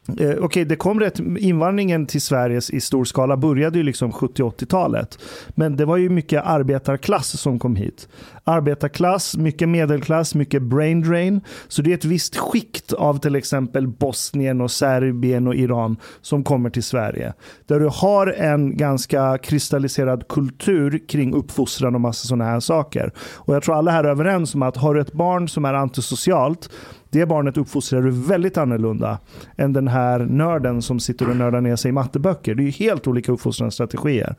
Eh, 0.08 0.14
okej, 0.16 0.39
okay, 0.39 0.64
det 0.64 0.76
kom 0.76 0.99
rätt, 0.99 1.20
invandringen 1.20 2.06
till 2.06 2.22
Sverige 2.22 2.62
i 2.72 2.82
stor 2.82 3.06
skala 3.06 3.38
började 3.38 3.78
ju 3.78 3.84
liksom 3.84 4.12
70-80-talet. 4.12 5.20
Men 5.49 5.76
det 5.76 5.86
var 5.86 5.97
ju 5.97 6.10
mycket 6.10 6.43
arbetarklass 6.45 7.41
som 7.41 7.60
kom 7.60 7.76
hit. 7.76 8.08
Arbetarklass, 8.43 9.38
mycket 9.38 9.70
medelklass, 9.70 10.36
mycket 10.36 10.62
brain 10.62 11.02
drain. 11.02 11.41
Så 11.68 11.82
det 11.82 11.91
är 11.91 11.93
ett 11.93 12.06
visst 12.06 12.38
skikt 12.38 12.93
av 12.93 13.20
till 13.20 13.36
exempel 13.36 13.88
Bosnien 13.88 14.62
och 14.62 14.72
Serbien 14.72 15.47
och 15.47 15.56
Iran 15.56 15.97
som 16.22 16.43
kommer 16.43 16.70
till 16.70 16.84
Sverige. 16.84 17.34
Där 17.66 17.80
du 17.80 17.89
har 17.93 18.28
en 18.28 18.78
ganska 18.78 19.38
kristalliserad 19.38 20.28
kultur 20.28 21.08
kring 21.08 21.34
uppfostran 21.34 21.95
och 21.95 22.02
massa 22.02 22.28
sådana 22.28 22.45
här 22.45 22.60
saker. 22.60 23.12
Och 23.18 23.56
jag 23.56 23.64
tror 23.64 23.76
alla 23.76 23.91
här 23.91 24.04
är 24.04 24.10
överens 24.10 24.56
om 24.56 24.62
att 24.62 24.78
har 24.78 24.93
du 24.93 25.02
ett 25.02 25.14
barn 25.14 25.49
som 25.49 25.66
är 25.66 25.74
antisocialt 25.74 26.70
det 27.12 27.26
barnet 27.26 27.57
uppfostrar 27.57 28.01
du 28.01 28.12
väldigt 28.12 28.57
annorlunda 28.57 29.20
än 29.57 29.74
den 29.74 29.88
här 29.88 30.20
nörden 30.20 30.82
som 30.82 30.99
sitter 30.99 31.30
och 31.30 31.36
nördar 31.36 31.62
ner 31.62 31.76
sig 31.76 31.89
i 31.89 31.91
matteböcker. 31.91 32.55
Det 32.55 32.64
är 32.64 32.66
ju 32.66 32.72
helt 32.72 33.07
olika 33.07 33.32
uppfostringsstrategier. 33.32 34.36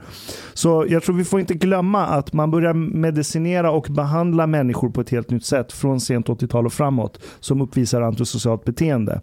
Så 0.55 0.87
jag 0.89 1.03
tror 1.03 1.17
vi 1.17 1.25
får 1.25 1.41
inte 1.41 1.55
glömma 1.55 2.07
att 2.07 2.33
man 2.33 2.51
börjar 2.51 2.75
medicinera 2.75 3.71
och 3.71 3.87
behandla 3.91 4.47
människor 4.47 4.91
på 4.91 5.01
ett 5.01 5.11
helt 5.11 5.31
nytt 5.31 5.45
sätt 5.45 5.73
från 5.73 6.01
sent 6.01 6.29
80-tal 6.29 6.67
och 6.67 6.73
framåt 6.73 7.23
som 7.41 7.61
uppvisar 7.61 8.03
antisocialt 8.03 8.65
beteende. 8.65 9.21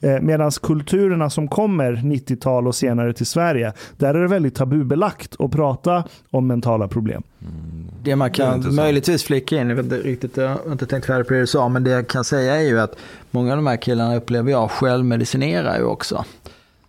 Eh, 0.00 0.20
Medan 0.20 0.50
kulturerna 0.50 1.30
som 1.30 1.48
kommer 1.48 1.92
90-tal 1.92 2.66
och 2.66 2.74
senare 2.74 3.12
till 3.12 3.26
Sverige, 3.26 3.72
där 3.96 4.14
är 4.14 4.22
det 4.22 4.28
väldigt 4.28 4.54
tabubelagt 4.54 5.36
att 5.38 5.50
prata 5.50 6.04
om 6.30 6.46
mentala 6.46 6.88
problem. 6.88 7.22
Mm. 7.40 7.90
Det 8.02 8.16
man 8.16 8.30
kan 8.30 8.60
det 8.60 8.70
möjligtvis 8.70 9.24
flika 9.24 9.60
in, 9.60 9.68
jag 9.68 9.76
vet 9.76 9.84
inte 9.84 9.96
riktigt, 9.96 10.36
jag 10.36 10.48
har 10.48 10.72
inte 10.72 10.86
tänkt 10.86 11.06
färdigt 11.06 11.28
på 11.28 11.34
det 11.34 11.40
du 11.40 11.46
sa, 11.46 11.68
men 11.68 11.84
det 11.84 11.90
jag 11.90 12.08
kan 12.08 12.24
säga 12.24 12.56
är 12.56 12.62
ju 12.62 12.80
att 12.80 12.91
många 13.30 13.50
av 13.50 13.56
de 13.56 13.66
här 13.66 13.76
killarna 13.76 14.16
upplever 14.16 14.50
jag 14.50 14.70
självmedicinerar 14.70 15.78
ju 15.78 15.84
också. 15.84 16.24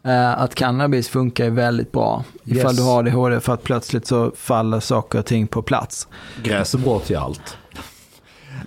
Eh, 0.03 0.41
att 0.41 0.55
cannabis 0.55 1.09
funkar 1.09 1.49
väldigt 1.49 1.91
bra 1.91 2.23
ifall 2.43 2.71
yes. 2.71 2.77
du 2.77 2.83
har 2.83 2.99
ADHD 2.99 3.39
för 3.39 3.53
att 3.53 3.63
plötsligt 3.63 4.07
så 4.07 4.31
faller 4.35 4.79
saker 4.79 5.19
och 5.19 5.25
ting 5.25 5.47
på 5.47 5.61
plats. 5.61 6.07
Gräs 6.43 6.73
är 6.73 6.77
bra 6.77 6.99
till 6.99 7.17
allt. 7.17 7.57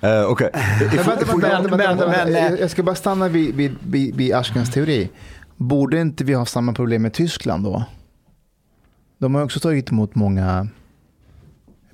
Uh, 0.04 0.30
okay. 0.30 0.50
Jag 2.60 2.70
ska 2.70 2.82
bara 2.82 2.94
stanna 2.94 3.28
vid, 3.28 3.54
vid, 3.54 3.76
vid, 3.86 4.16
vid 4.16 4.34
Ashkens 4.34 4.70
teori. 4.70 5.10
Borde 5.56 6.00
inte 6.00 6.24
vi 6.24 6.34
ha 6.34 6.46
samma 6.46 6.72
problem 6.72 7.02
med 7.02 7.12
Tyskland 7.12 7.64
då? 7.64 7.84
De 9.18 9.34
har 9.34 9.42
också 9.42 9.60
tagit 9.60 9.90
emot 9.90 10.14
många 10.14 10.68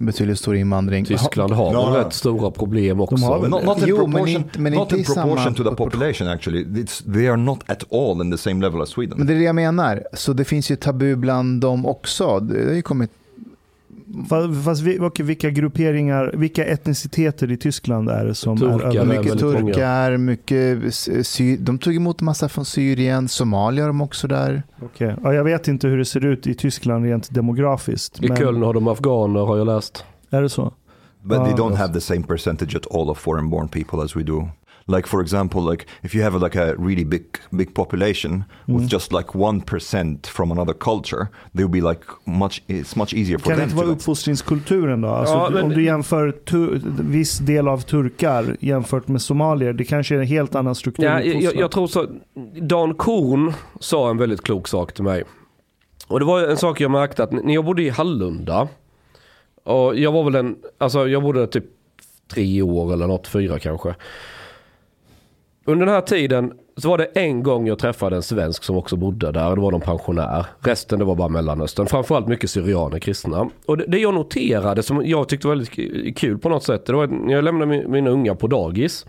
betydligt 0.07 0.39
stor 0.39 0.57
invandring. 0.57 1.05
Tyskland 1.05 1.53
har 1.53 1.73
no, 1.73 1.97
rätt 1.97 2.13
stora 2.13 2.51
problem 2.51 3.01
också. 3.01 3.17
De 3.17 3.23
har 3.23 3.49
not, 3.49 3.65
not 3.65 3.79
in 3.79 3.89
jo, 3.89 3.97
proportion, 3.97 4.25
men 4.25 4.43
inte, 4.43 4.61
men 4.61 4.73
not 4.73 4.93
in 4.93 5.05
proportion 5.05 5.55
to 5.55 5.65
the 5.65 5.77
population 5.77 6.29
actually. 6.29 6.65
It's, 6.65 7.13
they 7.13 7.29
are 7.29 7.37
not 7.37 7.59
at 7.67 7.93
all 7.93 8.21
in 8.21 8.31
the 8.33 8.39
same 8.39 8.61
level 8.61 8.83
as 8.83 8.89
Sweden. 8.89 9.19
Men 9.19 9.27
det 9.27 9.33
är 9.33 9.39
det 9.39 9.45
jag 9.45 9.55
menar. 9.55 10.03
Så 10.13 10.33
det 10.33 10.45
finns 10.45 10.71
ju 10.71 10.77
tabu 10.77 11.17
bland 11.17 11.61
dem 11.61 11.87
också. 11.87 12.41
Det 12.41 12.65
har 12.65 12.75
ju 12.75 12.83
kommit 12.83 13.11
Fast, 14.29 14.65
fast 14.65 14.83
okay, 15.01 15.27
vilka 15.27 15.51
grupperingar, 15.51 16.31
vilka 16.35 16.65
etniciteter 16.65 17.53
i 17.53 17.57
Tyskland 17.57 18.09
är 18.09 18.25
det 18.25 18.35
som 18.35 18.57
turkar 18.57 18.91
är 18.91 18.97
över? 18.97 19.19
Mycket 19.19 19.39
turkar, 19.39 20.17
mycket 20.17 20.95
sy 21.27 21.57
de 21.57 21.79
tog 21.79 21.97
emot 21.97 22.21
en 22.21 22.25
massa 22.25 22.49
från 22.49 22.65
Syrien, 22.65 23.29
Somalia 23.29 23.85
har 23.85 23.89
de 23.89 24.01
också 24.01 24.29
där. 24.29 24.63
Okay. 24.83 25.15
Ja, 25.23 25.35
jag 25.35 25.45
vet 25.45 25.69
inte 25.69 25.89
hur 25.89 25.99
det 25.99 26.05
ser 26.05 26.25
ut 26.25 26.47
i 26.47 26.55
Tyskland 26.55 27.05
rent 27.05 27.35
demografiskt. 27.35 28.23
I 28.23 28.29
men... 28.29 28.37
Köln 28.37 28.63
har 28.63 28.75
de 28.75 28.89
afghaner 28.89 29.41
har 29.41 29.57
jag 29.57 29.67
läst. 29.67 30.05
Är 30.31 30.43
det 30.43 30.49
så? 30.49 30.73
But 31.25 31.39
ah, 31.39 31.45
they 31.45 31.55
don't 31.55 31.77
have 31.77 31.93
the 31.93 32.01
same 32.01 32.23
percentage 32.23 32.77
at 32.77 32.95
all 32.95 33.11
of 33.11 33.19
foreign 33.19 33.51
born 33.51 33.69
people 33.69 34.03
as 34.03 34.17
we 34.17 34.23
do. 34.23 34.49
Like 34.87 35.09
for 35.09 35.23
example 35.23 35.71
like 35.71 35.87
if 36.03 36.15
you 36.15 36.25
have 36.25 36.37
a, 36.37 36.39
like 36.39 36.59
a 36.59 36.75
really 36.79 37.05
big 37.05 37.25
big 37.51 37.75
population 37.75 38.45
mm. 38.67 38.75
with 38.75 38.89
just 38.89 39.13
like 39.13 39.29
1% 39.33 40.27
from 40.27 40.53
another 40.53 40.75
culture 40.75 41.29
they 41.55 41.65
will 41.65 41.83
be 41.83 41.89
like 41.89 42.01
much 42.25 42.63
it's 42.67 42.97
much 42.97 43.15
easier 43.15 43.39
for 43.39 43.51
kan 43.51 43.59
them 43.59 43.59
det 43.59 43.65
inte 43.65 43.77
vara 43.77 43.87
uppfostringskulturen 43.87 45.01
då? 45.01 45.09
Alltså, 45.09 45.35
ja, 45.35 45.51
men... 45.51 45.65
Om 45.65 45.71
du 45.71 45.85
jämför 45.85 46.35
viss 47.03 47.39
del 47.39 47.69
av 47.69 47.79
turkar 47.79 48.57
jämfört 48.61 49.09
med 49.09 49.23
somalier, 49.23 49.73
det 49.73 49.85
kanske 49.85 50.15
är 50.15 50.19
en 50.19 50.27
helt 50.27 50.55
annan 50.55 50.75
struktur. 50.75 51.05
Ja, 51.05 51.23
jag, 51.23 51.57
jag, 51.57 51.71
tror 51.71 51.87
så. 51.87 52.07
Dan 52.61 52.95
Korn 52.95 53.53
sa 53.81 54.11
en 54.11 54.17
väldigt 54.17 54.43
klok 54.43 54.69
sak 54.69 54.93
till 54.93 55.05
mig. 55.05 55.25
Och 56.07 56.19
det 56.19 56.25
var 56.25 56.43
en 56.43 56.57
sak 56.57 56.81
jag 56.81 56.91
märkte 56.91 57.23
att 57.23 57.33
när 57.33 57.55
jag 57.55 57.65
bodde 57.65 57.83
i 57.83 57.89
Hallunda 57.89 58.69
och 59.65 59.99
jag 59.99 60.13
var 60.13 60.25
väl 60.25 60.35
en, 60.35 60.57
alltså 60.79 61.09
jag 61.09 61.23
bodde 61.23 61.47
typ 61.47 61.65
tre 62.35 62.63
år 62.63 62.93
eller 62.93 63.07
något, 63.07 63.29
fyra 63.29 63.59
kanske 63.59 63.95
under 65.65 65.87
den 65.87 65.95
här 65.95 66.01
tiden 66.01 66.53
så 66.77 66.89
var 66.89 66.99
det 66.99 67.05
en 67.05 67.43
gång 67.43 67.67
jag 67.67 67.79
träffade 67.79 68.17
en 68.17 68.23
svensk 68.23 68.65
som 68.65 68.77
också 68.77 68.97
bodde 68.97 69.33
där. 69.33 69.57
Det 69.57 69.61
var 69.61 69.71
någon 69.71 69.81
pensionär. 69.81 70.47
Resten 70.61 70.99
det 70.99 71.05
var 71.05 71.15
bara 71.15 71.29
Mellanöstern. 71.29 71.87
Framförallt 71.87 72.29
mycket 72.29 72.51
syrianer 72.51 72.99
kristna. 72.99 73.51
Och 73.67 73.77
det, 73.77 73.85
det 73.89 73.99
jag 73.99 74.15
noterade 74.15 74.83
som 74.83 75.07
jag 75.07 75.29
tyckte 75.29 75.47
var 75.47 75.55
väldigt 75.55 76.19
kul 76.19 76.39
på 76.39 76.49
något 76.49 76.65
sätt. 76.65 76.87
Det 76.87 76.93
var 76.93 77.07
när 77.07 77.35
jag 77.35 77.45
lämnade 77.45 77.89
mina 77.89 78.11
unga 78.11 78.35
på 78.35 78.47
dagis. 78.47 79.07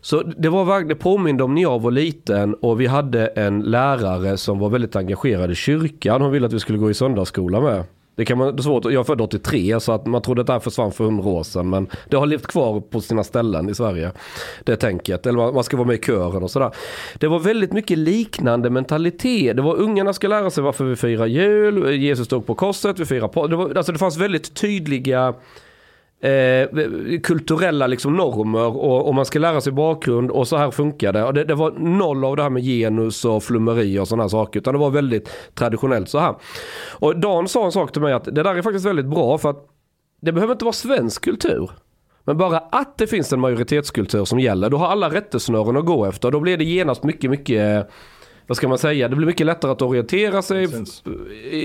Så 0.00 0.22
det 0.22 0.48
var 0.48 0.84
det 0.84 0.94
påminde 0.94 1.44
om 1.44 1.54
när 1.54 1.62
jag 1.62 1.82
var 1.82 1.90
liten 1.90 2.54
och 2.54 2.80
vi 2.80 2.86
hade 2.86 3.26
en 3.26 3.60
lärare 3.60 4.36
som 4.36 4.58
var 4.58 4.68
väldigt 4.68 4.96
engagerad 4.96 5.50
i 5.50 5.54
kyrkan. 5.54 6.22
Hon 6.22 6.30
ville 6.30 6.46
att 6.46 6.52
vi 6.52 6.60
skulle 6.60 6.78
gå 6.78 6.90
i 6.90 6.94
söndagsskola 6.94 7.60
med. 7.60 7.84
Det 8.16 8.24
kan 8.24 8.38
man, 8.38 8.56
det 8.56 8.60
är 8.60 8.62
svårt, 8.62 8.84
jag 8.84 8.94
är 8.94 9.04
född 9.04 9.20
83 9.20 9.80
så 9.80 9.92
att 9.92 10.06
man 10.06 10.22
trodde 10.22 10.40
att 10.40 10.46
det 10.46 10.52
här 10.52 10.60
försvann 10.60 10.92
för 10.92 11.04
hundra 11.04 11.28
år 11.28 11.42
sedan. 11.42 11.70
Men 11.70 11.88
det 12.08 12.16
har 12.16 12.26
levt 12.26 12.46
kvar 12.46 12.80
på 12.80 13.00
sina 13.00 13.24
ställen 13.24 13.68
i 13.68 13.74
Sverige. 13.74 14.12
Det 14.64 14.76
tänket. 14.76 15.26
Eller 15.26 15.52
man 15.52 15.64
ska 15.64 15.76
vara 15.76 15.86
med 15.86 15.96
i 15.96 16.02
kören 16.02 16.42
och 16.42 16.50
sådär. 16.50 16.70
Det 17.18 17.28
var 17.28 17.38
väldigt 17.38 17.72
mycket 17.72 17.98
liknande 17.98 18.70
mentalitet. 18.70 19.56
Det 19.56 19.62
var 19.62 19.76
ungarna 19.76 20.12
ska 20.12 20.28
lära 20.28 20.50
sig 20.50 20.62
varför 20.62 20.84
vi 20.84 20.96
firar 20.96 21.26
jul. 21.26 22.02
Jesus 22.02 22.26
stod 22.26 22.46
på 22.46 22.54
korset, 22.54 22.98
vi 22.98 23.04
firar 23.04 23.48
det, 23.48 23.56
var, 23.56 23.74
alltså 23.74 23.92
det 23.92 23.98
fanns 23.98 24.16
väldigt 24.16 24.54
tydliga 24.54 25.34
eh, 26.20 26.68
kulturella 27.22 27.86
liksom 27.86 28.16
normer 28.16 28.66
och, 28.76 29.08
och, 29.08 29.14
man 29.14 29.24
ska 29.24 29.38
lära 29.38 29.60
sig 29.60 29.72
bakgrund 29.72 30.30
och 30.30 30.48
så 30.48 30.56
här 30.56 30.70
funkar 30.70 31.12
det. 31.12 31.24
Och 31.24 31.34
det, 31.34 31.44
det 31.44 31.54
var 31.54 31.70
noll 31.70 32.24
av 32.24 32.36
det 32.36 32.42
här 32.42 32.50
med 32.50 32.62
genus 32.62 33.24
och 33.24 33.42
flummeri 33.42 33.98
och 33.98 34.08
sådana 34.08 34.28
saker 34.28 34.60
utan 34.60 34.74
det 34.74 34.80
var 34.80 34.90
väldigt 34.90 35.30
traditionellt 35.54 36.08
så 36.08 36.18
här. 36.18 36.34
Och 36.92 37.20
Dan 37.20 37.48
sa 37.48 37.64
en 37.64 37.72
sak 37.72 37.92
till 37.92 38.02
mig 38.02 38.12
att 38.12 38.24
det 38.24 38.42
där 38.42 38.54
är 38.54 38.62
faktiskt 38.62 38.86
väldigt 38.86 39.06
bra 39.06 39.38
för 39.38 39.50
att 39.50 39.66
det 40.20 40.32
behöver 40.32 40.52
inte 40.52 40.64
vara 40.64 40.72
svensk 40.72 41.24
kultur. 41.24 41.70
Men 42.24 42.36
bara 42.36 42.58
att 42.58 42.98
det 42.98 43.06
finns 43.06 43.32
en 43.32 43.40
majoritetskultur 43.40 44.24
som 44.24 44.40
gäller, 44.40 44.70
då 44.70 44.76
har 44.76 44.86
alla 44.86 45.10
rättesnören 45.10 45.76
att 45.76 45.86
gå 45.86 46.04
efter. 46.04 46.30
Då 46.30 46.40
blir 46.40 46.56
det 46.56 46.64
genast 46.64 47.02
mycket, 47.02 47.30
mycket 47.30 47.90
vad 48.46 48.56
ska 48.56 48.68
man 48.68 48.78
säga, 48.78 49.08
det 49.08 49.16
blir 49.16 49.26
mycket 49.26 49.46
lättare 49.46 49.72
att 49.72 49.82
orientera 49.82 50.42
sig. 50.42 50.68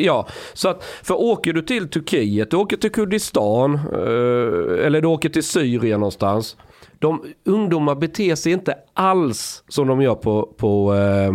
Ja, 0.05 0.27
så 0.53 0.69
att, 0.69 0.83
för 1.03 1.21
åker 1.21 1.53
du 1.53 1.61
till 1.61 1.89
Turkiet, 1.89 2.51
du 2.51 2.57
åker 2.57 2.77
till 2.77 2.91
Kurdistan 2.91 3.73
eh, 3.75 4.85
eller 4.85 5.01
du 5.01 5.07
åker 5.07 5.29
till 5.29 5.43
Syrien 5.43 5.99
någonstans 5.99 6.57
de 6.99 7.23
ungdomar 7.45 7.95
beter 7.95 8.35
sig 8.35 8.51
inte 8.51 8.75
alls 8.93 9.63
som 9.67 9.87
de 9.87 10.01
gör 10.01 10.15
på, 10.15 10.49
på 10.57 10.95
eh, 10.95 11.33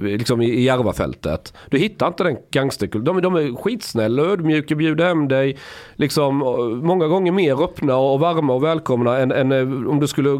liksom 0.00 0.42
i 0.42 0.60
Järvafältet. 0.60 1.54
Du 1.70 1.78
hittar 1.78 2.06
inte 2.06 2.24
den 2.24 2.36
gangsterkulturen. 2.50 3.22
De, 3.22 3.22
de 3.22 3.34
är 3.36 3.56
skitsnälla, 3.56 4.22
ödmjuka, 4.22 4.74
bjuder 4.74 5.04
hem 5.04 5.28
dig. 5.28 5.56
Liksom, 5.94 6.38
många 6.82 7.06
gånger 7.06 7.32
mer 7.32 7.62
öppna 7.64 7.96
och 7.96 8.20
varma 8.20 8.54
och 8.54 8.64
välkomna 8.64 9.18
än, 9.18 9.32
än 9.32 9.52
eh, 9.52 9.90
om 9.90 10.00
du 10.00 10.06
skulle 10.06 10.30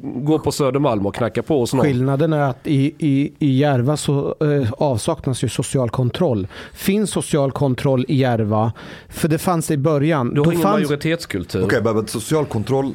gå 0.00 0.38
på 0.38 0.52
Södermalm 0.52 1.06
och 1.06 1.14
knacka 1.14 1.42
på 1.42 1.60
hos 1.60 1.74
någon. 1.74 1.84
Skillnaden 1.84 2.32
är 2.32 2.50
att 2.50 2.66
i, 2.66 2.94
i, 2.98 3.32
i 3.38 3.58
Järva 3.58 3.96
så 3.96 4.36
eh, 4.40 4.72
avsaknas 4.72 5.44
ju 5.44 5.48
social 5.48 5.90
kontroll. 5.90 6.46
Finns 6.72 7.10
social 7.10 7.52
kontroll 7.52 8.04
i 8.08 8.16
Järva? 8.16 8.72
För 9.08 9.28
det 9.28 9.38
fanns 9.38 9.66
det 9.66 9.74
i 9.74 9.78
början. 9.78 10.34
Du 10.34 10.40
har 10.40 10.52
ingen 10.52 10.62
fanns... 10.62 10.74
majoritetskultur. 10.74 11.64
Okej, 11.64 11.80
okay, 11.80 11.94
men 11.94 12.06
social 12.06 12.44
kontroll 12.44 12.92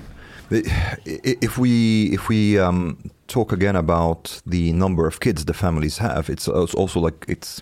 if 0.52 1.58
we 1.58 2.12
if 2.14 2.28
we 2.30 2.58
um, 2.58 3.12
talk 3.28 3.52
again 3.52 3.76
about 3.76 4.42
the 4.46 4.74
number 4.74 5.08
of 5.08 5.20
kids 5.20 5.46
the 5.46 5.54
families 5.54 5.98
have, 5.98 6.30
it's 6.30 6.48
also 6.48 7.00
like 7.00 7.26
it's 7.28 7.62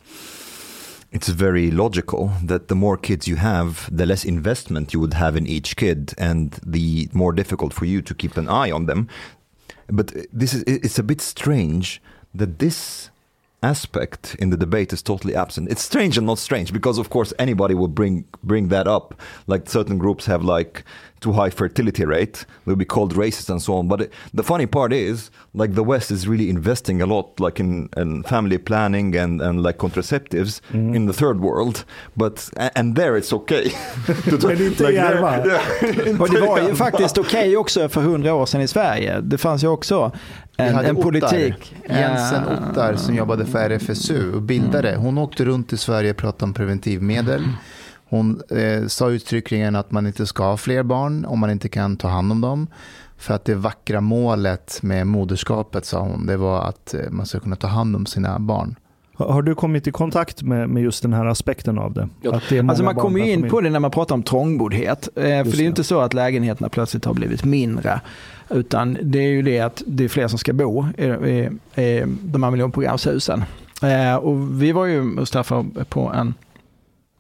it's 1.12 1.30
very 1.30 1.72
logical 1.72 2.32
that 2.44 2.68
the 2.68 2.76
more 2.76 2.98
kids 2.98 3.28
you 3.28 3.38
have, 3.38 3.90
the 3.96 4.06
less 4.06 4.26
investment 4.26 4.94
you 4.94 5.00
would 5.00 5.14
have 5.14 5.36
in 5.36 5.48
each 5.48 5.76
kid, 5.76 6.14
and 6.18 6.60
the 6.66 7.10
more 7.14 7.32
difficult 7.34 7.74
for 7.74 7.86
you 7.86 8.02
to 8.02 8.14
keep 8.14 8.38
an 8.38 8.50
eye 8.50 8.72
on 8.72 8.86
them. 8.86 9.08
But 9.88 10.14
this 10.34 10.54
is 10.54 10.64
it's 10.68 11.00
a 11.00 11.04
bit 11.04 11.22
strange 11.22 12.02
that 12.34 12.60
this 12.60 13.10
aspect 13.64 14.36
in 14.38 14.50
the 14.50 14.58
debate 14.58 14.94
is 14.94 15.02
totally 15.02 15.36
absent. 15.36 15.72
It's 15.72 15.82
strange 15.82 16.18
and 16.18 16.28
not 16.28 16.38
strange 16.38 16.72
because, 16.72 16.98
of 16.98 17.10
course, 17.10 17.34
anybody 17.40 17.74
will 17.74 17.88
bring 17.88 18.26
bring 18.44 18.68
that 18.70 18.88
up. 18.88 19.20
Like 19.48 19.70
certain 19.70 19.98
groups 19.98 20.26
have 20.26 20.44
like 20.44 20.84
too 21.20 21.32
high 21.32 21.50
fertility 21.50 22.06
rate, 22.06 22.46
they'll 22.66 22.76
be 22.76 22.86
called 22.86 23.14
racist 23.16 23.50
and 23.50 23.62
so 23.62 23.74
on. 23.74 23.88
But 23.88 24.02
it, 24.02 24.14
the 24.34 24.44
funny 24.44 24.68
part 24.68 24.94
is, 24.94 25.32
like 25.54 25.76
the 25.76 25.84
West 25.84 26.12
is 26.12 26.28
really 26.28 26.50
investing 26.50 27.02
a 27.02 27.06
lot, 27.06 27.40
like 27.40 27.60
in, 27.60 27.90
in 27.98 28.24
family 28.24 28.58
planning 28.58 29.16
and, 29.16 29.42
and 29.42 29.64
like 29.64 29.78
contraceptives 29.78 30.62
mm. 30.72 30.96
in 30.96 31.08
the 31.08 31.14
third 31.14 31.40
world. 31.40 31.86
But 32.16 32.50
and 32.76 32.96
there 32.96 33.18
it's 33.18 33.34
okay. 33.34 33.72
Men 34.44 34.62
inte 34.62 34.84
like 34.84 34.94
Järva. 34.94 35.38
Och 36.20 36.30
det 36.30 36.42
var 36.42 36.62
ju 36.62 36.76
faktiskt 36.76 37.18
okej 37.18 37.40
okay 37.40 37.56
också 37.56 37.90
för 37.90 38.02
hundra 38.02 38.34
år 38.34 38.46
sedan 38.46 38.62
i 38.62 38.68
Sverige. 38.68 39.22
Det 39.22 39.38
fanns 39.38 39.64
ju 39.64 39.68
också 39.68 40.12
en, 40.58 40.76
en 40.76 40.96
politik. 40.96 41.76
Jensen 41.90 42.44
Ottar 42.44 42.96
som 42.96 43.16
jobbade 43.16 43.46
för 43.46 43.70
RFSU 43.70 44.34
och 44.34 44.42
bildade. 44.42 44.90
Mm. 44.90 45.02
Hon 45.02 45.18
åkte 45.18 45.46
runt 45.46 45.74
i 45.74 45.78
Sverige 45.78 46.12
och 46.12 46.18
pratade 46.18 46.44
om 46.44 46.54
preventivmedel. 46.54 47.44
Hon 48.10 48.42
eh, 48.50 48.88
sa 48.88 49.10
uttryckligen 49.10 49.76
att 49.76 49.92
man 49.92 50.08
inte 50.08 50.26
ska 50.26 50.44
ha 50.44 50.58
fler 50.58 50.84
barn 50.84 51.26
om 51.26 51.40
man 51.40 51.50
inte 51.50 51.70
kan 51.70 51.98
ta 51.98 52.08
hand 52.08 52.32
om 52.32 52.42
dem. 52.42 52.68
För 53.18 53.34
att 53.34 53.46
det 53.46 53.56
vackra 53.56 54.02
målet 54.02 54.80
med 54.82 55.08
moderskapet, 55.08 55.86
sa 55.86 56.00
hon, 56.00 56.26
det 56.26 56.38
var 56.38 56.62
att 56.62 56.94
eh, 56.94 57.00
man 57.10 57.26
ska 57.26 57.40
kunna 57.40 57.56
ta 57.56 57.68
hand 57.68 57.96
om 57.96 58.06
sina 58.06 58.40
barn. 58.40 58.76
Har 59.18 59.42
du 59.42 59.56
kommit 59.56 59.88
i 59.88 59.92
kontakt 59.92 60.42
med, 60.42 60.70
med 60.70 60.84
just 60.84 61.02
den 61.02 61.14
här 61.14 61.26
aspekten 61.26 61.80
av 61.80 61.94
det? 61.94 62.10
Ja. 62.22 62.42
det 62.50 62.60
alltså 62.60 62.84
man 62.84 62.96
kommer 62.96 63.20
ju 63.20 63.32
in 63.32 63.50
på 63.50 63.62
det 63.62 63.70
när 63.70 63.80
man 63.80 63.92
pratar 63.92 64.16
om 64.16 64.24
trångboddhet. 64.24 65.10
Eh, 65.16 65.24
för 65.24 65.44
det 65.44 65.58
är 65.58 65.62
ju 65.62 65.68
inte 65.68 65.84
så 65.84 66.00
att 66.00 66.14
lägenheterna 66.14 66.70
plötsligt 66.70 67.06
har 67.06 67.14
blivit 67.14 67.44
mindre. 67.44 68.02
Utan 68.50 68.98
det 69.02 69.20
är 69.20 69.30
ju 69.30 69.42
det 69.42 69.60
att 69.60 69.84
det 69.86 70.04
är 70.04 70.08
fler 70.08 70.28
som 70.28 70.40
ska 70.40 70.54
bo 70.54 70.86
i, 70.98 71.06
i, 71.06 71.50
i 71.82 72.04
de 72.22 72.44
här 72.44 72.52
miljonprogramshusen. 72.52 73.44
Eh, 73.84 74.16
och 74.16 74.62
vi 74.62 74.72
var 74.72 74.86
ju, 74.86 75.04
Mustafa, 75.04 75.66
på 75.90 76.12
en 76.16 76.34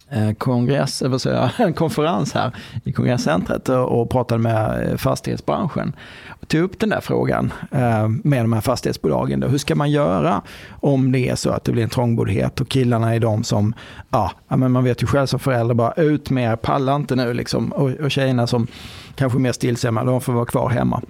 Eh, 0.10 0.34
kongress, 0.34 1.02
vad 1.02 1.22
säger 1.22 1.52
en 1.62 1.74
konferens 1.74 2.34
här 2.34 2.52
i 2.84 2.92
kongresscentret 2.92 3.70
och 3.70 4.10
pratade 4.10 4.42
med 4.42 4.90
eh, 4.92 4.98
fastighetsbranschen. 4.98 5.96
Och 6.30 6.48
tog 6.48 6.62
upp 6.62 6.80
den 6.80 6.90
där 6.90 7.02
frågan 7.02 7.54
eh, 7.72 8.08
med 8.08 8.44
de 8.44 8.54
här 8.54 8.62
fastighetsbolagen. 8.62 9.40
Då. 9.40 9.48
Hur 9.48 9.58
ska 9.58 9.76
man 9.76 9.92
göra 9.92 10.42
om 10.70 11.12
det 11.12 11.30
är 11.30 11.36
så 11.36 11.50
att 11.50 11.64
det 11.64 11.72
blir 11.72 11.84
en 11.84 11.90
trångboddhet 11.90 12.62
och 12.62 12.70
killarna 12.70 13.16
är 13.16 13.20
de 13.20 13.44
som, 13.44 13.74
ja, 14.10 14.32
men 14.48 14.72
man 14.72 14.84
vet 14.84 15.04
ju 15.04 15.08
själv 15.08 15.26
som 15.26 15.40
förälder 15.40 15.76
bara 15.76 15.92
ut 15.92 16.30
med 16.30 16.52
er, 16.52 16.56
pallar 16.56 16.96
inte 16.96 17.16
nu 17.16 17.34
liksom. 17.34 17.72
Och, 17.72 17.90
och 17.90 18.12
tjejerna 18.12 18.48
som 18.48 18.68
kanske 19.16 19.38
är 19.38 19.42
mer 19.42 19.52
stillsamma, 19.52 20.04
de 20.04 20.22
får 20.22 20.34
vara 20.34 20.46
kvar 20.46 20.70
hemma. 20.70 21.02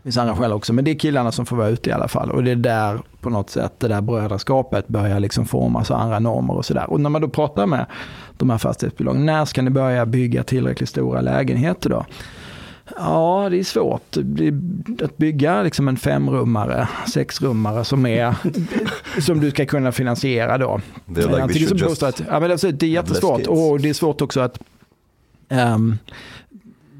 Det 0.00 0.04
finns 0.04 0.16
andra 0.16 0.36
skäl 0.36 0.52
också, 0.52 0.72
men 0.72 0.84
det 0.84 0.90
är 0.90 0.94
killarna 0.94 1.32
som 1.32 1.46
får 1.46 1.56
vara 1.56 1.68
ute 1.68 1.90
i 1.90 1.92
alla 1.92 2.08
fall. 2.08 2.30
Och 2.30 2.44
det 2.44 2.50
är 2.50 2.56
där 2.56 3.00
på 3.20 3.30
något 3.30 3.50
sätt 3.50 3.72
det 3.78 3.88
där 3.88 4.00
brödraskapet 4.00 4.88
börjar 4.88 5.20
liksom 5.20 5.46
formas 5.46 5.90
och 5.90 6.00
andra 6.02 6.18
normer 6.18 6.54
och 6.54 6.64
sådär. 6.64 6.90
Och 6.90 7.00
när 7.00 7.10
man 7.10 7.22
då 7.22 7.28
pratar 7.28 7.66
med 7.66 7.86
de 8.38 8.50
här 8.50 8.58
fastighetsbolagen, 8.58 9.26
när 9.26 9.44
ska 9.44 9.62
ni 9.62 9.70
börja 9.70 10.06
bygga 10.06 10.42
tillräckligt 10.42 10.88
stora 10.88 11.20
lägenheter 11.20 11.90
då? 11.90 12.06
Ja, 12.96 13.48
det 13.50 13.58
är 13.58 13.64
svårt 13.64 14.16
att 15.02 15.16
bygga 15.16 15.62
liksom 15.62 15.88
en 15.88 15.96
femrummare, 15.96 16.88
sexrummare 17.08 17.84
som, 17.84 18.06
är, 18.06 18.34
som 19.20 19.40
du 19.40 19.50
ska 19.50 19.66
kunna 19.66 19.92
finansiera 19.92 20.58
då. 20.58 20.80
Det 21.06 21.22
är, 21.22 21.48
like 21.48 21.66
som 21.68 21.78
just... 21.78 22.02
ja, 22.02 22.40
men 22.40 22.50
det 22.50 22.82
är 22.82 22.84
jättesvårt 22.84 23.46
och 23.46 23.80
det 23.80 23.88
är 23.88 23.94
svårt 23.94 24.20
också 24.20 24.40
att 24.40 24.58
um, 25.48 25.98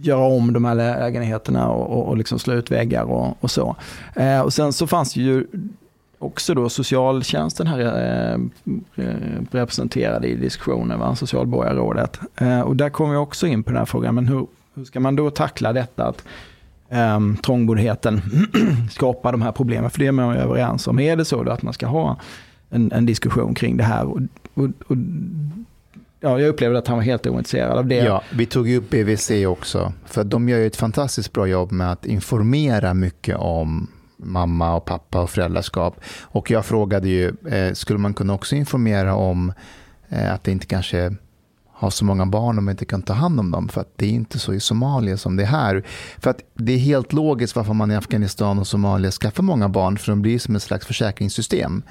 göra 0.02 0.24
om 0.24 0.52
de 0.52 0.64
här 0.64 0.74
lägenheterna 0.74 1.68
och, 1.68 1.98
och, 1.98 2.08
och 2.08 2.16
liksom 2.16 2.38
slå 2.38 2.54
ut 2.54 2.70
väggar 2.70 3.02
och, 3.02 3.36
och 3.40 3.50
så. 3.50 3.76
Eh, 4.16 4.40
och 4.40 4.52
sen 4.52 4.72
så 4.72 4.86
fanns 4.86 5.14
det 5.14 5.20
ju 5.20 5.46
också 6.20 6.54
då 6.54 6.68
socialtjänsten 6.68 7.66
här 7.66 7.80
eh, 7.80 8.40
eh, 9.04 9.42
representerad 9.50 10.24
i 10.24 10.34
diskussionen, 10.34 10.98
va? 10.98 11.16
socialborgarrådet. 11.16 12.20
Eh, 12.36 12.60
och 12.60 12.76
där 12.76 12.90
kommer 12.90 13.10
vi 13.10 13.16
också 13.16 13.46
in 13.46 13.62
på 13.62 13.70
den 13.70 13.78
här 13.78 13.86
frågan, 13.86 14.14
men 14.14 14.28
hur, 14.28 14.46
hur 14.74 14.84
ska 14.84 15.00
man 15.00 15.16
då 15.16 15.30
tackla 15.30 15.72
detta 15.72 16.06
att 16.06 16.24
eh, 16.88 17.20
trångboddheten 17.42 18.22
skapar 18.90 19.32
de 19.32 19.42
här 19.42 19.52
problemen? 19.52 19.90
För 19.90 19.98
det 19.98 20.06
är 20.06 20.12
man 20.12 20.34
ju 20.34 20.40
överens 20.40 20.88
om. 20.88 20.98
Är 21.00 21.16
det 21.16 21.24
så 21.24 21.42
då 21.42 21.52
att 21.52 21.62
man 21.62 21.72
ska 21.72 21.86
ha 21.86 22.16
en, 22.70 22.92
en 22.92 23.06
diskussion 23.06 23.54
kring 23.54 23.76
det 23.76 23.84
här? 23.84 24.04
Och, 24.04 24.20
och, 24.54 24.68
och 24.86 24.96
ja, 26.20 26.40
jag 26.40 26.48
upplevde 26.48 26.78
att 26.78 26.88
han 26.88 26.96
var 26.96 27.04
helt 27.04 27.26
ointresserad 27.26 27.78
av 27.78 27.86
det. 27.86 27.94
Ja, 27.94 28.22
vi 28.32 28.46
tog 28.46 28.68
ju 28.68 28.76
upp 28.76 28.90
BVC 28.90 29.30
också. 29.46 29.92
För 30.06 30.24
de 30.24 30.48
gör 30.48 30.58
ju 30.58 30.66
ett 30.66 30.76
fantastiskt 30.76 31.32
bra 31.32 31.46
jobb 31.46 31.72
med 31.72 31.92
att 31.92 32.06
informera 32.06 32.94
mycket 32.94 33.36
om 33.36 33.90
mamma 34.16 34.74
och 34.74 34.84
pappa 34.84 35.22
och 35.22 35.30
föräldraskap. 35.30 36.00
Och 36.22 36.50
jag 36.50 36.64
frågade 36.64 37.08
ju, 37.08 37.32
eh, 37.48 37.72
skulle 37.72 37.98
man 37.98 38.14
kunna 38.14 38.34
också 38.34 38.56
informera 38.56 39.14
om 39.14 39.52
eh, 40.08 40.34
att 40.34 40.44
det 40.44 40.50
inte 40.50 40.66
kanske 40.66 41.16
har 41.72 41.90
så 41.90 42.04
många 42.04 42.26
barn 42.26 42.58
om 42.58 42.64
man 42.64 42.72
inte 42.72 42.84
kan 42.84 43.02
ta 43.02 43.12
hand 43.12 43.40
om 43.40 43.50
dem. 43.50 43.68
För 43.68 43.80
att 43.80 43.92
det 43.96 44.06
är 44.06 44.10
inte 44.10 44.38
så 44.38 44.54
i 44.54 44.60
Somalia 44.60 45.16
som 45.16 45.36
det 45.36 45.42
är 45.42 45.46
här. 45.46 45.86
För 46.18 46.30
att 46.30 46.40
det 46.54 46.72
är 46.72 46.78
helt 46.78 47.12
logiskt 47.12 47.56
varför 47.56 47.72
man 47.72 47.90
i 47.90 47.96
Afghanistan 47.96 48.58
och 48.58 48.66
Somalia 48.66 49.10
skaffar 49.10 49.42
många 49.42 49.68
barn. 49.68 49.98
För 49.98 50.12
de 50.12 50.22
blir 50.22 50.38
som 50.38 50.56
ett 50.56 50.62
slags 50.62 50.86
försäkringssystem 50.86 51.82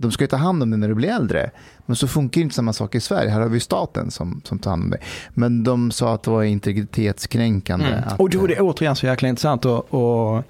de 0.00 0.12
ska 0.12 0.24
ju 0.24 0.28
ta 0.28 0.36
hand 0.36 0.62
om 0.62 0.70
dig 0.70 0.78
när 0.78 0.88
du 0.88 0.94
blir 0.94 1.08
äldre. 1.08 1.50
Men 1.86 1.96
så 1.96 2.08
funkar 2.08 2.40
inte 2.40 2.54
samma 2.54 2.72
sak 2.72 2.94
i 2.94 3.00
Sverige. 3.00 3.30
Här 3.30 3.40
har 3.40 3.48
vi 3.48 3.60
staten 3.60 4.10
som, 4.10 4.40
som 4.44 4.58
tar 4.58 4.70
hand 4.70 4.82
om 4.82 4.90
dig. 4.90 5.00
Men 5.34 5.64
de 5.64 5.90
sa 5.90 6.14
att 6.14 6.22
det 6.22 6.30
var 6.30 6.42
integritetskränkande. 6.42 7.86
Mm. 7.86 8.04
Att, 8.06 8.20
och 8.20 8.30
det 8.30 8.54
är 8.54 8.60
återigen 8.60 8.96
så 8.96 9.06
jäkla 9.06 9.28
intressant 9.28 9.64
och, 9.64 9.94
och 9.94 10.44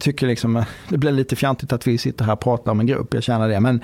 tycker 0.00 0.26
liksom, 0.26 0.64
det 0.88 0.98
blir 0.98 1.12
lite 1.12 1.36
fjantigt 1.36 1.72
att 1.72 1.86
vi 1.86 1.98
sitter 1.98 2.24
här 2.24 2.32
och 2.32 2.40
pratar 2.40 2.72
om 2.72 2.80
en 2.80 2.86
grupp, 2.86 3.14
jag 3.14 3.22
känner 3.22 3.48
det. 3.48 3.60
Men 3.60 3.80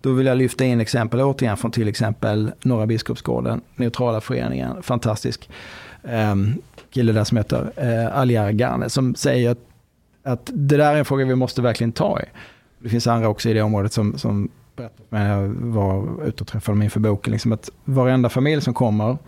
då 0.00 0.12
vill 0.12 0.26
jag 0.26 0.38
lyfta 0.38 0.64
in 0.64 0.80
exempel 0.80 1.20
återigen 1.20 1.56
från 1.56 1.70
till 1.70 1.88
exempel 1.88 2.52
Norra 2.62 2.86
Biskopsgården, 2.86 3.60
Neutrala 3.76 4.20
föreningen, 4.20 4.82
fantastisk 4.82 5.50
um, 6.02 6.54
kille 6.90 7.12
där 7.12 7.24
som 7.24 7.36
heter 7.36 7.72
uh, 7.82 8.18
Aliar 8.18 8.50
Garne 8.50 8.90
som 8.90 9.14
säger 9.14 9.50
att, 9.50 9.58
att 10.22 10.50
det 10.54 10.76
där 10.76 10.94
är 10.94 10.98
en 10.98 11.04
fråga 11.04 11.24
vi 11.24 11.34
måste 11.34 11.62
verkligen 11.62 11.92
ta 11.92 12.20
i. 12.20 12.24
Det 12.78 12.88
finns 12.88 13.06
andra 13.06 13.28
också 13.28 13.48
i 13.48 13.52
det 13.52 13.62
området 13.62 13.92
som, 13.92 14.18
som 14.18 14.48
berättade 14.76 15.04
när 15.08 15.30
jag 15.30 15.48
var 15.48 16.26
ute 16.26 16.42
och 16.42 16.48
träffade 16.48 16.76
dem 16.76 16.82
inför 16.82 17.00
boken, 17.00 17.32
liksom 17.32 17.52
att 17.52 17.70
varenda 17.84 18.28
familj 18.28 18.62
som 18.62 18.74
kommer 18.74 19.18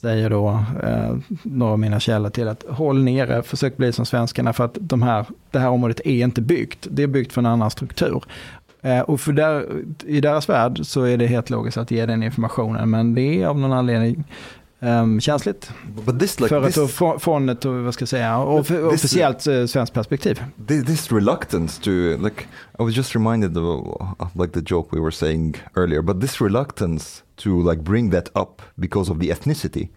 säger 0.00 0.30
då 0.30 0.64
eh, 0.82 1.16
några 1.42 1.72
av 1.72 1.78
mina 1.78 2.00
källor 2.00 2.30
till 2.30 2.48
att 2.48 2.64
håll 2.68 3.04
nere, 3.04 3.42
försök 3.42 3.76
bli 3.76 3.92
som 3.92 4.06
svenskarna 4.06 4.52
för 4.52 4.64
att 4.64 4.78
de 4.80 5.02
här, 5.02 5.26
det 5.50 5.58
här 5.58 5.68
området 5.68 6.00
är 6.04 6.24
inte 6.24 6.40
byggt. 6.40 6.86
Det 6.90 7.02
är 7.02 7.06
byggt 7.06 7.32
för 7.32 7.40
en 7.40 7.46
annan 7.46 7.70
struktur. 7.70 8.24
Eh, 8.80 9.00
och 9.00 9.20
för 9.20 9.32
där, 9.32 9.66
i 10.06 10.20
deras 10.20 10.48
värld 10.48 10.80
så 10.82 11.02
är 11.02 11.16
det 11.16 11.26
helt 11.26 11.50
logiskt 11.50 11.76
att 11.76 11.90
ge 11.90 12.06
den 12.06 12.22
informationen, 12.22 12.90
men 12.90 13.14
det 13.14 13.42
är 13.42 13.46
av 13.46 13.58
någon 13.58 13.72
anledning 13.72 14.24
um, 14.80 15.20
känsligt. 15.20 15.70
This, 16.18 16.40
like, 16.40 16.48
för 16.48 16.66
this, 16.70 17.22
från 17.22 17.48
ett 17.48 17.64
vad 17.64 17.94
ska 17.94 18.02
jag 18.02 18.08
säga, 18.08 18.38
officiellt 18.38 19.46
uh, 19.46 19.66
svenskt 19.66 19.94
perspektiv. 19.94 20.42
This 20.66 21.12
reluctance 21.12 21.82
to, 21.82 21.90
like, 22.24 22.42
I 22.78 22.82
was 22.82 22.96
just 22.96 23.14
reminded 23.14 23.56
of, 23.56 23.86
of 24.18 24.36
like 24.36 24.52
the 24.52 24.74
joke 24.74 24.96
we 24.96 25.00
were 25.00 25.12
saying 25.12 25.56
earlier, 25.74 26.02
but 26.02 26.20
this 26.20 26.40
reluctance 26.40 27.22
to 27.36 27.62
like 27.70 27.82
bring 27.82 28.10
that 28.10 28.28
up 28.36 28.62
because 28.74 29.12
of 29.12 29.20
the 29.20 29.30
ethnicity. 29.30 29.88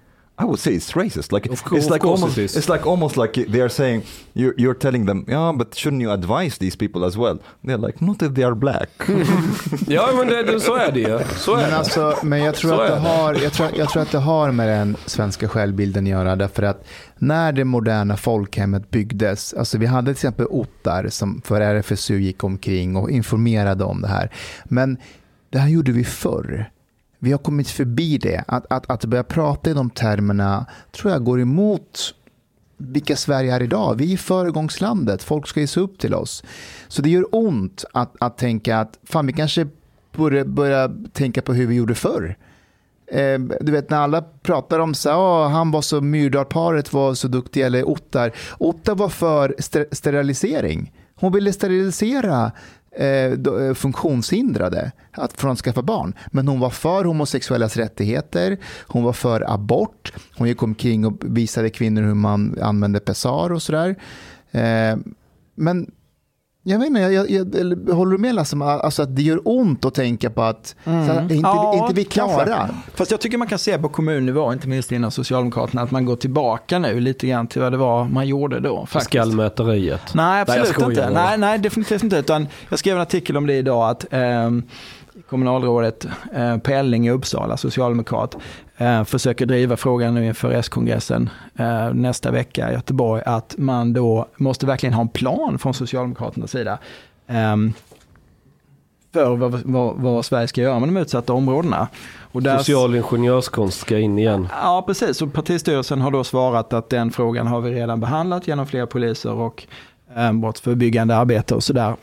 I 0.41 0.45
would 0.45 0.59
say 0.59 0.73
it's 0.73 0.93
racist. 0.93 1.31
Like 1.31 1.45
of 1.45 1.61
it's 1.73 1.89
like 1.89 2.03
almost 2.03 2.37
it 2.37 2.55
it's 2.57 2.69
like 2.69 2.87
almost 2.87 3.15
like 3.15 3.33
they 3.33 3.61
are 3.61 3.69
saying 3.69 4.03
you're, 4.33 4.55
you're 4.57 4.73
telling 4.73 5.05
them, 5.05 5.25
yeah, 5.27 5.51
but 5.55 5.75
shouldn't 5.75 6.01
you 6.01 6.11
advise 6.11 6.57
these 6.57 6.75
people 6.75 7.05
as 7.05 7.15
well? 7.15 7.39
They're 7.63 7.77
like, 7.77 8.01
not 8.01 8.23
if 8.23 8.33
they 8.33 8.43
are 8.43 8.55
black. 8.55 8.89
ja, 9.87 10.09
men 10.15 10.27
det, 10.27 10.59
så 10.59 10.75
är 10.75 10.91
det. 10.91 11.27
Så 11.37 11.55
men, 11.55 11.73
alltså, 11.73 12.17
men 12.23 12.43
jag 12.43 12.55
tror, 12.55 12.83
att 12.83 12.91
det 12.91 13.09
har, 13.09 13.33
jag, 13.33 13.53
tror, 13.53 13.69
jag 13.75 13.89
tror 13.89 14.01
att 14.01 14.11
det 14.11 14.17
har 14.17 14.51
med 14.51 14.67
den 14.67 14.97
svenska 15.05 15.47
självbilden 15.47 16.03
att 16.03 16.09
göra. 16.09 16.35
Därför 16.35 16.63
att 16.63 16.85
när 17.17 17.51
det 17.51 17.63
moderna 17.63 18.17
folkhemmet 18.17 18.91
byggdes, 18.91 19.53
alltså 19.53 19.77
vi 19.77 19.85
hade 19.85 20.05
till 20.05 20.11
exempel 20.11 20.45
Ottar 20.49 21.07
som 21.09 21.41
för 21.45 21.61
RFSU 21.61 22.19
gick 22.19 22.43
omkring 22.43 22.95
och 22.95 23.11
informerade 23.11 23.83
om 23.83 24.01
det 24.01 24.07
här. 24.07 24.31
Men 24.63 24.97
det 25.49 25.59
här 25.59 25.69
gjorde 25.69 25.91
vi 25.91 26.03
förr 26.03 26.69
vi 27.23 27.31
har 27.31 27.39
kommit 27.39 27.69
förbi 27.69 28.17
det. 28.17 28.43
Att, 28.47 28.65
att, 28.69 28.89
att 28.91 29.05
börja 29.05 29.23
prata 29.23 29.69
i 29.69 29.73
de 29.73 29.89
termerna 29.89 30.65
tror 30.91 31.11
jag 31.11 31.23
går 31.23 31.41
emot 31.41 32.15
vilka 32.77 33.15
Sverige 33.15 33.55
är 33.55 33.63
idag. 33.63 33.95
Vi 33.97 34.13
är 34.13 34.17
föregångslandet, 34.17 35.23
folk 35.23 35.47
ska 35.47 35.59
ge 35.59 35.67
sig 35.67 35.83
upp 35.83 35.99
till 35.99 36.13
oss. 36.13 36.43
Så 36.87 37.01
det 37.01 37.09
gör 37.09 37.25
ont 37.31 37.85
att, 37.93 38.15
att 38.19 38.37
tänka 38.37 38.77
att 38.77 38.99
fan, 39.03 39.27
vi 39.27 39.33
kanske 39.33 39.67
borde 40.11 40.45
börja 40.45 40.91
tänka 41.13 41.41
på 41.41 41.53
hur 41.53 41.67
vi 41.67 41.75
gjorde 41.75 41.95
förr. 41.95 42.37
Eh, 43.07 43.39
du 43.61 43.71
vet 43.71 43.89
när 43.89 43.97
alla 43.97 44.21
pratar 44.21 44.79
om 44.79 44.93
så 44.93 45.11
oh, 45.11 45.49
han 45.49 45.71
var 45.71 45.81
så 45.81 46.01
Myrdalparet 46.01 46.93
var 46.93 47.13
så 47.13 47.27
duktiga, 47.27 47.65
eller 47.65 47.89
Ottar. 47.89 48.31
Ottar 48.57 48.95
var 48.95 49.09
för 49.09 49.55
sterilisering. 49.91 50.93
Hon 51.15 51.33
ville 51.33 51.53
sterilisera 51.53 52.51
Eh, 52.95 53.07
eh, 53.07 53.73
funktionshindrade 53.73 54.91
att, 55.11 55.33
från 55.41 55.51
att 55.51 55.59
skaffa 55.59 55.81
barn. 55.81 56.13
Men 56.31 56.47
hon 56.47 56.59
var 56.59 56.69
för 56.69 57.05
homosexuellas 57.05 57.77
rättigheter, 57.77 58.57
hon 58.87 59.03
var 59.03 59.13
för 59.13 59.53
abort, 59.53 60.13
hon 60.35 60.47
gick 60.47 60.63
omkring 60.63 61.05
och 61.05 61.17
visade 61.21 61.69
kvinnor 61.69 62.01
hur 62.01 62.13
man 62.13 62.57
använde 62.61 62.99
pessar 62.99 63.51
och 63.51 63.61
sådär. 63.61 63.95
Eh, 64.51 64.97
men 65.55 65.91
jag 66.63 66.79
vet 66.79 66.87
inte, 66.87 66.99
jag, 66.99 67.29
jag, 67.29 67.55
jag, 67.87 67.95
håller 67.95 68.11
du 68.11 68.17
med 68.17 68.35
Lasse? 68.35 68.57
Alltså 68.57 69.03
att 69.03 69.15
det 69.15 69.21
gör 69.21 69.41
ont 69.45 69.85
att 69.85 69.93
tänka 69.93 70.29
på 70.29 70.43
att 70.43 70.75
mm. 70.83 71.07
så, 71.07 71.21
inte, 71.21 71.35
ja, 71.35 71.81
inte 71.81 71.93
vi 71.93 72.03
klara. 72.03 72.69
Fast 72.95 73.11
jag 73.11 73.21
tycker 73.21 73.37
man 73.37 73.47
kan 73.47 73.59
se 73.59 73.77
på 73.77 73.89
kommunnivå, 73.89 74.53
inte 74.53 74.67
minst 74.67 74.91
inom 74.91 75.11
Socialdemokraterna, 75.11 75.81
att 75.81 75.91
man 75.91 76.05
går 76.05 76.15
tillbaka 76.15 76.79
nu 76.79 76.99
lite 76.99 77.27
grann 77.27 77.47
till 77.47 77.61
vad 77.61 77.71
det 77.71 77.77
var 77.77 78.05
man 78.05 78.27
gjorde 78.27 78.59
då. 78.59 78.87
Skallmäteriet? 79.01 80.13
Nej, 80.13 80.41
absolut 80.41 80.77
nej, 80.77 80.89
inte. 80.89 81.09
Nej, 81.09 81.37
nej, 81.37 81.59
definitivt 81.59 82.03
inte. 82.03 82.17
Utan 82.17 82.47
jag 82.69 82.79
skrev 82.79 82.95
en 82.95 83.01
artikel 83.01 83.37
om 83.37 83.47
det 83.47 83.53
idag, 83.53 83.89
att 83.89 84.13
eh, 84.13 84.51
kommunalrådet 85.29 86.05
eh, 86.33 86.57
Pelling 86.57 87.07
i 87.07 87.11
Uppsala, 87.11 87.57
socialdemokrat, 87.57 88.37
eh, 88.77 89.03
försöker 89.03 89.45
driva 89.45 89.77
frågan 89.77 90.13
nu 90.13 90.25
inför 90.25 90.51
S-kongressen 90.51 91.29
eh, 91.55 91.93
nästa 91.93 92.31
vecka 92.31 92.69
i 92.71 92.73
Göteborg, 92.73 93.21
att 93.25 93.55
man 93.57 93.93
då 93.93 94.27
måste 94.35 94.65
verkligen 94.65 94.93
ha 94.93 95.01
en 95.01 95.09
plan 95.09 95.59
från 95.59 95.73
Socialdemokraternas 95.73 96.51
sida 96.51 96.79
ehm, 97.27 97.73
för 99.13 99.35
vad, 99.35 99.61
vad, 99.65 99.95
vad, 99.95 100.25
Sverige 100.25 100.47
ska 100.47 100.61
göra 100.61 100.79
med 100.79 100.89
de 100.89 100.97
utsatta 100.97 101.33
områdena. 101.33 101.87
Och 102.31 102.43
där, 102.43 102.57
Social 102.57 102.95
ingenjörskonst 102.95 103.79
ska 103.79 103.99
in 103.99 104.19
igen. 104.19 104.47
Ja, 104.61 104.83
precis. 104.87 105.21
Och 105.21 105.33
partistyrelsen 105.33 106.01
har 106.01 106.11
då 106.11 106.23
svarat 106.23 106.73
att 106.73 106.89
den 106.89 107.11
frågan 107.11 107.47
har 107.47 107.61
vi 107.61 107.71
redan 107.71 107.99
behandlat 107.99 108.47
genom 108.47 108.67
fler 108.67 108.85
poliser 108.85 109.33
och 109.33 109.67
brottsförebyggande 110.33 111.15
arbete 111.15 111.55
och 111.55 111.63
sådär. 111.63 111.95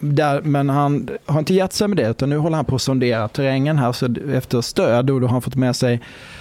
men 0.42 0.68
han 0.68 1.08
har 1.26 1.38
inte 1.38 1.54
gett 1.54 1.72
sig 1.72 1.88
med 1.88 1.96
det, 1.96 2.10
utan 2.10 2.30
nu 2.30 2.36
håller 2.36 2.56
han 2.56 2.64
på 2.64 2.74
att 2.74 2.82
sondera 2.82 3.28
terrängen 3.28 3.78
här 3.78 3.92
så 3.92 4.14
efter 4.32 4.60
stöd. 4.60 5.10
Och 5.10 5.20
då 5.20 5.26
har 5.26 5.32
han 5.32 5.42
fått 5.42 5.56
med 5.56 5.76
sig 5.76 6.00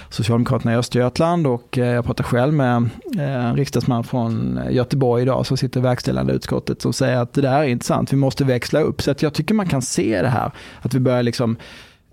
Socialdemokraterna 0.09 0.73
i 0.73 0.75
Östergötland 0.75 1.47
och 1.47 1.77
eh, 1.77 1.85
jag 1.85 2.05
pratar 2.05 2.23
själv 2.23 2.53
med 2.53 2.89
eh, 3.17 3.45
en 3.45 3.55
riksdagsman 3.55 4.03
från 4.03 4.59
Göteborg 4.69 5.21
idag 5.21 5.45
som 5.45 5.57
sitter 5.57 5.79
i 5.79 5.83
verkställande 5.83 6.33
utskottet 6.33 6.81
som 6.81 6.93
säger 6.93 7.17
att 7.17 7.33
det 7.33 7.41
där 7.41 7.59
är 7.59 7.63
intressant, 7.63 8.13
vi 8.13 8.17
måste 8.17 8.43
växla 8.43 8.79
upp. 8.79 9.01
Så 9.01 9.11
att 9.11 9.21
jag 9.21 9.33
tycker 9.33 9.53
man 9.53 9.67
kan 9.67 9.81
se 9.81 10.21
det 10.21 10.29
här, 10.29 10.51
att 10.81 10.93
vi 10.93 10.99
börjar 10.99 11.23
liksom 11.23 11.57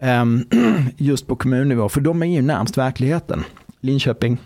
ehm, 0.01 0.47
just 0.97 1.27
på 1.27 1.37
kommunnivå, 1.37 1.89
för 1.89 2.01
de 2.01 2.23
är 2.23 2.27
ju 2.27 2.43
närmst 2.43 2.79
verkligheten. 2.79 3.45
Linköping, 3.81 4.39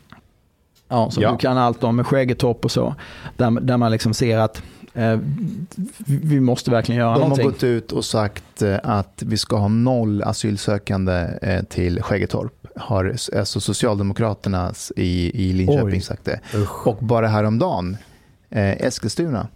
ja, 0.89 1.11
som 1.11 1.23
ja. 1.23 1.33
du 1.33 1.39
kan 1.39 1.59
allt 1.59 1.85
om 1.85 1.97
med 1.97 2.07
Skäggetorp 2.07 2.65
och 2.65 2.71
så, 2.71 2.95
där, 3.37 3.51
där 3.51 3.77
man 3.77 3.91
liksom 3.91 4.15
ser 4.15 4.39
att 4.39 4.63
Eh, 4.78 4.78
vi 6.07 6.41
måste 6.41 6.71
verkligen 6.71 6.99
göra 6.99 7.13
De 7.15 7.21
någonting. 7.21 7.43
De 7.43 7.45
har 7.45 7.53
gått 7.53 7.65
ut 7.65 7.93
och 7.93 8.05
sagt 8.05 8.63
eh, 8.63 8.77
att 8.83 9.23
vi 9.27 9.37
ska 9.37 9.57
ha 9.57 9.69
noll 9.69 10.23
asylsökande 10.23 11.29
eh, 11.43 11.63
till 11.63 12.03
Skäggetorp. 12.03 12.53
Har 12.77 13.17
alltså 13.37 13.61
Socialdemokraterna 13.61 14.73
i, 14.97 15.49
i 15.49 15.53
Linköping 15.53 15.87
Oj. 15.87 16.01
sagt 16.01 16.25
det. 16.25 16.41
Usch. 16.55 16.87
Och 16.87 16.97
bara 16.97 17.29
häromdagen, 17.29 17.97
Eskilstuna 18.51 19.49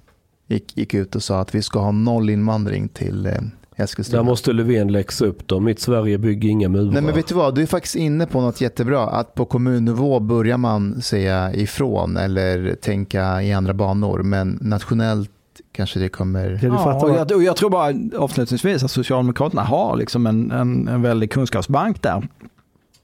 gick, 0.46 0.76
gick 0.76 0.94
ut 0.94 1.16
och 1.16 1.22
sa 1.22 1.40
att 1.40 1.54
vi 1.54 1.62
ska 1.62 1.80
ha 1.80 1.92
noll 1.92 2.30
invandring 2.30 2.88
till 2.88 3.40
Eskilstuna. 3.82 4.22
Där 4.22 4.30
måste 4.30 4.52
Löfven 4.52 4.92
läxa 4.92 5.26
upp 5.26 5.48
dem. 5.48 5.64
Mitt 5.64 5.80
Sverige 5.80 6.18
bygger 6.18 6.48
inga 6.48 6.68
murar. 6.68 6.92
Nej 6.92 7.02
men 7.02 7.14
vet 7.14 7.26
du 7.26 7.34
vad, 7.34 7.54
du 7.54 7.62
är 7.62 7.66
faktiskt 7.66 7.94
inne 7.94 8.26
på 8.26 8.40
något 8.40 8.60
jättebra. 8.60 9.06
Att 9.06 9.34
på 9.34 9.44
kommunnivå 9.44 10.20
börjar 10.20 10.56
man 10.56 11.02
säga 11.02 11.54
ifrån 11.54 12.16
eller 12.16 12.74
tänka 12.74 13.42
i 13.42 13.52
andra 13.52 13.74
banor. 13.74 14.22
Men 14.22 14.58
nationellt 14.60 15.30
kanske 15.72 15.98
det 15.98 16.08
kommer... 16.08 16.60
Ja, 16.62 16.94
och 16.94 17.10
jag, 17.10 17.32
och 17.32 17.42
jag 17.42 17.56
tror 17.56 17.70
bara 17.70 17.94
avslutningsvis 18.22 18.82
att 18.82 18.90
Socialdemokraterna 18.90 19.62
har 19.62 19.96
liksom 19.96 20.26
en, 20.26 20.50
en, 20.50 20.88
en 20.88 21.02
väldig 21.02 21.32
kunskapsbank 21.32 22.02
där. 22.02 22.28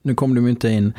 Nu 0.03 0.15
kommer 0.15 0.35
de 0.35 0.49
inte 0.49 0.69
in 0.69 0.93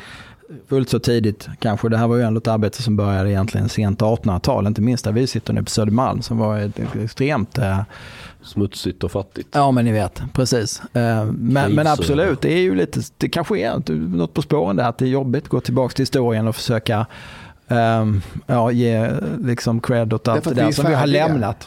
fullt 0.68 0.88
så 0.88 0.98
tidigt 0.98 1.48
kanske. 1.58 1.88
Det 1.88 1.96
här 1.96 2.08
var 2.08 2.16
ju 2.16 2.22
ändå 2.22 2.38
ett 2.38 2.48
arbete 2.48 2.82
som 2.82 2.96
började 2.96 3.30
egentligen 3.30 3.68
sent 3.68 4.00
1800-tal, 4.00 4.66
inte 4.66 4.82
minst 4.82 5.04
där 5.04 5.12
vi 5.12 5.26
sitter 5.26 5.52
nu 5.52 5.62
på 5.62 5.70
Södermalm 5.70 6.22
som 6.22 6.38
var 6.38 6.58
ett 6.58 6.80
extremt 7.02 7.58
eh, 7.58 7.80
Smutsigt 8.42 9.04
och 9.04 9.12
fattigt. 9.12 9.48
Ja 9.52 9.70
men 9.70 9.84
ni 9.84 9.92
vet, 9.92 10.22
precis. 10.32 10.82
Eh, 10.92 11.24
men, 11.24 11.74
men, 11.74 11.86
absolut, 11.86 12.40
det 12.40 12.52
är 12.52 12.60
ju 12.60 12.74
lite, 12.74 13.00
det 13.16 13.28
kanske 13.28 13.58
är 13.58 13.98
något 14.16 14.34
på 14.34 14.42
spåren 14.42 14.76
där, 14.76 14.88
att 14.88 14.98
det 14.98 15.04
är 15.04 15.08
jobbigt 15.08 15.44
att 15.44 15.48
gå 15.48 15.60
tillbaka 15.60 15.92
till 15.92 16.02
historien 16.02 16.48
och 16.48 16.56
försöka 16.56 17.06
um, 17.68 18.22
ja, 18.46 18.70
ge 18.70 19.10
liksom 19.38 19.80
cred 19.80 20.12
åt 20.12 20.28
allt 20.28 20.44
det 20.44 20.54
där 20.54 20.70
som 20.70 20.86
vi 20.86 20.94
har 20.94 21.06
lämnat. 21.06 21.66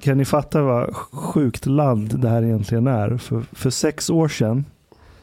Kan 0.00 0.18
ni 0.18 0.24
fatta 0.24 0.62
vad 0.62 0.96
sjukt 0.96 1.66
land 1.66 2.20
det 2.20 2.28
här 2.28 2.42
egentligen 2.42 2.86
är? 2.86 3.16
För, 3.16 3.42
för 3.52 3.70
sex 3.70 4.10
år 4.10 4.28
sedan 4.28 4.64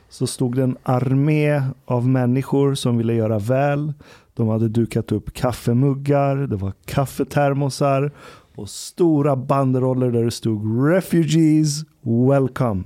så 0.09 0.27
stod 0.27 0.55
det 0.55 0.63
en 0.63 0.77
armé 0.83 1.61
av 1.85 2.07
människor 2.07 2.75
som 2.75 2.97
ville 2.97 3.13
göra 3.13 3.39
väl. 3.39 3.93
De 4.33 4.47
hade 4.47 4.67
dukat 4.69 5.11
upp 5.11 5.33
kaffemuggar, 5.33 6.35
det 6.35 6.55
var 6.55 6.73
kaffetermosar 6.85 8.11
och 8.59 8.69
stora 8.69 9.35
banderoller 9.35 10.11
där 10.11 10.23
det 10.23 10.31
stod 10.31 10.87
Refugees 10.87 11.83
Welcome. 12.29 12.83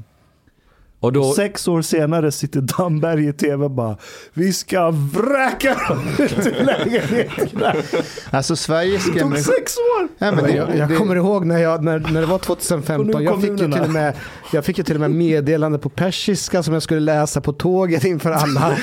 Och, 1.00 1.14
då... 1.14 1.22
och 1.22 1.36
sex 1.36 1.68
år 1.68 1.82
senare 1.82 2.32
sitter 2.32 2.62
Damberg 2.62 3.28
i 3.28 3.34
tv 3.34 3.66
och 3.66 3.72
bara 3.72 3.98
Vi 4.34 4.54
ska 4.54 4.92
vräka 4.92 5.78
dem 5.90 6.08
ut 6.20 6.48
ur 6.48 6.66
lägenheterna. 6.66 7.76
Alltså 8.30 8.56
Sverige 8.56 9.00
skrämmer... 9.00 9.36
Det 9.36 9.44
tog 9.44 9.56
sex 9.56 9.78
år! 9.78 10.08
Ja, 10.18 10.32
men 10.32 10.44
det, 10.44 10.52
jag, 10.52 10.78
jag 10.78 10.98
kommer 10.98 11.16
ihåg 11.16 11.46
när, 11.46 11.58
jag, 11.58 11.84
när, 11.84 12.00
när 12.00 12.22
det 12.22 12.28
var 12.28 12.40
2015. 12.40 13.24
Jag 13.24 13.42
fick 13.42 13.50
ju 13.50 13.58
till 13.58 13.82
och 13.82 13.90
med 13.90 14.14
Jag 14.54 14.66
fick 14.66 14.78
ju 14.78 14.84
till 14.84 14.96
och 14.96 15.02
med 15.02 15.12
meddelande 15.12 15.80
på 15.80 15.90
persiska 15.90 16.64
som 16.64 16.74
jag 16.74 16.84
skulle 16.84 17.00
läsa 17.00 17.42
på 17.42 17.54
tåget 17.54 18.04
inför 18.04 18.32
alla. 18.32 18.78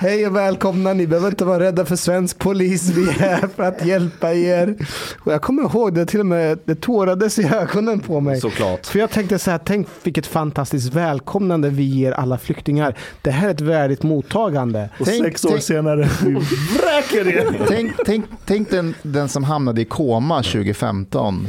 Hej 0.00 0.26
och 0.26 0.36
välkomna, 0.36 0.92
ni 0.92 1.06
behöver 1.06 1.28
inte 1.28 1.44
vara 1.44 1.60
rädda 1.60 1.84
för 1.84 1.96
svensk 1.96 2.38
polis, 2.38 2.88
vi 2.88 3.02
är 3.02 3.12
här 3.12 3.48
för 3.56 3.62
att 3.62 3.86
hjälpa 3.86 4.34
er. 4.34 4.74
Och 5.18 5.32
jag 5.32 5.42
kommer 5.42 5.62
ihåg 5.62 5.94
det, 5.94 6.06
till 6.06 6.20
och 6.20 6.26
med 6.26 6.58
det 6.64 6.74
tårades 6.74 7.38
i 7.38 7.44
ögonen 7.44 8.00
på 8.00 8.20
mig. 8.20 8.40
Såklart. 8.40 8.86
För 8.86 8.98
jag 8.98 9.10
tänkte 9.10 9.38
så 9.38 9.50
här, 9.50 9.60
tänk 9.64 9.88
vilket 10.02 10.26
fantastiskt 10.26 10.94
välkomnande 10.94 11.68
vi 11.68 11.82
ger 11.82 12.12
alla 12.12 12.38
flyktingar. 12.38 12.96
Det 13.22 13.30
här 13.30 13.46
är 13.48 13.50
ett 13.50 13.60
värdigt 13.60 14.02
mottagande. 14.02 14.88
Och 14.98 15.06
tänk, 15.06 15.24
sex 15.24 15.44
år 15.44 15.50
tänk, 15.50 15.62
senare, 15.62 16.08
vi 16.24 16.32
vräker 16.32 17.28
er. 17.28 17.66
Tänk, 17.68 17.92
tänk, 18.06 18.24
tänk 18.44 18.70
den, 18.70 18.94
den 19.02 19.28
som 19.28 19.44
hamnade 19.44 19.80
i 19.80 19.84
koma 19.84 20.42
2015 20.42 21.46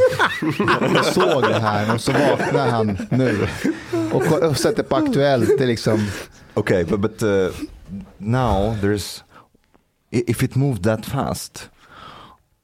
och 0.99 1.05
såg 1.05 1.43
det 1.43 1.59
här 1.59 1.93
och 1.93 2.01
så 2.01 2.11
vaknar 2.11 2.67
han 2.67 2.97
nu 3.09 3.30
och, 4.11 4.49
och 4.49 4.57
sätter 4.57 4.83
på 4.83 4.95
Aktuellt. 4.95 5.57
Det 5.57 5.63
är 5.63 5.67
liksom... 5.67 6.07
Okej, 6.53 6.83
okay, 6.83 6.97
but, 6.97 7.11
but 7.11 7.23
uh, 7.23 7.51
now 8.17 8.75
there's, 8.81 9.23
if 10.11 10.43
it 10.43 10.55
moved 10.55 10.83
that 10.83 11.05
fast, 11.05 11.69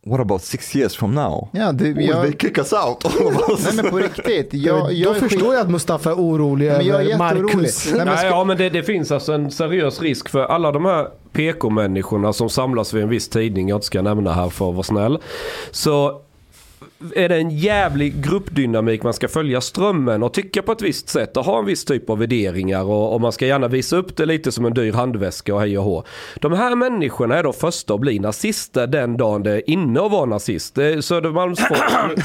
what 0.06 0.20
about 0.20 0.42
six 0.42 0.76
years 0.76 0.96
from 0.96 1.16
now? 1.16 1.50
Ja, 1.52 1.72
det, 1.72 1.94
Will 1.94 2.08
jag... 2.10 2.24
they 2.24 2.34
kick 2.34 2.58
us 2.58 2.74
out? 2.74 3.04
Nej 3.64 3.76
men 3.76 3.92
på 3.92 3.98
riktigt. 3.98 4.54
Jag, 4.54 4.94
jag 4.94 5.16
Då 5.16 5.20
förstår 5.20 5.54
jag 5.54 5.62
att 5.62 5.70
Mustafa 5.70 6.10
är 6.10 6.16
orolig 6.16 6.68
men 6.68 6.86
jag 6.86 7.06
över 7.06 7.18
Marcus. 7.18 7.92
Nej, 7.92 8.06
men 8.06 8.18
ska... 8.18 8.28
ja, 8.28 8.44
men 8.44 8.58
det, 8.58 8.70
det, 8.70 8.84
finns 8.84 9.12
alltså 9.12 9.34
en 9.34 9.52
seriös 9.52 10.02
risk 10.02 10.30
för 10.30 10.44
alla 10.44 10.72
de 10.72 10.86
här 10.86 11.08
PK-människorna 11.34 12.34
som 12.34 12.50
samlas 12.50 12.94
vid 12.94 13.04
en 13.04 13.10
viss 13.10 13.30
tidning, 13.30 13.70
jag 13.70 13.78
inte 13.78 13.88
ska 13.88 14.02
nämna 14.02 14.34
här 14.34 14.50
för 14.50 14.70
att 14.70 14.76
vara 14.76 14.84
snäll. 14.84 15.20
Så 15.72 16.22
är 17.16 17.30
det 17.30 17.36
en 17.36 17.50
jävlig 17.50 18.24
gruppdynamik. 18.24 19.04
Man 19.04 19.14
ska 19.14 19.28
följa 19.28 19.62
strömmen 19.62 20.24
och 20.24 20.34
tycka 20.34 20.62
på 20.62 20.72
ett 20.72 20.82
visst 20.82 21.10
sätt 21.10 21.38
och 21.38 21.46
ha 21.46 21.60
en 21.60 21.66
viss 21.66 21.86
typ 21.86 22.10
av 22.10 22.20
värderingar. 22.20 22.84
Och, 22.84 23.14
och 23.14 23.22
man 23.22 23.32
ska 23.32 23.46
gärna 23.46 23.68
visa 23.68 23.98
upp 23.98 24.18
det 24.18 24.26
lite 24.26 24.52
som 24.52 24.66
en 24.66 24.74
dyr 24.74 24.94
handväska 24.94 25.56
och 25.56 25.60
hej 25.60 25.78
och 25.78 25.84
hå. 25.84 26.04
De 26.36 26.54
här 26.54 26.76
människorna 26.76 27.36
är 27.36 27.44
de 27.44 27.54
första 27.54 27.94
att 27.94 28.00
bli 28.00 28.20
nazister 28.20 28.88
den 28.88 29.18
dagen 29.18 29.44
det 29.44 29.52
är 29.52 29.70
inne 29.70 30.02
att 30.02 30.12
vara 30.12 30.26
nazist. 30.26 30.76
Södermalmsfolk. 31.02 31.80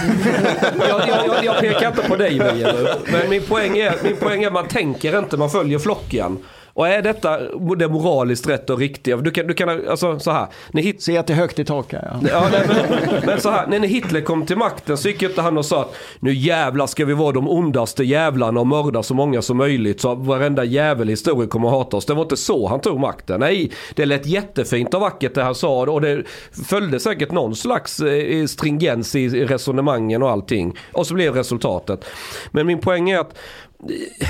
jag, 0.88 1.08
jag, 1.08 1.44
jag, 1.44 1.60
pekar 1.60 1.88
inte 1.88 2.02
på 2.02 2.16
dig 2.16 2.38
Mia. 2.38 2.74
Men 3.12 3.30
min 3.30 3.42
poäng, 3.42 3.78
är, 3.78 3.94
min 4.04 4.16
poäng 4.16 4.42
är 4.42 4.46
att 4.46 4.52
man 4.52 4.68
tänker 4.68 5.18
inte, 5.18 5.36
man 5.36 5.50
följer 5.50 5.78
flocken. 5.78 6.38
Och 6.74 6.88
är 6.88 7.02
detta 7.02 7.38
det 7.76 7.88
moraliskt 7.88 8.48
rätt 8.48 8.70
och 8.70 8.78
riktiga? 8.78 9.16
Du 9.16 9.30
kan, 9.30 9.46
du 9.46 9.54
kan 9.54 9.88
alltså 9.88 10.18
så 10.18 10.30
här. 10.30 10.46
När 10.70 10.82
Hit 10.82 11.02
Se 11.02 11.18
att 11.18 11.26
det 11.26 11.32
är 11.32 11.36
högt 11.36 11.58
i 11.58 11.64
tak 11.64 11.92
här. 11.92 12.18
Ja. 12.22 12.28
ja 12.28 12.48
nej, 12.52 12.62
men, 12.68 13.22
men, 13.26 13.40
så 13.40 13.50
här, 13.50 13.66
när 13.66 13.80
Hitler 13.80 14.20
kom 14.20 14.46
till 14.46 14.56
makten 14.56 14.96
så 14.96 15.08
gick 15.08 15.22
inte 15.22 15.42
han 15.42 15.58
och 15.58 15.66
sa 15.66 15.80
att 15.80 15.94
nu 16.20 16.32
jävlar 16.32 16.86
ska 16.86 17.04
vi 17.04 17.14
vara 17.14 17.32
de 17.32 17.48
ondaste 17.48 18.04
jävlarna 18.04 18.60
och 18.60 18.66
mörda 18.66 19.02
så 19.02 19.14
många 19.14 19.42
som 19.42 19.56
möjligt 19.56 20.00
så 20.00 20.14
varenda 20.14 20.64
jävel 20.64 21.08
i 21.08 21.12
historien 21.12 21.48
kommer 21.48 21.68
att 21.68 21.74
hata 21.74 21.96
oss. 21.96 22.06
Det 22.06 22.14
var 22.14 22.22
inte 22.22 22.36
så 22.36 22.68
han 22.68 22.80
tog 22.80 23.00
makten. 23.00 23.40
Nej, 23.40 23.70
det 23.94 24.06
lät 24.06 24.26
jättefint 24.26 24.94
och 24.94 25.00
vackert 25.00 25.34
det 25.34 25.42
han 25.42 25.54
sa 25.54 25.82
och 25.82 26.00
det 26.00 26.22
följde 26.68 27.00
säkert 27.00 27.32
någon 27.32 27.56
slags 27.56 28.00
eh, 28.00 28.46
stringens 28.46 29.14
i 29.14 29.44
resonemangen 29.44 30.22
och 30.22 30.30
allting. 30.30 30.76
Och 30.92 31.06
så 31.06 31.14
blev 31.14 31.34
resultatet. 31.34 32.04
Men 32.50 32.66
min 32.66 32.80
poäng 32.80 33.10
är 33.10 33.18
att 33.18 33.34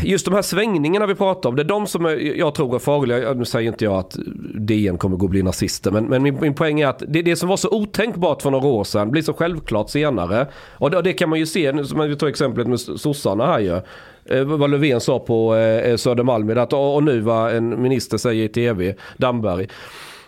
just 0.03 0.25
de 0.25 0.35
här 0.35 0.43
svängningarna 0.43 1.07
vi 1.07 1.15
pratar 1.15 1.49
om, 1.49 1.57
det 1.57 1.63
är 1.63 1.65
de 1.65 1.87
som 1.87 2.05
är, 2.05 2.39
jag 2.39 2.55
tror 2.55 2.75
är 2.75 2.79
farliga. 2.79 3.33
Nu 3.33 3.45
säger 3.45 3.69
inte 3.69 3.85
jag 3.85 3.95
att 3.95 4.17
DN 4.55 4.99
kommer 4.99 5.17
gå 5.17 5.27
och 5.27 5.31
bli 5.31 5.43
nazister, 5.43 5.91
men, 5.91 6.05
men 6.05 6.23
min, 6.23 6.41
min 6.41 6.55
poäng 6.55 6.81
är 6.81 6.87
att 6.87 7.03
det, 7.09 7.23
det 7.23 7.37
som 7.37 7.49
var 7.49 7.57
så 7.57 7.69
otänkbart 7.71 8.43
för 8.43 8.51
några 8.51 8.67
år 8.67 8.85
sedan 8.85 9.11
blir 9.11 9.23
så 9.23 9.33
självklart 9.33 9.91
senare. 9.91 10.47
Och 10.73 10.91
det, 10.91 10.97
och 10.97 11.03
det 11.03 11.13
kan 11.13 11.29
man 11.29 11.39
ju 11.39 11.47
se, 11.47 11.85
som 11.85 12.01
vi 12.01 12.17
tar 12.17 12.27
exemplet 12.27 12.67
med 12.67 12.81
sossarna 12.81 13.47
här 13.47 13.61
ju. 13.61 13.81
Eh, 14.25 14.45
vad 14.45 14.71
Löfven 14.71 15.01
sa 15.01 15.19
på 15.19 15.57
eh, 15.57 15.97
Södermalm, 15.97 16.59
att, 16.59 16.73
och, 16.73 16.95
och 16.95 17.03
nu 17.03 17.21
vad 17.21 17.55
en 17.55 17.83
minister 17.83 18.19
säger 18.19 18.45
i 18.45 18.49
tv, 18.49 18.95
Damberg. 19.17 19.69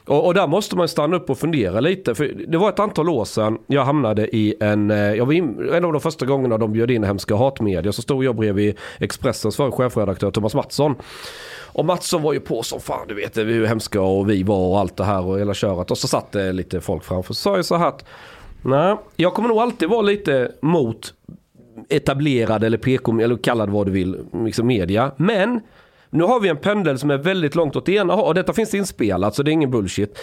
Och, 0.06 0.26
och, 0.26 0.34
där 0.34 0.46
måste 0.46 0.76
man 0.76 0.88
stanna 0.88 1.16
upp 1.16 1.30
och 1.30 1.38
fundera 1.38 1.80
lite. 1.80 2.14
För 2.14 2.32
det 2.48 2.58
var 2.58 2.68
ett 2.68 2.78
antal 2.78 3.08
år 3.08 3.24
sedan 3.24 3.58
jag 3.66 3.84
hamnade 3.84 4.36
i 4.36 4.54
en, 4.60 4.90
eh, 4.90 4.96
jag 4.98 5.26
var 5.26 5.32
in, 5.32 5.68
en 5.72 5.84
av 5.84 5.92
de 5.92 6.00
första 6.00 6.26
gångerna 6.26 6.58
de 6.58 6.72
bjöd 6.72 6.90
in 6.90 7.04
hemska 7.04 7.36
hatmedia. 7.36 7.92
Så 7.92 8.02
stod 8.02 8.24
jag 8.24 8.36
bredvid 8.36 8.78
Expressens 8.98 9.56
förre 9.56 9.70
chefredaktör 9.70 10.30
Thomas 10.30 10.54
Mattsson. 10.54 10.94
Och 11.74 11.84
Mattsson 11.84 12.22
var 12.22 12.32
ju 12.32 12.40
på 12.40 12.62
som 12.62 12.80
fan, 12.80 13.08
du 13.08 13.14
vet 13.14 13.36
hur 13.36 13.66
hemska 13.66 14.00
och 14.00 14.30
vi 14.30 14.42
var 14.42 14.68
och 14.68 14.80
allt 14.80 14.96
det 14.96 15.04
här 15.04 15.24
och 15.24 15.38
hela 15.38 15.54
köret. 15.54 15.90
Och 15.90 15.98
så 15.98 16.08
satt 16.08 16.32
det 16.32 16.52
lite 16.52 16.80
folk 16.80 17.04
framför. 17.04 17.34
Så 17.34 17.40
sa 17.40 17.56
jag 17.56 17.64
så 17.64 17.76
här 17.76 17.88
att, 17.88 18.04
nej, 18.62 18.96
jag 19.16 19.34
kommer 19.34 19.48
nog 19.48 19.58
alltid 19.58 19.88
vara 19.88 20.02
lite 20.02 20.52
mot 20.60 21.14
etablerad 21.88 22.64
eller 22.64 22.78
PK, 22.78 23.20
eller 23.20 23.36
kallad 23.36 23.70
vad 23.70 23.86
du 23.86 23.92
vill, 23.92 24.18
liksom 24.32 24.66
media. 24.66 25.12
Men 25.16 25.60
nu 26.14 26.24
har 26.24 26.40
vi 26.40 26.48
en 26.48 26.56
pendel 26.56 26.98
som 26.98 27.10
är 27.10 27.18
väldigt 27.18 27.54
långt 27.54 27.76
åt 27.76 27.88
ena 27.88 28.14
hållet. 28.14 28.34
Detta 28.34 28.52
finns 28.52 28.74
inspelat 28.74 29.34
så 29.34 29.42
det 29.42 29.50
är 29.50 29.52
ingen 29.52 29.70
bullshit. 29.70 30.18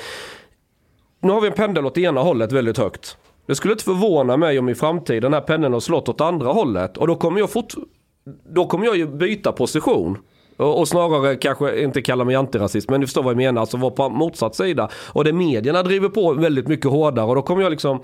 Nu 1.22 1.32
har 1.32 1.42
vi 1.42 1.48
en 1.48 1.54
pendel 1.54 1.86
åt 1.86 1.98
ena 1.98 2.22
hållet 2.22 2.52
väldigt 2.52 2.78
högt. 2.78 3.18
Det 3.46 3.56
skulle 3.56 3.74
inte 3.74 3.84
förvåna 3.84 4.38
mig 4.38 4.60
om 4.60 4.70
i 4.70 4.76
framtiden 4.76 5.22
den 5.22 5.34
här 5.34 5.42
pendeln 5.42 5.74
har 5.74 5.80
slått 5.80 6.10
åt 6.10 6.22
andra 6.22 6.52
hållet. 6.52 6.98
Och 6.98 7.08
då 7.08 7.16
kommer 7.16 7.40
jag 7.40 7.52
fort... 7.52 7.74
Då 8.50 8.68
kommer 8.68 8.86
jag 8.86 8.98
ju 8.98 9.08
byta 9.08 9.52
position. 9.52 10.18
Och, 10.62 10.88
snarare 10.88 11.36
kanske 11.36 11.82
inte 11.84 12.02
kalla 12.02 12.24
mig 12.24 12.36
antirasist 12.36 12.90
men 12.90 13.00
ni 13.00 13.06
förstår 13.06 13.24
vad 13.24 13.32
jag 13.32 13.38
menar. 13.38 13.62
Alltså 13.62 13.78
vara 13.78 13.92
på 13.92 14.10
motsatt 14.10 14.56
sida. 14.56 14.90
Och 15.08 15.24
det 15.24 15.34
medierna 15.34 15.84
driver 15.84 16.10
på 16.10 16.34
väldigt 16.34 16.68
mycket 16.68 16.92
hårdare. 16.92 17.26
Och 17.26 17.36
då 17.36 17.42
kommer 17.42 17.62
jag 17.62 17.70
liksom, 17.70 18.02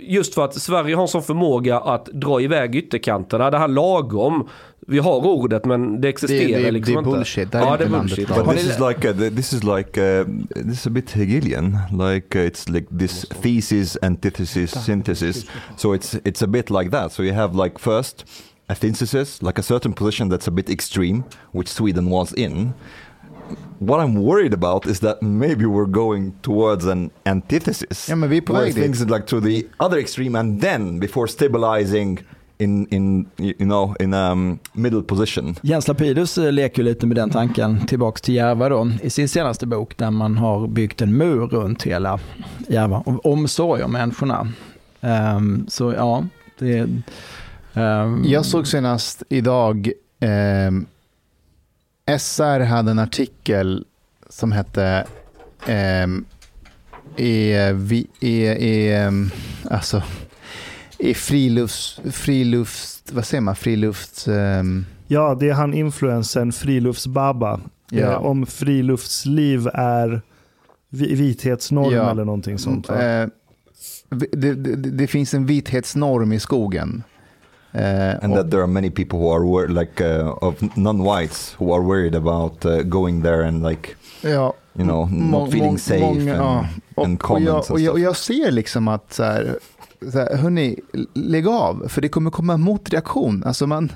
just 0.00 0.34
för 0.34 0.44
att 0.44 0.54
Sverige 0.54 0.94
har 0.94 1.02
en 1.02 1.08
sån 1.08 1.22
förmåga 1.22 1.78
att 1.78 2.06
dra 2.06 2.40
iväg 2.40 2.74
ytterkanterna. 2.74 3.50
Det 3.50 3.58
här 3.58 3.68
lagom. 3.68 4.48
Vi 4.90 4.98
har 4.98 5.26
ordet 5.26 5.64
men 5.64 6.00
det 6.00 6.08
existerar 6.08 6.58
det, 6.58 6.64
det, 6.64 6.70
liksom 6.70 6.94
det 6.94 7.00
är 7.00 7.02
bullshit. 7.02 7.52
Det 7.52 7.58
ja, 7.58 7.76
det 7.76 7.84
är 7.84 7.88
bullshit. 7.88 8.28
But 8.28 8.56
this 8.56 8.64
is 8.64 8.78
like, 8.78 9.08
uh, 9.08 9.30
this 9.36 9.52
is 9.52 9.64
like, 9.64 10.00
uh, 10.00 10.26
this 10.54 10.80
is 10.80 10.86
a 10.86 10.90
bit 10.90 11.10
Hegelian. 11.10 11.78
Like 11.92 12.38
uh, 12.38 12.46
it's 12.46 12.72
like 12.72 12.86
this 12.98 13.26
thesis, 13.42 13.98
antithesis, 14.02 14.84
synthesis. 14.84 15.46
So 15.76 15.94
it's, 15.94 16.14
it's 16.24 16.44
a 16.44 16.46
bit 16.46 16.70
like 16.70 16.90
that. 16.90 17.12
So 17.12 17.22
you 17.22 17.34
have 17.34 17.54
like 17.54 17.78
first 17.78 18.24
a 18.68 18.74
synthesis, 18.74 19.42
like 19.42 19.60
a 19.60 19.62
certain 19.62 19.92
position 19.92 20.28
that's 20.28 20.48
a 20.48 20.50
bit 20.50 20.70
extreme, 20.70 21.24
which 21.52 21.68
Sweden 21.68 22.10
was 22.10 22.32
in. 22.32 22.74
What 23.78 24.00
I'm 24.00 24.14
worried 24.14 24.52
about 24.52 24.86
is 24.86 25.00
that 25.00 25.22
maybe 25.22 25.64
we're 25.64 25.90
going 25.90 26.32
towards 26.42 26.84
an 26.84 27.10
antithesis. 27.24 28.08
Ja, 28.08 28.16
men 28.16 28.30
vi 28.30 28.36
är 28.36 28.40
på 28.40 28.52
where 28.52 28.72
things 28.72 29.00
like 29.00 29.26
to 29.26 29.40
the 29.40 29.66
other 29.78 29.98
extreme 29.98 30.38
and 30.38 30.60
then 30.60 31.00
before 31.00 31.28
stabilizing 31.28 32.18
in, 32.58 32.86
in, 32.86 33.30
you 33.36 33.66
know, 33.66 33.94
in 34.00 34.14
a 34.14 34.32
um, 34.32 34.58
middle 34.72 35.02
position. 35.02 35.56
Jens 35.62 35.88
Lapidus 35.88 36.38
eh, 36.38 36.52
leker 36.52 36.82
lite 36.82 37.06
med 37.06 37.16
den 37.16 37.30
tanken 37.30 37.86
tillbaks 37.86 38.20
till 38.20 38.34
Järva 38.34 38.68
då, 38.68 38.90
i 39.02 39.10
sin 39.10 39.28
senaste 39.28 39.66
bok 39.66 39.96
där 39.96 40.10
man 40.10 40.38
har 40.38 40.66
byggt 40.66 41.02
en 41.02 41.16
mur 41.16 41.46
runt 41.46 41.82
hela 41.82 42.18
Järva, 42.68 43.02
omsorg 43.06 43.82
om 43.82 43.92
människorna. 43.92 44.48
Um, 45.00 45.66
så 45.68 45.92
ja, 45.92 46.24
det 46.58 46.88
Um, 47.78 48.24
jag 48.24 48.46
såg 48.46 48.66
senast 48.66 49.22
idag, 49.28 49.90
ehm, 50.20 50.86
SR 52.18 52.60
hade 52.60 52.90
en 52.90 52.98
artikel 52.98 53.84
som 54.28 54.52
hette 54.52 55.06
i, 57.16 57.52
i, 58.20 58.46
i, 58.46 58.96
alltså, 59.70 60.02
i 60.98 61.14
frilufts, 61.14 62.00
frilufts, 62.12 63.02
vad 63.12 63.24
säger 63.24 63.40
man, 63.40 63.56
frilufts... 63.56 64.28
ja, 65.06 65.36
det 65.40 65.48
är 65.48 65.54
han 65.54 65.74
influensen 65.74 66.52
Friluftsbaba. 66.52 67.60
Ja. 67.90 68.12
Eh, 68.12 68.24
om 68.24 68.46
friluftsliv 68.46 69.68
är 69.74 70.22
vithetsnorm 70.90 71.94
ja. 71.94 72.10
eller 72.10 72.24
någonting 72.24 72.58
sånt. 72.58 72.90
Eh, 72.90 73.26
det, 74.10 74.54
det, 74.54 74.76
det, 74.76 75.06
finns 75.06 75.34
en 75.34 75.46
vithetsnorm 75.46 76.32
i 76.32 76.40
skogen. 76.40 77.02
Uh, 77.74 78.18
and 78.22 78.34
that 78.34 78.50
there 78.50 78.60
are 78.60 78.66
many 78.66 78.90
people 78.90 79.18
who 79.18 79.56
are 79.58 79.68
like 79.68 80.00
uh, 80.00 80.34
of 80.40 80.76
non-whites 80.76 81.54
who 81.58 81.70
are 81.70 81.82
worried 81.82 82.14
about 82.14 82.64
uh, 82.64 82.82
going 82.82 83.22
there 83.22 83.42
and 83.42 83.62
like 83.62 83.94
ja, 84.22 84.52
you 84.74 84.84
know 84.84 85.06
not 85.10 85.50
feeling 85.50 85.78
safe 85.78 86.00
många, 86.00 86.32
and, 86.32 86.42
ja. 86.42 86.66
och, 86.94 87.04
and 87.04 87.22
och, 87.22 87.40
jag, 87.40 87.70
och, 87.70 87.80
jag, 87.80 87.92
och 87.92 88.00
jag 88.00 88.16
ser 88.16 88.50
liksom 88.50 88.88
att 88.88 89.12
så 89.12 89.22
här, 89.22 89.58
så 90.12 90.18
här, 90.18 90.36
hörni, 90.36 90.78
lägg 91.14 91.46
av 91.48 91.88
för 91.88 92.00
det 92.00 92.08
kommer 92.08 92.30
komma 92.30 92.56
motreaktion. 92.56 93.44
Alltså 93.46 93.66
man 93.66 93.92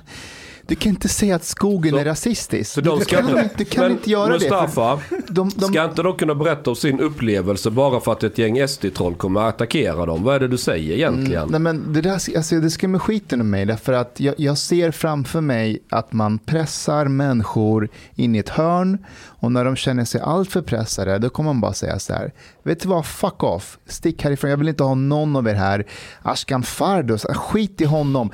du 0.66 0.74
kan 0.74 0.90
inte 0.90 1.08
säga 1.08 1.36
att 1.36 1.44
skogen 1.44 1.92
så, 1.92 1.98
är 1.98 2.04
rasistisk. 2.04 2.74
du, 2.74 3.00
ska 3.00 3.16
kan, 3.16 3.28
inte, 3.28 3.50
du 3.56 3.64
kan 3.64 3.90
inte 3.90 4.10
göra 4.10 4.32
Mustafa, 4.32 5.00
det. 5.10 5.16
De, 5.28 5.50
de, 5.56 5.72
ska 5.72 5.84
inte 5.84 6.02
de 6.02 6.16
kunna 6.16 6.34
berätta 6.34 6.70
om 6.70 6.76
sin 6.76 7.00
upplevelse 7.00 7.70
bara 7.70 8.00
för 8.00 8.12
att 8.12 8.22
ett 8.22 8.38
gäng 8.38 8.68
SD-troll 8.68 9.14
kommer 9.14 9.40
att 9.40 9.54
attackera 9.54 10.06
dem? 10.06 10.22
Vad 10.22 10.34
är 10.34 10.40
det 10.40 10.48
du 10.48 10.58
säger 10.58 10.94
egentligen? 10.94 11.42
Mm, 11.42 11.50
nej 11.50 11.60
men 11.60 11.92
det, 11.92 12.00
där, 12.00 12.12
alltså, 12.12 12.60
det 12.60 12.70
skrämmer 12.70 12.98
skiten 12.98 13.40
ur 13.40 13.44
mig. 13.44 13.66
Därför 13.66 13.92
att 13.92 14.20
jag, 14.20 14.34
jag 14.38 14.58
ser 14.58 14.90
framför 14.90 15.40
mig 15.40 15.82
att 15.90 16.12
man 16.12 16.38
pressar 16.38 17.04
människor 17.04 17.88
in 18.14 18.34
i 18.34 18.38
ett 18.38 18.48
hörn. 18.48 18.98
Och 19.42 19.52
när 19.52 19.64
de 19.64 19.76
känner 19.76 20.04
sig 20.04 20.20
alltför 20.20 20.62
pressade, 20.62 21.18
då 21.18 21.30
kommer 21.30 21.52
man 21.52 21.60
bara 21.60 21.72
säga 21.72 21.98
så 21.98 22.12
här. 22.12 22.32
Vet 22.62 22.80
du 22.80 22.88
vad, 22.88 23.06
fuck 23.06 23.42
off. 23.42 23.78
Stick 23.86 24.24
härifrån, 24.24 24.50
jag 24.50 24.56
vill 24.56 24.68
inte 24.68 24.82
ha 24.82 24.94
någon 24.94 25.36
av 25.36 25.48
er 25.48 25.54
här. 25.54 25.86
Ashkan 26.22 26.62
Fardos, 26.62 27.24
skit 27.24 27.80
i 27.80 27.84
honom 27.84 28.30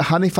Hanif, 0.00 0.38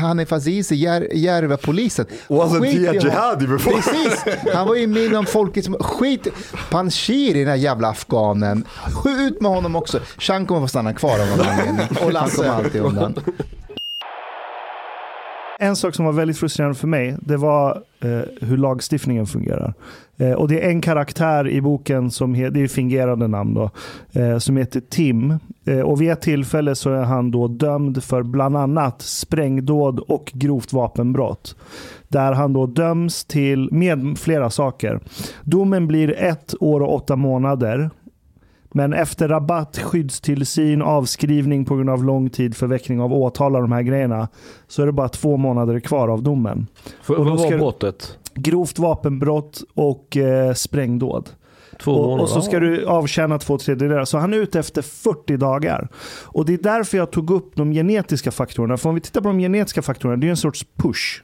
Hanif 0.00 0.32
Azizi, 0.32 0.74
Jär, 0.74 1.14
Järvapolisen. 1.14 2.06
Wasn't 2.28 2.64
he 2.64 2.88
a 2.90 2.92
jihadi 2.92 3.46
before? 3.46 3.76
Precis, 3.76 4.24
han 4.54 4.68
var 4.68 4.74
ju 4.74 4.86
med 4.86 5.14
om 5.14 5.26
folket 5.26 5.66
skit. 5.80 6.26
Panshiri, 6.70 7.38
den 7.38 7.48
här 7.48 7.56
jävla 7.56 7.88
afghanen. 7.88 8.64
Ut 9.06 9.40
med 9.40 9.50
honom 9.50 9.76
också. 9.76 10.00
Chan 10.18 10.46
kommer 10.46 10.60
få 10.60 10.68
stanna 10.68 10.92
kvar 10.92 11.18
av 11.20 11.26
någon 11.28 11.46
anledning. 11.46 11.86
Och 12.04 12.12
Lasse 12.12 12.36
kommer 12.36 12.50
alltid 12.50 12.80
undan. 12.82 13.14
En 15.60 15.76
sak 15.76 15.94
som 15.94 16.04
var 16.04 16.12
väldigt 16.12 16.38
frustrerande 16.38 16.78
för 16.78 16.88
mig, 16.88 17.16
det 17.20 17.36
var 17.36 17.82
eh, 18.00 18.20
hur 18.40 18.56
lagstiftningen 18.56 19.26
fungerar. 19.26 19.74
Eh, 20.16 20.32
och 20.32 20.48
det 20.48 20.64
är 20.64 20.70
en 20.70 20.80
karaktär 20.80 21.48
i 21.48 21.60
boken, 21.60 22.10
som 22.10 22.34
he, 22.34 22.50
det 22.50 22.62
är 22.62 22.68
fingerande 22.68 23.28
namn 23.28 23.54
då, 23.54 23.70
eh, 24.12 24.38
som 24.38 24.56
heter 24.56 24.80
Tim. 24.80 25.38
Eh, 25.64 25.80
och 25.80 26.00
vid 26.00 26.10
ett 26.10 26.20
tillfälle 26.20 26.74
så 26.74 26.90
är 26.90 27.02
han 27.02 27.30
då 27.30 27.48
dömd 27.48 28.04
för 28.04 28.22
bland 28.22 28.56
annat 28.56 29.02
sprängdåd 29.02 29.98
och 29.98 30.32
grovt 30.34 30.72
vapenbrott. 30.72 31.56
Där 32.08 32.32
han 32.32 32.52
då 32.52 32.66
döms 32.66 33.24
till, 33.24 33.68
med 33.72 34.18
flera 34.18 34.50
saker. 34.50 35.00
Domen 35.42 35.86
blir 35.86 36.14
ett 36.18 36.54
år 36.60 36.80
och 36.80 36.94
åtta 36.94 37.16
månader 37.16 37.90
men 38.70 38.92
efter 38.92 39.28
rabatt, 39.28 39.78
skyddstillsyn, 39.78 40.82
avskrivning 40.82 41.64
på 41.64 41.76
grund 41.76 41.90
av 41.90 42.04
lång 42.04 42.30
tid 42.30 42.56
för 42.56 42.66
väckning 42.66 43.00
av 43.00 43.12
åtal 43.12 43.56
och 43.56 43.62
de 43.62 43.72
här 43.72 43.82
grejerna 43.82 44.28
så 44.68 44.82
är 44.82 44.86
det 44.86 44.92
bara 44.92 45.08
två 45.08 45.36
månader 45.36 45.80
kvar 45.80 46.08
av 46.08 46.22
domen. 46.22 46.66
För, 47.02 47.14
och 47.14 47.26
vad 47.26 47.38
var 47.38 47.58
brottet? 47.58 48.18
Grovt 48.34 48.78
vapenbrott 48.78 49.62
och 49.74 50.16
eh, 50.16 50.54
sprängdåd. 50.54 51.28
Två 51.80 51.92
och, 51.92 52.20
och, 52.20 52.28
så 52.28 52.42
ska 52.42 52.60
du 52.60 52.86
avtjäna 52.86 53.38
två 53.38 53.58
tredjedelar. 53.58 54.04
Så 54.04 54.18
han 54.18 54.34
är 54.34 54.38
ute 54.38 54.58
efter 54.58 54.82
40 54.82 55.36
dagar. 55.36 55.88
Och 56.24 56.44
det 56.46 56.54
är 56.54 56.58
därför 56.58 56.98
jag 56.98 57.10
tog 57.10 57.30
upp 57.30 57.56
de 57.56 57.72
genetiska 57.72 58.30
faktorerna. 58.30 58.76
För 58.76 58.88
om 58.88 58.94
vi 58.94 59.00
tittar 59.00 59.20
på 59.20 59.28
de 59.28 59.38
genetiska 59.38 59.82
faktorerna, 59.82 60.16
det 60.16 60.26
är 60.26 60.30
en 60.30 60.36
sorts 60.36 60.66
push. 60.76 61.22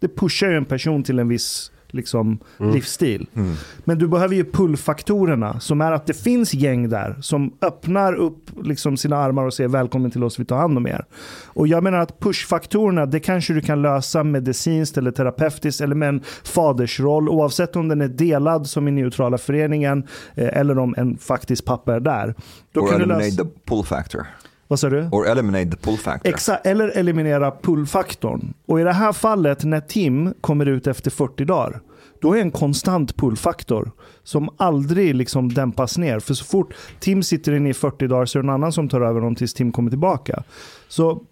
Det 0.00 0.08
pushar 0.08 0.50
ju 0.50 0.56
en 0.56 0.64
person 0.64 1.02
till 1.02 1.18
en 1.18 1.28
viss 1.28 1.72
liksom, 1.88 2.38
mm. 2.60 2.74
livsstil. 2.74 3.28
Mm. 3.34 3.54
Men 3.84 3.98
du 3.98 4.08
behöver 4.08 4.34
ju 4.34 4.44
pullfaktorerna 4.44 5.60
som 5.60 5.80
är 5.80 5.92
att 5.92 6.06
det 6.06 6.14
finns 6.14 6.54
gäng 6.54 6.88
där 6.88 7.16
som 7.20 7.52
öppnar 7.62 8.14
upp 8.14 8.50
liksom, 8.62 8.96
sina 8.96 9.16
armar 9.16 9.44
och 9.44 9.54
säger 9.54 9.68
välkommen 9.68 10.10
till 10.10 10.24
oss, 10.24 10.38
vi 10.40 10.44
tar 10.44 10.56
hand 10.56 10.76
om 10.76 10.86
er. 10.86 11.04
Och 11.46 11.68
jag 11.68 11.82
menar 11.82 11.98
att 11.98 12.20
pushfaktorerna, 12.20 13.06
det 13.06 13.20
kanske 13.20 13.52
du 13.52 13.60
kan 13.60 13.82
lösa 13.82 14.24
medicinskt 14.24 14.98
eller 14.98 15.10
terapeutiskt 15.10 15.80
eller 15.80 15.94
med 15.94 16.08
en 16.08 16.22
fadersroll 16.44 17.28
oavsett 17.28 17.76
om 17.76 17.88
den 17.88 18.00
är 18.00 18.08
delad 18.08 18.66
som 18.66 18.88
i 18.88 18.90
neutrala 18.90 19.38
föreningen 19.38 20.06
eh, 20.34 20.58
eller 20.58 20.78
om 20.78 20.94
en 20.98 21.18
faktisk 21.18 21.64
pappa 21.64 21.94
är 21.94 22.00
där. 22.00 22.34
Då 22.72 22.80
Or 22.80 22.88
kan 22.88 22.96
eliminate 22.96 23.24
lösa... 23.24 23.44
the 23.44 23.50
pull 23.64 23.84
factor. 23.84 24.26
Vad 24.68 24.80
sa 24.80 24.90
du? 24.90 25.08
Or 25.12 25.26
eliminate 25.26 25.70
the 25.70 25.76
pull 25.76 25.96
factor. 25.96 26.30
Exakt, 26.30 26.66
eller 26.66 26.98
eliminera 26.98 27.50
pullfaktorn. 27.50 28.54
Och 28.66 28.80
i 28.80 28.82
det 28.82 28.92
här 28.92 29.12
fallet 29.12 29.64
när 29.64 29.80
Tim 29.80 30.34
kommer 30.40 30.66
ut 30.66 30.86
efter 30.86 31.10
40 31.10 31.44
dagar, 31.44 31.80
då 32.20 32.36
är 32.36 32.40
en 32.40 32.50
konstant 32.50 33.16
pullfaktor 33.16 33.90
som 34.22 34.48
aldrig 34.56 35.14
liksom 35.14 35.54
dämpas 35.54 35.98
ner. 35.98 36.20
För 36.20 36.34
så 36.34 36.44
fort 36.44 36.74
Tim 37.00 37.22
sitter 37.22 37.52
inne 37.52 37.68
i 37.68 37.74
40 37.74 38.06
dagar 38.06 38.26
så 38.26 38.38
är 38.38 38.42
det 38.42 38.46
en 38.46 38.54
annan 38.54 38.72
som 38.72 38.88
tar 38.88 39.00
över 39.00 39.20
honom 39.20 39.34
tills 39.34 39.54
Tim 39.54 39.72
kommer 39.72 39.90
tillbaka. 39.90 40.42
Så, 40.88 41.22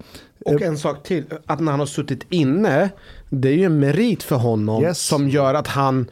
och 0.45 0.63
eh, 0.63 0.69
en 0.69 0.79
sak 0.79 1.03
till, 1.03 1.25
att 1.47 1.61
när 1.61 1.71
han 1.71 1.81
har 1.81 1.87
suttit 1.87 2.27
inne, 2.29 2.91
det 3.31 3.49
är 3.49 3.53
ju 3.55 3.65
en 3.65 3.79
merit 3.79 4.23
för 4.23 4.37
honom 4.37 4.83
yes. 4.83 4.99
som 4.99 5.29
gör 5.29 5.55
att 5.55 5.67
han 5.67 6.07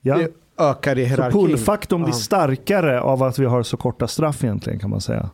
ja. 0.00 0.20
ökar 0.58 0.98
i 0.98 1.04
hierarkin. 1.04 1.32
Så 1.32 1.46
pullfaktorn 1.46 2.02
blir 2.02 2.12
starkare 2.14 3.00
av 3.00 3.22
att 3.22 3.38
vi 3.38 3.44
har 3.44 3.62
så 3.62 3.76
korta 3.76 4.08
straff 4.08 4.44
egentligen 4.44 4.78
kan 4.78 4.90
man 4.90 5.00
säga. 5.00 5.30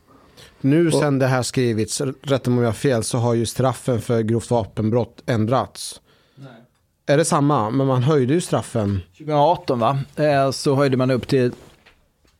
Nu 0.61 0.91
sen 0.91 1.19
det 1.19 1.27
här 1.27 1.43
skrivits, 1.43 2.01
rätta 2.23 2.51
mig 2.51 2.59
om 2.59 2.63
jag 2.63 2.69
har 2.69 2.75
fel, 2.75 3.05
så 3.05 3.19
har 3.19 3.35
ju 3.35 3.47
straffen 3.47 4.01
för 4.01 4.23
grovt 4.23 4.51
vapenbrott 4.51 5.23
ändrats. 5.27 6.01
Nej. 6.35 6.49
Är 7.07 7.17
det 7.17 7.25
samma? 7.25 7.71
Men 7.71 7.87
man 7.87 8.03
höjde 8.03 8.35
ju 8.35 8.41
straffen. 8.41 9.01
2018 9.19 9.79
va? 9.79 9.99
Eh, 10.17 10.51
så 10.51 10.75
höjde 10.75 10.97
man 10.97 11.11
upp 11.11 11.29
till 11.29 11.53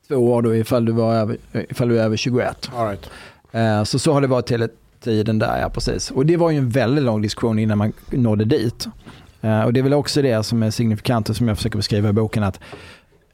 två 0.09 0.15
år 0.17 0.43
då 0.43 0.57
ifall 0.57 0.85
du, 0.85 0.93
var 0.93 1.15
över, 1.15 1.37
ifall 1.69 1.89
du 1.89 1.99
är 1.99 2.05
över 2.05 2.17
21. 2.17 2.71
All 2.77 2.89
right. 2.89 3.11
Eh, 3.53 3.85
så 3.85 3.99
så 3.99 4.13
har 4.13 4.21
det 4.21 4.27
varit 4.27 4.51
hela 4.51 4.69
tiden 5.01 5.39
där, 5.39 5.61
ja 5.61 5.71
precis. 5.71 6.11
Och 6.11 6.27
det 6.27 6.37
var 6.37 6.51
ju 6.51 6.59
en 6.59 6.71
väldigt 6.71 7.05
lång 7.05 7.23
diskussion 7.23 7.59
innan 7.59 7.79
man 7.79 7.93
nådde 8.11 8.45
dit. 8.45 8.87
Eh, 9.41 9.63
och 9.63 9.73
det 9.73 9.81
är 9.81 9.83
väl 9.83 9.95
också 9.95 10.23
det 10.23 10.43
som 10.43 10.63
är 10.63 10.71
signifikant 10.71 11.31
och 11.31 11.37
som 11.37 11.49
jag 11.49 11.57
försöker 11.57 11.77
beskriva 11.77 12.09
i 12.09 12.13
boken 12.13 12.43
att 12.43 12.61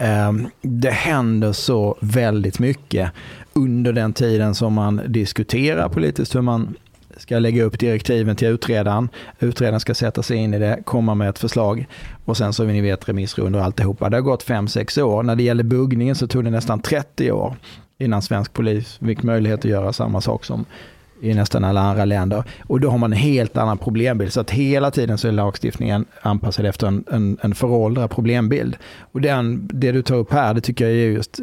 Ehm, 0.02 0.48
det 0.62 0.90
händer 0.90 1.52
så 1.52 1.96
väldigt 2.00 2.58
mycket 2.58 3.12
under 3.52 3.92
den 3.92 4.12
tiden 4.12 4.54
som 4.54 4.72
man 4.72 5.00
diskuterar 5.06 5.88
politiskt 5.88 6.34
hur 6.34 6.40
man 6.40 6.74
ska 7.16 7.38
lägga 7.38 7.64
upp 7.64 7.78
direktiven 7.78 8.36
till 8.36 8.48
utredaren. 8.48 9.08
Utredaren 9.40 9.80
ska 9.80 9.94
sätta 9.94 10.22
sig 10.22 10.36
in 10.36 10.54
i 10.54 10.58
det, 10.58 10.82
komma 10.84 11.14
med 11.14 11.28
ett 11.28 11.38
förslag 11.38 11.86
och 12.24 12.36
sen 12.36 12.52
så 12.52 12.64
ni 12.64 12.80
vet 12.80 13.08
remissrundor 13.08 13.60
och 13.60 13.64
alltihopa. 13.64 14.10
Det 14.10 14.16
har 14.16 14.22
gått 14.22 14.46
5-6 14.46 15.02
år. 15.02 15.22
När 15.22 15.36
det 15.36 15.42
gäller 15.42 15.64
buggningen 15.64 16.14
så 16.14 16.26
tog 16.26 16.44
det 16.44 16.50
nästan 16.50 16.82
30 16.82 17.32
år 17.32 17.56
innan 17.98 18.22
svensk 18.22 18.52
polis 18.52 18.98
fick 18.98 19.22
möjlighet 19.22 19.58
att 19.58 19.70
göra 19.70 19.92
samma 19.92 20.20
sak 20.20 20.44
som 20.44 20.64
i 21.22 21.34
nästan 21.34 21.64
alla 21.64 21.80
andra 21.80 22.04
länder. 22.04 22.44
Och 22.66 22.80
då 22.80 22.90
har 22.90 22.98
man 22.98 23.12
en 23.12 23.18
helt 23.18 23.56
annan 23.56 23.78
problembild. 23.78 24.32
Så 24.32 24.40
att 24.40 24.50
hela 24.50 24.90
tiden 24.90 25.18
så 25.18 25.28
är 25.28 25.32
lagstiftningen 25.32 26.04
anpassad 26.22 26.66
efter 26.66 26.86
en, 26.86 27.04
en, 27.10 27.38
en 27.40 27.54
föråldrad 27.54 28.10
problembild. 28.10 28.76
Och 29.12 29.20
den, 29.20 29.68
det 29.72 29.92
du 29.92 30.02
tar 30.02 30.16
upp 30.16 30.32
här, 30.32 30.54
det 30.54 30.60
tycker 30.60 30.84
jag 30.84 30.94
är 30.94 31.10
just 31.10 31.40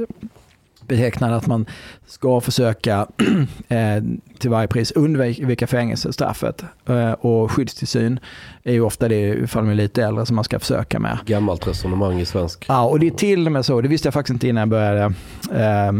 betecknande 0.90 1.36
att 1.36 1.48
man 1.48 1.66
ska 2.08 2.42
försöka 2.42 3.08
eh, 3.68 4.04
till 4.40 4.50
varje 4.50 4.68
pris 4.68 4.92
undvika 4.92 5.68
fängelsestraffet. 5.68 6.64
Eh, 6.86 7.12
och 7.12 7.52
skyddstillsyn 7.52 8.20
är 8.64 8.74
ju 8.74 8.82
ofta 8.82 9.08
det, 9.08 9.22
ifall 9.22 9.64
man 9.64 9.72
är 9.72 9.76
lite 9.76 10.04
äldre, 10.04 10.26
som 10.26 10.36
man 10.36 10.46
ska 10.46 10.60
försöka 10.60 11.00
med. 11.00 11.18
Gammalt 11.26 11.68
resonemang 11.68 12.20
i 12.20 12.26
svensk. 12.26 12.66
Ja, 12.68 12.86
och 12.86 13.00
det 13.00 13.08
är 13.08 13.12
till 13.12 13.46
och 13.46 13.52
med 13.52 13.66
så, 13.66 13.82
det 13.82 13.88
visste 13.88 14.08
jag 14.08 14.14
faktiskt 14.14 14.34
inte 14.34 14.48
innan 14.48 14.62
jag 14.62 14.70
började 14.70 15.14
eh, 15.52 15.94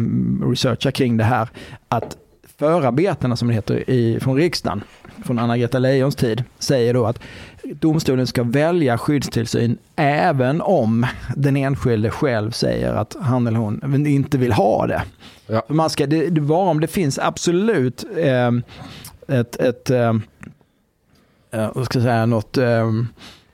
researcha 0.50 0.92
kring 0.92 1.18
det 1.18 1.24
här, 1.24 1.50
att 1.88 2.18
förarbetena 2.60 3.36
som 3.36 3.48
det 3.48 3.54
heter 3.54 3.90
i, 3.90 4.20
från 4.20 4.38
riksdagen, 4.38 4.84
från 5.26 5.40
Anna-Greta 5.40 5.80
Leijons 5.80 6.16
tid, 6.16 6.44
säger 6.60 6.94
då 6.94 7.06
att 7.06 7.20
domstolen 7.64 8.28
ska 8.28 8.44
välja 8.44 8.98
skyddstillsyn 8.98 9.78
även 9.96 10.62
om 10.62 11.06
den 11.36 11.58
enskilde 11.58 12.10
själv 12.10 12.52
säger 12.52 12.94
att 12.94 13.16
han 13.22 13.48
eller 13.48 13.60
hon 13.60 14.08
inte 14.08 14.38
vill 14.38 14.52
ha 14.52 14.88
det. 14.88 15.04
Ja. 15.48 15.64
Man 15.68 15.90
ska, 15.90 16.08
det, 16.08 16.30
det 16.30 16.42
bara 16.42 16.70
om 16.70 16.80
det 16.80 16.88
finns 16.88 17.20
absolut 17.20 18.06
eh, 18.18 18.52
ett, 19.28 19.56
ett 19.56 19.90
eh, 19.90 20.14
eh 21.52 21.70
vad 21.76 21.86
ska 21.86 22.00
jag 22.00 22.04
säga, 22.04 22.26
något 22.26 22.58
eh, 22.58 22.92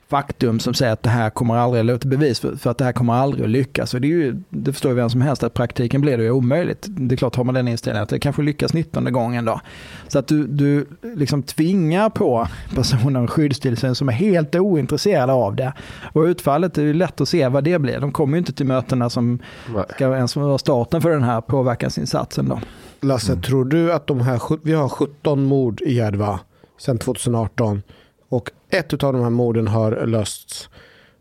faktum 0.08 0.60
som 0.60 0.74
säger 0.74 0.92
att 0.92 1.02
det 1.02 1.10
här 1.10 1.30
kommer 1.30 1.56
aldrig, 1.56 1.80
eller 1.80 1.94
ett 1.94 2.04
bevis 2.04 2.40
för, 2.40 2.56
för, 2.56 2.70
att 2.70 2.78
det 2.78 2.84
här 2.84 2.92
kommer 2.92 3.12
aldrig 3.12 3.44
att 3.44 3.50
lyckas. 3.50 3.94
Och 3.94 4.00
det, 4.00 4.06
är 4.06 4.10
ju, 4.10 4.42
det 4.48 4.72
förstår 4.72 4.90
ju 4.90 4.96
vem 4.96 5.10
som 5.10 5.20
helst 5.20 5.42
att 5.42 5.54
praktiken 5.54 6.00
blir 6.00 6.18
det 6.18 6.24
ju 6.24 6.30
omöjligt. 6.30 6.86
Det 6.88 7.14
är 7.14 7.16
klart, 7.16 7.36
har 7.36 7.44
man 7.44 7.54
den 7.54 7.68
inställningen 7.68 8.02
att 8.02 8.08
det 8.08 8.18
kanske 8.18 8.42
lyckas 8.42 8.72
19 8.72 9.12
gången 9.12 9.44
då. 9.44 9.60
Så 10.08 10.18
att 10.18 10.26
du, 10.28 10.46
du 10.46 10.86
liksom 11.02 11.42
tvingar 11.42 12.10
på 12.10 12.48
personen 12.74 13.28
skyddstillsyn 13.28 13.94
som 13.94 14.08
är 14.08 14.12
helt 14.12 14.54
ointresserade 14.54 15.32
av 15.32 15.56
det. 15.56 15.72
Och 16.12 16.22
utfallet 16.22 16.78
är 16.78 16.82
ju 16.82 16.94
lätt 16.94 17.20
att 17.20 17.28
se 17.28 17.48
vad 17.48 17.64
det 17.64 17.78
blir. 17.78 18.00
De 18.00 18.12
kommer 18.12 18.36
ju 18.36 18.38
inte 18.38 18.52
till 18.52 18.66
mötena 18.66 19.10
som 19.10 19.38
Nej. 19.74 19.84
ska 19.94 20.16
ens 20.16 20.36
vara 20.36 20.58
starten 20.58 21.02
för 21.02 21.10
den 21.10 21.22
här 21.22 21.40
påverkansinsatsen 21.40 22.48
då. 22.48 22.60
Lasse, 23.00 23.32
mm. 23.32 23.42
tror 23.42 23.64
du 23.64 23.92
att 23.92 24.06
de 24.06 24.20
här, 24.20 24.40
vi 24.62 24.72
har 24.72 24.88
17 24.88 25.44
mord 25.44 25.80
i 25.80 25.94
Järva 25.94 26.40
sedan 26.78 26.98
2018 26.98 27.82
och 28.28 28.50
ett 28.70 29.04
av 29.04 29.12
de 29.12 29.22
här 29.22 29.30
morden 29.30 29.68
har 29.68 30.06
lösts. 30.06 30.68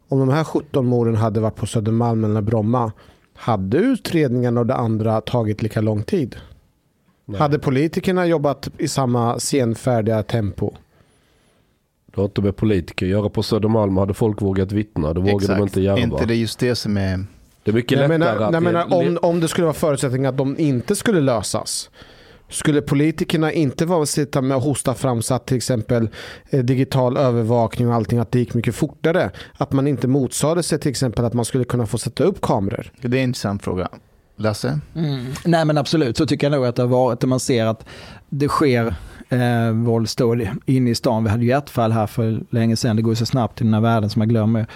Om 0.07 0.19
de 0.19 0.29
här 0.29 0.43
17 0.43 0.85
morden 0.85 1.15
hade 1.15 1.39
varit 1.39 1.55
på 1.55 1.65
Södermalm 1.65 2.23
eller 2.23 2.41
Bromma, 2.41 2.91
hade 3.33 3.77
utredningen 3.77 4.57
och 4.57 4.65
det 4.65 4.75
andra 4.75 5.21
tagit 5.21 5.61
lika 5.61 5.81
lång 5.81 6.03
tid? 6.03 6.35
Nej. 7.25 7.39
Hade 7.39 7.59
politikerna 7.59 8.25
jobbat 8.25 8.69
i 8.77 8.87
samma 8.87 9.39
senfärdiga 9.39 10.23
tempo? 10.23 10.71
Det 12.05 12.21
har 12.21 12.25
inte 12.25 12.41
med 12.41 12.55
politiker 12.55 13.05
att 13.05 13.09
göra 13.09 13.29
på 13.29 13.43
Södermalm. 13.43 13.97
Hade 13.97 14.13
folk 14.13 14.41
vågat 14.41 14.71
vittna, 14.71 15.13
då 15.13 15.21
vågade 15.21 15.35
Exakt. 15.35 15.57
de 15.57 15.63
inte 15.63 15.81
göra. 15.81 15.99
Inte 15.99 16.25
det 16.25 16.35
just 16.35 16.59
det 16.59 16.75
som 16.75 16.97
är... 16.97 17.25
Det 17.63 17.71
är 17.71 17.75
mycket 17.75 17.97
lättare 17.97 18.17
menar, 18.17 18.37
att... 18.37 18.53
Jag 18.53 18.63
menar, 18.63 18.93
om, 18.93 19.17
om 19.21 19.39
det 19.39 19.47
skulle 19.47 19.65
vara 19.65 19.73
förutsättning 19.73 20.25
att 20.25 20.37
de 20.37 20.59
inte 20.59 20.95
skulle 20.95 21.21
lösas. 21.21 21.89
Skulle 22.49 22.81
politikerna 22.81 23.51
inte 23.51 23.85
vara 23.85 24.05
sitta 24.05 24.41
med 24.41 24.57
och 24.57 24.63
hosta 24.63 24.93
fram 24.93 25.21
så 25.21 25.33
att 25.33 25.45
till 25.45 25.57
exempel 25.57 26.09
eh, 26.49 26.63
digital 26.63 27.17
övervakning 27.17 27.87
och 27.87 27.93
allting 27.93 28.19
att 28.19 28.31
det 28.31 28.39
gick 28.39 28.53
mycket 28.53 28.75
fortare? 28.75 29.31
Att 29.57 29.71
man 29.71 29.87
inte 29.87 30.07
motsade 30.07 30.63
sig 30.63 30.79
till 30.79 30.91
exempel 30.91 31.25
att 31.25 31.33
man 31.33 31.45
skulle 31.45 31.63
kunna 31.63 31.85
få 31.85 31.97
sätta 31.97 32.23
upp 32.23 32.41
kameror? 32.41 32.91
Det 33.01 33.17
är 33.17 33.21
en 33.21 33.29
intressant 33.29 33.63
fråga. 33.63 33.89
Lasse? 34.37 34.79
Mm. 34.95 35.25
Nej 35.45 35.65
men 35.65 35.77
absolut, 35.77 36.17
så 36.17 36.25
tycker 36.25 36.47
jag 36.49 36.51
nog 36.51 36.65
att 36.65 36.75
det 36.75 36.81
har 36.81 36.87
varit. 36.87 37.23
Man 37.23 37.39
ser 37.39 37.65
att 37.65 37.85
det 38.29 38.47
sker 38.47 38.95
eh, 39.29 39.71
våldsdåd 39.71 40.47
inne 40.65 40.89
i 40.89 40.95
stan. 40.95 41.23
Vi 41.23 41.29
hade 41.29 41.45
ju 41.45 41.51
ett 41.51 41.69
fall 41.69 41.91
här 41.91 42.07
för 42.07 42.43
länge 42.49 42.75
sedan, 42.75 42.95
det 42.95 43.01
går 43.01 43.15
så 43.15 43.25
snabbt 43.25 43.61
i 43.61 43.63
den 43.63 43.73
här 43.73 43.81
världen 43.81 44.09
som 44.09 44.19
man 44.19 44.29
glömmer. 44.29 44.67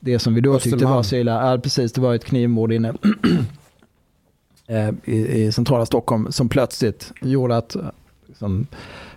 Det 0.00 0.18
som 0.18 0.34
vi 0.34 0.40
då 0.40 0.54
Östermalm. 0.54 0.78
tyckte 0.78 0.92
var 0.94 1.02
så 1.02 1.16
illa, 1.16 1.50
ja, 1.50 1.58
precis 1.58 1.92
det 1.92 2.00
var 2.00 2.14
ett 2.14 2.24
knivmord 2.24 2.72
inne 2.72 2.94
Eh, 4.70 4.90
i, 5.04 5.42
i, 5.42 5.52
centrala 5.52 5.86
Stockholm 5.86 6.32
som 6.32 6.48
plötsligt 6.48 7.12
gjorde 7.20 7.56
att 7.56 7.76
liksom, 8.26 8.66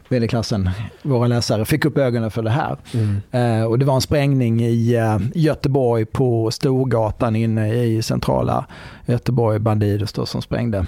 vd-klassen, 0.10 0.70
våra 1.02 1.28
läsare, 1.28 1.66
fick 1.66 1.86
upp 1.86 1.98
ögonen 1.98 2.32
för 2.32 2.42
det 2.44 2.50
här. 2.50 2.78
Mm. 2.94 3.22
Eh, 3.32 3.66
och 3.66 3.80
det 3.80 3.86
var 3.86 3.96
en 3.96 4.02
sprängning 4.02 4.62
i 4.62 4.96
eh, 4.96 5.18
Göteborg 5.34 6.06
på 6.06 6.52
Storgatan 6.52 7.36
inne 7.36 7.84
i 7.84 8.02
centrala 8.02 8.66
Göteborg, 9.06 9.60
Bandidos 9.60 10.14
då, 10.14 10.26
som 10.26 10.42
sprängde 10.42 10.86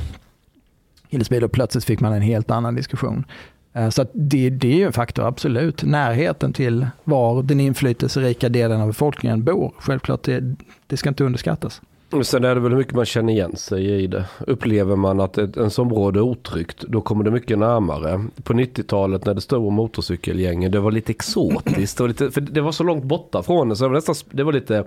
Hillesbil 1.09 1.43
och 1.43 1.51
plötsligt 1.51 1.83
fick 1.83 1.99
man 1.99 2.13
en 2.13 2.21
helt 2.21 2.51
annan 2.51 2.75
diskussion. 2.75 3.25
Eh, 3.73 3.89
så 3.89 4.05
det, 4.13 4.49
det 4.49 4.73
är 4.73 4.77
ju 4.77 4.85
en 4.85 4.93
faktor, 4.93 5.27
absolut. 5.27 5.83
Närheten 5.83 6.53
till 6.53 6.87
var 7.03 7.43
den 7.43 7.59
inflytelserika 7.59 8.49
delen 8.49 8.81
av 8.81 8.87
befolkningen 8.87 9.43
bor. 9.43 9.73
Självklart, 9.77 10.23
det, 10.23 10.55
det 10.87 10.97
ska 10.97 11.09
inte 11.09 11.23
underskattas. 11.23 11.81
Sen 12.21 12.43
är 12.43 12.55
det 12.55 12.61
väl 12.61 12.75
mycket 12.75 12.93
man 12.93 13.05
känner 13.05 13.33
igen 13.33 13.55
sig 13.55 14.03
i 14.03 14.07
det. 14.07 14.25
Upplever 14.47 14.95
man 14.95 15.19
att 15.19 15.37
ett 15.37 15.57
ens 15.57 15.79
område 15.79 16.19
är 16.19 16.21
otryggt, 16.21 16.81
då 16.81 17.01
kommer 17.01 17.23
det 17.23 17.31
mycket 17.31 17.59
närmare. 17.59 18.25
På 18.43 18.53
90-talet 18.53 19.25
när 19.25 19.33
det 19.33 19.41
stod 19.41 19.71
motorcykelgängen, 19.71 20.71
det 20.71 20.79
var 20.79 20.91
lite 20.91 21.11
exotiskt. 21.11 21.97
Det 21.97 22.03
var, 22.03 22.07
lite, 22.07 22.31
för 22.31 22.41
det 22.41 22.61
var 22.61 22.71
så 22.71 22.83
långt 22.83 23.03
borta 23.03 23.43
från 23.43 23.69
det, 23.69 23.75
så 23.75 23.83
det 23.83 23.89
var, 23.89 23.95
nästan, 23.95 24.15
det 24.31 24.43
var 24.43 24.53
lite 24.53 24.85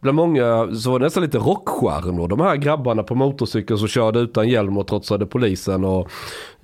Bland 0.00 0.16
många 0.16 0.68
så 0.74 0.90
var 0.90 0.98
det 0.98 1.04
nästan 1.06 1.22
lite 1.22 1.38
rockstjärnor. 1.38 2.28
De 2.28 2.40
här 2.40 2.56
grabbarna 2.56 3.02
på 3.02 3.14
motorcykel 3.14 3.78
som 3.78 3.88
körde 3.88 4.18
utan 4.18 4.48
hjälm 4.48 4.78
och 4.78 4.86
trotsade 4.86 5.26
polisen 5.26 5.84
och 5.84 6.10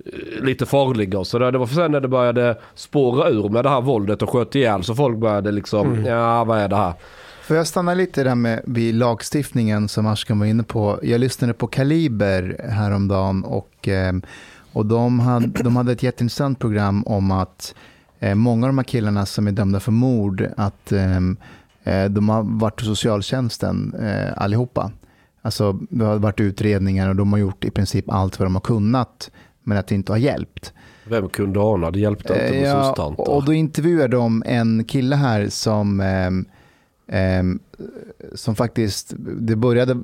eh, 0.05 0.43
lite 0.43 0.65
farliga 0.65 1.19
och 1.19 1.27
sådär. 1.27 1.51
Det 1.51 1.57
var 1.57 1.67
sen 1.67 1.91
när 1.91 1.99
det 1.99 2.07
började 2.07 2.57
spåra 2.75 3.29
ur 3.29 3.49
med 3.49 3.65
det 3.65 3.69
här 3.69 3.81
våldet 3.81 4.21
och 4.21 4.29
sköt 4.29 4.55
ihjäl 4.55 4.83
så 4.83 4.95
folk 4.95 5.17
började 5.17 5.51
liksom, 5.51 5.93
mm. 5.93 6.05
ja 6.05 6.43
vad 6.43 6.59
är 6.59 6.67
det 6.67 6.75
här? 6.75 6.93
Får 7.43 7.57
jag 7.57 7.67
stanna 7.67 7.93
lite 7.93 8.23
där 8.23 8.35
med 8.35 8.61
vid 8.65 8.95
lagstiftningen 8.95 9.87
som 9.87 10.07
Ashkan 10.07 10.39
var 10.39 10.45
inne 10.45 10.63
på. 10.63 10.99
Jag 11.03 11.19
lyssnade 11.19 11.53
på 11.53 11.67
Kaliber 11.67 12.65
häromdagen 12.69 13.43
och, 13.43 13.87
eh, 13.87 14.13
och 14.73 14.85
de, 14.85 15.19
hade, 15.19 15.63
de 15.63 15.75
hade 15.75 15.91
ett 15.91 16.03
jätteintressant 16.03 16.59
program 16.59 17.03
om 17.03 17.31
att 17.31 17.75
eh, 18.19 18.35
många 18.35 18.65
av 18.65 18.69
de 18.69 18.77
här 18.77 18.85
killarna 18.85 19.25
som 19.25 19.47
är 19.47 19.51
dömda 19.51 19.79
för 19.79 19.91
mord, 19.91 20.47
att 20.57 20.91
eh, 20.91 22.05
de 22.09 22.29
har 22.29 22.43
varit 22.43 22.79
hos 22.79 22.87
socialtjänsten 22.87 23.95
allihopa. 24.35 24.91
Alltså, 25.41 25.79
det 25.89 26.05
har 26.05 26.17
varit 26.17 26.39
utredningar 26.39 27.09
och 27.09 27.15
de 27.15 27.33
har 27.33 27.39
gjort 27.39 27.65
i 27.65 27.71
princip 27.71 28.09
allt 28.09 28.39
vad 28.39 28.45
de 28.45 28.55
har 28.55 28.61
kunnat, 28.61 29.31
men 29.63 29.77
att 29.77 29.87
det 29.87 29.95
inte 29.95 30.11
har 30.11 30.17
hjälpt. 30.17 30.73
Vem 31.09 31.29
kunde 31.29 31.59
ana? 31.59 31.91
Det 31.91 31.99
hjälpte 31.99 32.33
inte 32.33 32.51
med 32.51 32.69
ja, 32.97 33.13
Och 33.17 33.45
då 33.45 33.53
intervjuade 33.53 34.17
de 34.17 34.43
en 34.45 34.83
kille 34.83 35.15
här 35.15 35.49
som 35.49 35.99
Eh, 37.13 37.43
som 38.35 38.55
faktiskt, 38.55 39.13
det 39.17 39.55
började 39.55 39.97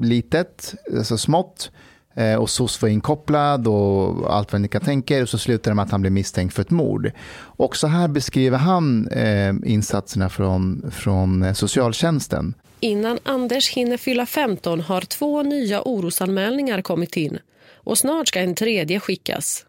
litet, 0.00 0.74
alltså 0.96 1.18
smått. 1.18 1.70
Eh, 2.14 2.34
och 2.34 2.50
SOS 2.50 2.82
var 2.82 2.88
inkopplad 2.88 3.68
och 3.68 4.34
allt 4.34 4.52
vad 4.52 4.60
ni 4.60 4.68
kan 4.68 4.80
tänka 4.80 5.18
er. 5.18 5.22
Och 5.22 5.28
så 5.28 5.38
slutade 5.38 5.70
det 5.70 5.74
med 5.74 5.84
att 5.84 5.90
han 5.90 6.00
blev 6.00 6.12
misstänkt 6.12 6.54
för 6.54 6.62
ett 6.62 6.70
mord. 6.70 7.12
Och 7.36 7.76
så 7.76 7.86
här 7.86 8.08
beskriver 8.08 8.58
han 8.58 9.08
eh, 9.08 9.54
insatserna 9.64 10.28
från, 10.28 10.90
från 10.90 11.42
eh, 11.42 11.52
socialtjänsten. 11.52 12.54
Innan 12.80 13.18
Anders 13.22 13.70
hinner 13.70 13.96
fylla 13.96 14.26
15 14.26 14.80
har 14.80 15.00
två 15.00 15.42
nya 15.42 15.82
orosanmälningar 15.82 16.82
kommit 16.82 17.16
in 17.16 17.38
och 17.74 17.98
snart 17.98 18.28
ska 18.28 18.40
en 18.40 18.54
tredje 18.54 19.00
skickas. 19.00 19.66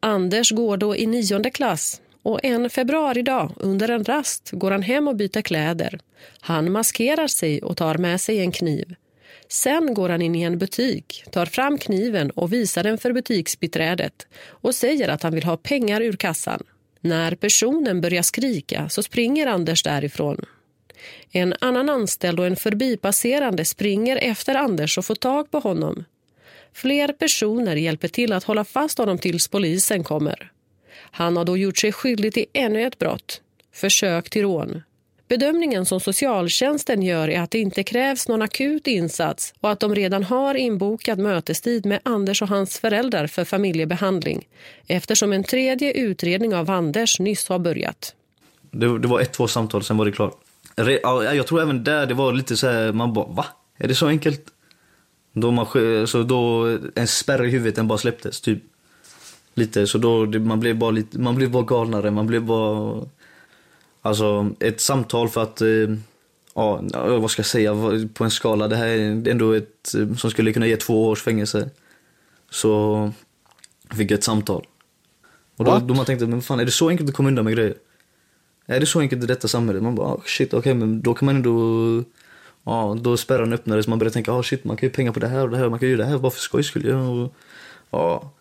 Anders 0.00 0.50
går 0.50 0.76
då 0.76 0.96
i 0.96 1.06
nionde 1.06 1.50
klass 1.50 2.00
och 2.22 2.44
en 2.44 2.70
februaridag 2.70 3.52
under 3.56 3.88
en 3.88 4.04
rast 4.04 4.50
går 4.52 4.70
han 4.70 4.82
hem 4.82 5.08
och 5.08 5.16
byter 5.16 5.42
kläder. 5.42 6.00
Han 6.40 6.72
maskerar 6.72 7.26
sig 7.26 7.62
och 7.62 7.76
tar 7.76 7.98
med 7.98 8.20
sig 8.20 8.40
en 8.40 8.52
kniv. 8.52 8.94
Sen 9.48 9.94
går 9.94 10.08
han 10.08 10.22
in 10.22 10.34
i 10.34 10.42
en 10.42 10.58
butik, 10.58 11.24
tar 11.30 11.46
fram 11.46 11.78
kniven 11.78 12.30
och 12.30 12.52
visar 12.52 12.82
den 12.82 12.98
för 12.98 13.12
butiksbiträdet 13.12 14.26
och 14.46 14.74
säger 14.74 15.08
att 15.08 15.22
han 15.22 15.34
vill 15.34 15.44
ha 15.44 15.56
pengar 15.56 16.00
ur 16.00 16.12
kassan. 16.12 16.62
När 17.00 17.34
personen 17.34 18.00
börjar 18.00 18.22
skrika 18.22 18.88
så 18.88 19.02
springer 19.02 19.46
Anders 19.46 19.82
därifrån. 19.82 20.44
En 21.32 21.54
annan 21.60 21.88
anställd 21.88 22.40
och 22.40 22.46
en 22.46 22.56
förbipasserande 22.56 23.64
springer 23.64 24.16
efter 24.16 24.54
Anders 24.54 24.98
och 24.98 25.04
får 25.04 25.14
tag 25.14 25.50
på 25.50 25.58
honom. 25.58 26.04
Fler 26.72 27.08
personer 27.08 27.76
hjälper 27.76 28.08
till 28.08 28.32
att 28.32 28.44
hålla 28.44 28.64
fast 28.64 28.98
honom 28.98 29.18
tills 29.18 29.48
polisen 29.48 30.04
kommer. 30.04 30.52
Han 31.00 31.36
har 31.36 31.44
då 31.44 31.56
gjort 31.56 31.78
sig 31.78 31.92
skyldig 31.92 32.34
till 32.34 32.46
ännu 32.52 32.86
ett 32.86 32.98
brott, 32.98 33.40
försök 33.74 34.30
till 34.30 34.42
rån. 34.42 34.82
Bedömningen 35.28 35.86
som 35.86 36.00
socialtjänsten 36.00 37.02
gör 37.02 37.28
är 37.28 37.40
att 37.40 37.50
det 37.50 37.58
inte 37.58 37.82
krävs 37.82 38.28
någon 38.28 38.42
akut 38.42 38.86
insats 38.86 39.54
och 39.60 39.70
att 39.70 39.80
de 39.80 39.94
redan 39.94 40.22
har 40.24 40.54
inbokad 40.54 41.18
mötestid 41.18 41.86
med 41.86 42.00
Anders 42.02 42.42
och 42.42 42.48
hans 42.48 42.78
föräldrar 42.78 43.26
för 43.26 43.44
familjebehandling 43.44 44.48
eftersom 44.86 45.32
en 45.32 45.44
tredje 45.44 45.92
utredning 45.92 46.54
av 46.54 46.70
Anders 46.70 47.20
nyss 47.20 47.48
har 47.48 47.58
börjat. 47.58 48.14
Det, 48.70 48.98
det 48.98 49.08
var 49.08 49.20
ett, 49.20 49.32
två 49.32 49.48
samtal, 49.48 49.84
sen 49.84 49.96
var 49.96 50.04
det 50.04 50.12
klart. 50.12 50.40
Jag 51.34 51.46
tror 51.46 51.62
även 51.62 51.84
där 51.84 52.06
det 52.06 52.14
var 52.14 52.32
lite 52.32 52.56
så 52.56 52.66
här, 52.66 52.92
man 52.92 53.12
bara 53.12 53.26
va? 53.26 53.46
Är 53.78 53.88
det 53.88 53.94
så 53.94 54.06
enkelt? 54.06 54.44
Då, 55.32 55.50
man, 55.50 55.66
så 56.06 56.22
då 56.22 56.64
en 56.94 57.06
spärr 57.06 57.44
i 57.44 57.50
huvudet 57.50 57.76
den 57.76 57.88
bara 57.88 57.98
släpptes, 57.98 58.40
typ. 58.40 58.62
Lite, 59.58 59.86
så 59.86 59.98
då 59.98 60.26
man 60.26 60.60
blev 60.60 60.78
bara 60.78 60.90
lite, 60.90 61.18
man 61.18 61.34
blev 61.34 61.50
bara 61.50 61.62
galnare, 61.62 62.10
man 62.10 62.26
blev 62.26 62.42
bara 62.42 63.06
Alltså 64.02 64.50
ett 64.60 64.80
samtal 64.80 65.28
för 65.28 65.42
att, 65.42 65.60
eh, 65.60 65.96
ja, 66.54 66.82
vad 66.92 67.30
ska 67.30 67.40
jag 67.40 67.46
säga, 67.46 67.74
på 68.14 68.24
en 68.24 68.30
skala, 68.30 68.68
det 68.68 68.76
här 68.76 68.86
är 68.86 69.28
ändå 69.28 69.52
ett 69.52 69.94
eh, 69.94 70.14
som 70.14 70.30
skulle 70.30 70.52
kunna 70.52 70.66
ge 70.66 70.76
två 70.76 71.08
års 71.08 71.22
fängelse. 71.22 71.70
Så 72.50 73.12
fick 73.96 74.10
jag 74.10 74.18
ett 74.18 74.24
samtal. 74.24 74.66
Och 75.56 75.64
då, 75.64 75.78
då 75.78 75.94
man 75.94 76.04
tänkte, 76.04 76.26
men 76.26 76.42
fan 76.42 76.60
är 76.60 76.64
det 76.64 76.70
så 76.70 76.88
enkelt 76.88 77.08
att 77.08 77.16
komma 77.16 77.28
undan 77.28 77.44
med 77.44 77.54
grejer? 77.54 77.74
Är 78.66 78.80
det 78.80 78.86
så 78.86 79.00
enkelt 79.00 79.24
i 79.24 79.26
detta 79.26 79.48
samhälle? 79.48 79.80
Man 79.80 79.94
bara, 79.94 80.14
oh, 80.14 80.22
shit, 80.24 80.48
okej, 80.48 80.58
okay, 80.58 80.74
men 80.74 81.02
då 81.02 81.14
kan 81.14 81.26
man 81.26 81.36
ändå, 81.36 82.04
ja, 82.64 82.96
då 83.00 83.16
spärren 83.16 83.52
öppnades, 83.52 83.88
man 83.88 83.98
började 83.98 84.14
tänka, 84.14 84.32
oh, 84.32 84.42
shit, 84.42 84.64
man 84.64 84.76
kan 84.76 84.86
ju 84.86 84.92
pengar 84.92 85.12
på 85.12 85.20
det 85.20 85.28
här 85.28 85.42
och 85.42 85.50
det 85.50 85.56
här, 85.56 85.68
man 85.68 85.78
kan 85.78 85.88
ju 85.88 85.94
göra 85.94 86.04
det 86.04 86.10
här 86.10 86.18
bara 86.18 86.30
för 86.30 86.40
skojs 86.40 86.66
skull. 86.66 86.86
Ja, 86.86 87.30
ja, 87.90 88.32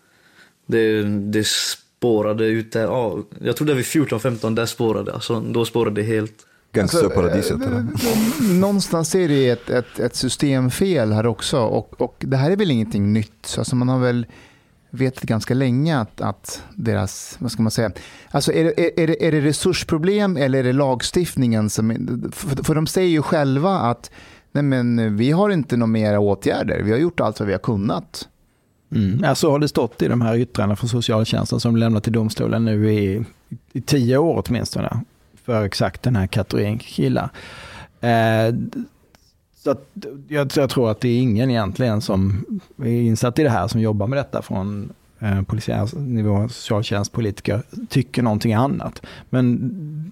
det, 0.67 1.03
det 1.03 1.47
spårade 1.47 2.45
ut 2.45 2.71
där. 2.71 2.83
Ja, 2.83 3.17
jag 3.41 3.55
tror 3.55 3.67
det 3.67 3.73
var 3.73 3.81
14-15, 3.81 4.55
där 4.55 4.65
spårade 4.65 5.13
alltså, 5.13 5.39
Då 5.39 5.65
spårade 5.65 6.01
det 6.01 6.07
helt. 6.07 6.33
Gangsterparadiset? 6.73 7.57
Alltså, 7.61 8.43
någonstans 8.53 9.15
är 9.15 9.27
det 9.27 9.49
ett, 9.49 9.69
ett, 9.69 9.99
ett 9.99 10.15
systemfel 10.15 11.11
här 11.11 11.25
också. 11.25 11.59
Och, 11.59 12.01
och 12.01 12.15
det 12.19 12.37
här 12.37 12.51
är 12.51 12.55
väl 12.55 12.71
ingenting 12.71 13.13
nytt. 13.13 13.55
Alltså 13.57 13.75
man 13.75 13.89
har 13.89 13.99
väl 13.99 14.25
vetat 14.89 15.23
ganska 15.23 15.53
länge 15.53 15.97
att, 15.97 16.21
att 16.21 16.61
deras, 16.75 17.35
vad 17.39 17.51
ska 17.51 17.61
man 17.61 17.71
säga, 17.71 17.91
alltså 18.31 18.53
är 18.53 18.63
det, 18.63 19.03
är, 19.03 19.07
det, 19.07 19.27
är 19.27 19.31
det 19.31 19.41
resursproblem 19.41 20.37
eller 20.37 20.59
är 20.59 20.63
det 20.63 20.73
lagstiftningen 20.73 21.69
som, 21.69 21.89
för, 22.33 22.63
för 22.63 22.75
de 22.75 22.87
säger 22.87 23.09
ju 23.09 23.21
själva 23.21 23.79
att 23.79 24.11
nej 24.51 24.63
men 24.63 25.17
vi 25.17 25.31
har 25.31 25.49
inte 25.49 25.77
några 25.77 25.91
mera 25.91 26.19
åtgärder, 26.19 26.81
vi 26.81 26.91
har 26.91 26.97
gjort 26.97 27.19
allt 27.19 27.39
vad 27.39 27.47
vi 27.47 27.53
har 27.53 27.59
kunnat. 27.59 28.27
Mm. 28.91 29.19
Ja, 29.23 29.35
så 29.35 29.51
har 29.51 29.59
det 29.59 29.67
stått 29.67 30.01
i 30.01 30.07
de 30.07 30.21
här 30.21 30.35
yttrandena 30.37 30.75
från 30.75 30.89
socialtjänsten 30.89 31.59
som 31.59 31.77
lämnat 31.77 32.03
till 32.03 32.13
domstolen 32.13 32.65
nu 32.65 32.93
i, 32.93 33.25
i 33.73 33.81
tio 33.81 34.17
år 34.17 34.43
åtminstone. 34.47 35.01
För 35.43 35.63
exakt 35.63 36.03
den 36.03 36.15
här 36.15 36.27
kategorin 36.27 36.77
killar. 36.77 37.29
Eh, 38.01 38.55
så 39.55 39.71
att, 39.71 39.87
jag, 40.27 40.51
jag, 40.55 40.69
tror 40.69 40.91
att 40.91 41.01
det 41.01 41.09
är 41.09 41.19
ingen 41.19 41.49
egentligen 41.49 42.01
som 42.01 42.45
är 42.77 43.01
insatt 43.01 43.39
i 43.39 43.43
det 43.43 43.49
här 43.49 43.67
som 43.67 43.81
jobbar 43.81 44.07
med 44.07 44.17
detta 44.17 44.41
från 44.41 44.93
eh, 45.19 45.41
polisiär 45.41 45.99
nivå, 45.99 46.49
socialtjänst, 46.49 47.11
politiker, 47.11 47.61
tycker 47.89 48.21
någonting 48.21 48.53
annat. 48.53 49.01
Men 49.29 50.11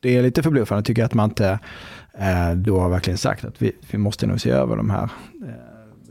det 0.00 0.16
är 0.16 0.22
lite 0.22 0.42
förbluffande 0.42 0.82
tycker 0.82 1.02
jag 1.02 1.06
att 1.06 1.14
man 1.14 1.30
inte 1.30 1.58
eh, 2.18 2.52
då 2.56 2.80
har 2.80 2.88
verkligen 2.88 3.18
sagt 3.18 3.44
att 3.44 3.62
vi, 3.62 3.72
vi 3.90 3.98
måste 3.98 4.26
nog 4.26 4.40
se 4.40 4.50
över 4.50 4.76
de 4.76 4.90
här 4.90 5.10
eh, 5.42 5.65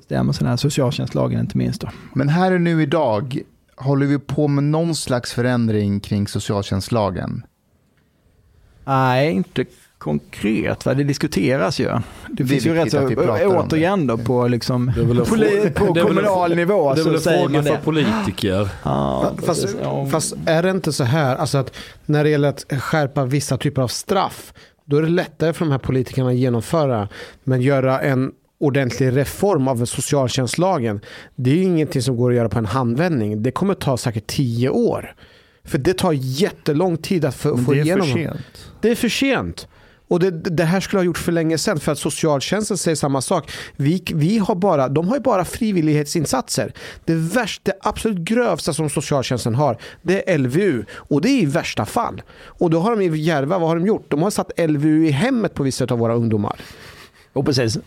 bestämmelserna, 0.07 0.57
socialtjänstlagen 0.57 1.39
inte 1.39 1.57
minst. 1.57 1.81
Då. 1.81 1.89
Men 2.13 2.29
här 2.29 2.51
och 2.51 2.61
nu 2.61 2.81
idag, 2.81 3.39
håller 3.75 4.05
vi 4.05 4.19
på 4.19 4.47
med 4.47 4.63
någon 4.63 4.95
slags 4.95 5.33
förändring 5.33 5.99
kring 5.99 6.27
socialtjänstlagen? 6.27 7.43
Nej, 8.85 9.31
inte 9.31 9.65
konkret. 9.97 10.85
Va? 10.85 10.93
Det 10.93 11.03
diskuteras 11.03 11.79
ju. 11.79 11.85
Det, 11.85 12.01
det 12.27 12.45
finns 12.45 12.65
ju 12.65 12.73
rätt 12.73 12.91
så, 12.91 13.07
återigen 13.45 14.07
då 14.07 14.17
på, 14.17 14.47
liksom, 14.47 14.91
poli, 15.29 15.71
på 15.75 15.93
kommunal 15.93 16.55
nivå. 16.55 16.93
Det 16.93 17.01
är 17.01 17.05
väl 17.05 17.15
en 17.15 17.21
fråga 17.21 17.63
för 17.63 17.77
politiker. 17.77 18.69
Ja, 18.83 19.33
fast, 19.45 19.75
fast, 20.11 20.35
är 20.45 20.63
det 20.63 20.69
inte 20.69 20.93
så 20.93 21.03
här, 21.03 21.35
alltså 21.35 21.57
att 21.57 21.75
när 22.05 22.23
det 22.23 22.29
gäller 22.29 22.49
att 22.49 22.65
skärpa 22.79 23.25
vissa 23.25 23.57
typer 23.57 23.81
av 23.81 23.87
straff, 23.87 24.53
då 24.85 24.97
är 24.97 25.01
det 25.01 25.09
lättare 25.09 25.53
för 25.53 25.65
de 25.65 25.71
här 25.71 25.79
politikerna 25.79 26.29
att 26.29 26.35
genomföra. 26.35 27.07
Men 27.43 27.61
göra 27.61 28.01
en 28.01 28.31
ordentlig 28.57 29.15
reform 29.15 29.67
av 29.67 29.85
socialtjänstlagen. 29.85 31.01
Det 31.35 31.51
är 31.51 31.63
ingenting 31.63 32.01
som 32.01 32.17
går 32.17 32.29
att 32.31 32.35
göra 32.35 32.49
på 32.49 32.59
en 32.59 32.65
handvändning. 32.65 33.43
Det 33.43 33.51
kommer 33.51 33.73
ta 33.73 33.97
säkert 33.97 34.27
tio 34.27 34.69
år. 34.69 35.15
För 35.63 35.77
det 35.77 35.93
tar 35.93 36.11
jättelång 36.13 36.97
tid 36.97 37.25
att 37.25 37.35
få, 37.35 37.57
få 37.57 37.75
igenom. 37.75 38.07
Det 38.07 38.21
är 38.21 38.27
för 38.27 38.33
sent. 38.33 38.71
Det 38.81 38.91
är 38.91 38.95
för 38.95 39.09
sent. 39.09 39.67
Och 40.07 40.19
det, 40.19 40.31
det, 40.31 40.63
här 40.63 40.79
skulle 40.79 40.99
ha 40.99 41.05
gjort 41.05 41.17
för 41.17 41.31
länge 41.31 41.57
sedan 41.57 41.79
för 41.79 41.91
att 41.91 41.99
socialtjänsten 41.99 42.77
säger 42.77 42.95
samma 42.95 43.21
sak. 43.21 43.51
Vi, 43.75 44.03
vi 44.13 44.37
har 44.37 44.55
bara, 44.55 44.89
de 44.89 45.07
har 45.07 45.15
ju 45.15 45.21
bara 45.21 45.45
frivillighetsinsatser. 45.45 46.73
Det 47.05 47.13
värsta, 47.13 47.71
det 47.71 47.77
absolut 47.81 48.17
grövsta 48.17 48.73
som 48.73 48.89
socialtjänsten 48.89 49.55
har 49.55 49.77
det 50.01 50.31
är 50.31 50.37
LVU 50.37 50.83
och 50.91 51.21
det 51.21 51.29
är 51.29 51.41
i 51.41 51.45
värsta 51.45 51.85
fall. 51.85 52.21
Och 52.43 52.69
då 52.69 52.79
har 52.79 52.95
de 52.95 53.01
i 53.01 53.17
Järva, 53.17 53.59
vad 53.59 53.69
har 53.69 53.75
de 53.75 53.85
gjort? 53.87 54.05
De 54.11 54.21
har 54.21 54.29
satt 54.29 54.51
LVU 54.57 55.05
i 55.05 55.11
hemmet 55.11 55.53
på 55.53 55.63
vissa 55.63 55.85
av 55.85 55.99
våra 55.99 56.13
ungdomar. 56.13 56.55
Och 57.35 57.45
precis. 57.45 57.77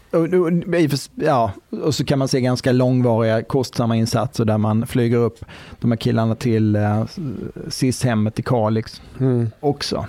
Ja, 1.14 1.52
och 1.70 1.94
så 1.94 2.04
kan 2.04 2.18
man 2.18 2.28
se 2.28 2.40
ganska 2.40 2.72
långvariga 2.72 3.42
kostsamma 3.42 3.96
insatser 3.96 4.44
där 4.44 4.58
man 4.58 4.86
flyger 4.86 5.16
upp 5.16 5.44
de 5.80 5.90
här 5.90 5.98
killarna 5.98 6.34
till 6.34 6.76
eh, 6.76 7.04
SIS-hemmet 7.68 8.38
i 8.38 8.42
Kalix 8.42 9.02
mm. 9.20 9.50
också. 9.60 10.06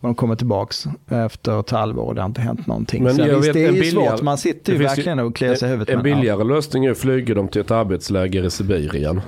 Och 0.00 0.08
de 0.08 0.14
kommer 0.14 0.36
tillbaka 0.36 0.74
efter 1.08 1.60
ett 1.60 1.70
halvår 1.70 2.02
och 2.02 2.14
det 2.14 2.20
har 2.20 2.26
inte 2.26 2.40
hänt 2.40 2.66
någonting. 2.66 3.02
Men 3.02 3.16
så 3.16 3.22
jag 3.22 3.36
visst, 3.36 3.48
vet, 3.48 3.54
det 3.54 3.64
är 3.66 3.72
ju 3.72 3.90
svårt, 3.90 4.22
man 4.22 4.38
sitter 4.38 4.72
ju 4.72 4.78
verkligen 4.78 5.18
och 5.18 5.36
kliar 5.36 5.54
sig 5.54 5.68
i 5.68 5.70
huvudet. 5.70 5.94
En 5.94 6.02
billigare 6.02 6.44
lösning 6.44 6.84
är 6.84 6.90
att 6.90 6.98
flyga 6.98 7.34
dem 7.34 7.48
till 7.48 7.60
ett 7.60 7.70
arbetsläger 7.70 8.44
i 8.44 8.50
Sibirien. 8.50 9.20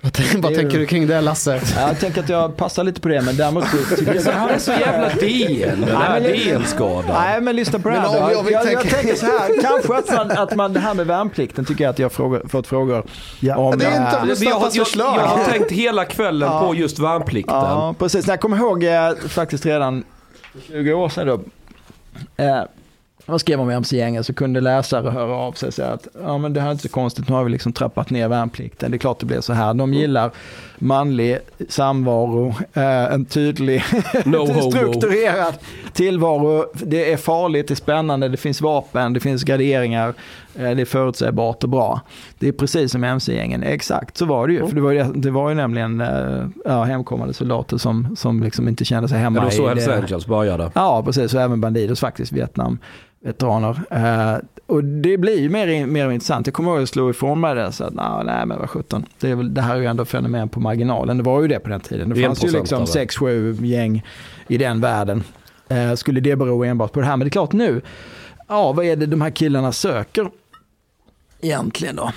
Vad, 0.00 0.12
tänker, 0.54 0.78
du 0.78 0.86
kring 0.86 1.06
det 1.06 1.20
Lasse? 1.20 1.60
Jag 1.76 2.00
tänker 2.00 2.20
att 2.20 2.28
jag 2.28 2.56
passar 2.56 2.84
lite 2.84 3.00
på 3.00 3.08
det 3.08 3.22
men 3.22 3.36
däremot 3.36 3.64
tycker 3.96 4.14
jag... 4.14 4.32
Han 4.32 4.50
är 4.50 4.58
så 4.58 4.70
jävla 4.70 5.08
här 5.98 6.20
DN-skadan. 6.20 7.14
Nej 7.14 7.40
men 7.40 7.56
lyssna 7.56 7.78
på 7.78 7.88
det 7.88 7.94
här 7.94 8.16
jag, 8.16 8.32
jag, 8.32 8.50
jag, 8.50 8.72
jag, 8.72 8.82
tänker 8.82 9.14
så 9.14 9.26
här, 9.26 9.62
kanske 9.62 9.96
att 9.96 10.16
man, 10.16 10.38
att 10.38 10.56
man, 10.56 10.72
det 10.72 10.80
här 10.80 10.94
med 10.94 11.06
värnplikten 11.06 11.64
tycker 11.64 11.84
jag 11.84 11.90
att 11.90 11.98
jag 11.98 12.12
har 12.14 12.48
fått 12.48 12.66
frågor 12.66 13.04
ja. 13.40 13.56
om. 13.56 13.78
Det 13.78 13.84
är 13.84 14.06
inte 14.06 14.16
om 14.16 14.28
jag, 14.28 14.38
jag, 14.38 14.70
jag, 14.74 15.16
jag 15.16 15.26
har 15.26 15.44
tänkt 15.44 15.72
hela 15.72 16.04
kvällen 16.04 16.48
ja. 16.52 16.66
på 16.66 16.74
just 16.74 16.98
värnplikten. 16.98 17.56
Ja 17.56 17.94
precis, 17.98 18.26
jag 18.26 18.40
kommer 18.40 18.56
ihåg 18.56 18.84
eh, 18.84 19.14
faktiskt 19.28 19.66
redan 19.66 20.04
20 20.68 20.92
år 20.92 21.08
sedan 21.08 21.26
då. 21.26 21.40
Man 23.28 23.38
skrev 23.38 23.60
om 23.60 23.70
mc-gängen 23.70 24.24
så 24.24 24.34
kunde 24.34 24.60
läsare 24.60 25.10
höra 25.10 25.34
av 25.34 25.52
sig 25.52 25.66
och 25.66 25.74
säga 25.74 25.88
att 25.88 26.08
ja, 26.22 26.38
men 26.38 26.52
det 26.52 26.60
här 26.60 26.68
är 26.68 26.72
inte 26.72 26.82
så 26.82 26.88
konstigt, 26.88 27.28
nu 27.28 27.34
har 27.34 27.44
vi 27.44 27.50
liksom 27.50 27.72
trappat 27.72 28.10
ner 28.10 28.28
värnplikten. 28.28 28.90
Det 28.90 28.96
är 28.96 28.98
klart 28.98 29.20
det 29.20 29.26
blir 29.26 29.40
så 29.40 29.52
här. 29.52 29.74
De 29.74 29.94
gillar 29.94 30.30
manlig 30.78 31.38
samvaro, 31.68 32.54
eh, 32.72 33.12
en 33.12 33.24
tydlig, 33.24 33.82
no 34.24 34.70
strukturerad 34.70 35.54
tillvaro. 35.92 36.64
Det 36.72 37.12
är 37.12 37.16
farligt, 37.16 37.68
det 37.68 37.74
är 37.74 37.76
spännande, 37.76 38.28
det 38.28 38.36
finns 38.36 38.60
vapen, 38.60 39.12
det 39.12 39.20
finns 39.20 39.42
graderingar, 39.42 40.14
det 40.58 40.80
är 40.80 40.84
förutsägbart 40.84 41.64
och 41.64 41.70
bra. 41.70 42.00
Det 42.38 42.48
är 42.48 42.52
precis 42.52 42.92
som 42.92 43.04
mc-gängen, 43.04 43.62
exakt 43.62 44.16
så 44.16 44.24
var 44.24 44.46
det 44.46 44.52
ju. 44.52 44.66
För 44.66 44.74
det 44.74 44.80
var 44.80 44.92
ju, 44.92 45.04
det 45.04 45.30
var 45.30 45.48
ju 45.48 45.54
nämligen 45.54 46.00
eh, 46.00 46.46
ja, 46.64 46.84
hemkommande 46.84 47.34
soldater 47.34 47.76
som, 47.76 48.16
som 48.16 48.42
liksom 48.42 48.68
inte 48.68 48.84
kände 48.84 49.08
sig 49.08 49.18
hemma. 49.18 49.40
Det 49.40 49.44
var 49.44 49.50
så 49.50 49.68
Hells 49.68 49.88
Angels 49.88 50.26
började. 50.26 50.70
Ja, 50.74 51.02
precis, 51.06 51.34
och 51.34 51.40
även 51.40 51.60
Bandidos 51.60 52.00
faktiskt, 52.00 52.32
Vietnam 52.32 52.78
veteraner. 53.20 53.80
Eh, 53.90 54.38
och 54.66 54.84
det 54.84 55.18
blir 55.18 55.40
ju 55.40 55.48
mer, 55.48 55.86
mer 55.86 56.10
intressant. 56.10 56.46
Jag 56.46 56.54
kommer 56.54 56.70
ihåg 56.70 56.78
att 56.78 56.82
jag 56.82 56.88
slog 56.88 57.10
ifrån 57.10 57.40
mig 57.40 57.54
det. 57.54 57.72
Så 57.72 57.84
att, 57.84 57.94
nah, 57.94 58.24
nej 58.24 58.46
men 58.46 58.58
vad 58.58 58.70
sjutton. 58.70 59.06
Det, 59.20 59.34
det 59.34 59.60
här 59.60 59.76
är 59.76 59.80
ju 59.80 59.86
ändå 59.86 60.04
fenomen 60.04 60.48
på 60.48 60.60
marginalen. 60.60 61.16
Det 61.16 61.22
var 61.22 61.42
ju 61.42 61.48
det 61.48 61.58
på 61.58 61.68
den 61.68 61.80
tiden. 61.80 62.08
Det 62.08 62.22
fanns 62.22 62.44
ju 62.44 62.50
liksom 62.50 62.84
6-7 62.84 63.64
gäng 63.64 64.04
i 64.48 64.58
den 64.58 64.80
världen. 64.80 65.24
Eh, 65.68 65.94
skulle 65.94 66.20
det 66.20 66.36
bero 66.36 66.64
enbart 66.64 66.92
på 66.92 67.00
det 67.00 67.06
här? 67.06 67.16
Men 67.16 67.24
det 67.24 67.28
är 67.28 67.30
klart 67.30 67.52
nu, 67.52 67.80
ja 68.48 68.72
vad 68.72 68.84
är 68.84 68.96
det 68.96 69.06
de 69.06 69.20
här 69.20 69.30
killarna 69.30 69.72
söker 69.72 70.30
egentligen 71.40 71.96
då? 71.96 72.12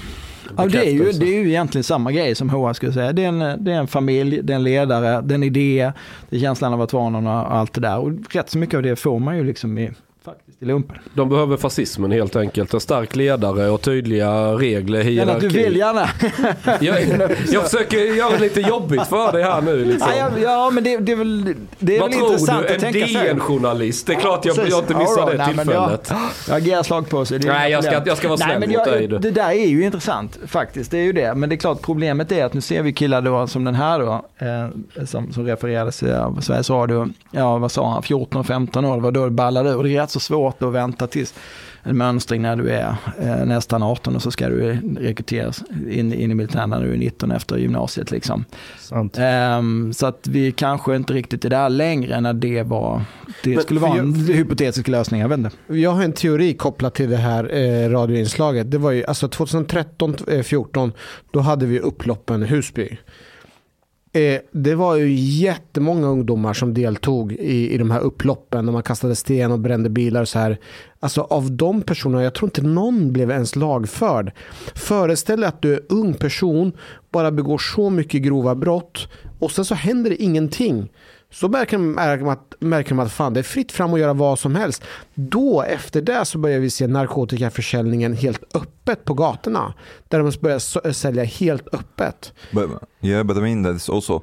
Ja, 0.57 0.65
det, 0.65 0.88
är 0.88 0.91
ju, 0.91 1.11
det 1.11 1.26
är 1.26 1.43
ju 1.43 1.49
egentligen 1.49 1.84
samma 1.84 2.11
grej 2.11 2.35
som 2.35 2.49
HA 2.49 2.73
skulle 2.73 2.93
säga. 2.93 3.14
Det 3.14 3.23
är, 3.23 3.27
en, 3.27 3.64
det 3.64 3.72
är 3.72 3.77
en 3.77 3.88
familj, 3.88 4.41
det 4.43 4.53
är 4.53 4.56
en 4.56 4.64
ledare, 4.64 5.22
det 5.22 5.34
är 5.34 5.35
en 5.35 5.43
idé, 5.43 5.91
det 6.30 6.35
är 6.35 6.39
känslan 6.39 6.73
av 6.73 6.81
att 6.81 6.93
vara 6.93 7.10
någon 7.10 7.27
och 7.27 7.56
allt 7.56 7.73
det 7.73 7.81
där. 7.81 7.98
Och 7.98 8.35
rätt 8.35 8.49
så 8.49 8.57
mycket 8.57 8.76
av 8.76 8.84
det 8.84 8.95
får 8.95 9.19
man 9.19 9.38
ju 9.38 9.43
liksom 9.43 9.77
i 9.77 9.91
faktiskt 10.26 10.61
i 10.61 10.65
lumpen. 10.65 10.98
De 11.14 11.30
behöver 11.30 11.57
fascismen 11.57 12.11
helt 12.11 12.35
enkelt. 12.35 12.73
En 12.73 12.80
stark 12.80 13.15
ledare 13.15 13.69
och 13.69 13.81
tydliga 13.81 14.53
regler, 14.53 15.02
hierarki. 15.02 15.48
Du 15.48 15.64
vill 15.64 15.76
gärna. 15.76 16.10
jag, 16.80 17.30
jag 17.52 17.64
försöker 17.64 17.98
göra 17.98 18.30
det 18.30 18.39
lite 18.39 18.61
jobbigt 18.61 19.07
för 19.07 19.31
dig 19.31 19.43
här 19.43 19.61
nu. 19.61 19.85
Liksom. 19.85 20.10
Ja, 20.18 20.30
ja, 20.43 20.69
men 20.73 20.84
det, 20.84 20.98
det 20.98 21.11
är 21.11 21.15
väl, 21.15 21.56
det 21.80 21.95
är 21.95 21.99
Vad 21.99 22.10
väl 22.10 22.19
tror 22.19 22.31
intressant 22.31 22.68
du? 22.68 22.73
att 22.73 22.80
tänka 22.80 23.07
sig. 23.07 23.15
En 23.15 23.26
DN-journalist? 23.26 24.07
Det 24.07 24.14
är 24.14 24.19
klart 24.19 24.45
jag, 24.45 24.57
jag 24.69 24.80
inte 24.80 24.95
missar 24.95 25.26
right, 25.26 25.31
det 25.31 25.38
nej, 25.38 25.48
tillfället. 25.56 26.11
Jag, 26.11 26.30
jag 26.48 26.57
agerar 26.57 26.84
slag 26.84 27.10
på 27.10 27.26
sig. 27.26 27.39
Nej, 27.39 27.72
jag 27.72 27.84
ska, 27.84 28.02
jag 28.06 28.18
ska 28.18 28.27
vara 28.27 28.38
snäll 28.38 28.60
nej, 28.60 28.77
mot 28.77 28.85
dig. 28.85 29.07
Det 29.07 29.31
där 29.31 29.49
är 29.49 29.68
ju 29.68 29.85
intressant 29.85 30.39
faktiskt. 30.48 30.91
Det 30.91 30.98
är 30.98 31.03
ju 31.03 31.14
det. 31.14 31.35
Men 31.35 31.49
det 31.49 31.56
är 31.56 31.57
klart 31.57 31.81
problemet 31.81 32.31
är 32.31 32.45
att 32.45 32.53
nu 32.53 32.61
ser 32.61 32.81
vi 32.81 32.93
killar 32.93 33.22
då 33.22 33.48
som 33.48 33.64
den 33.64 33.76
här 33.76 33.99
då. 33.99 34.26
Eh, 34.38 35.06
som, 35.06 35.34
som 35.34 35.45
refererades 35.45 36.03
av 36.03 36.41
Sveriges 36.41 36.69
Radio. 36.69 37.10
Ja, 37.31 37.57
vad 37.57 37.72
sa 37.72 37.93
han? 37.93 38.03
14 38.03 38.39
och 38.39 38.45
15 38.45 38.85
år. 38.85 38.95
Det 38.95 39.02
var 39.02 39.11
då 39.11 39.26
det 39.26 39.31
ballade 39.31 39.69
ur. 39.69 39.88
Rätt 40.12 40.14
så 40.14 40.20
svårt 40.20 40.64
att 40.64 40.74
vänta 40.74 41.08
tills 41.08 41.34
en 41.84 41.98
mönstring 41.98 42.42
när 42.42 42.56
du 42.56 42.70
är 42.70 42.96
eh, 43.20 43.46
nästan 43.46 43.84
18 43.84 44.16
och 44.16 44.22
så 44.22 44.32
ska 44.32 44.50
du 44.50 44.78
rekryteras 45.00 45.64
in, 45.90 46.14
in 46.14 46.32
i 46.32 46.36
militären 46.36 46.70
när 46.70 46.84
du 46.84 46.94
är 46.94 46.98
19 46.98 47.32
efter 47.32 47.58
gymnasiet. 47.58 48.12
Liksom. 48.12 48.46
Um, 48.92 49.94
så 49.94 50.06
att 50.06 50.28
vi 50.28 50.52
kanske 50.52 50.96
inte 50.96 51.14
riktigt 51.14 51.46
är 51.46 51.50
där 51.50 51.70
längre 51.70 52.22
när 52.22 52.34
det 52.34 52.64
var, 52.64 53.02
det 53.44 53.56
Men 53.56 53.64
skulle 53.64 53.80
vara 53.80 54.00
en 54.00 54.26
jag, 54.28 54.36
hypotetisk 54.36 54.88
lösning. 54.88 55.22
Jag 55.22 55.30
vet 55.30 55.38
inte. 55.38 55.52
Jag 55.68 55.92
har 55.92 56.04
en 56.04 56.14
teori 56.14 56.54
kopplat 56.54 56.94
till 56.94 57.10
det 57.10 57.18
här 57.18 57.56
eh, 57.56 57.90
radioinslaget. 57.90 58.72
Det 58.72 58.78
var 58.78 58.92
ju 58.92 59.06
alltså 59.06 59.28
2013-14, 59.28 60.86
eh, 60.86 60.92
då 61.32 61.40
hade 61.40 61.66
vi 61.66 61.80
upploppen 61.80 62.44
i 62.44 62.46
Husby. 62.46 62.98
Eh, 64.14 64.42
det 64.52 64.76
var 64.76 64.96
ju 64.96 65.14
jättemånga 65.14 66.08
ungdomar 66.08 66.54
som 66.54 66.74
deltog 66.74 67.32
i, 67.32 67.74
i 67.74 67.78
de 67.78 67.92
här 67.92 68.00
upploppen. 68.00 68.66
när 68.66 68.74
man 68.74 68.84
kastade 68.84 69.16
sten 69.16 69.52
och 69.52 69.60
brände 69.60 69.90
bilar 69.90 70.22
och 70.22 70.30
så 70.30 70.40
här. 70.40 70.58
Alltså 71.00 71.22
av 71.22 71.52
de 71.52 71.82
personerna, 71.82 72.24
jag 72.24 72.34
tror 72.34 72.48
inte 72.48 72.62
någon 72.62 73.14
blev 73.14 73.32
ens 73.32 73.56
lagförd. 73.56 74.32
Föreställ 74.76 75.40
dig 75.40 75.50
att 75.50 75.62
du 75.62 75.74
är 75.74 75.82
ung 75.90 76.14
person, 76.14 76.72
bara 77.12 77.32
begår 77.32 77.58
så 77.58 77.90
mycket 77.90 78.22
grova 78.22 78.56
brott 78.56 79.08
och 79.40 79.52
sen 79.52 79.66
så 79.66 79.76
händer 79.76 80.10
det 80.10 80.24
ingenting. 80.24 80.90
Så 81.32 81.48
märker 81.48 81.78
man, 81.78 82.30
att, 82.30 82.53
märker 82.60 82.95
man 82.95 83.06
att 83.06 83.12
fan, 83.12 83.34
det 83.34 83.40
är 83.40 83.44
fritt 83.44 83.72
fram 83.72 83.94
att 83.94 83.99
göra 83.99 84.14
vad 84.14 84.40
som 84.40 84.56
helst. 84.56 84.84
Då 85.14 85.62
efter 85.62 86.02
det 86.02 86.26
så 86.26 86.38
börjar 86.38 86.60
vi 86.60 86.70
se 86.70 86.88
narkotikaförsäljningen 86.88 88.14
helt 88.14 88.56
öppet 88.56 89.06
på 89.06 89.14
gatorna. 89.14 89.74
Där 90.08 90.20
de 90.20 90.32
börjar 90.41 90.91
sälja 90.91 91.24
helt 91.24 91.74
öppet. 91.74 92.34
But, 92.52 92.70
yeah, 93.02 93.24
but 93.24 93.38
I 93.38 93.41
mean 93.41 93.66
that's 93.66 93.94
also 93.94 94.22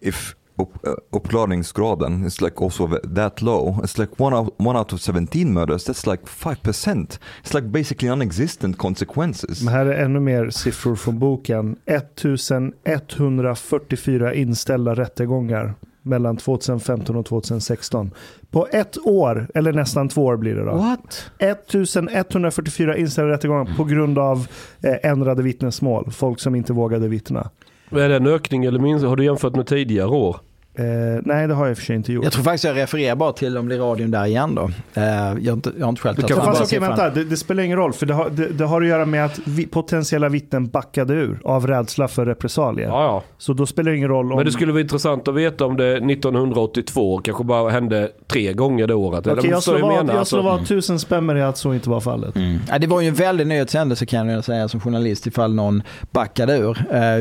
if 0.00 0.34
upp, 0.58 0.86
uh, 0.86 0.94
uppklarningsgraden 1.10 2.24
is 2.24 2.40
like 2.40 2.64
also 2.64 2.98
that 3.14 3.42
low. 3.42 3.80
It's 3.82 3.98
like 3.98 4.22
one 4.22 4.36
out, 4.36 4.54
one 4.56 4.78
out 4.78 4.92
of 4.92 5.00
17 5.00 5.54
murders, 5.54 5.84
that's 5.84 6.10
like 6.10 6.26
5%. 6.26 7.18
It's 7.42 7.54
like 7.54 7.66
basically 7.66 8.08
non-existent 8.08 8.78
consequences. 8.78 9.62
Men 9.62 9.74
här 9.74 9.86
är 9.86 10.04
ännu 10.04 10.20
mer 10.20 10.50
siffror 10.50 10.96
från 10.96 11.18
boken. 11.18 11.76
1144 11.86 14.34
inställda 14.34 14.94
rättegångar 14.94 15.74
mellan 16.06 16.36
2015 16.36 17.16
och 17.16 17.26
2016. 17.26 18.10
På 18.50 18.66
ett 18.70 18.98
år, 19.06 19.48
eller 19.54 19.72
nästan 19.72 20.08
två 20.08 20.24
år 20.24 20.36
blir 20.36 20.54
det 20.54 20.64
då. 20.64 20.72
What? 20.76 21.30
1144 21.38 22.96
inställda 22.96 23.32
rättegångar 23.32 23.76
på 23.76 23.84
grund 23.84 24.18
av 24.18 24.46
eh, 24.82 25.10
ändrade 25.10 25.42
vittnesmål. 25.42 26.10
Folk 26.10 26.40
som 26.40 26.54
inte 26.54 26.72
vågade 26.72 27.08
vittna. 27.08 27.50
Är 27.90 28.08
det 28.08 28.16
en 28.16 28.26
ökning 28.26 28.64
eller 28.64 28.78
minskning? 28.78 29.08
Har 29.08 29.16
du 29.16 29.24
jämfört 29.24 29.56
med 29.56 29.66
tidigare 29.66 30.08
år? 30.08 30.36
Eh, 30.78 31.22
nej, 31.24 31.48
det 31.48 31.54
har 31.54 31.66
jag 31.66 31.72
i 31.72 31.74
för 31.74 31.82
sig 31.82 31.96
inte 31.96 32.12
gjort. 32.12 32.24
Jag 32.24 32.32
tror 32.32 32.44
faktiskt 32.44 32.64
jag 32.64 32.76
refererar 32.76 33.16
bara 33.16 33.32
till 33.32 33.58
om 33.58 33.68
det 33.68 33.74
är 33.74 33.78
radion 33.78 34.10
där 34.10 34.26
igen 34.26 34.54
då. 34.54 34.70
Eh, 34.94 35.04
jag, 35.04 35.22
har 35.22 35.52
inte, 35.52 35.72
jag 35.78 35.86
har 35.86 35.88
inte 35.88 36.02
själv 36.02 36.14
tagit 36.14 36.36
fast, 36.36 36.62
okej, 36.62 36.78
vänta, 36.78 37.10
det, 37.10 37.24
det, 37.24 37.36
spelar 37.36 37.62
ingen 37.62 37.76
roll. 37.76 37.92
För 37.92 38.06
det 38.06 38.14
har, 38.14 38.30
det, 38.30 38.48
det 38.48 38.64
har 38.64 38.82
att 38.82 38.88
göra 38.88 39.06
med 39.06 39.24
att 39.24 39.40
vi, 39.44 39.66
potentiella 39.66 40.28
vittnen 40.28 40.66
backade 40.66 41.14
ur 41.14 41.40
av 41.44 41.66
rädsla 41.66 42.08
för 42.08 42.26
repressalier. 42.26 42.88
Ja, 42.88 43.04
ja. 43.04 43.22
Så 43.38 43.52
då 43.52 43.66
spelar 43.66 43.90
det 43.90 43.96
ingen 43.96 44.08
roll 44.08 44.32
om... 44.32 44.36
Men 44.36 44.46
det 44.46 44.52
skulle 44.52 44.72
vara 44.72 44.82
intressant 44.82 45.28
att 45.28 45.34
veta 45.34 45.64
om 45.64 45.76
det 45.76 45.96
1982 45.96 47.18
kanske 47.18 47.44
bara 47.44 47.70
hände 47.70 48.10
tre 48.26 48.52
gånger 48.52 48.86
det 48.86 48.94
året. 48.94 49.26
Okej, 49.26 49.50
jag 49.50 49.62
slår 49.62 50.06
vad, 50.14 50.28
slår 50.28 50.42
vad 50.42 50.66
tusen 50.66 50.98
spänn 50.98 51.26
med 51.26 51.48
att 51.48 51.58
så 51.58 51.74
inte 51.74 51.90
var 51.90 52.00
fallet. 52.00 52.36
Mm. 52.36 52.58
Ja, 52.68 52.78
det 52.78 52.86
var 52.86 53.00
ju 53.00 53.08
en 53.08 53.14
väldig 53.14 53.46
nyhetshändelse 53.46 54.06
kan 54.06 54.28
jag 54.28 54.44
säga 54.44 54.68
som 54.68 54.80
journalist 54.80 55.26
ifall 55.26 55.54
någon 55.54 55.82
backade 56.10 56.58
ur. 56.58 56.84
Eh, 56.92 57.18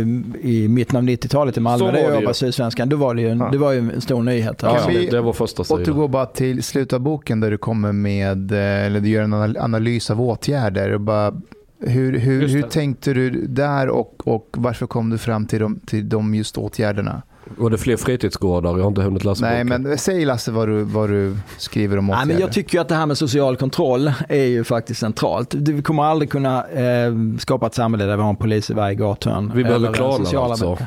I 0.50 0.68
mitten 0.70 0.98
av 0.98 1.04
90-talet 1.04 1.58
i 1.58 1.60
Malmö, 1.60 1.92
där 1.92 2.00
jag 2.00 2.14
jobbade 2.14 2.34
Sydsvenskan, 2.34 2.90
då 2.90 2.98
var 2.98 3.16
det 3.16 3.22
ju 3.22 3.30
en, 3.30 3.42
det 3.52 3.58
var 3.58 3.72
ju 3.72 3.80
en 3.80 4.02
stor 4.02 4.24
nyhet. 4.24 4.60
Ja, 4.64 4.78
kan 4.78 4.90
vi 4.90 5.06
det 5.06 5.22
var 5.22 5.34
första 5.34 5.64
sidan. 5.64 5.82
återgå 5.82 6.08
bara 6.08 6.26
till 6.26 6.64
slutet 6.64 6.94
av 6.94 7.00
boken 7.00 7.40
där 7.40 7.52
du 7.52 7.58
kommer 7.58 7.92
med, 7.92 8.52
eh, 8.52 8.58
eller 8.86 9.00
du 9.00 9.10
gör 9.10 9.24
en 9.24 9.58
analys 9.58 10.10
av 10.10 10.22
åtgärder. 10.22 10.94
Och 10.94 11.02
bara, 11.02 11.34
hur 11.80 12.20
hur, 12.20 12.48
hur 12.48 12.62
tänkte 12.62 13.14
du 13.14 13.30
där 13.48 13.90
och, 13.90 14.28
och 14.28 14.50
varför 14.52 14.88
kom 14.88 15.10
du 15.10 15.18
fram 15.18 15.46
till 15.46 15.60
de, 15.60 15.80
till 15.80 16.10
de 16.10 16.36
just 16.36 16.58
åtgärderna? 16.58 17.22
Var 17.58 17.70
det 17.70 17.78
fler 17.78 17.98
fritidsgårdar? 17.98 18.70
Jag 18.70 18.84
har 18.84 18.88
inte 18.88 19.02
hunnit 19.02 19.24
läsa 19.24 19.46
Nej, 19.46 19.64
boken. 19.64 19.82
men 19.84 19.98
säg 19.98 20.26
Lasse 20.26 20.52
vad 20.52 20.68
du, 20.68 20.84
vad 20.84 21.10
du 21.10 21.38
skriver 21.58 21.98
om 21.98 22.10
åtgärder. 22.10 22.26
Nej, 22.26 22.36
men 22.36 22.42
jag 22.42 22.54
tycker 22.54 22.80
att 22.80 22.88
det 22.88 22.96
här 22.96 23.06
med 23.06 23.18
social 23.18 23.58
kontroll 23.58 24.12
är 24.30 24.44
ju 24.46 24.64
faktiskt 24.64 25.00
centralt. 25.00 25.54
Vi 25.54 25.82
kommer 25.82 26.04
aldrig 26.04 26.30
kunna 26.30 26.68
eh, 26.68 27.14
skapa 27.40 27.66
ett 27.68 27.74
samhälle 27.76 28.06
där 28.06 28.18
vi 28.18 28.24
har 28.24 28.30
en 28.30 28.36
polis 28.36 28.70
i 28.70 28.74
varje 28.74 28.96
gathörn. 28.96 29.52
Vi 29.56 29.64
behöver 29.64 29.94
klaner 29.94 30.44
alltså. 30.50 30.78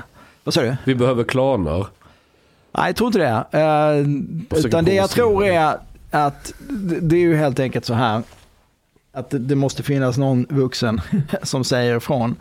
Vad 0.44 0.54
sa 0.54 0.62
du? 0.62 0.76
Vi 0.84 0.94
behöver 0.94 1.24
klaner. 1.24 1.86
Nej, 2.72 2.86
jag 2.86 2.96
tror 2.96 3.06
inte 3.06 3.18
det. 3.18 3.58
Uh, 3.58 4.64
utan 4.64 4.84
det 4.84 4.94
jag 4.94 5.10
tror 5.10 5.44
är 5.44 5.76
att 6.10 6.54
det 7.02 7.16
är 7.16 7.20
ju 7.20 7.36
helt 7.36 7.60
enkelt 7.60 7.84
så 7.84 7.94
här 7.94 8.22
att 9.12 9.26
det 9.30 9.54
måste 9.54 9.82
finnas 9.82 10.18
någon 10.18 10.46
vuxen 10.48 11.00
som 11.42 11.64
säger 11.64 11.96
ifrån. 11.96 12.36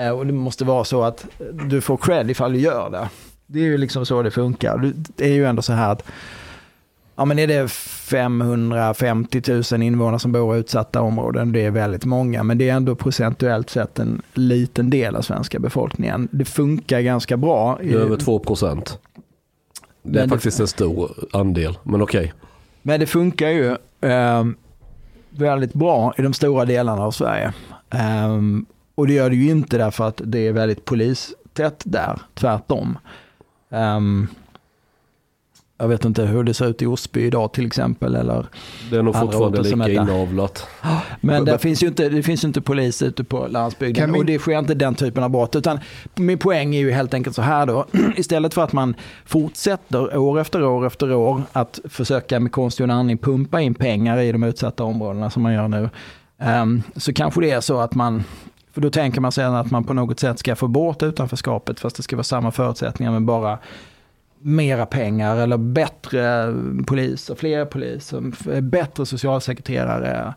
Uh, 0.00 0.10
och 0.10 0.26
det 0.26 0.32
måste 0.32 0.64
vara 0.64 0.84
så 0.84 1.02
att 1.02 1.26
du 1.52 1.80
får 1.80 1.96
cred 1.96 2.30
ifall 2.30 2.52
du 2.52 2.58
gör 2.58 2.90
det. 2.90 3.08
Det 3.46 3.58
är 3.58 3.64
ju 3.64 3.78
liksom 3.78 4.06
så 4.06 4.22
det 4.22 4.30
funkar. 4.30 4.92
Det 4.94 5.24
är 5.24 5.34
ju 5.34 5.46
ändå 5.46 5.62
så 5.62 5.72
här 5.72 5.92
att 5.92 6.02
Ja 7.16 7.24
men 7.24 7.38
är 7.38 7.46
det 7.46 7.70
550 7.70 9.42
000 9.72 9.82
invånare 9.82 10.18
som 10.18 10.32
bor 10.32 10.56
i 10.56 10.58
utsatta 10.58 11.00
områden, 11.00 11.52
det 11.52 11.64
är 11.64 11.70
väldigt 11.70 12.04
många, 12.04 12.42
men 12.42 12.58
det 12.58 12.68
är 12.68 12.74
ändå 12.74 12.94
procentuellt 12.94 13.70
sett 13.70 13.98
en 13.98 14.22
liten 14.32 14.90
del 14.90 15.16
av 15.16 15.22
svenska 15.22 15.58
befolkningen. 15.58 16.28
Det 16.30 16.44
funkar 16.44 17.00
ganska 17.00 17.36
bra. 17.36 17.78
Det 17.82 17.90
är 17.92 17.96
över 17.96 18.16
2 18.16 18.38
procent. 18.38 18.98
Det 20.06 20.20
är 20.20 20.28
faktiskt 20.28 20.56
det, 20.56 20.62
en 20.62 20.68
stor 20.68 21.10
andel, 21.32 21.78
men 21.82 22.02
okej. 22.02 22.20
Okay. 22.20 22.32
Men 22.82 23.00
det 23.00 23.06
funkar 23.06 23.48
ju 23.48 23.76
eh, 24.00 24.44
väldigt 25.30 25.72
bra 25.72 26.14
i 26.18 26.22
de 26.22 26.34
stora 26.34 26.64
delarna 26.64 27.02
av 27.02 27.10
Sverige. 27.10 27.52
Eh, 27.90 28.38
och 28.94 29.06
det 29.06 29.12
gör 29.12 29.30
det 29.30 29.36
ju 29.36 29.50
inte 29.50 29.78
därför 29.78 30.08
att 30.08 30.20
det 30.24 30.38
är 30.38 30.52
väldigt 30.52 30.84
polistätt 30.84 31.82
där, 31.84 32.20
tvärtom. 32.34 32.98
Um, 33.68 34.28
jag 35.84 35.88
vet 35.88 36.04
inte 36.04 36.22
hur 36.22 36.44
det 36.44 36.54
ser 36.54 36.66
ut 36.66 36.82
i 36.82 36.86
Osby 36.86 37.26
idag 37.26 37.52
till 37.52 37.66
exempel. 37.66 38.14
Eller 38.14 38.46
det 38.90 38.96
är 38.96 39.02
nog 39.02 39.16
fortfarande 39.16 39.62
lika 39.62 39.88
inavlat. 39.88 40.66
Men 41.20 41.44
det 41.44 41.58
finns 41.58 41.82
ju 41.82 41.86
inte, 41.86 42.08
det 42.08 42.22
finns 42.22 42.44
ju 42.44 42.48
inte 42.48 42.60
polis 42.60 43.02
ute 43.02 43.24
på 43.24 43.46
landsbygden 43.46 44.14
och 44.14 44.24
det 44.24 44.38
sker 44.38 44.58
inte 44.58 44.74
den 44.74 44.94
typen 44.94 45.24
av 45.24 45.30
brott. 45.30 45.56
Utan 45.56 45.80
min 46.14 46.38
poäng 46.38 46.74
är 46.74 46.80
ju 46.80 46.90
helt 46.90 47.14
enkelt 47.14 47.36
så 47.36 47.42
här 47.42 47.66
då. 47.66 47.86
Istället 48.16 48.54
för 48.54 48.62
att 48.62 48.72
man 48.72 48.94
fortsätter 49.24 50.16
år 50.16 50.40
efter 50.40 50.64
år 50.64 50.86
efter 50.86 51.12
år 51.12 51.42
att 51.52 51.80
försöka 51.84 52.40
med 52.40 52.52
konstgjord 52.52 52.90
andning 52.90 53.18
pumpa 53.18 53.60
in 53.60 53.74
pengar 53.74 54.18
i 54.18 54.32
de 54.32 54.42
utsatta 54.42 54.84
områdena 54.84 55.30
som 55.30 55.42
man 55.42 55.52
gör 55.52 55.68
nu. 55.68 55.90
Um, 56.38 56.82
så 56.96 57.12
kanske 57.12 57.40
det 57.40 57.50
är 57.50 57.60
så 57.60 57.80
att 57.80 57.94
man 57.94 58.24
för 58.72 58.80
då 58.80 58.90
tänker 58.90 59.20
man 59.20 59.32
sig 59.32 59.44
att 59.44 59.70
man 59.70 59.84
på 59.84 59.94
något 59.94 60.20
sätt 60.20 60.38
ska 60.38 60.56
få 60.56 60.68
bort 60.68 61.02
utanförskapet 61.02 61.80
fast 61.80 61.96
det 61.96 62.02
ska 62.02 62.16
vara 62.16 62.24
samma 62.24 62.50
förutsättningar 62.50 63.12
men 63.12 63.26
bara 63.26 63.58
mera 64.46 64.86
pengar 64.86 65.36
eller 65.36 65.56
bättre 65.56 66.54
poliser, 66.86 67.34
fler 67.34 67.64
poliser, 67.64 68.60
bättre 68.60 69.06
socialsekreterare 69.06 70.34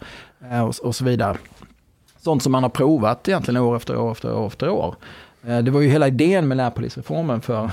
eh, 0.52 0.62
och, 0.62 0.76
och 0.84 0.96
så 0.96 1.06
vidare. 1.06 1.38
Sånt 2.18 2.44
som 2.44 2.52
man 2.52 2.64
har 2.64 2.70
provat 2.70 3.28
egentligen 3.28 3.62
år 3.62 3.76
efter 3.76 3.98
år 3.98 4.12
efter 4.12 4.34
år 4.34 4.48
efter 4.48 4.70
år. 4.70 4.96
Eh, 5.48 5.60
det 5.60 5.72
var 5.72 5.82
ju 5.82 5.90
hela 5.90 6.08
idén 6.08 6.48
med 6.48 6.58
närpolisreformen 6.58 7.42
för 7.42 7.72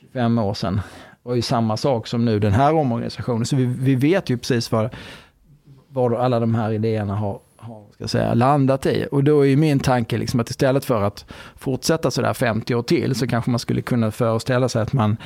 25 0.00 0.38
år 0.38 0.54
sedan. 0.54 0.80
Det 1.22 1.28
var 1.28 1.34
ju 1.34 1.42
samma 1.42 1.76
sak 1.76 2.06
som 2.06 2.24
nu 2.24 2.38
den 2.38 2.52
här 2.52 2.74
omorganisationen. 2.74 3.46
Så 3.46 3.56
vi, 3.56 3.64
vi 3.64 3.94
vet 3.94 4.30
ju 4.30 4.38
precis 4.38 4.72
vad, 4.72 4.94
var 5.88 6.12
alla 6.12 6.40
de 6.40 6.54
här 6.54 6.72
idéerna 6.72 7.16
har 7.16 7.40
ska 7.94 8.08
säga, 8.08 8.34
landat 8.34 8.86
i. 8.86 9.06
Och 9.12 9.24
då 9.24 9.46
är 9.46 9.56
min 9.56 9.80
tanke 9.80 10.18
liksom 10.18 10.40
att 10.40 10.50
istället 10.50 10.84
för 10.84 11.02
att 11.02 11.24
fortsätta 11.56 12.10
sådär 12.10 12.34
50 12.34 12.74
år 12.74 12.82
till 12.82 13.14
så 13.14 13.26
kanske 13.26 13.50
man 13.50 13.60
skulle 13.60 13.82
kunna 13.82 14.10
föreställa 14.10 14.68
sig 14.68 14.82
att 14.82 14.92
man 14.92 15.16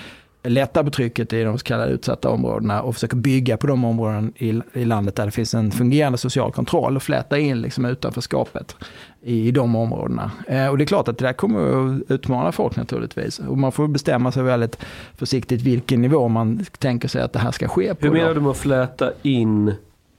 lättar 0.42 0.90
trycket 0.90 1.32
i 1.32 1.42
de 1.42 1.58
så 1.58 1.64
kallade 1.64 1.92
utsatta 1.92 2.30
områdena 2.30 2.82
och 2.82 2.94
försöker 2.94 3.16
bygga 3.16 3.56
på 3.56 3.66
de 3.66 3.84
områden 3.84 4.32
i, 4.36 4.60
i 4.72 4.84
landet 4.84 5.16
där 5.16 5.24
det 5.24 5.30
finns 5.30 5.54
en 5.54 5.70
fungerande 5.70 6.18
social 6.18 6.52
kontroll 6.52 6.96
och 6.96 7.02
fläta 7.02 7.38
in 7.38 7.62
liksom 7.62 7.84
utanförskapet 7.84 8.76
i, 9.22 9.48
i 9.48 9.50
de 9.50 9.76
områdena. 9.76 10.30
Eh, 10.46 10.66
och 10.66 10.78
det 10.78 10.84
är 10.84 10.86
klart 10.86 11.08
att 11.08 11.18
det 11.18 11.26
där 11.26 11.32
kommer 11.32 11.60
att 11.60 12.10
utmana 12.10 12.52
folk 12.52 12.76
naturligtvis. 12.76 13.38
Och 13.38 13.58
man 13.58 13.72
får 13.72 13.88
bestämma 13.88 14.32
sig 14.32 14.42
väldigt 14.42 14.78
försiktigt 15.16 15.62
vilken 15.62 16.02
nivå 16.02 16.28
man 16.28 16.64
tänker 16.78 17.08
sig 17.08 17.22
att 17.22 17.32
det 17.32 17.38
här 17.38 17.50
ska 17.50 17.68
ske 17.68 17.94
på. 17.94 18.06
Hur 18.06 18.12
menar 18.12 18.34
du 18.34 18.40
med 18.40 18.50
att 18.50 18.56
fläta 18.56 19.12
in 19.22 19.74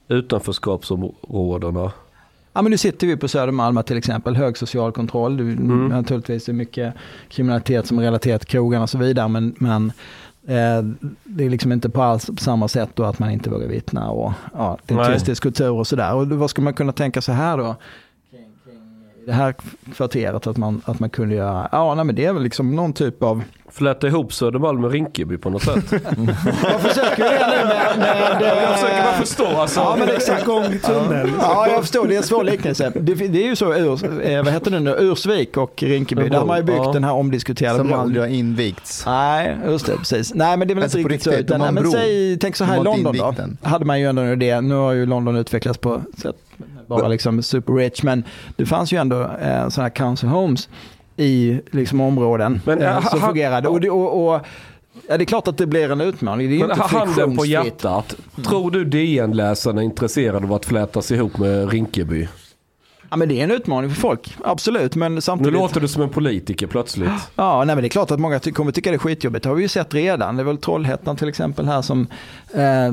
utanförskapsområdena? 0.08 1.92
Ja, 2.52 2.62
men 2.62 2.70
nu 2.70 2.78
sitter 2.78 3.06
vi 3.06 3.16
på 3.16 3.28
Södermalm 3.28 3.82
till 3.82 3.96
exempel, 3.96 4.36
hög 4.36 4.56
social 4.56 4.92
kontroll. 4.92 5.40
Mm. 5.40 5.88
Naturligtvis 5.88 6.48
är 6.48 6.52
mycket 6.52 6.94
kriminalitet 7.28 7.86
som 7.86 7.98
är 7.98 8.02
relaterat 8.02 8.40
till 8.40 8.50
krogarna 8.50 8.82
och 8.82 8.90
så 8.90 8.98
vidare. 8.98 9.28
Men, 9.28 9.54
men 9.58 9.92
eh, 10.46 10.82
det 11.24 11.44
är 11.44 11.50
liksom 11.50 11.72
inte 11.72 11.88
på 11.88 12.02
alls 12.02 12.26
på 12.26 12.36
samma 12.36 12.68
sätt 12.68 12.90
då 12.94 13.04
att 13.04 13.18
man 13.18 13.30
inte 13.30 13.50
vågar 13.50 13.68
vittna 13.68 14.10
och 14.10 14.32
ja, 14.52 14.78
det 14.86 14.94
är 14.94 15.18
tyst 15.18 15.40
kultur 15.40 15.70
och 15.70 15.86
sådär. 15.86 16.14
Och 16.14 16.28
vad 16.28 16.50
ska 16.50 16.62
man 16.62 16.74
kunna 16.74 16.92
tänka 16.92 17.20
sig 17.20 17.34
här 17.34 17.58
då? 17.58 17.76
I 19.22 19.26
det 19.26 19.32
här 19.32 19.54
kvarteret 19.94 20.46
att 20.46 20.56
man, 20.56 20.82
att 20.84 21.00
man 21.00 21.10
kunde 21.10 21.34
göra, 21.34 21.68
ja 21.72 21.94
nej, 21.94 22.04
men 22.04 22.14
det 22.14 22.24
är 22.24 22.32
väl 22.32 22.42
liksom 22.42 22.76
någon 22.76 22.92
typ 22.92 23.22
av 23.22 23.42
fläta 23.70 24.06
ihop 24.06 24.32
Södermalm 24.32 24.80
med 24.80 24.90
Rinkeby 24.90 25.38
på 25.38 25.50
något 25.50 25.62
sätt. 25.62 25.84
jag 26.62 26.80
försöker 26.80 27.24
det 27.24 27.46
nu 27.46 27.68
med... 27.68 27.98
med 27.98 28.62
jag 28.62 28.78
försöker 28.78 29.02
bara 29.02 29.12
förstå. 29.12 29.46
Alltså. 29.46 29.80
Ja, 29.80 29.96
men 29.98 30.08
exakt. 30.08 30.44
Gångtunnel. 30.44 31.30
Ja, 31.40 31.68
jag 31.68 31.80
förstår. 31.80 32.06
Det 32.06 32.14
är 32.14 32.16
en 32.16 32.22
svår 32.22 32.44
liknelse. 32.44 32.92
Det, 32.94 33.14
det 33.14 33.42
är 33.42 33.46
ju 33.46 33.56
så, 33.56 33.74
ur, 33.74 34.26
eh, 34.30 34.44
vad 34.44 34.52
heter 34.52 34.70
det 34.70 34.80
nu, 34.80 34.96
Ursvik 34.98 35.56
och 35.56 35.82
Rinkeby, 35.82 36.28
där 36.28 36.38
har 36.38 36.46
man 36.46 36.56
ju 36.56 36.62
byggt 36.62 36.78
ja. 36.78 36.92
den 36.92 37.04
här 37.04 37.12
omdiskuterade 37.12 37.78
Som 37.78 37.92
aldrig 37.92 38.22
har 38.22 38.28
invigts. 38.28 39.06
Nej, 39.06 39.56
just 39.66 39.86
det, 39.86 39.96
precis. 39.96 40.34
Nej, 40.34 40.56
men 40.56 40.68
det 40.68 40.72
är 40.72 40.74
väl 40.74 40.84
alltså 40.84 40.98
inte 40.98 41.14
riktigt, 41.14 41.26
riktigt 41.26 41.48
så. 41.48 41.54
Utan, 41.54 41.74
nej, 41.74 41.82
men 41.82 41.92
säg, 41.92 42.38
tänk 42.38 42.56
så 42.56 42.64
här 42.64 42.80
i 42.80 42.84
London 42.84 43.16
då. 43.16 43.34
Hade 43.68 43.84
man 43.84 44.00
ju 44.00 44.06
ändå 44.06 44.22
en 44.22 44.32
idé. 44.32 44.60
Nu 44.60 44.74
har 44.74 44.92
ju 44.92 45.06
London 45.06 45.36
utvecklats 45.36 45.78
på 45.78 46.02
sätt 46.18 46.36
bara 46.86 47.08
liksom 47.08 47.42
super 47.42 47.72
rich, 47.72 48.02
men 48.02 48.24
det 48.56 48.66
fanns 48.66 48.92
ju 48.92 48.98
ändå 48.98 49.22
eh, 49.22 49.68
sådana 49.68 49.88
här 49.88 49.90
council 49.90 50.28
homes 50.28 50.68
i 51.16 51.60
liksom, 51.70 52.00
områden 52.00 52.60
Men, 52.64 52.82
eh, 52.82 53.08
som 53.08 53.20
fungerade. 53.20 53.68
Och, 53.68 53.84
och, 53.84 54.26
och, 54.26 54.40
ja, 55.08 55.18
det 55.18 55.24
är 55.24 55.26
klart 55.26 55.48
att 55.48 55.58
det 55.58 55.66
blir 55.66 55.90
en 55.92 56.00
utmaning. 56.00 56.50
Det 56.50 56.56
är 56.56 56.60
Men 56.60 56.70
inte 56.70 56.82
handen 56.82 57.36
på 57.36 57.46
hjärtat. 57.46 58.16
Mm. 58.36 58.44
Tror 58.44 58.70
du 58.70 58.84
DN-läsarna 58.84 59.80
är 59.80 59.84
intresserade 59.84 60.46
av 60.46 60.52
att 60.52 60.64
flätas 60.64 61.10
ihop 61.10 61.38
med 61.38 61.70
Rinkeby? 61.70 62.28
Ja 63.12 63.16
men 63.16 63.28
det 63.28 63.40
är 63.40 63.44
en 63.44 63.50
utmaning 63.50 63.90
för 63.90 64.00
folk, 64.00 64.36
absolut. 64.44 64.96
Men 64.96 65.22
samtidigt... 65.22 65.52
Nu 65.52 65.58
låter 65.58 65.80
du 65.80 65.88
som 65.88 66.02
en 66.02 66.08
politiker 66.08 66.66
plötsligt. 66.66 67.10
Ja, 67.34 67.64
nej, 67.64 67.76
men 67.76 67.82
det 67.82 67.86
är 67.86 67.90
klart 67.90 68.10
att 68.10 68.20
många 68.20 68.40
kommer 68.40 68.72
tycka 68.72 68.90
det 68.90 68.96
är 68.96 68.98
skitjobbigt. 68.98 69.42
Det 69.42 69.48
har 69.48 69.56
vi 69.56 69.62
ju 69.62 69.68
sett 69.68 69.94
redan. 69.94 70.36
Det 70.36 70.42
är 70.42 70.44
väl 70.44 70.58
Trollhättan 70.58 71.16
till 71.16 71.28
exempel 71.28 71.66
här 71.66 71.82
som 71.82 72.06
eh, 72.54 72.92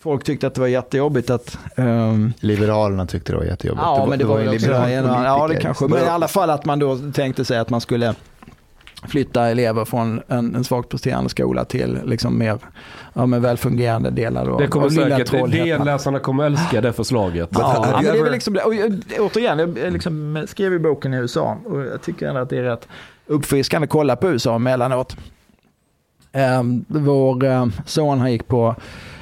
folk 0.00 0.24
tyckte 0.24 0.46
att 0.46 0.54
det 0.54 0.60
var 0.60 0.68
jättejobbigt 0.68 1.30
att... 1.30 1.58
Um... 1.76 2.32
Liberalerna 2.40 3.06
tyckte 3.06 3.32
det 3.32 3.38
var 3.38 3.44
jättejobbigt. 3.44 3.82
Ja, 3.84 4.02
det 4.02 4.10
men 4.10 4.18
det 4.18 4.24
var, 4.24 4.44
var 4.44 4.54
också, 4.54 4.70
ja, 4.70 5.48
det 5.48 5.56
kanske. 5.56 5.86
Men 5.88 6.04
i 6.04 6.08
alla 6.08 6.28
fall 6.28 6.50
att 6.50 6.64
man 6.64 6.78
då 6.78 6.98
tänkte 7.14 7.44
sig 7.44 7.58
att 7.58 7.70
man 7.70 7.80
skulle 7.80 8.14
flytta 9.06 9.48
elever 9.48 9.84
från 9.84 10.22
en, 10.28 10.54
en 10.54 10.64
svagt 10.64 10.88
presterande 10.88 11.30
skola 11.30 11.64
till 11.64 11.98
liksom 12.04 12.38
mer 12.38 12.58
ja, 13.14 13.26
med 13.26 13.42
välfungerande 13.42 14.10
delar. 14.10 14.48
Och, 14.48 14.60
det 14.60 14.68
kommer 14.68 14.88
säkert, 14.88 15.30
DN-läsarna 15.52 16.18
kommer 16.18 16.44
älska 16.44 16.80
det 16.80 16.92
förslaget. 16.92 17.48
Ja, 17.52 17.92
men 17.94 18.04
det 18.04 18.18
är 18.18 18.22
väl 18.22 18.32
liksom, 18.32 18.58
och, 18.64 18.72
återigen, 19.18 19.58
jag 19.58 19.92
liksom 19.92 20.44
skrev 20.48 20.72
i 20.72 20.78
boken 20.78 21.14
i 21.14 21.16
USA 21.16 21.58
och 21.64 21.80
jag 21.80 22.02
tycker 22.02 22.28
ändå 22.28 22.40
att 22.40 22.50
det 22.50 22.58
är 22.58 22.62
rätt 22.62 22.88
uppfriskande 23.26 23.84
att 23.84 23.90
kolla 23.90 24.16
på 24.16 24.28
USA 24.28 24.54
emellanåt. 24.54 25.16
Um, 26.60 26.84
vår 26.88 27.44
um, 27.44 27.72
son 27.86 28.18
han 28.18 28.32
gick 28.32 28.48
på 28.48 28.76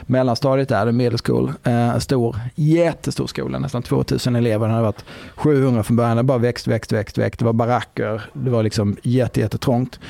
mellanstadiet 0.08 0.68
där, 0.68 0.92
middle 0.92 1.18
school, 1.24 1.52
eh, 1.64 1.98
stor, 1.98 2.36
jättestor 2.54 3.26
skola, 3.26 3.58
nästan 3.58 3.82
2000 3.82 4.36
elever. 4.36 4.66
Det 4.66 4.72
hade 4.72 4.84
varit 4.84 5.04
700 5.34 5.82
från 5.82 5.96
början, 5.96 6.16
det 6.16 6.22
bara 6.22 6.38
växt, 6.38 6.66
växt, 6.66 6.92
växt, 6.92 7.18
växt. 7.18 7.38
Det 7.38 7.44
var 7.44 7.52
baracker, 7.52 8.22
det 8.32 8.50
var 8.50 8.62
liksom 8.62 8.96
jätte, 9.02 9.40
jättetrångt. 9.40 10.00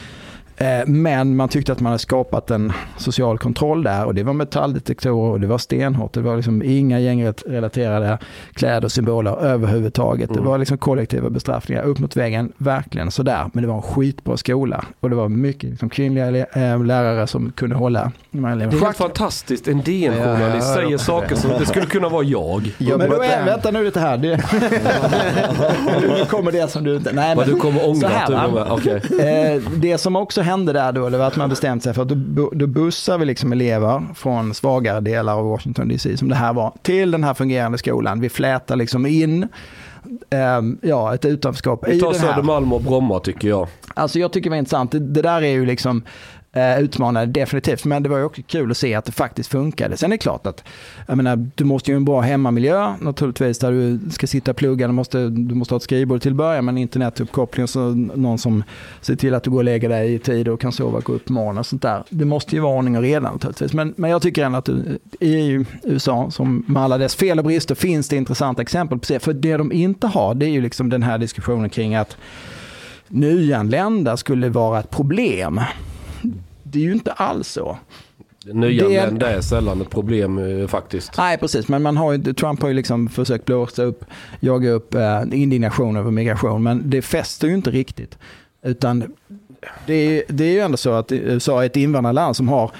Eh, 0.56 0.86
men 0.86 1.36
man 1.36 1.48
tyckte 1.48 1.72
att 1.72 1.80
man 1.80 1.90
hade 1.90 1.98
skapat 1.98 2.50
en 2.50 2.72
social 2.96 3.38
kontroll 3.38 3.82
där 3.82 4.04
och 4.04 4.14
det 4.14 4.22
var 4.22 4.32
metalldetektorer 4.32 5.32
och 5.32 5.40
det 5.40 5.46
var 5.46 5.58
stenhårt. 5.58 6.12
Det 6.12 6.20
var 6.20 6.36
liksom 6.36 6.62
inga 6.62 7.00
gängrelaterade 7.00 8.18
kläder 8.52 8.84
och 8.84 8.92
symboler 8.92 9.36
överhuvudtaget. 9.36 10.30
Mm. 10.30 10.42
Det 10.42 10.48
var 10.48 10.58
liksom 10.58 10.78
kollektiva 10.78 11.30
bestraffningar 11.30 11.82
upp 11.82 11.98
mot 11.98 12.16
väggen, 12.16 12.52
verkligen 12.56 13.10
sådär. 13.10 13.50
Men 13.52 13.62
det 13.62 13.68
var 13.68 13.76
en 13.76 13.82
skitbra 13.82 14.36
skola 14.36 14.84
och 15.00 15.10
det 15.10 15.16
var 15.16 15.28
mycket 15.28 15.70
liksom 15.70 15.90
kvinnliga 15.90 16.46
eh, 16.46 16.84
lärare 16.84 17.26
som 17.26 17.52
kunde 17.52 17.76
hålla 17.76 18.12
de 18.30 18.44
här 18.44 18.52
eleverna. 18.52 18.78
Det 18.78 18.82
är 18.82 18.84
helt 18.84 18.96
fantastiskt, 18.96 19.68
en 19.68 19.82
DN-journalist 19.82 20.68
ja, 20.68 20.74
säger 20.74 20.98
saker 20.98 21.34
som 21.34 21.50
det 21.50 21.66
skulle 21.66 21.86
kunna 21.86 22.08
vara 22.08 22.24
jag. 22.24 22.74
Ja, 22.78 22.96
men 22.98 23.12
är, 23.12 23.44
vänta 23.44 23.70
nu 23.70 23.84
lite 23.84 24.00
här. 24.00 24.16
Det, 24.16 24.36
nu 26.18 26.24
kommer 26.24 26.52
det 26.52 26.70
som 26.70 26.84
du 26.84 26.96
inte... 26.96 27.12
Nej, 27.12 27.36
men, 27.36 27.48
du 27.48 27.56
kommer 27.56 27.88
ångra 27.88 28.08
att 28.08 28.26
du 28.26 28.32
var 28.32 28.48
med. 28.48 28.72
Okay. 28.72 29.00
Eh, 29.28 29.62
det 29.76 29.98
som 29.98 30.16
också 30.16 30.43
hände 30.44 30.72
där 30.72 30.92
då, 30.92 31.08
det 31.08 31.18
var 31.18 31.26
att 31.26 31.36
man 31.36 31.50
bestämt 31.50 31.82
sig 31.82 31.94
för 31.94 32.02
att 32.02 32.08
då, 32.08 32.50
då 32.54 32.66
bussar 32.66 33.18
vi 33.18 33.24
liksom 33.24 33.52
elever 33.52 34.02
från 34.14 34.54
svagare 34.54 35.00
delar 35.00 35.38
av 35.38 35.44
Washington 35.44 35.88
DC, 35.88 36.16
som 36.16 36.28
det 36.28 36.34
här 36.34 36.52
var, 36.52 36.72
till 36.82 37.10
den 37.10 37.24
här 37.24 37.34
fungerande 37.34 37.78
skolan. 37.78 38.20
Vi 38.20 38.28
flätar 38.28 38.76
liksom 38.76 39.06
in 39.06 39.48
Um, 40.58 40.78
ja, 40.82 41.14
ett 41.14 41.24
utanförskap. 41.24 41.88
Vi 41.88 42.00
tar 42.00 42.12
Södermalm 42.12 42.72
och 42.72 42.82
Bromma 42.82 43.20
tycker 43.20 43.48
jag. 43.48 43.68
Alltså 43.94 44.18
jag 44.18 44.32
tycker 44.32 44.44
det 44.44 44.50
var 44.50 44.58
intressant. 44.58 44.92
Det, 44.92 44.98
det 44.98 45.22
där 45.22 45.42
är 45.42 45.50
ju 45.50 45.66
liksom 45.66 46.02
eh, 46.54 46.80
utmanade 46.80 47.26
definitivt, 47.26 47.84
men 47.84 48.02
det 48.02 48.08
var 48.08 48.18
ju 48.18 48.24
också 48.24 48.42
kul 48.46 48.70
att 48.70 48.76
se 48.76 48.94
att 48.94 49.04
det 49.04 49.12
faktiskt 49.12 49.50
funkade. 49.50 49.96
Sen 49.96 50.12
är 50.12 50.14
det 50.14 50.18
klart 50.18 50.46
att, 50.46 50.64
jag 51.06 51.16
menar, 51.16 51.50
du 51.54 51.64
måste 51.64 51.90
ju 51.90 51.94
ha 51.94 51.98
en 51.98 52.04
bra 52.04 52.20
hemmamiljö 52.20 52.94
naturligtvis, 53.00 53.58
där 53.58 53.72
du 53.72 54.10
ska 54.10 54.26
sitta 54.26 54.50
och 54.50 54.56
plugga, 54.56 54.86
du 54.86 54.92
måste, 54.92 55.28
du 55.28 55.54
måste 55.54 55.74
ha 55.74 55.76
ett 55.76 55.82
skrivbord 55.82 56.22
till 56.22 56.30
att 56.30 56.36
börja 56.36 56.62
med, 56.62 56.78
internetuppkoppling, 56.78 57.68
så 57.68 57.80
någon 57.94 58.38
som 58.38 58.64
ser 59.00 59.16
till 59.16 59.34
att 59.34 59.42
du 59.42 59.50
går 59.50 59.58
och 59.58 59.64
lägger 59.64 59.88
dig 59.88 60.14
i 60.14 60.18
tid 60.18 60.48
och 60.48 60.60
kan 60.60 60.72
sova 60.72 60.98
och 60.98 61.04
gå 61.04 61.12
upp 61.12 61.24
på 61.24 61.32
morgonen 61.32 61.58
och 61.58 61.66
sånt 61.66 61.82
där. 61.82 62.02
Det 62.08 62.24
måste 62.24 62.56
ju 62.56 62.62
vara 62.62 62.76
ordning 62.78 62.96
och 62.96 63.02
reda 63.02 63.32
naturligtvis, 63.32 63.72
men, 63.72 63.94
men 63.96 64.10
jag 64.10 64.22
tycker 64.22 64.44
ändå 64.44 64.58
att 64.58 64.68
eh, 64.68 64.74
i 65.20 65.64
USA, 65.82 66.30
som 66.30 66.64
med 66.68 66.82
alla 66.82 66.98
dess 66.98 67.14
fel 67.14 67.38
och 67.38 67.44
brister, 67.44 67.74
finns 67.74 68.08
det 68.08 68.16
intressanta 68.16 68.62
exempel 68.62 68.98
på 68.98 69.04
det. 69.08 69.18
För 69.18 69.32
det 69.32 69.56
de 69.56 69.72
inte 69.72 70.06
har, 70.06 70.34
det 70.34 70.46
är 70.46 70.50
ju 70.50 70.60
liksom 70.60 70.90
den 70.90 71.02
här 71.02 71.18
diskussionen 71.18 71.70
kring 71.70 71.94
att 71.94 72.16
nyanlända 73.08 74.16
skulle 74.16 74.48
vara 74.48 74.80
ett 74.80 74.90
problem. 74.90 75.60
Det 76.74 76.80
är 76.80 76.84
ju 76.84 76.92
inte 76.92 77.12
alls 77.12 77.48
så. 77.48 77.78
Nyanlända 78.44 79.30
är 79.30 79.40
sällan 79.40 79.80
ett 79.80 79.90
problem 79.90 80.38
eh, 80.38 80.66
faktiskt. 80.66 81.12
Nej, 81.16 81.38
precis. 81.38 81.68
Men 81.68 81.82
man 81.82 81.96
har 81.96 82.12
ju, 82.12 82.32
Trump 82.32 82.62
har 82.62 82.68
ju 82.68 82.74
liksom 82.74 83.08
försökt 83.08 83.44
blåsa 83.44 83.82
upp, 83.82 84.04
jaga 84.40 84.70
upp 84.70 84.94
eh, 84.94 85.22
indignation 85.32 85.96
över 85.96 86.10
migration. 86.10 86.62
Men 86.62 86.90
det 86.90 87.02
fäster 87.02 87.48
ju 87.48 87.54
inte 87.54 87.70
riktigt. 87.70 88.18
Utan 88.62 89.04
det 89.86 89.94
är, 89.94 90.22
det 90.28 90.44
är 90.44 90.52
ju 90.52 90.60
ändå 90.60 90.76
så 90.76 90.92
att 90.92 91.12
USA 91.12 91.62
är 91.62 91.66
ett 91.66 91.76
invandrarland 91.76 92.36
som 92.36 92.48
har 92.48 92.70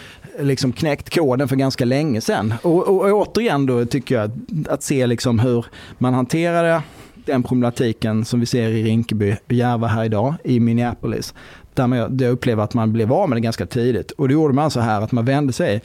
liksom 0.40 0.72
knäckt 0.72 1.14
koden 1.14 1.48
för 1.48 1.56
ganska 1.56 1.84
länge 1.84 2.20
sedan. 2.20 2.54
Och, 2.62 2.88
och, 2.88 3.04
och 3.04 3.12
återigen 3.12 3.66
då 3.66 3.84
tycker 3.84 4.14
jag 4.14 4.24
att, 4.24 4.68
att 4.68 4.82
se 4.82 5.06
liksom 5.06 5.38
hur 5.38 5.66
man 5.98 6.14
hanterade 6.14 6.82
den 7.14 7.42
problematiken 7.42 8.24
som 8.24 8.40
vi 8.40 8.46
ser 8.46 8.68
i 8.68 8.82
Rinkeby 8.82 9.36
och 9.46 9.52
Järva 9.52 9.86
här 9.86 10.04
idag, 10.04 10.34
i 10.44 10.60
Minneapolis. 10.60 11.34
Där 11.74 11.86
man, 11.86 11.98
jag 11.98 12.22
upplever 12.22 12.62
att 12.62 12.74
man 12.74 12.92
blev 12.92 13.12
av 13.12 13.28
med 13.28 13.36
det 13.36 13.40
ganska 13.40 13.66
tidigt. 13.66 14.10
Och 14.10 14.28
det 14.28 14.34
gjorde 14.34 14.54
man 14.54 14.70
så 14.70 14.80
här 14.80 15.00
att 15.00 15.12
man 15.12 15.24
vände 15.24 15.52
sig 15.52 15.82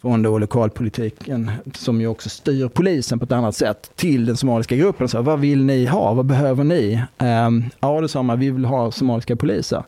från 0.00 0.22
då 0.22 0.38
lokalpolitiken, 0.38 1.50
som 1.74 2.00
ju 2.00 2.06
också 2.06 2.28
styr 2.28 2.68
polisen 2.68 3.18
på 3.18 3.24
ett 3.24 3.32
annat 3.32 3.54
sätt, 3.54 3.90
till 3.96 4.26
den 4.26 4.36
somaliska 4.36 4.76
gruppen. 4.76 5.08
Så, 5.08 5.22
vad 5.22 5.40
vill 5.40 5.64
ni 5.64 5.86
ha? 5.86 6.14
Vad 6.14 6.26
behöver 6.26 6.64
ni? 6.64 7.02
Um, 7.18 7.64
ja, 7.80 8.00
då 8.00 8.08
sa 8.08 8.22
man, 8.22 8.40
vi 8.40 8.50
vill 8.50 8.64
ha 8.64 8.90
somaliska 8.90 9.36
poliser. 9.36 9.84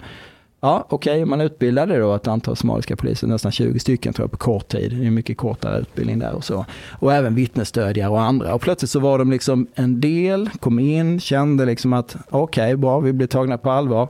Ja, 0.65 0.87
okej, 0.89 1.13
okay. 1.13 1.25
man 1.25 1.41
utbildade 1.41 1.99
då 1.99 2.15
ett 2.15 2.29
antal 2.29 2.57
somaliska 2.57 2.97
poliser, 2.97 3.27
nästan 3.27 3.53
20 3.53 3.79
stycken 3.79 4.13
tror 4.13 4.25
jag 4.25 4.31
på 4.31 4.39
kort 4.39 4.69
tid. 4.69 4.93
Det 4.93 5.07
är 5.07 5.11
mycket 5.11 5.37
kortare 5.37 5.79
utbildning 5.79 6.19
där 6.19 6.33
och 6.33 6.45
så. 6.45 6.67
Och 7.01 7.13
även 7.13 7.35
vittnesstödjare 7.35 8.09
och 8.09 8.21
andra. 8.21 8.55
Och 8.55 8.61
plötsligt 8.61 8.91
så 8.91 9.01
var 9.01 9.19
de 9.19 9.31
liksom 9.31 9.67
en 9.75 10.01
del, 10.01 10.51
kom 10.61 10.79
in, 10.79 11.21
kände 11.21 11.65
liksom 11.65 11.93
att 11.93 12.17
okej, 12.31 12.65
okay, 12.65 12.77
bra, 12.77 13.01
vi 13.01 13.13
blir 13.13 13.27
tagna 13.27 13.59
på 13.59 13.71
allvar. 13.71 14.09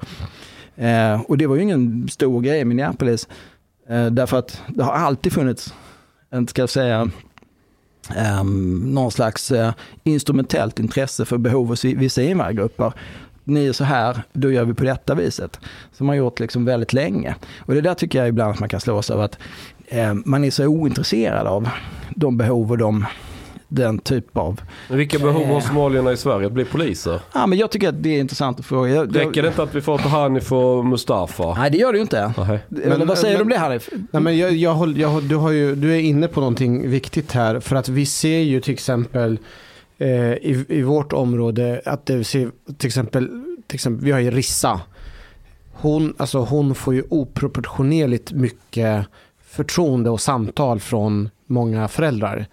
Eh, 0.82 1.20
och 1.20 1.38
det 1.38 1.46
var 1.46 1.56
ju 1.56 1.62
ingen 1.62 2.08
stor 2.08 2.40
grej 2.40 2.60
i 2.60 2.64
Minneapolis. 2.64 3.28
Eh, 3.88 4.06
därför 4.06 4.38
att 4.38 4.62
det 4.68 4.84
har 4.84 4.92
alltid 4.92 5.32
funnits, 5.32 5.74
en, 6.30 6.48
ska 6.48 6.62
jag 6.62 6.70
säga, 6.70 7.10
eh, 8.16 8.44
någon 8.84 9.10
slags 9.12 9.50
eh, 9.50 9.72
instrumentellt 10.04 10.78
intresse 10.78 11.24
för 11.24 11.38
behov 11.38 11.68
hos 11.68 11.84
vissa 11.84 12.22
invandrargrupper 12.22 12.92
ni 13.44 13.66
är 13.66 13.72
så 13.72 13.84
här, 13.84 14.22
då 14.32 14.52
gör 14.52 14.64
vi 14.64 14.74
på 14.74 14.84
detta 14.84 15.14
viset. 15.14 15.60
Som 15.92 16.06
man 16.06 16.16
gjort 16.16 16.40
liksom 16.40 16.64
väldigt 16.64 16.92
länge. 16.92 17.34
Och 17.58 17.74
det 17.74 17.80
där 17.80 17.94
tycker 17.94 18.18
jag 18.18 18.28
ibland 18.28 18.52
att 18.52 18.60
man 18.60 18.68
kan 18.68 18.80
slås 18.80 19.10
av 19.10 19.20
att 19.20 19.38
eh, 19.86 20.14
man 20.14 20.44
är 20.44 20.50
så 20.50 20.66
ointresserad 20.66 21.46
av 21.46 21.68
de 22.10 22.36
behov 22.36 22.70
och 22.70 22.78
de 22.78 23.06
den 23.74 23.98
typ 23.98 24.36
av... 24.36 24.60
Men 24.88 24.98
vilka 24.98 25.18
behov 25.18 25.46
har 25.46 25.60
somalierna 25.60 26.12
i 26.12 26.16
Sverige 26.16 26.46
att 26.46 26.52
bli 26.52 26.64
poliser? 26.64 27.20
Ja, 27.34 27.46
men 27.46 27.58
jag 27.58 27.70
tycker 27.70 27.88
att 27.88 28.02
det 28.02 28.16
är 28.16 28.20
intressant 28.20 28.60
att 28.60 28.66
fråga. 28.66 29.04
Räcker 29.04 29.42
det 29.42 29.48
inte 29.48 29.62
att 29.62 29.74
vi 29.74 29.80
får 29.80 29.98
ta 29.98 30.08
Hanif 30.08 30.52
och 30.52 30.86
Mustafa? 30.86 31.54
Nej, 31.54 31.70
det 31.70 31.78
gör 31.78 31.92
det 31.92 31.98
ju 31.98 32.02
inte. 32.02 32.32
Men, 32.68 33.06
vad 33.06 33.18
säger 33.18 33.38
men, 33.38 33.38
du 33.38 33.42
om 33.42 33.48
det 33.48 33.58
Hanif? 33.58 33.88
Nej, 34.10 34.22
men 34.22 34.38
jag, 34.38 34.52
jag, 34.52 34.74
håller, 34.74 35.00
jag, 35.00 35.22
du, 35.22 35.36
har 35.36 35.50
ju, 35.50 35.74
du 35.74 35.94
är 35.94 36.00
inne 36.00 36.28
på 36.28 36.40
någonting 36.40 36.90
viktigt 36.90 37.32
här. 37.32 37.60
För 37.60 37.76
att 37.76 37.88
vi 37.88 38.06
ser 38.06 38.38
ju 38.38 38.60
till 38.60 38.72
exempel 38.72 39.38
eh, 39.98 40.32
i, 40.32 40.64
i 40.68 40.82
vårt 40.82 41.12
område 41.12 41.82
att 41.84 42.06
det 42.06 42.24
ser 42.24 42.50
till 42.78 42.86
exempel, 42.86 43.28
till 43.66 43.74
exempel 43.74 44.04
vi 44.04 44.12
har 44.12 44.20
ju 44.20 44.30
Rissa. 44.30 44.80
Hon, 45.72 46.14
alltså 46.16 46.38
hon 46.38 46.74
får 46.74 46.94
ju 46.94 47.02
oproportionerligt 47.08 48.32
mycket 48.32 49.06
förtroende 49.48 50.10
och 50.10 50.20
samtal 50.20 50.80
från 50.80 51.30
många 51.46 51.88
föräldrar. 51.88 52.46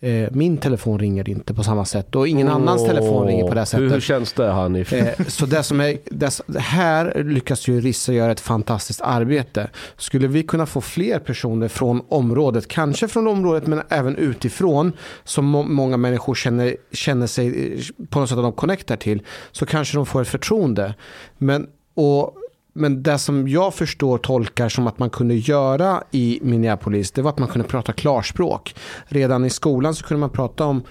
Eh, 0.00 0.28
min 0.32 0.58
telefon 0.58 0.98
ringer 0.98 1.28
inte 1.28 1.54
på 1.54 1.62
samma 1.62 1.84
sätt 1.84 2.14
och 2.14 2.28
ingen 2.28 2.48
oh, 2.48 2.54
annans 2.54 2.84
telefon 2.84 3.26
ringer 3.26 3.48
på 3.48 3.54
det 3.54 3.66
sättet. 3.66 3.92
Hur 3.92 4.00
känns 4.00 4.32
det 4.32 4.46
Hanif? 4.46 4.92
Eh, 4.92 5.26
så 5.26 5.46
det 5.46 5.62
som 5.62 5.80
är, 5.80 5.98
det, 6.04 6.58
här 6.58 7.22
lyckas 7.24 7.68
ju 7.68 7.80
Rissa 7.80 8.12
göra 8.12 8.32
ett 8.32 8.40
fantastiskt 8.40 9.00
arbete. 9.00 9.70
Skulle 9.96 10.28
vi 10.28 10.42
kunna 10.42 10.66
få 10.66 10.80
fler 10.80 11.18
personer 11.18 11.68
från 11.68 12.02
området, 12.08 12.68
kanske 12.68 13.08
från 13.08 13.26
området 13.26 13.66
men 13.66 13.82
även 13.88 14.16
utifrån, 14.16 14.92
som 15.24 15.44
må, 15.44 15.62
många 15.62 15.96
människor 15.96 16.34
känner, 16.34 16.76
känner 16.92 17.26
sig 17.26 17.74
eh, 17.74 18.06
på 18.08 18.20
något 18.20 18.28
sätt 18.28 18.38
att 18.38 18.44
de 18.44 18.52
connectar 18.52 18.96
till, 18.96 19.22
så 19.52 19.66
kanske 19.66 19.96
de 19.96 20.06
får 20.06 20.22
ett 20.22 20.28
förtroende. 20.28 20.94
Men, 21.38 21.66
och 21.94 22.34
men 22.76 23.02
det 23.02 23.18
som 23.18 23.48
jag 23.48 23.74
förstår 23.74 24.18
tolkar 24.18 24.68
som 24.68 24.86
att 24.86 24.98
man 24.98 25.10
kunde 25.10 25.34
göra 25.34 26.02
i 26.10 26.38
Minneapolis, 26.42 27.10
det 27.10 27.22
var 27.22 27.30
att 27.30 27.38
man 27.38 27.48
kunde 27.48 27.68
prata 27.68 27.92
klarspråk. 27.92 28.74
Redan 29.04 29.44
i 29.44 29.50
skolan 29.50 29.94
så 29.94 30.04
kunde 30.04 30.20
man 30.20 30.30
prata 30.30 30.64
om 30.64 30.82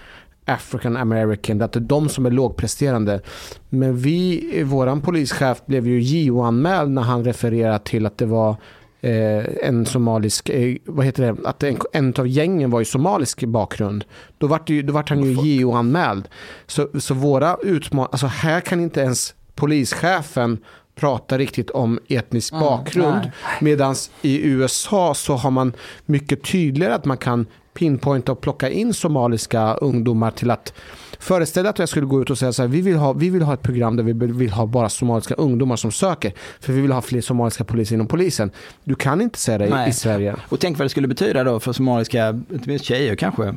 African 0.45 0.97
American, 0.97 1.61
att 1.61 1.71
det 1.71 1.79
är 1.79 1.81
de 1.81 2.09
som 2.09 2.25
är 2.25 2.31
lågpresterande. 2.31 3.21
Men 3.69 3.97
vi, 3.97 4.63
våran 4.63 5.01
polischef 5.01 5.65
blev 5.65 5.87
ju 5.87 6.01
JO-anmäld 6.01 6.91
när 6.91 7.01
han 7.01 7.23
refererade 7.23 7.79
till 7.79 8.05
att 8.05 8.17
det 8.17 8.25
var 8.25 8.55
eh, 9.01 9.45
en 9.63 9.85
somalisk, 9.85 10.49
eh, 10.49 10.77
vad 10.85 11.05
heter 11.05 11.23
det, 11.23 11.49
att 11.49 11.63
en, 11.63 11.77
en 11.93 12.13
av 12.17 12.27
gängen 12.27 12.69
var 12.71 12.81
i 12.81 12.85
somalisk 12.85 13.43
bakgrund. 13.43 14.05
Då 14.37 14.47
vart, 14.47 14.67
det, 14.67 14.81
då 14.81 14.93
vart 14.93 15.09
han 15.09 15.23
ju 15.23 15.31
JO-anmäld. 15.31 16.27
Så, 16.67 16.89
så 16.99 17.13
våra 17.13 17.57
utmaningar, 17.63 18.09
alltså 18.11 18.27
här 18.27 18.61
kan 18.61 18.81
inte 18.81 19.01
ens 19.01 19.33
polischefen 19.55 20.57
prata 20.95 21.37
riktigt 21.37 21.69
om 21.69 21.99
etnisk 22.07 22.53
mm, 22.53 22.65
bakgrund. 22.65 23.31
Medan 23.61 23.95
i 24.21 24.47
USA 24.47 25.13
så 25.13 25.35
har 25.35 25.51
man 25.51 25.73
mycket 26.05 26.43
tydligare 26.43 26.93
att 26.93 27.05
man 27.05 27.17
kan 27.17 27.45
pinpointa 27.73 28.31
och 28.31 28.41
plocka 28.41 28.69
in 28.69 28.93
somaliska 28.93 29.73
ungdomar 29.73 30.31
till 30.31 30.51
att 30.51 30.73
Föreställ 31.19 31.65
att 31.65 31.79
jag 31.79 31.89
skulle 31.89 32.05
gå 32.05 32.21
ut 32.21 32.29
och 32.29 32.37
säga 32.37 32.53
så 32.53 32.61
här, 32.61 32.69
vi 32.69 32.81
vill, 32.81 32.95
ha, 32.95 33.13
vi 33.13 33.29
vill 33.29 33.41
ha 33.41 33.53
ett 33.53 33.61
program 33.61 33.95
där 33.95 34.03
vi 34.03 34.13
vill 34.13 34.51
ha 34.51 34.65
bara 34.65 34.89
somaliska 34.89 35.33
ungdomar 35.33 35.75
som 35.75 35.91
söker. 35.91 36.33
För 36.59 36.73
vi 36.73 36.81
vill 36.81 36.91
ha 36.91 37.01
fler 37.01 37.21
somaliska 37.21 37.63
poliser 37.63 37.95
inom 37.95 38.07
polisen. 38.07 38.51
Du 38.83 38.95
kan 38.95 39.21
inte 39.21 39.39
säga 39.39 39.57
det 39.57 39.69
Nej. 39.69 39.89
i 39.89 39.93
Sverige. 39.93 40.35
Och 40.49 40.59
tänk 40.59 40.77
vad 40.77 40.85
det 40.85 40.89
skulle 40.89 41.07
betyda 41.07 41.43
då 41.43 41.59
för 41.59 41.73
somaliska, 41.73 42.29
inte 42.29 42.69
minst 42.69 42.85
tjejer 42.85 43.15
kanske, 43.15 43.55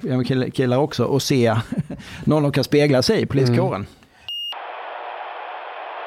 killar 0.51 0.79
också, 0.79 1.17
att 1.17 1.23
se 1.23 1.55
någon 2.25 2.43
de 2.43 2.53
kan 2.53 2.65
spegla 2.65 3.03
sig 3.03 3.23
i 3.23 3.27
poliskåren. 3.27 3.75
Mm. 3.75 3.87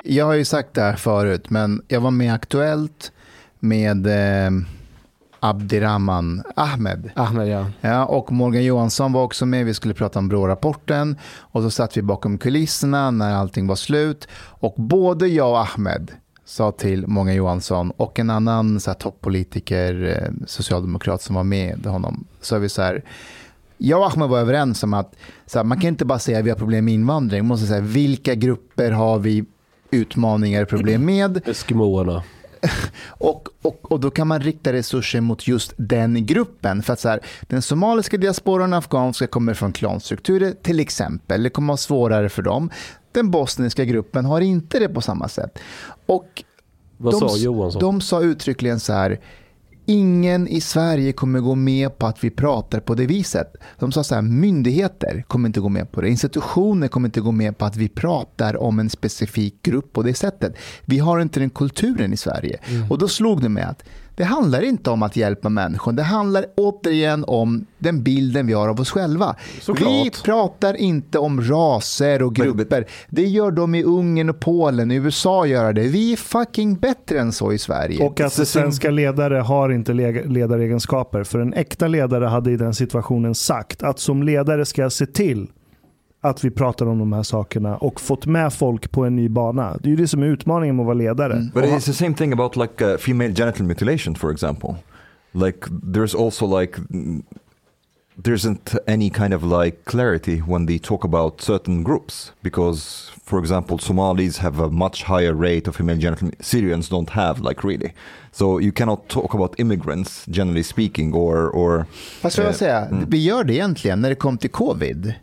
Jag 0.03 0.25
har 0.25 0.33
ju 0.33 0.45
sagt 0.45 0.73
det 0.73 0.81
här 0.81 0.95
förut, 0.95 1.49
men 1.49 1.81
jag 1.87 2.01
var 2.01 2.11
med 2.11 2.33
Aktuellt 2.33 3.11
med 3.59 4.07
eh, 4.07 4.51
Abdirahman 5.39 6.43
Ahmed. 6.55 7.11
Ahmed 7.15 7.47
ja. 7.47 7.65
ja. 7.81 8.05
Och 8.05 8.31
Morgan 8.31 8.63
Johansson 8.63 9.13
var 9.13 9.23
också 9.23 9.45
med. 9.45 9.65
Vi 9.65 9.73
skulle 9.73 9.93
prata 9.93 10.19
om 10.19 10.29
Brå-rapporten. 10.29 11.17
Och 11.37 11.61
så 11.61 11.71
satt 11.71 11.97
vi 11.97 12.01
bakom 12.01 12.37
kulisserna 12.37 13.11
när 13.11 13.33
allting 13.35 13.67
var 13.67 13.75
slut. 13.75 14.27
Och 14.35 14.73
både 14.77 15.27
jag 15.27 15.49
och 15.49 15.59
Ahmed 15.59 16.11
sa 16.45 16.71
till 16.71 17.07
Morgan 17.07 17.35
Johansson 17.35 17.91
och 17.91 18.19
en 18.19 18.29
annan 18.29 18.79
så 18.79 18.89
här, 18.89 18.95
toppolitiker, 18.95 20.03
eh, 20.03 20.45
socialdemokrat 20.47 21.21
som 21.21 21.35
var 21.35 21.43
med 21.43 21.85
honom, 21.85 22.27
sa 22.41 22.57
vi 22.57 22.69
så 22.69 22.81
här, 22.81 23.03
jag 23.77 23.99
och 23.99 24.05
Ahmed 24.05 24.29
var 24.29 24.39
överens 24.39 24.83
om 24.83 24.93
att 24.93 25.15
här, 25.53 25.63
man 25.63 25.79
kan 25.79 25.87
inte 25.87 26.05
bara 26.05 26.19
säga 26.19 26.39
att 26.39 26.45
vi 26.45 26.49
har 26.49 26.57
problem 26.57 26.85
med 26.85 26.93
invandring, 26.93 27.41
man 27.41 27.47
måste 27.47 27.67
säga 27.67 27.81
vilka 27.81 28.35
grupper 28.35 28.91
har 28.91 29.19
vi 29.19 29.45
utmaningar 29.91 30.63
och 30.63 30.69
problem 30.69 31.05
med. 31.05 31.47
Eskimoerna. 31.47 32.23
Och, 33.07 33.49
och, 33.61 33.91
och 33.91 33.99
då 33.99 34.11
kan 34.11 34.27
man 34.27 34.39
rikta 34.39 34.73
resurser 34.73 35.21
mot 35.21 35.47
just 35.47 35.73
den 35.77 36.25
gruppen. 36.25 36.83
För 36.83 36.93
att 36.93 36.99
så 36.99 37.09
här, 37.09 37.19
den 37.41 37.61
somaliska 37.61 38.17
diasporan 38.17 38.73
och 38.73 38.79
afghanska 38.79 39.27
kommer 39.27 39.53
från 39.53 39.73
klanstrukturer 39.73 40.53
till 40.61 40.79
exempel. 40.79 41.43
Det 41.43 41.49
kommer 41.49 41.67
vara 41.67 41.77
svårare 41.77 42.29
för 42.29 42.41
dem. 42.41 42.69
Den 43.11 43.31
bosniska 43.31 43.85
gruppen 43.85 44.25
har 44.25 44.41
inte 44.41 44.79
det 44.79 44.89
på 44.89 45.01
samma 45.01 45.27
sätt. 45.27 45.59
Och 46.05 46.43
Vad 46.97 47.13
de, 47.13 47.29
sa 47.29 47.37
Johansson? 47.37 47.79
De 47.79 48.01
sa 48.01 48.21
uttryckligen 48.21 48.79
så 48.79 48.93
här, 48.93 49.19
Ingen 49.85 50.47
i 50.47 50.61
Sverige 50.61 51.13
kommer 51.13 51.39
gå 51.39 51.55
med 51.55 51.97
på 51.97 52.07
att 52.07 52.23
vi 52.23 52.29
pratar 52.29 52.79
på 52.79 52.95
det 52.95 53.05
viset. 53.05 53.55
De 53.79 53.91
sa 53.91 54.03
så 54.03 54.15
här, 54.15 54.21
myndigheter 54.21 55.23
kommer 55.27 55.49
inte 55.49 55.59
gå 55.59 55.69
med 55.69 55.91
på 55.91 56.01
det. 56.01 56.09
Institutioner 56.09 56.87
kommer 56.87 57.07
inte 57.07 57.21
gå 57.21 57.31
med 57.31 57.57
på 57.57 57.65
att 57.65 57.75
vi 57.75 57.89
pratar 57.89 58.61
om 58.61 58.79
en 58.79 58.89
specifik 58.89 59.63
grupp 59.63 59.93
på 59.93 60.03
det 60.03 60.13
sättet. 60.13 60.55
Vi 60.85 60.99
har 60.99 61.19
inte 61.19 61.39
den 61.39 61.49
kulturen 61.49 62.13
i 62.13 62.17
Sverige. 62.17 62.59
Mm. 62.65 62.91
Och 62.91 62.97
då 62.97 63.07
slog 63.07 63.41
det 63.41 63.49
mig 63.49 63.63
att 63.63 63.83
det 64.15 64.23
handlar 64.23 64.61
inte 64.61 64.89
om 64.89 65.03
att 65.03 65.15
hjälpa 65.15 65.49
människor. 65.49 65.91
Det 65.91 66.03
handlar 66.03 66.45
återigen 66.57 67.23
om 67.27 67.65
den 67.77 68.03
bilden 68.03 68.47
vi 68.47 68.53
har 68.53 68.69
av 68.69 68.79
oss 68.79 68.91
själva. 68.91 69.35
Såklart. 69.61 69.89
Vi 69.89 70.11
pratar 70.23 70.73
inte 70.73 71.19
om 71.19 71.41
raser 71.41 72.21
och 72.21 72.35
grupper. 72.35 72.87
Det 73.09 73.25
gör 73.25 73.51
de 73.51 73.75
i 73.75 73.83
Ungern 73.83 74.29
och 74.29 74.39
Polen. 74.39 74.91
I 74.91 74.95
USA 74.95 75.45
gör 75.45 75.73
det. 75.73 75.81
Vi 75.81 76.13
är 76.13 76.17
fucking 76.17 76.75
bättre 76.75 77.19
än 77.19 77.31
så 77.31 77.53
i 77.53 77.57
Sverige. 77.57 78.05
Och 78.05 78.21
att 78.21 78.47
svenska 78.47 78.91
ledare 78.91 79.35
har 79.35 79.69
inte 79.69 79.93
ledaregenskaper. 79.93 81.23
För 81.23 81.39
en 81.39 81.53
äkta 81.53 81.87
ledare 81.87 82.25
hade 82.25 82.51
i 82.51 82.57
den 82.57 82.73
situationen 82.73 83.35
sagt 83.35 83.83
att 83.83 83.99
som 83.99 84.23
ledare 84.23 84.65
ska 84.65 84.81
jag 84.81 84.91
se 84.91 85.05
till 85.05 85.47
att 86.21 86.43
vi 86.43 86.51
pratar 86.51 86.85
om 86.85 86.99
de 86.99 87.13
här 87.13 87.23
sakerna 87.23 87.77
och 87.77 88.01
fått 88.01 88.25
med 88.25 88.53
folk 88.53 88.91
på 88.91 89.05
en 89.05 89.15
ny 89.15 89.29
bana. 89.29 89.77
Det 89.79 89.87
är 89.87 89.91
ju 89.91 89.95
det 89.95 90.07
som 90.07 90.23
är 90.23 90.27
utmaningen 90.27 90.75
med 90.75 90.83
att 90.83 90.87
vara 90.87 90.97
ledare. 90.97 91.33
Mm. 91.33 91.51
But 91.53 91.63
it's 91.63 91.85
the 91.85 91.93
same 91.93 92.13
thing 92.13 92.33
about 92.33 92.55
like 92.55 92.85
uh, 92.85 92.97
female 92.97 93.33
genital 93.33 93.65
mutilation 93.65 94.15
for 94.15 94.31
example. 94.31 94.75
Like 95.31 95.67
there's 95.93 96.15
also 96.25 96.59
like 96.59 96.77
there 98.23 98.35
isn't 98.35 98.75
any 98.87 99.09
kind 99.09 99.33
of 99.33 99.43
like 99.43 99.85
clarity 99.85 100.41
when 100.41 100.65
they 100.65 100.79
talk 100.79 101.03
about 101.03 101.41
certain 101.41 101.83
groups 101.83 102.33
because 102.41 103.11
for 103.23 103.39
example 103.39 103.77
Somalis 103.77 104.37
have 104.37 104.59
a 104.59 104.69
much 104.69 105.03
higher 105.03 105.33
rate 105.33 105.69
of 105.69 105.75
female 105.75 105.97
genital 105.97 106.31
Syrians 106.39 106.89
don't 106.89 107.09
have 107.09 107.39
like 107.39 107.63
really 107.63 107.93
so 108.31 108.59
you 108.59 108.71
cannot 108.71 109.09
talk 109.09 109.33
about 109.33 109.59
immigrants 109.59 110.25
generally 110.29 110.63
speaking 110.63 111.13
or 111.13 111.49
or 111.49 111.85
Fast 112.21 112.37
jag 112.37 112.47
uh, 112.47 112.53
säga, 112.53 112.85
mm. 112.85 113.05
vi 113.09 113.23
gör 113.23 113.43
det 113.43 113.53
egentligen 113.53 114.01
när 114.01 114.09
det 114.09 114.15
kom 114.15 114.37
till 114.37 114.49
covid 114.49 115.13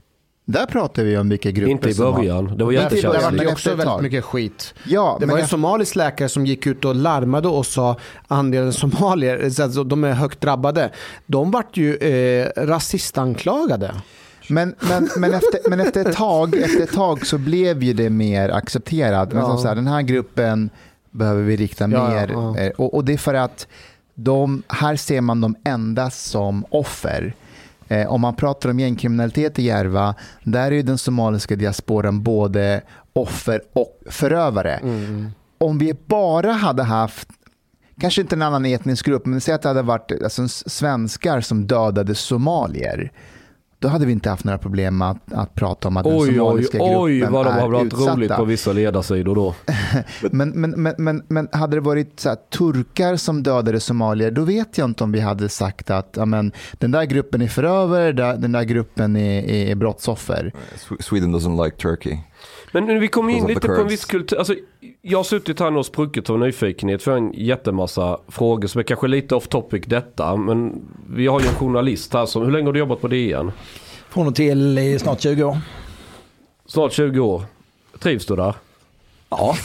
där 0.49 0.67
pratar 0.67 1.05
vi 1.05 1.19
om 1.19 1.29
vilka 1.29 1.51
grupper 1.51 1.71
Inte 1.71 1.91
i 1.91 1.95
början. 1.95 2.57
Det 2.57 2.65
var 2.65 2.73
jättekänsligt. 2.73 3.39
Det 3.39 3.45
var 3.45 3.53
också 3.53 3.75
väldigt 3.75 4.01
mycket 4.01 4.25
skit. 4.25 4.75
Ja, 4.85 5.17
det 5.21 5.27
var 5.27 5.39
en 5.39 5.49
somalisk 5.49 5.97
läkare 5.97 6.29
som 6.29 6.47
gick 6.47 6.67
ut 6.67 6.85
och 6.85 6.95
larmade 6.95 7.49
och 7.49 7.67
sa 7.67 7.97
andelen 8.29 8.73
somalier, 8.73 9.45
alltså, 9.63 9.85
de 9.85 10.05
är 10.05 10.13
högt 10.13 10.41
drabbade. 10.41 10.91
De 11.27 11.51
vart 11.51 11.77
ju 11.77 11.97
eh, 11.97 12.49
rasistanklagade. 12.57 13.95
Men, 14.49 14.75
men, 14.81 15.09
men, 15.17 15.35
efter, 15.35 15.71
men 15.71 15.81
efter, 15.81 16.09
ett 16.09 16.17
tag, 16.17 16.55
efter 16.55 16.83
ett 16.83 16.93
tag 16.93 17.27
så 17.27 17.39
blev 17.39 17.83
ju 17.83 17.93
det 17.93 18.11
mer 18.11 18.49
accepterat. 18.49 19.33
Men 19.33 19.43
ja. 19.43 19.59
så 19.59 19.69
här, 19.69 19.75
den 19.75 19.87
här 19.87 20.03
gruppen 20.03 20.71
behöver 21.11 21.43
vi 21.43 21.57
rikta 21.57 21.89
ja, 21.89 22.09
mer. 22.09 22.29
Ja, 22.33 22.59
eh, 22.59 22.71
och, 22.71 22.95
och, 22.95 23.05
det 23.05 23.13
är 23.13 23.19
för 23.19 23.35
att 23.35 23.67
de, 24.15 24.63
här 24.69 24.97
ser 24.97 25.21
man 25.21 25.41
dem 25.41 25.57
endast 25.65 26.31
som 26.31 26.65
offer. 26.71 27.35
Eh, 27.89 28.13
om 28.13 28.21
man 28.21 28.35
pratar 28.35 28.71
om 28.71 28.81
gängkriminalitet 28.81 29.59
i 29.59 29.63
Järva, 29.63 30.15
där 30.43 30.73
är 30.73 30.83
den 30.83 30.99
somaliska 30.99 31.57
diasporan 31.57 32.23
både 32.23 32.83
offer 33.13 33.63
och 33.73 34.01
förövare. 34.07 34.75
Mm. 34.75 35.31
Om 35.59 35.79
vi 35.79 35.95
bara 36.07 36.53
hade 36.53 36.83
haft 36.83 37.29
kanske 38.01 38.21
inte 38.21 38.35
en 38.35 38.43
annan 38.43 38.67
etnisk 38.67 39.07
grupp, 39.07 39.27
men 39.27 39.41
säg 39.41 39.55
att 39.55 39.63
det 39.63 39.69
hade 39.69 39.83
varit 39.83 40.13
alltså, 40.23 40.49
svenskar 40.49 41.41
som 41.41 41.67
dödade 41.67 42.15
somalier 42.15 43.13
då 43.81 43.89
hade 43.89 44.07
vi 44.07 44.13
inte 44.13 44.31
haft 44.31 44.45
några 44.45 44.59
problem 44.59 44.99
med 44.99 45.11
att, 45.11 45.33
att 45.33 45.55
prata 45.55 45.89
om 45.89 45.97
att 45.97 46.05
den 46.05 46.21
somaliska 46.21 46.79
oj, 46.81 47.19
gruppen 47.19 47.29
Oj, 47.31 47.33
vad 47.33 47.47
de 47.47 47.53
har 47.53 47.69
varit 47.69 47.95
roligt 47.95 48.37
på 48.37 48.45
vissa 48.45 48.73
ledarsidor 48.73 49.35
då. 49.35 49.55
men, 50.31 50.51
men, 50.51 50.71
men, 50.71 50.95
men, 50.99 51.23
men 51.29 51.49
hade 51.53 51.77
det 51.77 51.81
varit 51.81 52.21
så 52.21 52.29
här, 52.29 52.37
turkar 52.37 53.17
som 53.17 53.43
dödade 53.43 53.81
somalier, 53.81 54.31
då 54.31 54.43
vet 54.43 54.79
jag 54.79 54.85
inte 54.85 55.05
om 55.05 55.13
vi 55.13 55.21
hade 55.21 55.49
sagt 55.49 55.91
att 55.91 56.19
amen, 56.19 56.53
den 56.73 56.91
där 56.91 57.05
gruppen 57.05 57.43
är 57.43 57.49
förövare, 57.49 58.13
den 58.37 58.53
där 58.53 58.65
gruppen 58.65 59.17
är, 59.17 59.43
är 59.51 59.75
brottsoffer. 59.75 60.53
Sweden 61.01 61.35
doesn't 61.35 61.65
like 61.65 61.77
Turkey. 61.77 62.19
Men 62.73 63.01
vi 63.01 63.09
kommer 63.09 63.33
in 63.33 63.47
lite 63.47 63.69
på 63.69 63.81
en 63.81 63.89
viss 63.89 64.05
kultur. 64.05 64.39
Alltså, 64.39 64.55
jag 65.03 65.19
har 65.19 65.25
suttit 65.25 65.61
här 65.61 65.77
och 65.77 65.87
spruckit 65.87 66.31
av 66.31 66.39
nyfikenhet 66.39 67.03
för 67.03 67.17
en 67.17 67.33
jättemassa 67.33 68.19
frågor 68.29 68.69
som 68.69 68.79
är 68.79 68.83
kanske 68.83 69.07
lite 69.07 69.35
off 69.35 69.49
topic 69.49 69.85
detta. 69.87 70.37
Men 70.37 70.83
vi 71.11 71.27
har 71.27 71.41
ju 71.41 71.47
en 71.47 71.55
journalist 71.55 72.13
här 72.15 72.27
som, 72.27 72.45
hur 72.45 72.53
länge 72.53 72.67
har 72.67 72.73
du 72.73 72.79
jobbat 72.79 73.01
på 73.01 73.09
DN? 73.09 73.53
Från 74.11 74.27
och 74.27 74.35
till 74.35 74.79
i 74.79 74.99
snart 74.99 75.21
20 75.21 75.45
år. 75.45 75.59
Snart 76.67 76.93
20 76.93 77.21
år. 77.21 77.43
Trivs 77.99 78.27
du 78.27 78.37
där? 78.37 78.55
Ja. 79.29 79.57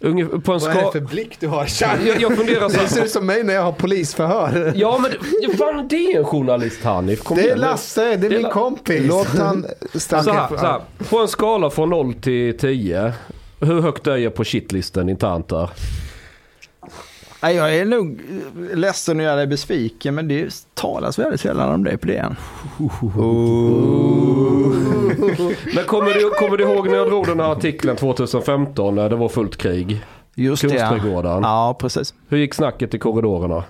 Ungefär 0.00 0.38
på 0.38 0.52
en 0.52 0.60
Vad 0.60 0.70
är 0.70 0.84
det 0.84 0.92
för 0.92 1.00
blick 1.00 1.40
du 1.40 1.48
har? 1.48 1.68
Jag, 1.80 2.20
jag 2.20 2.36
funderar 2.36 2.68
så 2.68 2.80
Det 2.80 2.88
ser 2.88 3.04
ut 3.04 3.10
som 3.10 3.26
mig 3.26 3.44
när 3.44 3.54
jag 3.54 3.62
har 3.62 3.72
polisförhör. 3.72 4.72
Ja 4.76 4.98
men 4.98 5.56
fan, 5.56 5.88
det 5.88 5.96
är 5.96 6.18
en 6.18 6.24
journalist 6.24 6.84
Hanif. 6.84 7.22
Kom 7.22 7.36
det 7.36 7.50
är. 7.50 7.56
Lasse, 7.56 8.16
det 8.16 8.26
är, 8.26 8.30
det 8.30 8.38
min 8.38 8.50
kompis. 8.50 9.06
Låt 9.08 9.26
han 9.26 9.66
stanna. 9.94 10.22
Så 10.22 10.32
här, 10.32 10.48
så 10.48 10.56
här, 10.56 10.80
på 11.08 11.18
en 11.18 11.28
skala 11.28 11.70
från 11.70 11.90
0 11.90 12.14
till 12.14 12.58
10. 12.58 13.12
Hur 13.60 13.80
högt 13.80 14.06
är 14.06 14.16
jag 14.16 14.34
på 14.34 14.44
shitlisten 14.44 15.08
internt 15.08 15.48
där? 15.48 15.70
Jag 17.40 17.76
är 17.76 17.84
nog 17.84 18.20
ledsen 18.74 19.16
att 19.16 19.22
göra 19.22 19.36
dig 19.36 19.46
besviken, 19.46 20.14
men 20.14 20.28
det 20.28 20.66
talas 20.74 21.18
väldigt 21.18 21.40
sällan 21.40 21.74
om 21.74 21.84
det 21.84 21.98
på. 21.98 22.08
Oh. 22.78 23.38
men 25.74 25.84
kommer 25.84 26.14
du, 26.14 26.30
kommer 26.30 26.56
du 26.56 26.64
ihåg 26.64 26.88
när 26.88 26.96
jag 26.96 27.06
drog 27.08 27.26
den 27.26 27.40
här 27.40 27.52
artikeln 27.52 27.96
2015 27.96 28.94
när 28.94 29.08
det 29.08 29.16
var 29.16 29.28
fullt 29.28 29.56
krig? 29.56 30.04
Just 30.34 30.62
det. 30.68 30.74
Ja, 31.42 31.76
precis. 31.80 32.14
Hur 32.28 32.38
gick 32.38 32.54
snacket 32.54 32.94
i 32.94 32.98
korridorerna? 32.98 33.64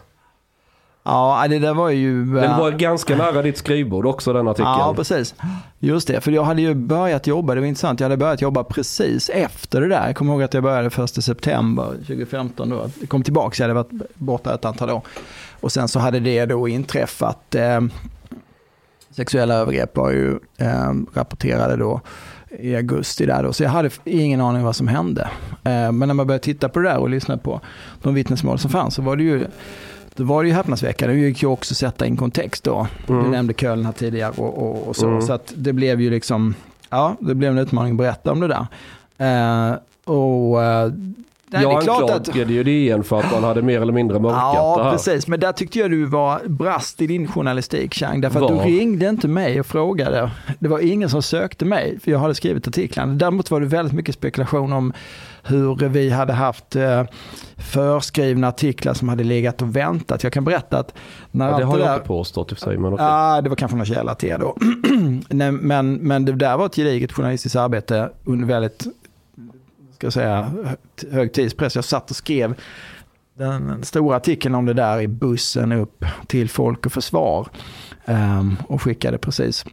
Ja, 1.09 1.47
det 1.49 1.59
där 1.59 1.75
var 1.75 1.91
ju... 1.91 2.25
Den 2.25 2.59
var 2.59 2.71
ganska 2.71 3.17
nära 3.17 3.43
ditt 3.43 3.59
skrivbord 3.59 4.07
också 4.07 4.33
den 4.33 4.49
artikeln. 4.49 4.69
Ja, 4.69 4.95
precis. 4.97 5.35
Just 5.79 6.09
det, 6.09 6.21
för 6.21 6.33
jag 6.33 6.45
hade 6.45 6.63
ju 6.63 6.75
börjat 6.75 7.27
jobba, 7.27 7.55
det 7.55 7.61
var 7.61 7.67
intressant, 7.67 8.01
jag 8.01 8.05
hade 8.05 8.17
börjat 8.17 8.43
jobba 8.43 8.65
precis 8.65 9.29
efter 9.29 9.81
det 9.81 9.89
där. 9.89 10.07
Jag 10.07 10.17
kommer 10.17 10.33
ihåg 10.33 10.43
att 10.43 10.55
jag 10.55 10.63
började 10.63 11.05
1 11.05 11.25
september 11.25 11.85
2015 11.85 12.69
då. 12.71 12.91
Jag 13.01 13.09
kom 13.09 13.23
tillbaka, 13.23 13.63
jag 13.63 13.69
hade 13.69 13.75
varit 13.75 14.15
borta 14.15 14.55
ett 14.55 14.65
antal 14.65 14.91
år. 14.91 15.03
Och 15.61 15.73
sen 15.73 15.89
så 15.89 15.99
hade 15.99 16.21
det 16.21 16.47
då 16.47 16.69
inträffat, 16.69 17.55
eh, 17.55 17.81
sexuella 19.11 19.55
övergrepp 19.55 19.97
var 19.97 20.11
ju 20.11 20.39
eh, 20.57 20.93
rapporterade 21.15 21.77
då 21.77 22.01
i 22.51 22.77
augusti 22.77 23.27
där 23.27 23.43
då. 23.43 23.53
Så 23.53 23.63
jag 23.63 23.71
hade 23.71 23.91
ingen 24.05 24.41
aning 24.41 24.65
vad 24.65 24.77
som 24.77 24.89
hände. 24.89 25.29
Eh, 25.65 25.93
men 25.93 25.99
när 25.99 26.15
man 26.15 26.27
började 26.27 26.45
titta 26.45 26.69
på 26.69 26.81
det 26.81 26.89
där 26.89 26.99
och 26.99 27.11
lyssna 27.11 27.39
på 27.39 27.61
de 28.03 28.15
vittnesmål 28.15 28.59
som 28.59 28.71
fanns 28.71 28.95
så 28.95 29.03
var 29.03 29.17
det 29.17 29.23
ju 29.23 29.47
då 30.19 30.25
var 30.25 30.43
det 30.43 30.49
ju 30.49 30.55
häpnadsväckande. 30.55 31.15
Det 31.15 31.21
gick 31.21 31.43
ju 31.43 31.49
också 31.49 31.73
att 31.73 31.79
sätta 31.79 32.07
in 32.07 32.17
kontext 32.17 32.65
då. 32.65 32.87
Mm. 33.09 33.25
Du 33.25 33.31
nämnde 33.31 33.55
Köln 33.55 33.87
här 33.87 33.93
tidigare 33.93 34.33
och, 34.37 34.59
och, 34.59 34.89
och 34.89 34.97
så. 34.97 35.09
Mm. 35.09 35.23
Så 35.23 35.33
att 35.33 35.53
det 35.57 35.73
blev 35.73 36.01
ju 36.01 36.11
liksom, 36.11 36.55
ja, 36.91 37.17
det 37.21 37.35
blev 37.35 37.53
en 37.53 37.59
utmaning 37.59 37.93
att 37.93 37.99
berätta 37.99 38.33
om 38.33 38.41
det 38.41 38.49
där. 38.49 38.67
Uh, 39.21 39.77
och 40.05 40.59
uh, 40.59 40.93
Nej, 41.51 41.63
jag 41.63 41.75
anklagade 41.75 42.53
ju 42.53 42.65
DN 42.65 43.05
för 43.05 43.19
att 43.19 43.33
man 43.33 43.45
hade 43.45 43.63
mer 43.63 43.81
eller 43.81 43.93
mindre 43.93 44.19
mörkat 44.19 44.55
ja, 44.55 44.77
det 44.77 44.85
här. 44.85 44.91
precis. 44.91 45.27
Men 45.27 45.41
där 45.41 45.53
tyckte 45.53 45.79
jag 45.79 45.91
du 45.91 46.05
var 46.05 46.41
brast 46.47 47.03
i 47.03 47.07
din 47.07 47.27
journalistik, 47.27 47.95
Chang. 47.95 48.21
Därför 48.21 48.45
att 48.45 48.51
var? 48.51 48.65
du 48.65 48.71
ringde 48.71 49.09
inte 49.09 49.29
mig 49.29 49.61
och 49.61 49.67
frågade. 49.67 50.31
Det 50.59 50.69
var 50.69 50.79
ingen 50.79 51.09
som 51.09 51.23
sökte 51.23 51.65
mig, 51.65 51.99
för 52.01 52.11
jag 52.11 52.19
hade 52.19 52.35
skrivit 52.35 52.69
artiklarna. 52.69 53.15
Däremot 53.15 53.51
var 53.51 53.61
det 53.61 53.67
väldigt 53.67 53.95
mycket 53.95 54.15
spekulation 54.15 54.73
om 54.73 54.93
hur 55.49 55.89
vi 55.89 56.11
hade 56.11 56.33
haft 56.33 56.77
eh, 56.77 57.05
förskrivna 57.57 58.49
artiklar 58.49 58.95
som 58.95 59.09
hade 59.09 59.25
legat 59.25 59.63
och 59.63 59.77
väntat. 59.77 60.23
Jag 60.23 60.33
kan 60.33 60.45
berätta 60.45 60.79
att... 60.79 60.95
När 61.31 61.51
ja, 61.51 61.59
det 61.59 61.65
har 61.65 61.79
jag 61.79 61.89
där, 61.89 61.95
inte 61.95 62.07
påstått 62.07 62.53
i 62.53 62.55
och 62.55 62.59
för 62.59 62.65
sig. 62.65 62.79
Men 62.79 62.93
okay. 62.93 63.07
Ja, 63.07 63.41
det 63.41 63.49
var 63.49 63.57
kanske 63.57 63.77
någon 63.77 63.87
källa 63.87 64.15
till 64.15 64.37
då. 64.41 64.57
men, 65.61 65.95
men 65.95 66.25
det 66.25 66.33
där 66.33 66.57
var 66.57 66.67
ett 66.67 66.77
gediget 66.77 67.13
journalistiskt 67.13 67.57
arbete 67.57 68.11
under 68.25 68.47
väldigt 68.47 68.87
ska 69.99 70.07
jag 70.07 70.13
säga, 70.13 70.53
hög 71.11 71.33
tidspress. 71.33 71.75
Jag 71.75 71.85
satt 71.85 72.11
och 72.11 72.17
skrev 72.17 72.55
den 73.39 73.85
stora 73.85 74.17
artikeln 74.17 74.55
om 74.55 74.67
det 74.67 74.75
där 74.75 75.01
i 75.01 75.09
bussen 75.09 75.73
upp 75.73 76.05
till 76.27 76.51
Folk 76.51 76.87
och 76.87 76.93
Försvar. 76.93 77.49
Um, 78.05 78.57
och 78.69 78.83
skickade 78.83 79.19
precis. 79.19 79.65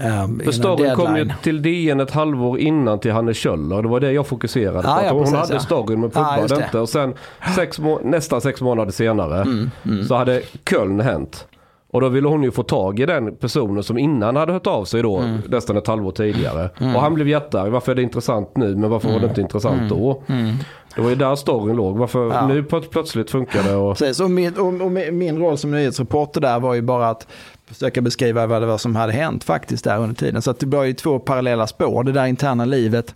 Um, 0.00 0.40
För 0.44 0.52
storyn 0.52 0.94
kom 0.94 1.16
ju 1.16 1.30
till 1.42 1.62
DN 1.62 2.00
ett 2.00 2.10
halvår 2.10 2.58
innan 2.58 3.00
till 3.00 3.12
Hanne 3.12 3.34
Kjöller. 3.34 3.82
Det 3.82 3.88
var 3.88 4.00
det 4.00 4.12
jag 4.12 4.26
fokuserade 4.26 4.82
på. 4.82 4.88
Ah, 4.88 5.04
ja, 5.04 5.12
hon 5.12 5.22
precis, 5.22 5.38
hade 5.38 5.54
ja. 5.54 5.60
storyn 5.60 6.00
men 6.00 6.10
pubbade 6.10 6.56
ah, 6.56 6.64
inte. 6.64 6.78
Och 6.78 6.88
sen 6.88 7.14
sex 7.56 7.78
nästan 8.02 8.40
sex 8.40 8.60
månader 8.60 8.92
senare 8.92 9.42
mm, 9.42 9.70
mm. 9.84 10.04
så 10.04 10.14
hade 10.14 10.42
Köln 10.70 11.00
hänt. 11.00 11.46
Och 11.90 12.00
då 12.00 12.08
ville 12.08 12.28
hon 12.28 12.42
ju 12.42 12.50
få 12.50 12.62
tag 12.62 13.00
i 13.00 13.06
den 13.06 13.36
personen 13.36 13.82
som 13.82 13.98
innan 13.98 14.36
hade 14.36 14.52
hört 14.52 14.66
av 14.66 14.84
sig 14.84 15.02
då 15.02 15.18
mm. 15.18 15.40
nästan 15.48 15.76
ett 15.76 15.86
halvår 15.86 16.10
tidigare. 16.10 16.70
Mm. 16.80 16.96
Och 16.96 17.02
han 17.02 17.14
blev 17.14 17.28
jättearg. 17.28 17.70
Varför 17.72 17.92
är 17.92 17.96
det 17.96 18.02
intressant 18.02 18.56
nu 18.56 18.76
men 18.76 18.90
varför 18.90 19.08
mm. 19.08 19.20
var 19.20 19.26
det 19.26 19.30
inte 19.30 19.40
intressant 19.40 19.76
mm. 19.76 19.88
då? 19.88 20.22
Mm. 20.26 20.54
Det 20.94 21.00
var 21.00 21.10
ju 21.10 21.16
där 21.16 21.36
storyn 21.36 21.76
låg. 21.76 21.96
Varför 21.96 22.28
ja. 22.34 22.46
nu 22.46 22.62
plötsligt 22.62 23.30
funkar 23.30 23.62
det? 23.62 23.76
Och... 23.76 23.98
Precis, 23.98 24.20
och 24.20 24.30
min, 24.30 24.54
och, 24.54 24.66
och 24.66 24.92
min 25.12 25.38
roll 25.38 25.58
som 25.58 25.70
nyhetsreporter 25.70 26.40
där 26.40 26.60
var 26.60 26.74
ju 26.74 26.82
bara 26.82 27.08
att 27.08 27.26
försöka 27.68 28.00
beskriva 28.00 28.46
vad 28.46 28.62
det 28.62 28.66
var 28.66 28.78
som 28.78 28.96
hade 28.96 29.12
hänt 29.12 29.44
faktiskt 29.44 29.84
där 29.84 29.98
under 29.98 30.14
tiden. 30.14 30.42
Så 30.42 30.50
att 30.50 30.60
det 30.60 30.66
var 30.66 30.84
ju 30.84 30.92
två 30.92 31.18
parallella 31.18 31.66
spår. 31.66 32.04
Det 32.04 32.12
där 32.12 32.26
interna 32.26 32.64
livet 32.64 33.14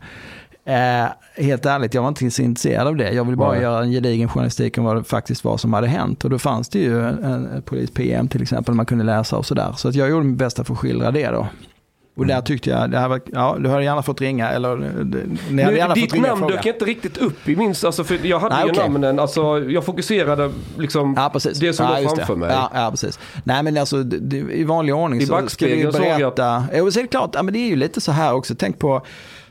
Eh, 0.65 1.09
helt 1.45 1.67
ärligt, 1.67 1.95
jag 1.95 2.03
var 2.03 2.09
inte 2.09 2.31
så 2.31 2.43
intresserad 2.43 2.87
av 2.87 2.97
det. 2.97 3.13
Jag 3.13 3.25
ville 3.25 3.37
bara 3.37 3.61
göra 3.61 3.83
en 3.83 3.91
gedigen 3.91 4.29
journalistik 4.29 4.79
om 4.79 4.85
vad 4.85 4.97
det 4.97 5.05
faktiskt 5.05 5.45
var 5.45 5.57
som 5.57 5.73
hade 5.73 5.87
hänt. 5.87 6.25
Och 6.25 6.31
då 6.31 6.39
fanns 6.39 6.69
det 6.69 6.79
ju 6.79 7.09
en, 7.09 7.25
en 7.25 7.63
polis-PM 7.63 8.29
till 8.29 8.43
exempel 8.43 8.75
man 8.75 8.87
kunde 8.87 9.05
läsa 9.05 9.37
och 9.37 9.47
sådär. 9.47 9.73
Så 9.77 9.89
att 9.89 9.95
jag 9.95 10.11
gjorde 10.11 10.25
mitt 10.25 10.39
bästa 10.39 10.65
för 10.65 10.73
att 10.73 10.79
skildra 10.79 11.11
det 11.11 11.27
då. 11.27 11.49
Och 12.15 12.27
där 12.27 12.41
tyckte 12.41 12.71
jag, 12.71 12.91
det 12.91 12.99
här 12.99 13.09
var, 13.09 13.21
ja, 13.33 13.57
du 13.61 13.69
hade 13.69 13.85
gärna 13.85 14.03
fått 14.03 14.21
ringa 14.21 14.51
eller 14.51 14.77
ni 15.51 15.63
hade 15.63 15.77
gärna 15.77 15.95
Ditt 15.95 16.05
fått 16.05 16.13
ringa 16.13 16.35
namn 16.35 16.47
dök 16.47 16.67
inte 16.67 16.85
riktigt 16.85 17.19
upp 17.19 17.49
i 17.49 17.57
min, 17.57 17.75
alltså 17.85 18.05
för 18.05 18.27
jag 18.27 18.39
hade 18.39 18.55
Nej, 18.55 18.65
ju 18.65 18.71
okay. 18.71 18.83
namnen, 18.83 19.19
alltså 19.19 19.59
jag 19.59 19.85
fokuserade 19.85 20.51
liksom 20.79 21.15
ja, 21.17 21.31
precis. 21.33 21.59
det 21.59 21.73
som 21.73 21.87
ja, 21.87 21.93
var 21.93 22.17
framför 22.17 22.35
det. 22.35 22.41
mig. 22.41 22.51
Ja, 22.51 22.71
ja, 22.75 22.91
precis. 22.91 23.19
Nej 23.45 23.63
men 23.63 23.79
alltså 23.79 24.03
det, 24.03 24.37
i 24.37 24.65
vanlig 24.65 24.95
ordning 24.95 25.21
I 25.21 25.27
så 25.27 25.49
ska 25.49 25.67
vi 25.67 25.87
berätta. 25.87 26.65
Jo, 26.75 26.91
så 26.91 26.99
är 26.99 27.03
det 27.03 27.09
klart, 27.09 27.31
ja, 27.35 27.43
men 27.43 27.55
det 27.55 27.59
är 27.59 27.69
ju 27.69 27.77
lite 27.77 28.01
så 28.01 28.13
här 28.13 28.35
också, 28.35 28.55
tänk 28.59 28.79
på 28.79 29.03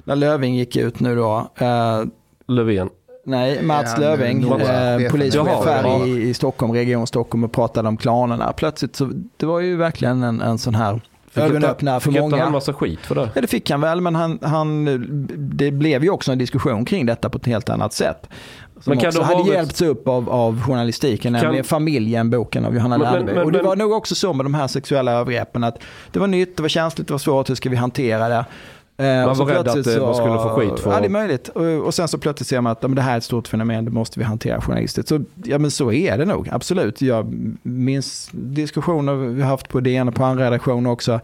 när 0.03 0.15
Löving 0.15 0.55
gick 0.55 0.75
ut 0.75 0.99
nu 0.99 1.15
då. 1.15 1.51
Uh, 1.61 2.05
Löfven. 2.47 2.89
Nej, 3.25 3.63
Mats 3.63 3.91
ja, 3.93 3.99
Löving, 3.99 4.43
eh, 4.43 5.11
polischef 5.11 5.65
här 5.65 6.07
i, 6.07 6.29
i 6.29 6.33
Stockholm, 6.33 6.73
Region 6.73 7.07
Stockholm 7.07 7.43
och 7.43 7.51
pratade 7.51 7.87
om 7.87 7.97
klanerna. 7.97 8.53
Plötsligt 8.53 8.95
så, 8.95 9.11
det 9.37 9.45
var 9.45 9.59
ju 9.59 9.75
verkligen 9.75 10.23
en, 10.23 10.41
en 10.41 10.57
sån 10.57 10.75
här 10.75 11.01
ögonöppnare 11.35 11.99
för 11.99 12.11
många. 12.11 12.35
Fick 12.35 12.43
han 12.43 12.51
massa 12.51 12.73
skit 12.73 12.99
för 12.99 13.15
det? 13.15 13.29
Ja, 13.35 13.41
det 13.41 13.47
fick 13.47 13.69
han 13.69 13.81
väl, 13.81 14.01
men 14.01 14.15
han, 14.15 14.39
han, 14.41 14.85
det 15.37 15.71
blev 15.71 16.03
ju 16.03 16.09
också 16.09 16.31
en 16.31 16.37
diskussion 16.37 16.85
kring 16.85 17.05
detta 17.05 17.29
på 17.29 17.37
ett 17.37 17.45
helt 17.45 17.69
annat 17.69 17.93
sätt. 17.93 18.29
Som 18.79 18.91
men 18.91 18.99
kan 18.99 19.07
också 19.07 19.21
hade 19.21 19.49
hjälpts 19.49 19.81
upp 19.81 20.07
av, 20.07 20.29
av 20.29 20.61
journalistiken, 20.61 21.33
kan... 21.33 21.43
nämligen 21.43 21.65
Familjen, 21.65 22.29
boken 22.29 22.65
av 22.65 22.75
Johanna 22.75 22.97
Lernby. 22.97 23.31
Och 23.31 23.51
det 23.51 23.61
var 23.61 23.75
nog 23.75 23.91
också 23.91 24.15
så 24.15 24.33
med 24.33 24.45
de 24.45 24.53
här 24.53 24.67
sexuella 24.67 25.11
övergreppen, 25.11 25.63
att 25.63 25.83
det 26.11 26.19
var 26.19 26.27
nytt, 26.27 26.57
det 26.57 26.61
var 26.61 26.69
känsligt, 26.69 27.07
det 27.07 27.13
var 27.13 27.19
svårt, 27.19 27.49
hur 27.49 27.55
ska 27.55 27.69
vi 27.69 27.75
hantera 27.75 28.29
det? 28.29 28.45
Eh, 29.01 29.25
man 29.25 29.37
var 29.37 29.45
rädd 29.45 29.67
att 29.67 29.85
så, 29.85 30.05
man 30.05 30.15
skulle 30.15 30.33
få 30.33 30.49
skit 30.49 30.79
för. 30.79 30.91
Ja, 30.91 30.99
det 30.99 31.05
är 31.05 31.09
möjligt. 31.09 31.49
Och, 31.49 31.93
sen 31.93 32.07
så 32.07 32.17
plötsligt 32.17 32.47
ser 32.47 32.61
man 32.61 32.71
att 32.71 32.81
men 32.81 32.95
det 32.95 33.01
här 33.01 33.13
är 33.13 33.17
ett 33.17 33.23
stort 33.23 33.47
fenomen, 33.47 33.85
det 33.85 33.91
måste 33.91 34.19
vi 34.19 34.25
hantera 34.25 34.61
journalistiskt. 34.61 35.09
Så, 35.09 35.21
ja, 35.43 35.57
men 35.57 35.71
så 35.71 35.91
är 35.91 36.17
det 36.17 36.25
nog, 36.25 36.49
absolut. 36.51 37.01
Jag 37.01 37.33
minns 37.63 38.29
diskussioner 38.31 39.15
vi 39.15 39.41
haft 39.41 39.69
på 39.69 39.79
DN 39.79 40.07
och 40.07 40.15
på 40.15 40.25
andra 40.25 40.45
redaktioner 40.45 40.89
också. 40.89 41.19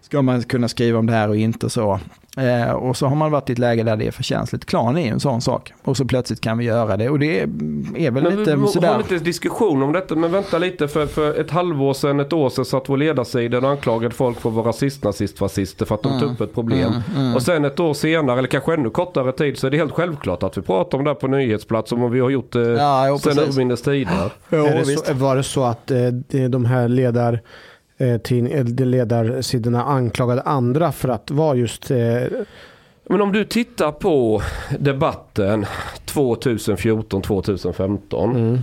Ska 0.00 0.22
man 0.22 0.42
kunna 0.42 0.68
skriva 0.68 0.98
om 0.98 1.06
det 1.06 1.12
här 1.12 1.28
och 1.28 1.36
inte 1.36 1.70
så? 1.70 2.00
Eh, 2.36 2.70
och 2.70 2.96
så 2.96 3.06
har 3.06 3.16
man 3.16 3.30
varit 3.30 3.50
i 3.50 3.52
ett 3.52 3.58
läge 3.58 3.82
där 3.82 3.96
det 3.96 4.06
är 4.06 4.10
för 4.10 4.22
känsligt. 4.22 4.64
Klan 4.64 4.96
är 4.96 5.02
ju 5.02 5.08
en 5.08 5.20
sån 5.20 5.40
sak. 5.40 5.72
Och 5.82 5.96
så 5.96 6.04
plötsligt 6.04 6.40
kan 6.40 6.58
vi 6.58 6.64
göra 6.64 6.96
det. 6.96 7.10
Och 7.10 7.18
det 7.18 7.40
är 7.40 8.10
väl 8.10 8.22
men 8.22 8.36
lite 8.36 8.56
vi, 8.56 8.66
sådär. 8.66 8.88
har 8.88 8.98
lite 8.98 9.18
diskussion 9.18 9.82
om 9.82 9.92
detta. 9.92 10.14
Men 10.14 10.32
vänta 10.32 10.58
lite. 10.58 10.88
För, 10.88 11.06
för 11.06 11.40
ett 11.40 11.50
halvår 11.50 11.94
sedan, 11.94 12.20
ett 12.20 12.32
år 12.32 12.50
sedan 12.50 12.64
satt 12.64 12.88
vår 12.88 12.96
ledarsida 12.96 13.58
och 13.58 13.68
anklagade 13.70 14.14
folk 14.14 14.40
för 14.40 14.48
att 14.48 14.54
vara 14.54 14.68
rasist, 14.68 15.04
nazist, 15.04 15.38
fascister 15.38 15.86
för 15.86 15.94
att 15.94 16.02
de 16.02 16.12
mm. 16.12 16.20
tog 16.20 16.32
upp 16.32 16.40
ett 16.40 16.54
problem. 16.54 16.92
Mm, 16.92 17.02
mm. 17.16 17.34
Och 17.34 17.42
sen 17.42 17.64
ett 17.64 17.80
år 17.80 17.94
senare, 17.94 18.38
eller 18.38 18.48
kanske 18.48 18.74
ännu 18.74 18.90
kortare 18.90 19.32
tid, 19.32 19.58
så 19.58 19.66
är 19.66 19.70
det 19.70 19.76
helt 19.76 19.92
självklart 19.92 20.42
att 20.42 20.58
vi 20.58 20.62
pratar 20.62 20.98
om 20.98 21.04
det 21.04 21.10
här 21.10 21.14
på 21.14 21.26
nyhetsplats. 21.26 21.88
Som 21.88 22.10
vi 22.10 22.20
har 22.20 22.30
gjort 22.30 22.52
det 22.52 22.72
eh, 22.72 22.76
ja, 22.76 23.08
jo, 23.08 23.18
sen 23.18 23.38
urminnes 23.38 23.82
tider. 23.82 24.32
Ja, 24.48 24.64
var 25.12 25.36
det 25.36 25.42
så 25.42 25.64
att 25.64 25.90
eh, 25.90 25.98
de 26.48 26.64
här 26.64 26.88
ledar 26.88 27.40
eh, 27.98 28.18
ledarsidorna 28.86 29.84
anklagade 29.84 30.42
andra 30.42 30.92
för 30.92 31.08
att 31.08 31.30
vara 31.30 31.56
just... 31.56 31.90
Eh... 31.90 32.22
Men 33.08 33.20
om 33.20 33.32
du 33.32 33.44
tittar 33.44 33.92
på 33.92 34.42
debatten 34.78 35.66
2014-2015. 36.06 38.30
Mm. 38.30 38.58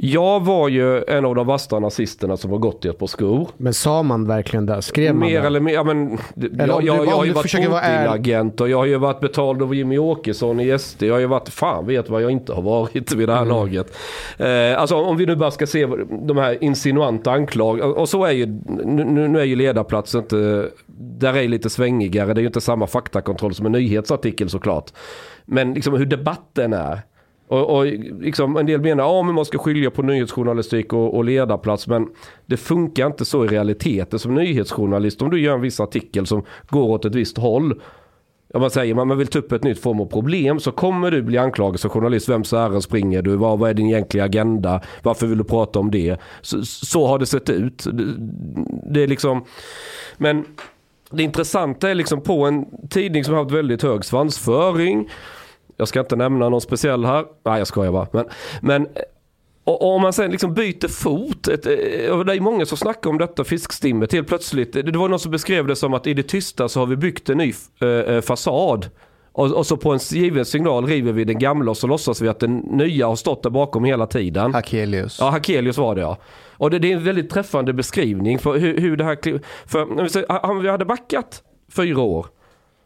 Jag 0.00 0.44
var 0.44 0.68
ju 0.68 1.04
en 1.04 1.24
av 1.24 1.34
de 1.34 1.46
värsta 1.46 1.78
nazisterna 1.78 2.36
som 2.36 2.50
har 2.50 2.58
gått 2.58 2.84
i 2.84 2.88
ett 2.88 2.98
par 2.98 3.06
skor. 3.06 3.48
Men 3.56 3.74
sa 3.74 4.02
man 4.02 4.26
verkligen 4.26 4.66
det? 4.66 4.82
Skrev 4.82 5.14
man 5.14 5.28
Mer 5.28 5.40
det? 5.40 5.46
eller 5.46 5.60
mer, 5.60 5.72
ja, 5.72 5.84
men, 5.84 6.18
eller 6.36 6.66
jag, 6.66 6.82
jag, 6.82 7.06
jag 7.06 7.16
har 7.16 7.24
ju 7.24 7.32
varit 7.32 7.54
Putin-agent 7.54 8.60
och 8.60 8.68
jag 8.68 8.78
har 8.78 8.86
ju 8.86 8.96
varit 8.98 9.20
betald 9.20 9.62
av 9.62 9.74
Jimmy 9.74 9.98
Åkesson 9.98 10.60
i 10.60 10.78
SD. 10.78 11.02
Jag 11.02 11.14
har 11.14 11.20
ju 11.20 11.26
varit, 11.26 11.48
fan 11.48 11.86
vet 11.86 12.08
vad 12.08 12.22
jag 12.22 12.30
inte 12.30 12.52
har 12.52 12.62
varit 12.62 13.12
vid 13.12 13.28
det 13.28 13.34
här 13.34 13.42
mm. 13.42 13.54
laget. 13.54 13.96
Eh, 14.36 14.80
alltså 14.80 14.96
om 14.96 15.16
vi 15.16 15.26
nu 15.26 15.36
bara 15.36 15.50
ska 15.50 15.66
se 15.66 15.86
de 16.26 16.36
här 16.36 16.64
insinuanta 16.64 17.30
anklagelserna. 17.30 17.94
Och 17.94 18.08
så 18.08 18.24
är 18.24 18.32
ju, 18.32 18.46
nu, 18.84 19.28
nu 19.28 19.40
är 19.40 19.44
ju 19.44 19.56
ledarplatsen 19.56 20.20
inte, 20.20 20.68
där 20.96 21.36
är 21.36 21.48
lite 21.48 21.70
svängigare. 21.70 22.34
Det 22.34 22.38
är 22.38 22.42
ju 22.42 22.46
inte 22.46 22.60
samma 22.60 22.86
faktakontroll 22.86 23.54
som 23.54 23.66
en 23.66 23.72
nyhetsartikel 23.72 24.50
såklart. 24.50 24.92
Men 25.44 25.74
liksom 25.74 25.94
hur 25.94 26.06
debatten 26.06 26.72
är. 26.72 27.00
Och, 27.48 27.76
och 27.76 27.86
liksom, 28.20 28.56
en 28.56 28.66
del 28.66 28.80
menar 28.80 29.04
att 29.04 29.26
ja, 29.26 29.32
man 29.32 29.44
ska 29.44 29.58
skilja 29.58 29.90
på 29.90 30.02
nyhetsjournalistik 30.02 30.92
och, 30.92 31.14
och 31.14 31.24
ledarplats. 31.24 31.86
Men 31.86 32.08
det 32.46 32.56
funkar 32.56 33.06
inte 33.06 33.24
så 33.24 33.44
i 33.44 33.48
realiteten 33.48 34.18
som 34.18 34.34
nyhetsjournalist. 34.34 35.22
Om 35.22 35.30
du 35.30 35.40
gör 35.40 35.54
en 35.54 35.60
viss 35.60 35.80
artikel 35.80 36.26
som 36.26 36.44
går 36.68 36.88
åt 36.88 37.04
ett 37.04 37.14
visst 37.14 37.38
håll. 37.38 37.80
Om 38.54 38.60
man 38.60 38.70
säger 38.70 38.94
man 38.94 39.18
vill 39.18 39.26
ta 39.26 39.38
upp 39.38 39.52
ett 39.52 39.64
nytt 39.64 39.80
form 39.80 40.00
av 40.00 40.06
problem 40.06 40.60
så 40.60 40.72
kommer 40.72 41.10
du 41.10 41.22
bli 41.22 41.38
anklagad 41.38 41.80
som 41.80 41.90
journalist. 41.90 42.28
Vems 42.28 42.52
ärenden 42.52 42.82
springer 42.82 43.22
du? 43.22 43.36
Vad, 43.36 43.58
vad 43.58 43.70
är 43.70 43.74
din 43.74 43.86
egentliga 43.86 44.24
agenda? 44.24 44.80
Varför 45.02 45.26
vill 45.26 45.38
du 45.38 45.44
prata 45.44 45.78
om 45.78 45.90
det? 45.90 46.16
Så, 46.40 46.64
så 46.64 47.06
har 47.06 47.18
det 47.18 47.26
sett 47.26 47.50
ut. 47.50 47.84
Det, 47.92 48.04
det 48.92 49.02
är 49.02 49.06
liksom... 49.06 49.44
Men 50.16 50.44
det 51.10 51.22
intressanta 51.22 51.90
är 51.90 51.94
liksom 51.94 52.20
på 52.20 52.44
en 52.44 52.88
tidning 52.88 53.24
som 53.24 53.34
har 53.34 53.42
haft 53.42 53.54
väldigt 53.54 53.82
hög 53.82 54.04
svansföring 54.04 55.08
jag 55.78 55.88
ska 55.88 56.00
inte 56.00 56.16
nämna 56.16 56.48
någon 56.48 56.60
speciell 56.60 57.04
här. 57.04 57.24
Nej, 57.44 57.58
jag 57.58 57.66
skojar 57.66 57.92
bara. 57.92 58.06
Men, 58.12 58.24
men 58.60 58.88
och 59.68 59.94
om 59.94 60.02
man 60.02 60.12
sen 60.12 60.30
liksom 60.30 60.54
byter 60.54 60.88
fot, 60.88 61.48
ett, 61.48 61.66
eh, 61.66 61.72
det 62.24 62.34
är 62.34 62.40
många 62.40 62.66
som 62.66 62.78
snackar 62.78 63.10
om 63.10 63.18
detta 63.18 63.44
fiskstimmet 63.44 64.12
helt 64.12 64.28
plötsligt. 64.28 64.72
Det 64.72 64.96
var 64.96 65.08
någon 65.08 65.18
som 65.18 65.30
beskrev 65.30 65.66
det 65.66 65.76
som 65.76 65.94
att 65.94 66.06
i 66.06 66.14
det 66.14 66.22
tysta 66.22 66.68
så 66.68 66.80
har 66.80 66.86
vi 66.86 66.96
byggt 66.96 67.28
en 67.28 67.38
ny 67.38 67.54
eh, 67.80 67.88
eh, 67.88 68.20
fasad. 68.20 68.86
Och, 69.32 69.52
och, 69.52 69.66
så 69.66 69.76
på 69.76 69.92
en 69.92 69.98
given 69.98 70.44
signal 70.44 70.86
river 70.86 71.12
vi 71.12 71.24
den 71.24 71.38
gamla 71.38 71.70
och 71.70 71.76
så 71.76 71.86
låtsas 71.86 72.20
vi 72.20 72.28
att 72.28 72.40
den 72.40 72.56
nya 72.56 73.06
har 73.06 73.16
stått 73.16 73.42
där 73.42 73.50
bakom 73.50 73.84
hela 73.84 74.06
tiden. 74.06 74.54
Hakelius. 74.54 75.18
Ja, 75.20 75.30
Hakelius 75.30 75.78
var 75.78 75.94
det 75.94 76.00
ja. 76.00 76.18
Och 76.50 76.70
det, 76.70 76.78
det 76.78 76.92
är 76.92 76.96
en 76.96 77.04
väldigt 77.04 77.30
träffande 77.30 77.72
beskrivning 77.72 78.38
för 78.38 78.58
hur, 78.58 78.80
hur 78.80 78.96
det 78.96 79.04
här... 79.04 79.40
För 79.66 80.50
om 80.50 80.62
vi 80.62 80.68
hade 80.68 80.84
backat 80.84 81.42
fyra 81.76 82.00
år. 82.00 82.26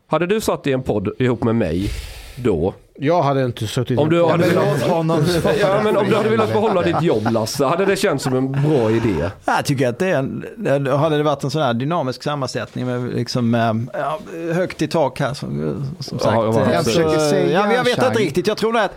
Hade 0.06 0.26
du 0.26 0.40
satt 0.40 0.66
i 0.66 0.72
en 0.72 0.82
podd 0.82 1.08
ihop 1.18 1.44
med 1.44 1.56
mig 1.56 1.90
då. 2.36 2.74
Jag 2.94 3.22
hade 3.22 3.44
inte 3.44 3.66
suttit 3.66 3.98
om 3.98 4.10
du 4.10 4.24
hade 4.24 4.48
velat, 4.48 4.82
honom 4.82 5.24
ja, 5.60 5.80
men 5.84 5.96
om 5.96 6.08
du 6.08 6.16
hade 6.16 6.28
velat 6.28 6.52
behålla 6.52 6.82
ditt 6.82 7.02
jobb 7.02 7.28
Lasse, 7.30 7.64
hade 7.64 7.84
det 7.84 7.96
känts 7.96 8.24
som 8.24 8.36
en 8.36 8.52
bra 8.52 8.90
idé? 8.90 9.30
Jag 9.44 9.64
tycker 9.64 9.88
att 9.88 9.98
det 9.98 10.06
är 10.06 10.18
en, 10.18 10.86
hade 10.86 11.16
det 11.16 11.22
varit 11.22 11.44
en 11.44 11.50
sån 11.50 11.62
här 11.62 11.74
dynamisk 11.74 12.22
sammansättning 12.22 12.86
med 12.86 13.14
liksom, 13.14 13.54
ja, 13.92 14.18
högt 14.52 14.82
i 14.82 14.88
tak 14.88 15.20
här 15.20 15.34
som, 15.34 15.84
som 16.00 16.18
sagt. 16.18 16.34
Ja, 16.34 16.72
jag, 16.72 16.74
jag, 16.74 17.20
säga, 17.20 17.50
ja, 17.50 17.74
jag 17.74 17.84
vet 17.84 18.02
inte 18.02 18.18
riktigt, 18.18 18.46
jag 18.46 18.56
tror 18.56 18.78
att, 18.78 18.92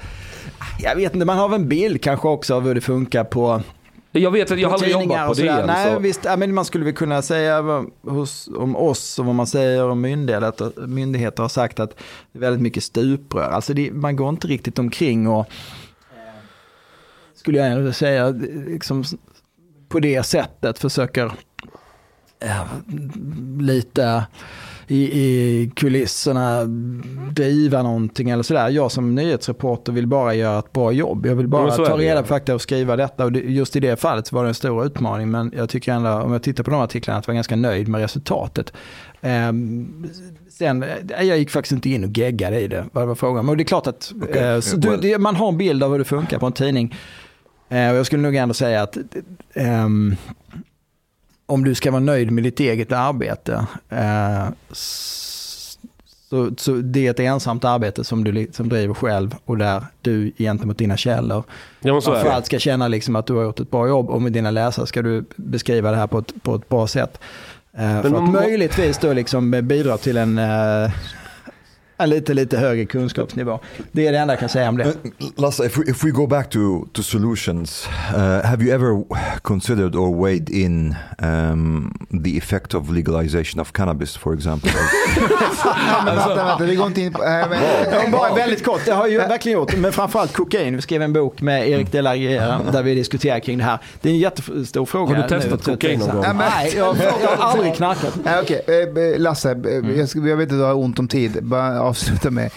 jag 0.79 0.95
vet 0.95 1.13
inte, 1.13 1.25
man 1.25 1.37
har 1.37 1.49
väl 1.49 1.59
en 1.59 1.67
bild 1.67 2.03
kanske 2.03 2.27
också 2.27 2.55
av 2.55 2.63
hur 2.63 2.75
det 2.75 2.81
funkar 2.81 3.23
på 3.23 3.61
jag 4.19 4.31
vet 4.31 4.51
att 4.51 4.59
jag 4.59 4.69
har 4.69 4.73
aldrig 4.73 4.91
jobbat 4.91 5.27
på 5.27 5.33
DN. 5.33 5.67
Nej, 5.67 5.93
så. 5.93 5.99
visst, 5.99 6.23
men 6.37 6.53
man 6.53 6.65
skulle 6.65 6.85
väl 6.85 6.93
kunna 6.93 7.21
säga 7.21 7.85
hos, 8.01 8.49
om 8.55 8.75
oss 8.75 9.19
och 9.19 9.25
vad 9.25 9.35
man 9.35 9.47
säger 9.47 9.89
om 9.89 10.01
myndigheter, 10.01 10.87
myndigheter 10.87 11.43
har 11.43 11.49
sagt 11.49 11.79
att 11.79 11.97
det 12.31 12.39
är 12.39 12.41
väldigt 12.41 12.61
mycket 12.61 12.83
stuprör. 12.83 13.51
Alltså 13.51 13.73
det, 13.73 13.91
man 13.91 14.15
går 14.15 14.29
inte 14.29 14.47
riktigt 14.47 14.79
omkring 14.79 15.27
och 15.27 15.45
skulle 17.35 17.57
jag 17.57 17.95
säga 17.95 18.29
liksom, 18.67 19.03
på 19.89 19.99
det 19.99 20.23
sättet 20.23 20.79
försöker 20.79 21.31
äh, 22.39 22.65
lite 23.59 24.25
i, 24.87 25.19
i 25.19 25.71
kulisserna 25.75 26.63
driva 27.31 27.83
någonting 27.83 28.29
eller 28.29 28.43
sådär. 28.43 28.69
Jag 28.69 28.91
som 28.91 29.15
nyhetsreporter 29.15 29.91
vill 29.91 30.07
bara 30.07 30.33
göra 30.33 30.59
ett 30.59 30.73
bra 30.73 30.91
jobb. 30.91 31.25
Jag 31.25 31.35
vill 31.35 31.47
bara 31.47 31.71
ta 31.71 31.97
reda 31.97 32.21
på 32.21 32.27
fakta 32.27 32.55
och 32.55 32.61
skriva 32.61 32.95
detta. 32.95 33.25
Och 33.25 33.31
just 33.31 33.75
i 33.75 33.79
det 33.79 33.99
fallet 33.99 34.31
var 34.31 34.43
det 34.43 34.49
en 34.49 34.53
stor 34.53 34.85
utmaning. 34.85 35.31
Men 35.31 35.51
jag 35.55 35.69
tycker 35.69 35.93
ändå, 35.93 36.09
om 36.09 36.31
jag 36.31 36.43
tittar 36.43 36.63
på 36.63 36.71
de 36.71 36.79
artiklarna, 36.79 37.19
att 37.19 37.27
jag 37.27 37.33
var 37.33 37.35
ganska 37.35 37.55
nöjd 37.55 37.87
med 37.87 38.01
resultatet. 38.01 38.73
Um, 39.21 40.07
sen, 40.49 40.83
eh, 40.83 41.23
jag 41.23 41.37
gick 41.37 41.49
faktiskt 41.49 41.71
inte 41.71 41.89
in 41.89 42.03
och 42.03 42.17
geggade 42.17 42.59
i 42.59 42.67
det, 42.67 42.85
vad 42.91 43.03
det 43.03 43.07
var 43.07 43.15
frågan. 43.15 43.49
Och 43.49 43.57
det 43.57 43.63
är 43.63 43.65
klart 43.65 43.87
att 43.87 44.13
okay. 44.21 44.57
uh, 44.57 44.63
du, 44.77 44.97
det, 44.97 45.17
man 45.17 45.35
har 45.35 45.49
en 45.49 45.57
bild 45.57 45.83
av 45.83 45.91
hur 45.91 45.99
det 45.99 46.05
funkar 46.05 46.39
på 46.39 46.45
en 46.45 46.51
tidning. 46.51 46.95
Uh, 47.71 47.89
och 47.89 47.95
jag 47.95 48.05
skulle 48.05 48.21
nog 48.21 48.35
ändå 48.35 48.53
säga 48.53 48.81
att 48.81 48.97
um, 49.55 50.15
om 51.45 51.63
du 51.63 51.75
ska 51.75 51.91
vara 51.91 52.01
nöjd 52.01 52.31
med 52.31 52.43
ditt 52.43 52.59
eget 52.59 52.91
arbete, 52.91 53.67
eh, 53.89 54.47
så, 56.29 56.49
så 56.57 56.71
det 56.71 57.07
är 57.07 57.11
ett 57.11 57.19
ensamt 57.19 57.63
arbete 57.63 58.03
som 58.03 58.23
du 58.23 58.47
som 58.53 58.69
driver 58.69 58.93
själv 58.93 59.35
och 59.45 59.57
där 59.57 59.83
du 60.01 60.31
gentemot 60.37 60.77
dina 60.77 60.97
källor 60.97 61.43
ja, 61.79 62.01
framförallt 62.01 62.45
ska 62.45 62.59
känna 62.59 62.87
liksom 62.87 63.15
att 63.15 63.25
du 63.25 63.33
har 63.33 63.43
gjort 63.43 63.59
ett 63.59 63.71
bra 63.71 63.87
jobb 63.87 64.09
och 64.09 64.21
med 64.21 64.31
dina 64.31 64.51
läsare 64.51 64.87
ska 64.87 65.01
du 65.01 65.25
beskriva 65.35 65.91
det 65.91 65.97
här 65.97 66.07
på 66.07 66.19
ett, 66.19 66.43
på 66.43 66.55
ett 66.55 66.69
bra 66.69 66.87
sätt. 66.87 67.19
Eh, 67.73 68.01
för 68.01 68.15
att 68.15 68.31
möjligtvis 68.31 68.97
då 68.97 69.13
liksom 69.13 69.51
bidra 69.51 69.97
till 69.97 70.17
en 70.17 70.37
eh, 70.37 70.91
en 71.97 72.09
lite, 72.09 72.33
lite 72.33 72.57
högre 72.57 72.85
kunskapsnivå. 72.85 73.59
Det 73.91 74.07
är 74.07 74.11
det 74.11 74.17
enda 74.17 74.33
jag 74.33 74.39
kan 74.39 74.49
säga 74.49 74.69
om 74.69 74.77
det. 74.77 74.93
Lasse, 75.35 75.65
if 75.65 75.77
we, 75.77 75.91
if 75.91 76.03
we 76.03 76.11
go 76.11 76.27
back 76.27 76.49
to, 76.49 76.85
to 76.93 77.03
solutions, 77.03 77.87
uh, 78.15 78.45
have 78.45 78.63
you 78.63 78.73
ever 78.73 79.03
considered 79.41 79.95
or 79.95 80.25
weighed 80.25 80.49
in 80.49 80.95
um, 81.19 82.07
the 82.23 82.37
effect 82.37 82.73
of 82.73 82.89
legalization 82.89 83.61
of 83.61 83.73
cannabis, 83.73 84.17
for 84.17 84.33
example? 84.33 84.71
alltså, 85.19 85.67
vänta, 86.05 86.45
vänta, 86.45 86.65
det 86.65 86.75
går 86.75 86.87
inte 86.87 87.01
in 87.01 87.13
på... 87.13 87.23
Äh, 87.23 87.49
men, 87.49 88.11
bara 88.11 88.35
väldigt 88.35 88.65
kort, 88.65 88.81
det 88.85 88.91
har 88.91 89.07
jag 89.07 89.27
verkligen 89.27 89.59
gjort. 89.59 89.77
Men 89.77 89.91
framförallt 89.91 90.33
kokain. 90.33 90.75
Vi 90.75 90.81
skrev 90.81 91.01
en 91.01 91.13
bok 91.13 91.41
med 91.41 91.69
Erik 91.69 91.91
de 91.91 92.01
la 92.01 92.13
där 92.71 92.83
vi 92.83 92.95
diskuterar 92.95 93.39
kring 93.39 93.57
det 93.57 93.63
här. 93.63 93.79
Det 94.01 94.09
är 94.09 94.13
en 94.13 94.19
jättestor 94.19 94.85
fråga. 94.85 95.15
Har 95.15 95.23
du 95.23 95.29
testat 95.29 95.67
nu, 95.67 95.73
kokain 95.73 95.99
någon 95.99 96.15
gång? 96.15 96.25
Nej, 96.37 96.73
jag, 96.77 96.97
jag 96.97 97.11
har 97.11 97.51
aldrig 97.51 97.75
knarkat. 97.75 98.19
Okej, 98.41 98.61
okay. 98.91 99.17
Lasse, 99.17 99.51
mm. 99.51 99.97
jag, 99.97 100.27
jag 100.27 100.37
vet 100.37 100.45
att 100.45 100.49
du 100.49 100.63
har 100.63 100.73
ont 100.73 100.99
om 100.99 101.07
tid. 101.07 101.43
Bara 101.43 101.84
avsluta 101.85 102.31
med. 102.31 102.51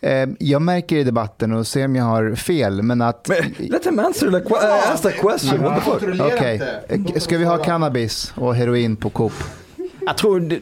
Eh, 0.00 0.28
jag 0.38 0.62
märker 0.62 0.96
i 0.96 1.04
debatten 1.04 1.52
och 1.52 1.66
ser 1.66 1.84
om 1.84 1.96
jag 1.96 2.04
har 2.04 2.34
fel, 2.34 2.82
men 2.82 3.02
att... 3.02 3.28
let 3.58 3.86
him 3.86 3.98
answer 3.98 4.30
the, 4.30 4.40
qu 4.40 4.54
uh, 4.54 4.92
ask 4.92 5.02
the 5.02 5.12
question. 5.12 5.66
Okej, 6.20 6.62
okay. 6.88 7.20
ska 7.20 7.38
vi 7.38 7.44
ha 7.44 7.58
cannabis 7.58 8.32
och 8.36 8.54
heroin 8.54 8.96
på 8.96 9.10
Coop? 9.10 9.32
Jag 10.06 10.16
tror 10.16 10.40
det, 10.40 10.60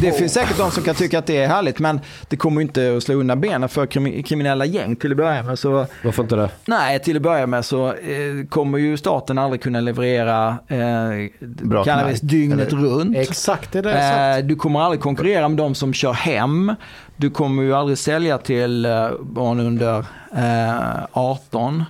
det, 0.00 0.12
finns 0.12 0.32
säkert 0.32 0.58
de 0.58 0.70
som 0.70 0.82
kan 0.82 0.94
tycka 0.94 1.18
att 1.18 1.26
det 1.26 1.36
är 1.36 1.48
härligt 1.48 1.78
men 1.78 2.00
det 2.28 2.36
kommer 2.36 2.60
inte 2.60 2.96
att 2.96 3.02
slå 3.02 3.14
undan 3.14 3.40
benen 3.40 3.68
för 3.68 3.86
kriminella 4.22 4.64
gäng 4.64 4.96
till 4.96 5.10
att 5.10 5.16
börja 5.16 5.42
med. 5.42 5.58
Så, 5.58 5.86
Varför 6.04 6.22
inte 6.22 6.36
det? 6.36 6.50
Nej, 6.66 6.98
till 6.98 7.16
att 7.16 7.22
börja 7.22 7.46
med 7.46 7.64
så 7.64 7.86
eh, 7.86 8.46
kommer 8.48 8.78
ju 8.78 8.96
staten 8.96 9.38
aldrig 9.38 9.62
kunna 9.62 9.80
leverera 9.80 10.58
eh, 10.68 11.84
cannabis 11.84 12.20
dygnet 12.20 12.72
Eller, 12.72 12.82
runt. 12.82 13.16
Exakt, 13.16 13.72
det 13.72 13.78
är 13.78 13.82
det 13.82 14.38
eh, 14.38 14.46
Du 14.46 14.56
kommer 14.56 14.80
aldrig 14.80 15.00
konkurrera 15.00 15.48
med 15.48 15.58
de 15.58 15.74
som 15.74 15.92
kör 15.92 16.12
hem. 16.12 16.74
Du 17.16 17.30
kommer 17.30 17.62
ju 17.62 17.74
aldrig 17.74 17.98
sälja 17.98 18.38
till 18.38 18.84
eh, 18.84 19.10
barn 19.20 19.60
under 19.60 19.98
eh, 20.36 21.04
18. 21.12 21.84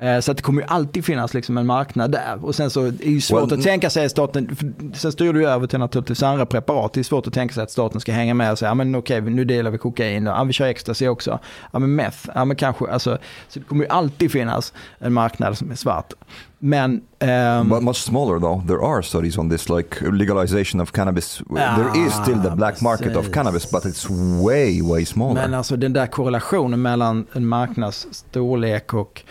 Eh, 0.00 0.20
så 0.20 0.30
att 0.30 0.36
det 0.36 0.42
kommer 0.42 0.62
ju 0.62 0.68
alltid 0.68 1.04
finnas 1.04 1.34
liksom 1.34 1.58
en 1.58 1.66
marknad 1.66 2.10
där. 2.10 2.44
Och 2.44 2.54
sen 2.54 2.70
så 2.70 2.82
är 2.82 2.90
det 2.90 3.04
ju 3.04 3.20
svårt 3.20 3.50
well, 3.50 3.58
att 3.58 3.64
tänka 3.64 3.90
sig 3.90 4.04
att 4.04 4.10
staten, 4.10 4.56
sen 4.94 5.12
styr 5.12 5.32
du 5.32 5.48
över 5.48 5.66
till 5.66 5.78
naturligtvis 5.78 6.22
andra 6.22 6.46
preparat. 6.46 6.92
Det 6.92 7.00
är 7.00 7.04
svårt 7.04 7.26
att 7.26 7.32
tänka 7.32 7.54
sig 7.54 7.62
att 7.62 7.70
staten 7.70 8.00
ska 8.00 8.12
hänga 8.12 8.34
med 8.34 8.52
och 8.52 8.58
säga, 8.58 8.70
ja 8.70 8.74
men 8.74 8.94
okej, 8.94 9.20
nu 9.20 9.44
delar 9.44 9.70
vi 9.70 9.78
kokain, 9.78 10.26
ja 10.26 10.44
vi 10.44 10.52
kör 10.52 10.66
ecstasy 10.66 11.08
också. 11.08 11.38
Ja 11.72 11.78
men 11.78 11.94
meth, 11.94 12.18
ja 12.34 12.44
men 12.44 12.56
kanske, 12.56 12.86
alltså, 12.90 13.18
så 13.48 13.58
det 13.58 13.64
kommer 13.64 13.84
ju 13.84 13.90
alltid 13.90 14.32
finnas 14.32 14.72
en 14.98 15.12
marknad 15.12 15.58
som 15.58 15.70
är 15.70 15.74
svart. 15.74 16.12
Men... 16.58 17.00
Um, 17.20 17.68
But 17.68 17.82
much 17.82 17.96
smaller 17.96 18.40
though, 18.40 18.66
there 18.66 18.80
are 18.86 19.02
studies 19.02 19.38
on 19.38 19.50
this, 19.50 19.68
like 19.68 20.10
legalization 20.10 20.80
of 20.80 20.92
cannabis. 20.92 21.42
Ah, 21.50 21.76
there 21.76 22.06
is 22.06 22.14
still 22.14 22.42
the 22.42 22.50
black 22.50 22.80
market 22.80 23.12
precis. 23.12 23.28
of 23.28 23.34
cannabis, 23.34 23.70
but 23.70 23.84
it's 23.84 24.08
way, 24.46 24.82
way 24.82 25.04
smaller. 25.04 25.34
Men 25.34 25.54
alltså 25.54 25.76
den 25.76 25.92
där 25.92 26.06
korrelationen 26.06 26.82
mellan 26.82 27.26
en 27.32 27.46
marknads 27.46 28.06
storlek 28.10 28.94
och 28.94 29.22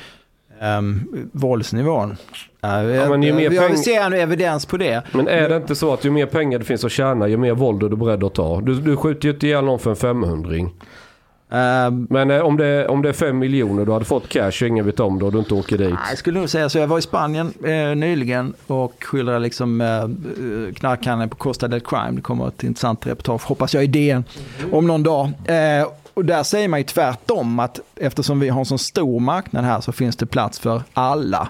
um, 0.63 1.07
våldsnivån. 1.31 2.15
Ja, 2.61 2.83
ja, 2.83 3.09
men 3.09 3.23
ju 3.23 3.33
mer 3.33 3.51
jag 3.51 3.69
vill 3.69 3.83
se 3.83 3.95
en 3.95 4.13
evidens 4.13 4.65
på 4.65 4.77
det. 4.77 5.03
Men 5.11 5.27
är 5.27 5.49
det 5.49 5.57
inte 5.57 5.75
så 5.75 5.93
att 5.93 6.05
ju 6.05 6.11
mer 6.11 6.25
pengar 6.25 6.59
det 6.59 6.65
finns 6.65 6.85
att 6.85 6.91
tjäna, 6.91 7.27
ju 7.27 7.37
mer 7.37 7.53
våld 7.53 7.83
är 7.83 7.89
du 7.89 7.95
beredd 7.95 8.23
att 8.23 8.33
ta? 8.33 8.61
Du, 8.61 8.75
du 8.75 8.95
skjuter 8.95 9.27
ju 9.27 9.33
inte 9.33 9.47
ihjäl 9.47 9.65
någon 9.65 9.79
för 9.79 9.89
en 9.89 9.95
500 9.95 10.55
uh, 10.55 10.69
Men 12.09 12.31
eh, 12.31 12.41
om, 12.41 12.57
det, 12.57 12.87
om 12.87 13.01
det 13.01 13.09
är 13.09 13.13
5 13.13 13.39
miljoner, 13.39 13.85
du 13.85 13.91
hade 13.91 14.05
fått 14.05 14.29
cash 14.29 14.51
och 14.61 14.67
ingen 14.67 14.85
vet 14.85 14.99
om 14.99 15.19
det 15.19 15.25
och 15.25 15.31
du 15.31 15.39
inte 15.39 15.53
åker 15.53 15.77
dit. 15.77 15.95
Jag 16.09 16.17
skulle 16.17 16.39
nog 16.39 16.49
säga 16.49 16.69
så. 16.69 16.77
Jag 16.77 16.87
var 16.87 16.97
i 16.97 17.01
Spanien 17.01 17.53
eh, 17.63 17.95
nyligen 17.95 18.53
och 18.67 19.03
skildrade 19.03 19.39
liksom, 19.39 19.81
eh, 19.81 20.73
knarkhandeln 20.73 21.29
på 21.29 21.35
Costa 21.35 21.67
del 21.67 21.81
Crime. 21.81 22.11
Det 22.11 22.21
kommer 22.21 22.47
ett 22.47 22.63
intressant 22.63 23.07
reportage, 23.07 23.43
hoppas 23.45 23.73
jag, 23.73 23.83
i 23.83 23.87
DN 23.87 24.23
om 24.71 24.87
någon 24.87 25.03
dag. 25.03 25.31
Eh, 25.45 25.87
och 26.13 26.25
där 26.25 26.43
säger 26.43 26.67
man 26.67 26.79
ju 26.79 26.83
tvärtom 26.83 27.59
att 27.59 27.79
eftersom 27.95 28.39
vi 28.39 28.49
har 28.49 28.59
en 28.59 28.65
så 28.65 28.77
stor 28.77 29.19
marknad 29.19 29.65
här 29.65 29.81
så 29.81 29.91
finns 29.91 30.15
det 30.15 30.25
plats 30.25 30.59
för 30.59 30.83
alla. 30.93 31.49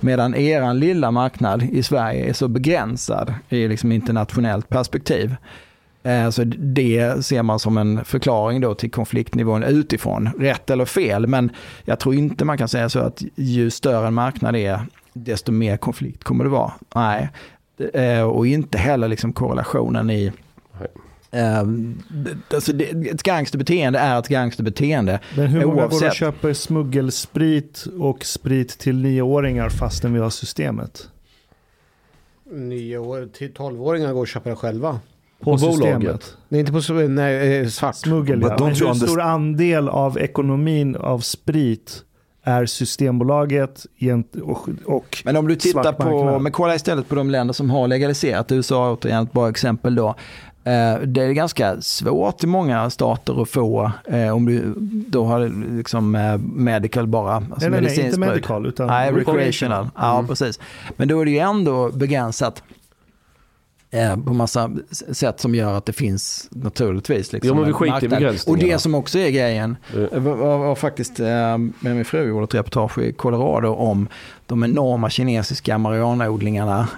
Medan 0.00 0.34
eran 0.34 0.78
lilla 0.78 1.10
marknad 1.10 1.62
i 1.62 1.82
Sverige 1.82 2.28
är 2.28 2.32
så 2.32 2.48
begränsad 2.48 3.34
i 3.48 3.68
liksom 3.68 3.92
internationellt 3.92 4.68
perspektiv. 4.68 5.36
Eh, 6.02 6.30
så 6.30 6.44
det 6.44 7.24
ser 7.24 7.42
man 7.42 7.58
som 7.58 7.78
en 7.78 8.04
förklaring 8.04 8.60
då 8.60 8.74
till 8.74 8.90
konfliktnivån 8.90 9.62
utifrån. 9.62 10.30
Rätt 10.38 10.70
eller 10.70 10.84
fel, 10.84 11.26
men 11.26 11.50
jag 11.84 11.98
tror 11.98 12.14
inte 12.14 12.44
man 12.44 12.58
kan 12.58 12.68
säga 12.68 12.88
så 12.88 12.98
att 12.98 13.22
ju 13.34 13.70
större 13.70 14.06
en 14.06 14.14
marknad 14.14 14.56
är, 14.56 14.80
desto 15.12 15.52
mer 15.52 15.76
konflikt 15.76 16.24
kommer 16.24 16.44
det 16.44 16.50
vara. 16.50 16.72
Nej, 16.94 17.28
eh, 17.94 18.22
och 18.22 18.46
inte 18.46 18.78
heller 18.78 19.08
liksom 19.08 19.32
korrelationen 19.32 20.10
i 20.10 20.32
Uh, 21.34 21.94
alltså 22.54 22.72
det, 22.72 22.84
ett 22.84 23.22
gangsterbeteende 23.22 23.98
är 23.98 24.18
ett 24.18 24.28
gangsterbeteende. 24.28 25.20
Men 25.36 25.46
hur 25.46 25.66
många 25.66 25.82
oavsett. 25.82 26.00
går 26.00 26.08
och 26.08 26.14
köper 26.14 26.52
smuggelsprit 26.52 27.86
och 27.98 28.24
sprit 28.24 28.78
till 28.78 28.96
nioåringar 28.96 29.68
fastän 29.68 30.12
vi 30.14 30.20
har 30.20 30.30
systemet? 30.30 31.08
Nio 32.52 33.26
till 33.26 33.54
tolvåringar 33.54 34.12
går 34.12 34.20
och 34.20 34.28
köper 34.28 34.50
det 34.50 34.56
själva. 34.56 35.00
På, 35.40 35.58
på 35.58 35.66
bolaget? 35.66 36.36
Nej, 36.48 36.60
inte 36.60 36.72
på 36.72 36.92
nej, 36.92 37.60
eh, 37.60 37.68
svart. 37.68 37.94
Smuggel, 37.94 38.40
ja. 38.40 38.56
Men 38.58 38.74
hur 38.74 38.94
stor 38.94 39.20
andel 39.20 39.88
av 39.88 40.18
ekonomin 40.18 40.96
av 40.96 41.18
sprit 41.18 42.04
är 42.42 42.66
Systembolaget 42.66 43.86
och, 44.42 44.68
och 44.84 45.22
Men 45.24 45.36
om 45.36 45.48
du 45.48 45.56
tittar 45.56 45.92
på, 45.92 46.38
men 46.38 46.52
kolla 46.52 46.74
istället 46.74 47.08
på 47.08 47.14
de 47.14 47.30
länder 47.30 47.54
som 47.54 47.70
har 47.70 47.88
legaliserat, 47.88 48.52
USA 48.52 48.92
återigen 48.92 49.22
ett 49.22 49.32
bra 49.32 49.48
exempel 49.48 49.94
då. 49.94 50.14
Eh, 50.64 51.00
det 51.00 51.22
är 51.22 51.32
ganska 51.32 51.80
svårt 51.80 52.44
i 52.44 52.46
många 52.46 52.90
stater 52.90 53.42
att 53.42 53.48
få, 53.48 53.92
eh, 54.04 54.28
om 54.28 54.46
du 54.46 54.74
då 55.08 55.24
har 55.24 55.48
liksom 55.76 56.14
eh, 56.14 56.38
medical 56.38 57.06
bara. 57.06 57.34
Alltså 57.34 57.68
nej, 57.68 57.80
nej, 57.80 58.00
inte 58.00 58.20
medical 58.20 58.66
utan 58.66 58.86
nej, 58.86 59.12
recreational. 59.12 59.80
Mm. 59.80 59.92
Ja, 59.96 60.24
precis. 60.28 60.60
Men 60.96 61.08
då 61.08 61.20
är 61.20 61.24
det 61.24 61.30
ju 61.30 61.38
ändå 61.38 61.90
begränsat 61.90 62.62
på 64.24 64.32
massa 64.32 64.70
sätt 64.90 65.40
som 65.40 65.54
gör 65.54 65.74
att 65.74 65.86
det 65.86 65.92
finns 65.92 66.48
naturligtvis. 66.50 67.32
Liksom, 67.32 67.48
jo, 67.48 67.54
men 67.54 67.66
vi 67.66 67.72
skiter 67.72 68.04
i 68.04 68.08
begränsningarna. 68.08 68.64
Och 68.64 68.70
det 68.70 68.78
som 68.78 68.94
också 68.94 69.18
är 69.18 69.30
grejen, 69.30 69.76
var, 70.12 70.58
var, 70.58 70.74
faktiskt 70.74 71.18
med 71.18 71.72
min 71.80 72.04
fru 72.04 72.28
gjorde 72.28 72.44
ett 72.44 72.54
reportage 72.54 72.98
i 72.98 73.12
Colorado 73.12 73.68
om 73.68 74.08
de 74.46 74.64
enorma 74.64 75.10
kinesiska 75.10 75.78
marijuanaodlingarna 75.78 76.88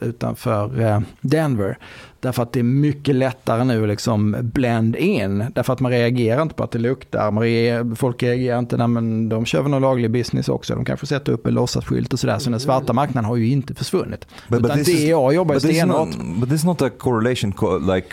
utanför 0.00 1.02
Denver. 1.20 1.78
Därför 2.24 2.42
att 2.42 2.52
det 2.52 2.58
är 2.58 2.64
mycket 2.64 3.14
lättare 3.14 3.64
nu 3.64 3.86
liksom 3.86 4.36
blend 4.42 4.96
in. 4.96 5.44
Därför 5.54 5.72
att 5.72 5.80
man 5.80 5.92
reagerar 5.92 6.42
inte 6.42 6.54
på 6.54 6.64
att 6.64 6.70
det 6.70 6.78
luktar. 6.78 7.30
Man 7.30 7.42
reagerar, 7.42 7.94
folk 7.94 8.22
reagerar 8.22 8.58
inte 8.58 8.76
när 8.76 8.86
man, 8.86 9.28
de 9.28 9.44
kör 9.44 9.62
väl 9.62 9.70
någon 9.70 9.82
laglig 9.82 10.10
business 10.10 10.48
också. 10.48 10.74
De 10.74 10.84
kanske 10.84 11.06
sätter 11.06 11.32
upp 11.32 11.46
en 11.46 11.54
låtsasskylt 11.54 12.12
och 12.12 12.18
sådär. 12.20 12.38
Så 12.38 12.50
den 12.50 12.60
svarta 12.60 12.92
marknaden 12.92 13.24
har 13.24 13.36
ju 13.36 13.48
inte 13.48 13.74
försvunnit. 13.74 14.26
But, 14.48 14.60
Utan 14.60 14.76
but 14.78 14.86
det 14.86 14.92
jag 14.92 15.34
jobbar 15.34 15.58
stenhårt. 15.58 16.08
But 16.40 16.48
this 16.48 16.60
is 16.60 16.64
not 16.64 16.82
a 16.82 16.90
correlation 16.98 17.54
like 17.94 18.08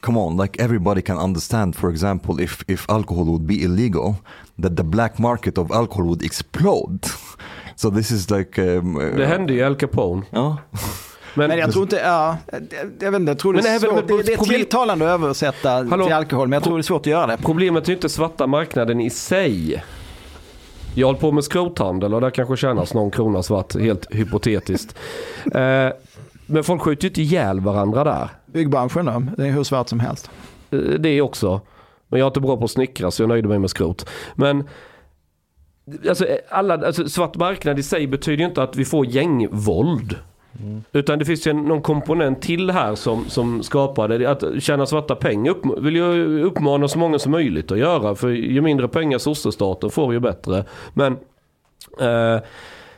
come 0.00 0.20
on, 0.20 0.36
like 0.36 0.62
everybody 0.62 1.02
can 1.02 1.18
understand, 1.18 1.76
for 1.76 1.90
example, 1.90 2.44
if, 2.44 2.64
if 2.68 2.90
alcohol 2.90 3.24
would 3.24 3.46
be 3.46 3.62
illegal, 3.62 4.14
that 4.62 4.76
the 4.76 4.84
black 4.84 5.18
market 5.18 5.58
of 5.58 5.70
alcohol 5.70 6.06
would 6.06 6.22
explode. 6.22 7.06
So 7.76 7.90
this 7.90 8.10
is 8.10 8.30
like... 8.30 8.58
Um, 8.58 8.94
det 9.16 9.26
hände 9.26 9.52
ju 9.52 9.58
i 9.58 9.62
Al 9.62 9.76
Capone. 9.76 10.22
Ja. 10.30 10.56
Men, 11.36 11.48
men 11.48 11.58
jag 11.58 11.72
tror 11.72 11.82
inte, 11.82 11.96
ja, 11.96 12.36
jag 12.98 13.10
vet 13.10 13.20
inte, 13.20 13.30
jag 13.30 13.38
tror 13.38 13.52
det, 13.52 13.58
är 13.68 13.78
svårt. 13.78 14.08
Det, 14.08 14.22
det 14.22 14.32
är 14.32 14.36
tilltalande 14.36 15.04
att 15.04 15.20
översätta 15.20 15.70
Hallå, 15.70 16.04
till 16.04 16.14
alkohol, 16.14 16.48
men 16.48 16.56
jag 16.56 16.64
tror 16.64 16.76
det 16.76 16.80
är 16.80 16.82
svårt 16.82 17.00
att 17.00 17.06
göra 17.06 17.26
det. 17.26 17.36
Problemet 17.36 17.88
är 17.88 17.92
inte 17.92 18.08
svarta 18.08 18.46
marknaden 18.46 19.00
i 19.00 19.10
sig. 19.10 19.82
Jag 20.94 21.06
håller 21.06 21.20
på 21.20 21.32
med 21.32 21.44
skrothandel 21.44 22.14
och 22.14 22.20
där 22.20 22.30
kanske 22.30 22.56
tjänas 22.56 22.94
någon 22.94 23.10
krona 23.10 23.42
svart, 23.42 23.74
helt 23.80 24.14
hypotetiskt. 24.14 24.98
eh, 25.54 25.88
men 26.46 26.64
folk 26.64 26.82
skjuter 26.82 27.04
ju 27.04 27.08
inte 27.08 27.22
ihjäl 27.22 27.60
varandra 27.60 28.04
där. 28.04 28.28
Byggbranschen 28.46 29.06
då, 29.06 29.22
det 29.36 29.48
är 29.48 29.52
hur 29.52 29.64
svart 29.64 29.88
som 29.88 30.00
helst. 30.00 30.30
Eh, 30.70 30.78
det 30.78 31.20
också. 31.20 31.60
Men 32.08 32.20
jag 32.20 32.26
är 32.26 32.30
inte 32.30 32.40
bra 32.40 32.56
på 32.56 32.64
att 32.64 32.70
snickra 32.70 33.10
så 33.10 33.22
jag 33.22 33.28
nöjde 33.28 33.48
mig 33.48 33.58
med 33.58 33.70
skrot. 33.70 34.08
Men 34.34 34.68
alltså, 36.08 36.26
alla, 36.48 36.86
alltså, 36.86 37.08
svart 37.08 37.36
marknad 37.36 37.78
i 37.78 37.82
sig 37.82 38.06
betyder 38.06 38.38
ju 38.38 38.48
inte 38.48 38.62
att 38.62 38.76
vi 38.76 38.84
får 38.84 39.06
gängvåld. 39.06 40.16
Mm. 40.62 40.84
Utan 40.92 41.18
det 41.18 41.24
finns 41.24 41.46
ju 41.46 41.52
någon 41.52 41.82
komponent 41.82 42.42
till 42.42 42.70
här 42.70 42.94
som, 42.94 43.24
som 43.28 43.62
skapade 43.62 44.18
det. 44.18 44.26
Att 44.26 44.62
tjäna 44.62 44.86
svarta 44.86 45.14
pengar 45.14 45.50
upp, 45.50 45.78
vill 45.78 45.96
jag 45.96 46.18
uppmana 46.40 46.88
så 46.88 46.98
många 46.98 47.18
som 47.18 47.32
möjligt 47.32 47.72
att 47.72 47.78
göra. 47.78 48.14
För 48.14 48.28
ju 48.28 48.60
mindre 48.60 48.88
pengar 48.88 49.18
sossestaten 49.18 49.90
får 49.90 50.12
ju 50.12 50.20
bättre. 50.20 50.64
Men, 50.94 51.12
eh, 52.00 52.40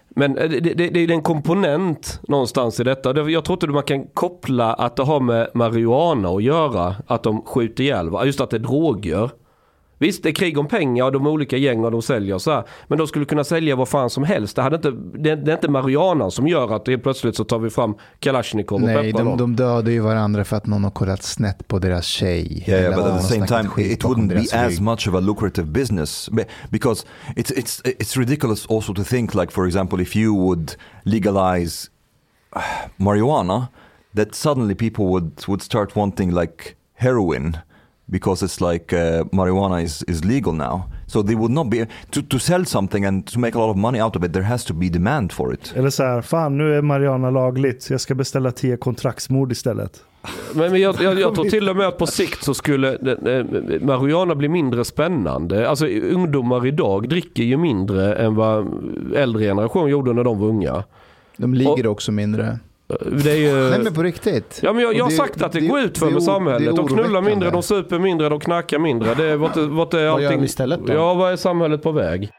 men 0.08 0.34
det, 0.34 0.60
det, 0.60 0.88
det, 0.88 1.00
är 1.00 1.10
en 1.10 1.22
komponent 1.22 2.20
någonstans 2.28 2.80
i 2.80 2.84
detta. 2.84 3.30
Jag 3.30 3.44
tror 3.44 3.56
inte 3.56 3.66
man 3.66 3.82
kan 3.82 4.06
koppla 4.06 4.74
att 4.74 4.96
det 4.96 5.02
har 5.02 5.20
med 5.20 5.48
marijuana 5.54 6.28
att 6.28 6.42
göra. 6.42 6.94
Att 7.06 7.22
de 7.22 7.42
skjuter 7.42 7.84
ihjäl, 7.84 8.10
just 8.24 8.40
att 8.40 8.50
det 8.50 8.56
är 8.56 8.58
droger. 8.58 9.30
Visst, 9.98 10.22
det 10.22 10.28
är 10.28 10.32
krig 10.32 10.58
om 10.58 10.68
pengar 10.68 11.04
och 11.04 11.12
de 11.12 11.26
olika 11.26 11.56
gäng 11.56 11.84
och 11.84 11.90
de 11.90 12.02
säljer 12.02 12.38
så 12.38 12.50
här. 12.50 12.64
Men 12.88 12.98
de 12.98 13.06
skulle 13.06 13.24
kunna 13.24 13.44
sälja 13.44 13.76
vad 13.76 13.88
fan 13.88 14.10
som 14.10 14.24
helst. 14.24 14.56
Det, 14.56 14.62
hade 14.62 14.76
inte, 14.76 14.90
det, 14.90 15.36
det 15.36 15.50
är 15.50 15.56
inte 15.56 15.70
marijuana 15.70 16.30
som 16.30 16.48
gör 16.48 16.76
att 16.76 16.84
det 16.84 16.98
plötsligt 16.98 17.36
så 17.36 17.44
tar 17.44 17.58
vi 17.58 17.70
fram 17.70 17.94
Kalashnikov 18.20 18.82
och 18.82 18.88
Nej, 18.88 19.12
de, 19.12 19.36
de 19.36 19.56
dödar 19.56 19.92
ju 19.92 20.00
varandra 20.00 20.44
för 20.44 20.56
att 20.56 20.66
någon 20.66 20.84
har 20.84 20.90
kollat 20.90 21.22
snett 21.22 21.68
på 21.68 21.78
deras 21.78 22.04
tjej. 22.04 22.64
Yeah, 22.66 22.82
yeah 22.82 22.96
but 22.96 23.06
at 23.06 23.20
the 23.20 23.34
same 23.34 23.46
time 23.46 23.92
it 23.92 24.04
wouldn't 24.04 24.28
be 24.28 24.66
as 24.66 24.80
much 24.80 25.08
of 25.08 25.14
a 25.14 25.20
lucrative 25.20 25.68
business. 25.68 26.30
Because 26.70 27.06
it's, 27.36 27.50
it's, 27.50 27.82
it's 27.84 28.18
ridiculous 28.18 28.66
also 28.66 28.94
to 28.94 29.04
think 29.04 29.34
like 29.34 29.52
for 29.52 29.66
example 29.66 30.02
if 30.02 30.16
you 30.16 30.34
would 30.34 30.76
legalize 31.04 31.90
uh, 32.56 32.60
marijuana 32.98 33.68
that 34.14 34.34
suddenly 34.34 34.74
people 34.74 35.04
would, 35.04 35.32
would 35.48 35.62
start 35.62 35.96
wanting 35.96 36.30
like 36.30 36.76
heroin 36.94 37.56
because 38.10 38.46
it's 38.46 38.72
like 38.72 38.92
uh, 38.92 39.24
marijuana 39.32 39.82
is, 39.82 40.02
is 40.02 40.24
legal 40.24 40.52
now. 40.52 40.82
So 41.06 41.22
they 41.22 41.34
would 41.34 41.52
not 41.52 41.70
be, 41.70 41.86
to, 42.10 42.22
to 42.22 42.38
sell 42.38 42.64
something 42.64 43.04
and 43.04 43.26
to 43.26 43.38
make 43.38 43.54
a 43.54 43.58
lot 43.58 43.70
of 43.70 43.76
money 43.76 44.00
out 44.00 44.16
of 44.16 44.24
it, 44.24 44.32
there 44.32 44.42
has 44.42 44.64
to 44.64 44.74
be 44.74 44.88
demand 44.88 45.32
for 45.32 45.54
it. 45.54 45.72
Eller 45.76 45.90
så 45.90 46.02
här, 46.02 46.22
fan 46.22 46.58
nu 46.58 46.74
är 46.74 46.82
marijuana 46.82 47.30
lagligt, 47.30 47.90
jag 47.90 48.00
ska 48.00 48.14
beställa 48.14 48.52
tio 48.52 48.76
kontraktsmord 48.76 49.52
istället. 49.52 50.02
Men, 50.54 50.72
men 50.72 50.80
jag, 50.80 51.02
jag, 51.02 51.20
jag, 51.20 51.34
tror 51.34 51.44
till 51.44 51.68
och 51.68 51.76
med 51.76 51.88
att 51.88 51.98
på 51.98 52.06
sikt 52.06 52.44
så 52.44 52.54
skulle 52.54 52.92
eh, 52.92 53.80
marijuana 53.80 54.34
bli 54.34 54.48
mindre 54.48 54.84
spännande. 54.84 55.68
Alltså 55.68 55.86
ungdomar 55.86 56.66
idag 56.66 57.08
dricker 57.08 57.42
ju 57.42 57.56
mindre 57.56 58.14
än 58.14 58.34
vad 58.34 58.66
äldre 59.14 59.44
generation 59.44 59.88
gjorde 59.88 60.12
när 60.12 60.24
de 60.24 60.38
var 60.38 60.48
unga. 60.48 60.84
De 61.36 61.54
ligger 61.54 61.86
och, 61.86 61.92
också 61.92 62.12
mindre. 62.12 62.58
Det 62.88 63.30
är 63.30 63.36
ju... 63.36 63.70
Nej 63.70 63.78
men 63.78 63.94
på 63.94 64.02
riktigt. 64.02 64.60
Ja 64.62 64.72
men 64.72 64.82
jag, 64.82 64.94
jag 64.94 65.04
har 65.04 65.10
sagt 65.10 65.42
att 65.42 65.52
det, 65.52 65.60
det 65.60 65.66
går 65.66 65.80
ut 65.80 65.98
för 65.98 66.10
med 66.10 66.22
samhället. 66.22 66.76
De 66.76 66.88
knullar 66.88 67.22
mindre, 67.22 67.50
de 67.50 67.62
super 67.62 67.98
mindre, 67.98 68.28
de 68.28 68.40
knackar 68.40 68.78
mindre. 68.78 69.14
Det 69.14 69.24
är, 69.24 69.36
vart, 69.36 69.56
vart 69.56 69.94
är 69.94 70.06
allting... 70.06 70.12
Vad 70.12 70.22
gör 70.22 70.30
de 70.30 70.44
istället 70.44 70.86
då? 70.86 70.92
Ja, 70.92 71.14
vad 71.14 71.32
är 71.32 71.36
samhället 71.36 71.82
på 71.82 71.92
väg? 71.92 72.30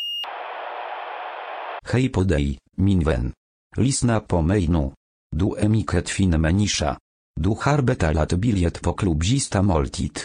Hej 1.91 2.09
på 2.09 2.23
dig, 2.23 2.57
min 2.77 2.99
vän. 2.99 3.31
Lyssna 3.77 4.19
på 4.19 4.41
mig 4.41 4.67
nu. 4.67 4.91
Du 5.35 5.55
är 5.57 5.69
mycket 5.69 6.09
fin 6.09 6.41
människa. 6.41 6.97
Du 7.41 7.49
har 7.61 7.81
betalat 7.81 8.33
biljett 8.33 8.81
på 8.81 8.93
klubbzista 8.93 9.61
måltid. 9.61 10.19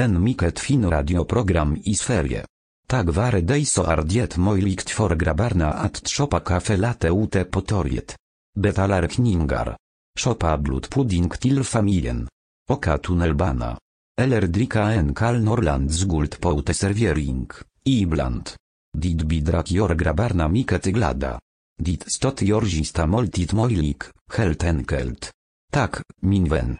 En 0.00 0.24
mycket 0.24 0.60
fin 0.60 0.90
radioprogram 0.90 1.76
i 1.84 1.94
Sverige. 1.94 2.44
Tak 2.88 3.04
vare 3.04 3.40
dig 3.40 3.64
så 3.64 3.84
är 3.84 4.02
det 4.02 4.36
möjligt 4.36 4.90
för 4.90 5.14
grabbarna 5.14 5.72
att 5.72 6.08
köpa 6.08 6.40
kaffe 6.40 6.76
latte 6.76 7.08
ute 7.08 7.44
på 7.44 7.60
torget. 7.60 8.16
Betalar 8.58 9.06
kningar. 9.08 9.76
Shopa 10.18 10.58
pudding 10.90 11.28
till 11.30 11.64
familjen. 11.64 12.28
Oka 12.70 12.98
tunnelbana. 12.98 13.78
Eller 14.20 14.46
dricka 14.46 14.92
en 14.92 15.14
kall 15.14 15.40
Norrlands 15.40 16.04
guld 16.04 16.36
uteservering, 16.44 17.50
ibland. 17.84 18.50
Dit 18.92 19.22
bidrak 19.22 19.70
jor 19.70 19.94
grabarna 19.94 20.48
miket 20.48 20.84
glada. 20.84 21.40
Dit 21.78 22.04
stot 22.12 22.42
jorzista 22.42 23.06
moltit 23.06 23.52
mojlik, 23.52 24.04
helt 24.36 24.62
enkelt. 24.62 25.30
Tak, 25.72 26.02
min 26.20 26.48
vän. 26.48 26.78